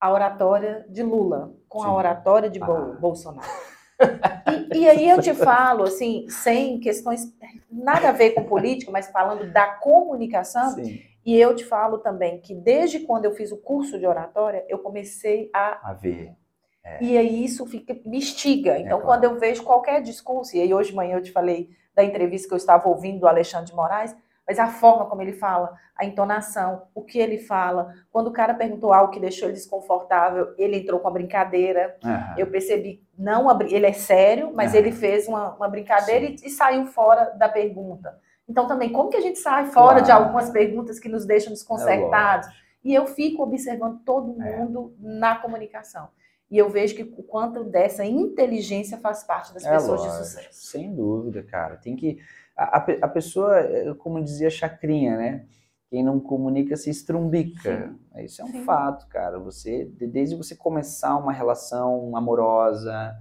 a 0.00 0.12
oratória 0.12 0.84
de 0.90 1.02
Lula 1.02 1.54
com 1.68 1.80
Sim. 1.80 1.86
a 1.86 1.94
oratória 1.94 2.50
de 2.50 2.62
Ah. 2.62 2.66
Bolsonaro. 3.00 3.48
E, 4.74 4.80
e 4.80 4.88
aí 4.88 5.08
eu 5.08 5.22
te 5.22 5.32
falo, 5.32 5.84
assim, 5.84 6.28
sem 6.28 6.78
questões, 6.78 7.22
nada 7.70 8.10
a 8.10 8.12
ver 8.12 8.32
com 8.32 8.44
política, 8.44 8.92
mas 8.92 9.08
falando 9.10 9.50
da 9.52 9.66
comunicação, 9.66 10.70
Sim. 10.72 11.00
E 11.24 11.36
eu 11.36 11.56
te 11.56 11.64
falo 11.64 11.98
também 11.98 12.40
que 12.40 12.54
desde 12.54 13.00
quando 13.00 13.24
eu 13.24 13.32
fiz 13.32 13.50
o 13.50 13.56
curso 13.56 13.98
de 13.98 14.06
oratória, 14.06 14.64
eu 14.68 14.78
comecei 14.78 15.50
a. 15.52 15.90
A 15.90 15.92
ver. 15.92 16.36
É. 16.86 16.98
E 17.02 17.18
aí 17.18 17.44
isso 17.44 17.66
fica, 17.66 17.94
me 18.04 18.18
instiga. 18.18 18.78
Então, 18.78 19.00
claro. 19.00 19.04
quando 19.04 19.24
eu 19.24 19.38
vejo 19.40 19.64
qualquer 19.64 20.00
discurso, 20.00 20.56
e 20.56 20.60
aí 20.60 20.72
hoje 20.72 20.90
de 20.90 20.96
manhã 20.96 21.16
eu 21.16 21.22
te 21.22 21.32
falei 21.32 21.68
da 21.94 22.04
entrevista 22.04 22.46
que 22.46 22.54
eu 22.54 22.58
estava 22.58 22.88
ouvindo 22.88 23.20
do 23.20 23.28
Alexandre 23.28 23.66
de 23.70 23.74
Moraes, 23.74 24.14
mas 24.46 24.60
a 24.60 24.68
forma 24.68 25.06
como 25.06 25.20
ele 25.22 25.32
fala, 25.32 25.74
a 25.96 26.04
entonação, 26.04 26.82
o 26.94 27.02
que 27.02 27.18
ele 27.18 27.38
fala. 27.38 27.92
Quando 28.12 28.28
o 28.28 28.32
cara 28.32 28.54
perguntou 28.54 28.92
algo 28.92 29.10
que 29.12 29.18
deixou 29.18 29.48
ele 29.48 29.54
desconfortável, 29.56 30.54
ele 30.56 30.76
entrou 30.76 31.00
com 31.00 31.08
a 31.08 31.10
brincadeira. 31.10 31.96
Aham. 32.04 32.34
Eu 32.38 32.46
percebi, 32.46 33.02
não 33.18 33.50
ele 33.62 33.86
é 33.86 33.92
sério, 33.92 34.52
mas 34.54 34.70
Aham. 34.70 34.78
ele 34.78 34.92
fez 34.92 35.26
uma, 35.26 35.54
uma 35.56 35.68
brincadeira 35.68 36.26
e, 36.26 36.34
e 36.36 36.50
saiu 36.50 36.86
fora 36.86 37.30
da 37.30 37.48
pergunta. 37.48 38.16
Então 38.48 38.68
também, 38.68 38.92
como 38.92 39.10
que 39.10 39.16
a 39.16 39.20
gente 39.20 39.40
sai 39.40 39.66
fora 39.66 40.00
de 40.00 40.06
Claro. 40.06 40.24
algumas 40.24 40.48
perguntas 40.50 41.00
que 41.00 41.08
nos 41.08 41.26
deixam 41.26 41.52
desconcertados? 41.52 42.46
E 42.84 42.94
eu 42.94 43.04
fico 43.08 43.42
observando 43.42 43.98
todo 44.04 44.40
É. 44.40 44.56
mundo 44.56 44.94
na 45.00 45.34
comunicação. 45.34 46.08
E 46.50 46.58
eu 46.58 46.68
vejo 46.70 46.94
que 46.94 47.02
o 47.02 47.22
quanto 47.24 47.64
dessa 47.64 48.04
inteligência 48.04 48.98
faz 48.98 49.24
parte 49.24 49.52
das 49.52 49.64
É 49.64 49.70
pessoas 49.72 50.00
de 50.00 50.06
lógico, 50.08 50.24
sucesso. 50.24 50.66
Sem 50.66 50.94
dúvida, 50.94 51.42
cara. 51.42 51.76
Tem 51.76 51.96
que. 51.96 52.18
A, 52.56 52.76
a 52.76 52.80
pe- 52.80 52.98
a 53.02 53.08
pessoa, 53.08 53.58
é, 53.58 53.92
como 53.94 54.22
dizia 54.22 54.48
Chacrinha, 54.48 55.16
né? 55.16 55.46
Quem 55.90 56.04
não 56.04 56.20
comunica 56.20 56.76
se 56.76 56.90
estrumbica. 56.90 57.94
Isso 58.18 58.42
é 58.42 58.44
um 58.44 58.48
Sim. 58.52 58.64
fato, 58.64 59.06
cara. 59.08 59.38
Você, 59.40 59.84
de- 59.86 60.06
desde 60.06 60.36
você 60.36 60.54
começar 60.54 61.16
uma 61.16 61.32
relação 61.32 62.16
amorosa, 62.16 63.16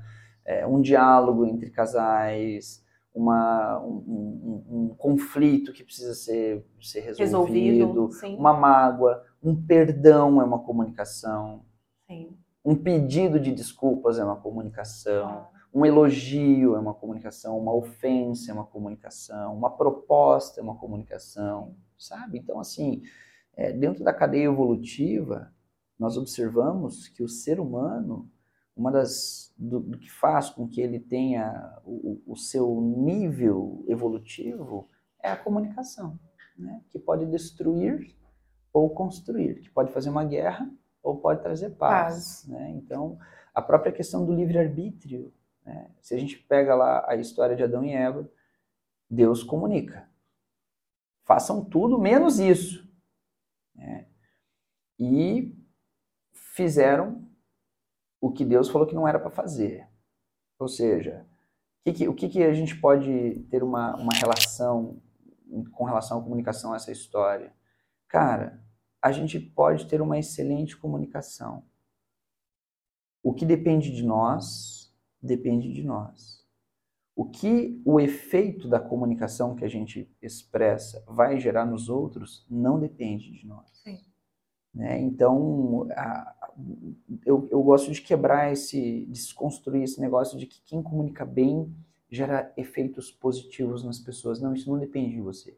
é, 0.46 0.66
um 0.66 0.80
diálogo 0.82 1.46
entre 1.46 1.70
casais, 1.72 2.84
uma, 3.14 3.80
um, 3.82 4.64
um- 4.70 4.78
um 4.92 4.96
conflito 4.96 5.74
que 5.74 5.84
precisa 5.84 6.14
ser, 6.14 6.64
ser 6.82 7.02
resolvido, 7.02 7.86
Resolvido, 7.88 8.12
sim. 8.12 8.36
uma 8.36 8.54
mágoa, 8.54 9.24
um 9.42 9.56
perdão 9.56 10.42
é 10.42 10.44
uma 10.44 10.60
comunicação, 10.60 11.64
sim. 12.08 12.38
Um 12.66 12.76
pedido 12.76 13.40
de 13.40 13.52
desculpas 13.52 14.18
é 14.18 14.26
uma 14.26 14.38
comunicação. 14.38 15.48
Um 15.72 15.86
elogio 15.86 16.76
é 16.76 16.80
uma 16.80 16.96
comunicação, 16.96 17.60
uma 17.60 17.74
ofensa 17.74 18.50
é 18.50 18.54
uma 18.54 18.66
comunicação, 18.66 19.56
uma 19.56 19.70
proposta 19.70 20.60
é 20.60 20.64
uma 20.64 20.76
comunicação, 20.76 21.76
sabe? 21.98 22.40
Então, 22.40 22.60
assim, 22.60 23.04
é, 23.56 23.72
dentro 23.72 24.04
da 24.04 24.14
cadeia 24.14 24.46
evolutiva, 24.46 25.54
nós 26.00 26.18
observamos 26.18 27.08
que 27.10 27.22
o 27.22 27.28
ser 27.28 27.60
humano, 27.60 28.32
uma 28.76 28.92
das 28.92 29.54
do, 29.58 29.80
do 29.82 30.00
que 30.00 30.10
faz 30.10 30.50
com 30.50 30.68
que 30.68 30.82
ele 30.82 31.00
tenha 31.00 31.78
o, 31.86 32.22
o 32.26 32.36
seu 32.36 32.82
nível 32.82 33.86
evolutivo 33.88 34.90
é 35.22 35.30
a 35.30 35.38
comunicação, 35.38 36.20
né? 36.58 36.82
Que 36.90 36.98
pode 36.98 37.26
destruir 37.26 38.16
ou 38.74 38.90
construir, 38.90 39.60
que 39.60 39.70
pode 39.70 39.92
fazer 39.92 40.10
uma 40.10 40.24
guerra 40.24 40.70
ou 41.06 41.18
pode 41.18 41.42
trazer 41.44 41.70
paz, 41.72 42.46
né? 42.48 42.72
Então, 42.72 43.20
a 43.54 43.62
própria 43.62 43.92
questão 43.92 44.26
do 44.26 44.34
livre-arbítrio, 44.34 45.32
né? 45.64 45.92
se 46.02 46.16
a 46.16 46.18
gente 46.18 46.36
pega 46.38 46.74
lá 46.74 47.06
a 47.08 47.16
história 47.16 47.56
de 47.56 47.64
Adão 47.64 47.86
e 47.86 47.94
Eva, 47.94 48.28
Deus 49.08 49.44
comunica. 49.44 50.10
Façam 51.24 51.64
tudo 51.64 52.00
menos 52.00 52.40
isso. 52.40 52.92
né? 53.76 54.08
E 55.00 55.56
fizeram 56.34 57.30
o 58.20 58.32
que 58.32 58.44
Deus 58.44 58.70
falou 58.70 58.88
que 58.88 58.96
não 58.96 59.08
era 59.08 59.20
para 59.20 59.30
fazer. 59.30 59.88
Ou 60.58 60.68
seja, 60.68 61.26
o 61.86 61.94
que, 61.94 62.08
o 62.08 62.16
que 62.16 62.44
a 62.44 62.54
gente 62.54 62.76
pode 62.80 63.46
ter 63.52 63.62
uma, 63.62 63.96
uma 63.96 64.14
relação 64.14 65.00
com 65.72 65.84
relação 65.84 66.20
à 66.20 66.24
comunicação 66.24 66.74
a 66.74 66.78
essa 66.78 66.92
história? 66.92 67.54
Cara, 68.08 68.65
a 69.06 69.12
gente 69.12 69.40
pode 69.40 69.86
ter 69.86 70.02
uma 70.02 70.18
excelente 70.18 70.76
comunicação. 70.76 71.64
O 73.22 73.36
que 73.36 73.46
depende 73.46 73.92
de 73.96 74.02
nós, 74.04 74.92
depende 75.22 75.72
de 75.72 75.84
nós. 75.84 76.44
O 77.16 77.24
que 77.24 77.80
o 77.86 78.00
efeito 78.00 78.68
da 78.68 78.80
comunicação 78.80 79.56
que 79.56 79.64
a 79.64 79.68
gente 79.68 80.10
expressa 80.20 81.04
vai 81.08 81.40
gerar 81.40 81.68
nos 81.68 81.88
outros 81.88 82.48
não 82.50 82.80
depende 82.80 83.32
de 83.32 83.46
nós. 83.46 83.70
Sim. 83.84 84.04
Né? 84.74 85.00
Então, 85.00 85.88
a- 85.92 86.52
eu, 87.24 87.48
eu 87.52 87.62
gosto 87.62 87.92
de 87.92 88.02
quebrar 88.02 88.52
esse, 88.52 89.06
desconstruir 89.06 89.84
esse 89.84 90.02
negócio 90.02 90.36
de 90.36 90.48
que 90.48 90.60
quem 90.66 90.82
comunica 90.82 91.24
bem 91.24 91.72
gera 92.10 92.52
efeitos 92.58 93.12
positivos 93.12 93.84
nas 93.84 94.00
pessoas. 94.00 94.42
Não, 94.42 94.56
isso 94.56 94.68
não 94.68 94.80
depende 94.80 95.14
de 95.14 95.22
você. 95.22 95.56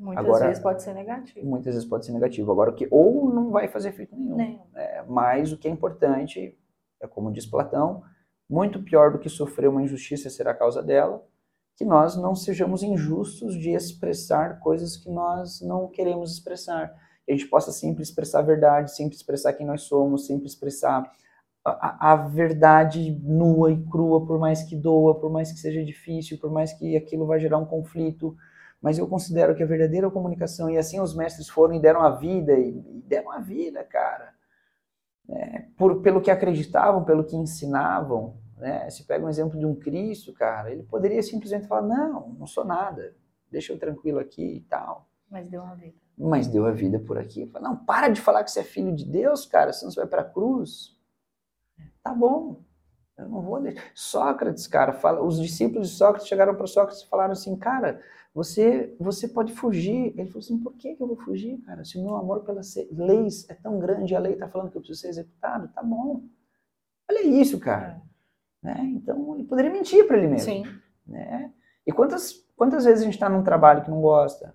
Muitas 0.00 0.24
Agora- 0.24 0.46
vezes 0.46 0.62
pode 0.62 0.82
ser 0.82 0.94
negativo. 0.94 1.46
Muitas 1.46 1.74
vezes 1.74 1.86
pode 1.88 2.06
ser 2.06 2.12
negativo. 2.12 2.50
Agora, 2.50 2.70
o 2.70 2.74
que 2.74 2.88
ou 2.90 3.32
não 3.32 3.50
vai 3.50 3.68
fazer 3.68 3.90
efeito 3.90 4.16
nenhum. 4.16 4.34
Nenhum. 4.34 4.62
É, 4.74 5.04
mas 5.06 5.52
o 5.52 5.58
que 5.58 5.68
é 5.68 5.70
importante 5.70 6.56
é 7.02 7.06
como 7.06 7.30
diz 7.30 7.44
Platão, 7.46 8.02
muito 8.48 8.82
pior 8.82 9.12
do 9.12 9.18
que 9.18 9.28
sofrer 9.28 9.68
uma 9.68 9.82
injustiça 9.82 10.30
será 10.30 10.52
a 10.52 10.54
causa 10.54 10.82
dela, 10.82 11.22
que 11.76 11.84
nós 11.84 12.16
não 12.16 12.34
sejamos 12.34 12.82
injustos 12.82 13.54
de 13.54 13.70
expressar 13.70 14.58
coisas 14.60 14.96
que 14.96 15.10
nós 15.10 15.60
não 15.60 15.86
queremos 15.88 16.32
expressar. 16.32 16.94
Que 17.26 17.32
a 17.32 17.36
gente 17.36 17.48
possa 17.48 17.70
sempre 17.70 18.02
expressar 18.02 18.38
a 18.40 18.42
verdade, 18.42 18.94
sempre 18.96 19.14
expressar 19.16 19.52
quem 19.52 19.66
nós 19.66 19.82
somos, 19.82 20.26
sempre 20.26 20.46
expressar 20.46 21.10
a, 21.64 21.70
a- 21.70 22.12
a 22.12 22.16
verdade 22.16 23.10
nua 23.22 23.70
e 23.70 23.82
crua, 23.84 24.26
por 24.26 24.38
mais 24.38 24.62
que 24.62 24.74
doa, 24.74 25.14
por 25.20 25.30
mais 25.30 25.52
que 25.52 25.58
seja 25.58 25.84
difícil, 25.84 26.38
por 26.38 26.50
mais 26.50 26.72
que 26.72 26.96
aquilo 26.96 27.26
vai 27.26 27.38
gerar 27.38 27.58
um 27.58 27.66
conflito. 27.66 28.34
Mas 28.80 28.98
eu 28.98 29.06
considero 29.06 29.54
que 29.54 29.62
a 29.62 29.66
verdadeira 29.66 30.10
comunicação, 30.10 30.70
e 30.70 30.78
assim 30.78 31.00
os 31.00 31.14
mestres 31.14 31.48
foram 31.48 31.74
e 31.74 31.80
deram 31.80 32.00
a 32.00 32.10
vida, 32.10 32.54
e, 32.54 32.78
e 32.78 33.02
deram 33.06 33.30
a 33.30 33.38
vida, 33.38 33.84
cara 33.84 34.32
é, 35.30 35.66
por, 35.76 36.02
pelo 36.02 36.20
que 36.20 36.30
acreditavam, 36.30 37.04
pelo 37.04 37.24
que 37.24 37.36
ensinavam. 37.36 38.36
Né? 38.56 38.90
Se 38.90 39.04
pega 39.04 39.24
um 39.24 39.28
exemplo 39.28 39.58
de 39.58 39.64
um 39.64 39.74
Cristo, 39.74 40.32
cara, 40.32 40.70
ele 40.70 40.82
poderia 40.82 41.22
simplesmente 41.22 41.66
falar: 41.66 41.82
não, 41.82 42.30
não 42.30 42.46
sou 42.46 42.64
nada, 42.64 43.14
deixa 43.50 43.72
eu 43.72 43.78
tranquilo 43.78 44.18
aqui 44.18 44.56
e 44.56 44.60
tal. 44.62 45.08
Mas 45.30 45.48
deu 45.48 45.62
uma 45.62 45.76
vida. 45.76 45.96
Mas 46.18 46.46
deu 46.48 46.66
a 46.66 46.72
vida 46.72 46.98
por 46.98 47.16
aqui. 47.16 47.46
Fala, 47.46 47.68
não, 47.68 47.76
para 47.76 48.08
de 48.08 48.20
falar 48.20 48.44
que 48.44 48.50
você 48.50 48.60
é 48.60 48.64
filho 48.64 48.94
de 48.94 49.06
Deus, 49.06 49.46
cara, 49.46 49.72
senão 49.72 49.90
você 49.90 50.00
vai 50.00 50.08
para 50.08 50.22
a 50.22 50.28
cruz. 50.28 50.98
Tá 52.02 52.12
bom, 52.12 52.60
eu 53.20 53.28
não 53.28 53.42
vou 53.42 53.60
deixar. 53.60 53.82
Sócrates, 53.94 54.66
cara, 54.66 54.92
fala, 54.92 55.22
os 55.22 55.40
discípulos 55.40 55.90
de 55.90 55.96
Sócrates 55.96 56.28
chegaram 56.28 56.54
para 56.54 56.66
Sócrates 56.66 57.02
e 57.02 57.08
falaram 57.08 57.32
assim: 57.32 57.56
cara, 57.56 58.00
você, 58.34 58.94
você 58.98 59.28
pode 59.28 59.52
fugir. 59.52 60.14
Ele 60.16 60.28
falou 60.28 60.40
assim: 60.40 60.58
por 60.58 60.74
que, 60.74 60.94
que 60.94 61.02
eu 61.02 61.06
vou 61.06 61.16
fugir, 61.16 61.58
cara? 61.58 61.84
Se 61.84 61.98
o 61.98 62.02
meu 62.02 62.16
amor 62.16 62.40
pelas 62.40 62.74
leis 62.92 63.48
é 63.48 63.54
tão 63.54 63.78
grande 63.78 64.12
e 64.12 64.16
a 64.16 64.20
lei 64.20 64.34
está 64.34 64.48
falando 64.48 64.70
que 64.70 64.76
eu 64.76 64.80
preciso 64.80 65.00
ser 65.00 65.08
executado, 65.08 65.68
tá 65.68 65.82
bom. 65.82 66.22
Olha 67.08 67.22
isso, 67.24 67.58
cara. 67.58 68.00
Né? 68.62 68.92
Então, 68.94 69.34
ele 69.34 69.44
poderia 69.44 69.70
mentir 69.70 70.06
para 70.06 70.18
ele 70.18 70.28
mesmo. 70.28 70.44
Sim. 70.44 70.64
Né? 71.06 71.52
E 71.86 71.92
quantas, 71.92 72.32
quantas 72.56 72.84
vezes 72.84 73.00
a 73.02 73.04
gente 73.04 73.14
está 73.14 73.28
num 73.28 73.42
trabalho 73.42 73.82
que 73.82 73.90
não 73.90 74.00
gosta? 74.00 74.54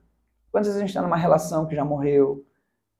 Quantas 0.52 0.68
vezes 0.68 0.78
a 0.78 0.82
gente 0.82 0.90
está 0.90 1.02
numa 1.02 1.18
relação 1.18 1.66
que 1.66 1.76
já 1.76 1.84
morreu? 1.84 2.46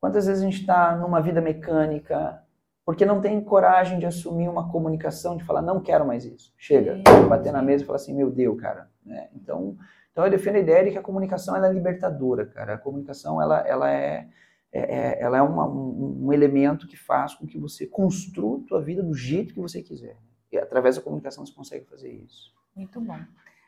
Quantas 0.02 0.26
vezes 0.26 0.42
a 0.42 0.46
gente 0.46 0.60
está 0.60 0.96
numa 0.96 1.22
vida 1.22 1.40
mecânica? 1.40 2.44
Porque 2.86 3.06
não 3.06 3.20
tem 3.20 3.42
coragem 3.42 3.98
de 3.98 4.06
assumir 4.06 4.48
uma 4.48 4.70
comunicação, 4.72 5.36
de 5.36 5.44
falar, 5.44 5.62
não 5.62 5.82
quero 5.82 6.06
mais 6.06 6.24
isso. 6.24 6.54
Chega, 6.58 6.98
Sim. 6.98 7.28
bater 7.28 7.52
na 7.52 7.62
mesa 7.62 7.84
e 7.84 7.86
falar 7.88 7.96
assim, 7.96 8.14
meu 8.14 8.30
Deus, 8.30 8.60
cara. 8.62 8.90
Né? 9.04 9.28
Então, 9.36 9.76
então 10.12 10.24
eu 10.24 10.30
defendo 10.30 10.58
a 10.58 10.60
ideia 10.60 10.86
de 10.86 10.92
que 10.92 10.98
a 10.98 11.02
comunicação 11.02 11.56
ela 11.56 11.68
é 11.68 11.74
libertadora, 11.74 12.46
cara. 12.46 12.76
A 12.76 12.78
comunicação 12.78 13.42
ela, 13.42 13.60
ela 13.68 13.92
é, 13.92 14.28
é- 14.72 14.96
é- 14.98 15.22
ela 15.22 15.38
é 15.38 15.42
uma- 15.42 15.68
um, 15.68 16.26
um 16.28 16.32
elemento 16.34 16.88
que 16.88 16.96
faz 16.96 17.34
com 17.34 17.48
que 17.48 17.58
você 17.58 17.88
construa 17.88 18.60
a 18.60 18.68
tua 18.68 18.82
vida 18.82 19.02
do 19.02 19.16
jeito 19.16 19.54
que 19.56 19.60
você 19.60 19.82
quiser. 19.82 20.18
E 20.52 20.58
através 20.58 20.96
da 20.96 21.02
comunicação 21.02 21.44
você 21.44 21.54
consegue 21.54 21.86
fazer 21.86 22.12
isso. 22.12 22.54
Muito 22.76 23.02
bom. 23.02 23.18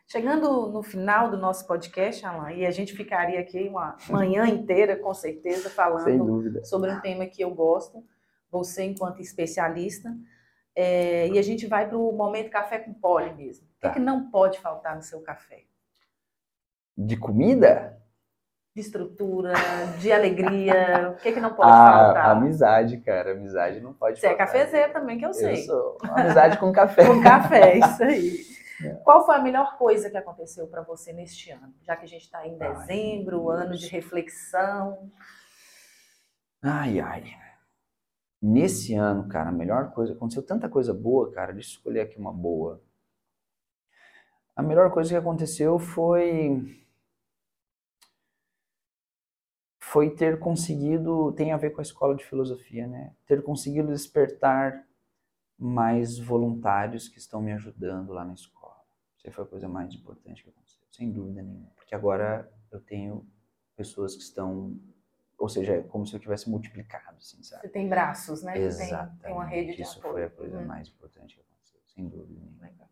Chegando 0.07 0.67
no 0.69 0.81
final 0.83 1.29
do 1.29 1.37
nosso 1.37 1.65
podcast, 1.67 2.23
Alan, 2.25 2.51
e 2.53 2.65
a 2.65 2.71
gente 2.71 2.93
ficaria 2.93 3.39
aqui 3.41 3.67
uma 3.67 3.97
manhã 4.09 4.45
inteira, 4.47 4.95
com 4.95 5.13
certeza, 5.13 5.69
falando 5.69 6.63
sobre 6.63 6.91
um 6.91 6.99
tema 7.01 7.25
que 7.25 7.41
eu 7.41 7.49
gosto, 7.53 8.01
você 8.49 8.83
enquanto 8.85 9.21
especialista, 9.21 10.15
é, 10.75 11.27
e 11.29 11.39
a 11.39 11.41
gente 11.41 11.65
vai 11.67 11.87
para 11.87 11.97
o 11.97 12.11
momento 12.11 12.49
café 12.51 12.79
com 12.79 12.93
pole 12.93 13.33
mesmo. 13.33 13.65
O 13.65 13.69
que, 13.73 13.79
Tá. 13.81 13.89
é 13.89 13.93
que 13.93 13.99
não 13.99 14.29
pode 14.29 14.59
faltar 14.59 14.95
no 14.95 15.01
seu 15.01 15.21
café? 15.21 15.63
De 16.95 17.17
comida? 17.17 17.97
De 18.75 18.81
estrutura, 18.81 19.53
de 19.99 20.11
alegria, 20.11 21.11
o 21.11 21.15
que, 21.21 21.29
é 21.29 21.31
que 21.31 21.39
não 21.39 21.53
pode 21.55 21.71
a, 21.71 21.73
faltar? 21.73 22.29
amizade, 22.29 22.97
cara. 22.99 23.31
Amizade 23.31 23.79
não 23.81 23.91
pode 23.93 24.19
Você 24.19 24.27
é 24.27 24.29
faltar. 24.29 24.47
cafezeiro 24.47 24.93
também, 24.93 25.17
que 25.17 25.25
eu 25.25 25.29
Eu 25.29 25.33
sei. 25.33 25.57
sou. 25.63 25.97
Amizade 26.03 26.57
com 26.59 26.71
café. 26.71 27.05
Com 27.07 27.21
café, 27.23 27.77
isso 27.79 28.03
aí. 28.03 28.45
É. 28.83 28.89
Qual 29.03 29.25
foi 29.25 29.35
a 29.35 29.39
melhor 29.41 29.75
coisa 29.79 30.07
que 30.11 30.17
aconteceu 30.17 30.67
para 30.67 30.83
você 30.83 31.11
neste 31.11 31.49
ano? 31.49 31.73
Já 31.81 31.95
que 31.95 32.05
a 32.05 32.07
gente 32.07 32.21
está 32.25 32.45
em 32.45 32.55
Ai, 32.61 32.71
dezembro, 32.75 33.37
meu 33.37 33.49
ano 33.49 33.75
de 33.75 33.87
reflexão. 33.87 35.11
Ai, 36.61 36.99
ai. 36.99 37.23
Nesse 38.41 38.93
ano, 38.93 39.27
cara, 39.27 39.49
a 39.49 39.51
melhor 39.51 39.91
coisa. 39.93 40.13
Aconteceu 40.13 40.43
tanta 40.43 40.69
coisa 40.69 40.93
boa, 40.93 41.31
cara. 41.31 41.53
Deixa 41.53 41.69
eu 41.69 41.77
escolher 41.77 42.01
aqui 42.01 42.17
uma 42.17 42.31
boa. 42.31 42.81
A 44.55 44.61
melhor 44.61 44.91
coisa 44.91 45.09
que 45.09 45.15
aconteceu 45.15 45.79
foi. 45.79 46.85
foi 49.79 50.09
ter 50.13 50.37
conseguido, 50.37 51.31
tem 51.31 51.53
a 51.53 51.57
ver 51.57 51.71
com 51.71 51.79
a 51.79 51.81
escola 51.81 52.13
de 52.13 52.23
filosofia, 52.25 52.85
né? 52.85 53.15
Ter 53.25 53.41
conseguido 53.41 53.87
despertar 53.87 54.85
mais 55.57 56.19
voluntários 56.19 57.07
que 57.07 57.17
estão 57.17 57.41
me 57.41 57.53
ajudando 57.53 58.11
lá 58.11 58.23
na 58.23 58.33
escola. 58.33 58.75
Isso 59.17 59.31
foi 59.31 59.43
a 59.43 59.47
coisa 59.47 59.67
mais 59.67 59.93
importante 59.93 60.43
que 60.43 60.49
aconteceu, 60.49 60.83
sem 60.91 61.11
dúvida 61.11 61.41
nenhuma. 61.41 61.71
Porque 61.75 61.95
agora 61.95 62.51
eu 62.71 62.79
tenho 62.79 63.25
pessoas 63.75 64.15
que 64.15 64.21
estão, 64.21 64.77
ou 65.37 65.47
seja, 65.49 65.73
é 65.75 65.81
como 65.83 66.05
se 66.05 66.15
eu 66.15 66.19
tivesse 66.19 66.49
multiplicado, 66.49 67.17
assim, 67.17 67.41
sabe? 67.43 67.61
Você 67.61 67.69
tem 67.69 67.87
braços, 67.87 68.41
né? 68.43 68.57
Exatamente. 68.57 69.19
Tem, 69.21 69.33
uma 69.33 69.45
rede 69.45 69.75
de 69.75 69.81
Isso 69.81 69.99
apoio. 69.99 70.13
foi 70.13 70.23
a 70.25 70.29
coisa 70.29 70.57
Uhum. 70.57 70.65
mais 70.65 70.87
importante 70.87 71.35
que 71.35 71.41
aconteceu, 71.41 71.79
sem 71.87 72.07
dúvida 72.07 72.33
nenhuma. 72.39 72.57
Legal. 72.65 72.89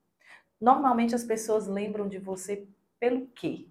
Normalmente 0.61 1.15
as 1.15 1.23
pessoas 1.23 1.67
lembram 1.67 2.07
de 2.07 2.17
você 2.19 2.67
pelo 2.99 3.27
quê? 3.27 3.67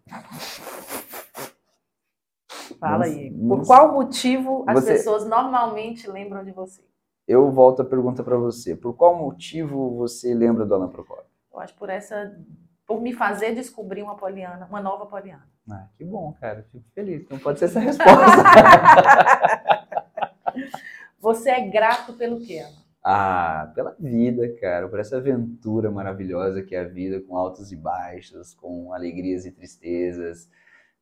Fala 2.78 3.04
aí. 3.04 3.30
Por 3.32 3.66
qual 3.66 3.92
motivo 3.92 4.64
as 4.68 4.80
Você- 4.82 4.92
pessoas 4.94 5.26
normalmente 5.26 6.08
lembram 6.10 6.44
de 6.44 6.52
você? 6.52 6.82
Eu 7.26 7.50
volto 7.50 7.80
a 7.80 7.84
pergunta 7.84 8.22
para 8.22 8.36
você. 8.36 8.76
Por 8.76 8.94
qual 8.94 9.16
motivo 9.16 9.96
você 9.96 10.34
lembra 10.34 10.66
do 10.66 10.74
Alan 10.74 10.88
Procópio? 10.88 11.24
Eu 11.52 11.60
acho 11.60 11.74
por 11.76 11.88
essa, 11.88 12.38
por 12.86 13.00
me 13.00 13.12
fazer 13.14 13.54
descobrir 13.54 14.02
uma 14.02 14.16
Poliana, 14.16 14.66
uma 14.66 14.82
nova 14.82 15.06
Poliana. 15.06 15.48
Ah, 15.70 15.88
que 15.96 16.04
bom, 16.04 16.32
cara. 16.40 16.66
Fico 16.70 16.84
feliz. 16.94 17.22
Então 17.22 17.38
pode 17.38 17.58
ser 17.58 17.66
essa 17.66 17.78
a 17.78 17.82
resposta. 17.82 18.14
Você 21.20 21.50
é 21.50 21.68
grato 21.68 22.14
pelo 22.14 22.40
quê, 22.40 22.58
Ana? 22.58 22.84
ah, 23.04 23.70
pela 23.74 23.94
vida, 24.00 24.48
cara. 24.60 24.88
Por 24.88 24.98
essa 24.98 25.18
aventura 25.18 25.90
maravilhosa 25.90 26.62
que 26.62 26.74
é 26.74 26.80
a 26.80 26.88
vida, 26.88 27.20
com 27.20 27.36
altos 27.36 27.70
e 27.70 27.76
baixos, 27.76 28.54
com 28.54 28.94
alegrias 28.94 29.44
e 29.44 29.52
tristezas, 29.52 30.48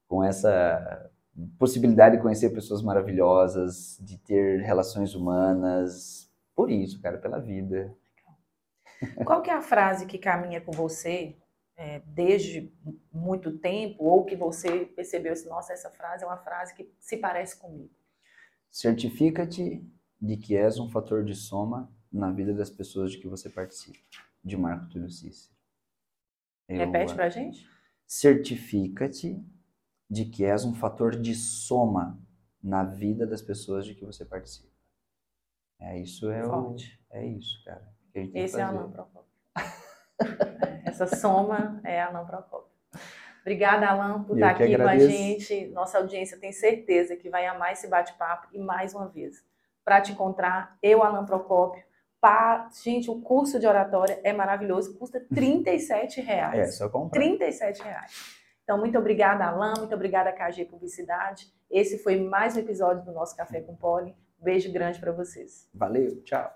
com 0.09 0.23
essa 0.25 1.11
possibilidade 1.59 2.17
de 2.17 2.23
conhecer 2.23 2.51
pessoas 2.51 2.83
maravilhosas, 2.83 3.99
de 4.01 4.19
ter 4.19 4.61
relações 4.63 5.15
humanas. 5.15 6.29
Por 6.57 6.71
isso, 6.71 7.01
cara, 7.01 7.19
pela 7.19 7.39
vida. 7.39 7.95
Qual 9.25 9.41
que 9.41 9.51
é 9.51 9.55
a 9.55 9.63
frase 9.63 10.07
que 10.07 10.19
caminha 10.19 10.61
com 10.61 10.73
você 10.73 11.37
é, 11.83 11.99
desde 12.07 12.73
muito 13.13 13.59
tempo 13.59 14.05
ou 14.05 14.25
que 14.25 14.37
você 14.37 14.87
percebeu 14.87 15.33
assim, 15.33 15.49
nossa, 15.49 15.73
essa 15.73 15.91
frase 15.91 16.23
é 16.23 16.27
uma 16.27 16.37
frase 16.37 16.77
que 16.77 16.89
se 17.01 17.17
parece 17.17 17.59
comigo? 17.59 17.91
Certifica-te 18.71 19.85
de 20.21 20.37
que 20.37 20.57
és 20.57 20.79
um 20.79 20.89
fator 20.89 21.25
de 21.25 21.35
soma 21.35 21.93
na 22.11 22.31
vida 22.31 22.55
das 22.55 22.71
pessoas 22.71 23.11
de 23.11 23.19
que 23.19 23.27
você 23.27 23.51
participa. 23.51 23.99
De 24.45 24.57
Marco 24.57 24.89
Túlio 24.91 25.11
Cícero. 25.11 25.53
Eu, 26.69 26.79
Repete 26.79 27.15
pra 27.15 27.29
gente? 27.29 27.69
Certifica-te 28.07 29.45
de 30.09 30.27
que 30.27 30.45
és 30.45 30.65
um 30.65 30.75
fator 30.75 31.17
de 31.17 31.35
soma 31.35 32.21
na 32.63 32.85
vida 32.85 33.27
das 33.27 33.43
pessoas 33.43 33.85
de 33.85 33.97
que 33.97 34.05
você 34.05 34.25
participa. 34.25 34.73
É 35.81 35.99
isso 35.99 36.31
é 36.31 36.47
o, 36.47 36.77
é 37.11 37.27
isso, 37.27 37.65
cara. 37.65 37.93
Esse 38.15 38.39
é 38.39 38.49
fazer. 38.49 38.63
Alan 38.63 38.91
Procópio. 38.91 39.32
É, 40.85 40.89
Essa 40.89 41.07
soma 41.07 41.81
é 41.85 42.01
Alan 42.01 42.25
Procópio. 42.25 42.71
Obrigada, 43.41 43.89
Alan, 43.89 44.23
por 44.23 44.33
Eu 44.39 44.47
estar 44.47 44.51
aqui 44.51 44.77
com 44.77 44.83
a 44.83 44.85
agradeço. 44.93 45.11
gente. 45.11 45.67
Nossa 45.69 45.99
audiência 45.99 46.39
tem 46.39 46.53
certeza 46.53 47.17
que 47.17 47.29
vai 47.29 47.47
amar 47.47 47.73
esse 47.73 47.89
bate-papo. 47.89 48.49
E 48.53 48.59
mais 48.59 48.95
uma 48.95 49.09
vez, 49.09 49.45
para 49.85 50.01
te 50.01 50.13
encontrar, 50.13 50.77
eu, 50.83 51.03
Alan 51.03 51.25
Procópio. 51.25 51.83
Pa... 52.21 52.69
Gente, 52.85 53.11
o 53.11 53.21
curso 53.21 53.59
de 53.59 53.67
oratória 53.67 54.21
é 54.23 54.33
maravilhoso, 54.33 54.97
custa 54.97 55.19
R$ 55.19 55.27
37 55.35 56.21
É, 56.21 56.23
reais. 56.23 56.77
só 56.79 56.89
comprar. 56.89 57.19
37 57.21 57.83
reais. 57.83 58.13
Então, 58.63 58.79
muito 58.79 58.97
obrigada, 58.97 59.45
Alan, 59.45 59.75
muito 59.79 59.93
obrigada, 59.95 60.31
KG 60.31 60.67
Publicidade. 60.67 61.47
Esse 61.69 61.99
foi 61.99 62.21
mais 62.21 62.57
um 62.57 62.61
episódio 62.61 63.05
do 63.05 63.11
nosso 63.11 63.37
Café 63.37 63.61
com 63.61 63.75
Poli. 63.75 64.15
Beijo 64.39 64.73
grande 64.73 65.01
para 65.01 65.11
vocês. 65.11 65.69
Valeu, 65.75 66.23
tchau. 66.23 66.53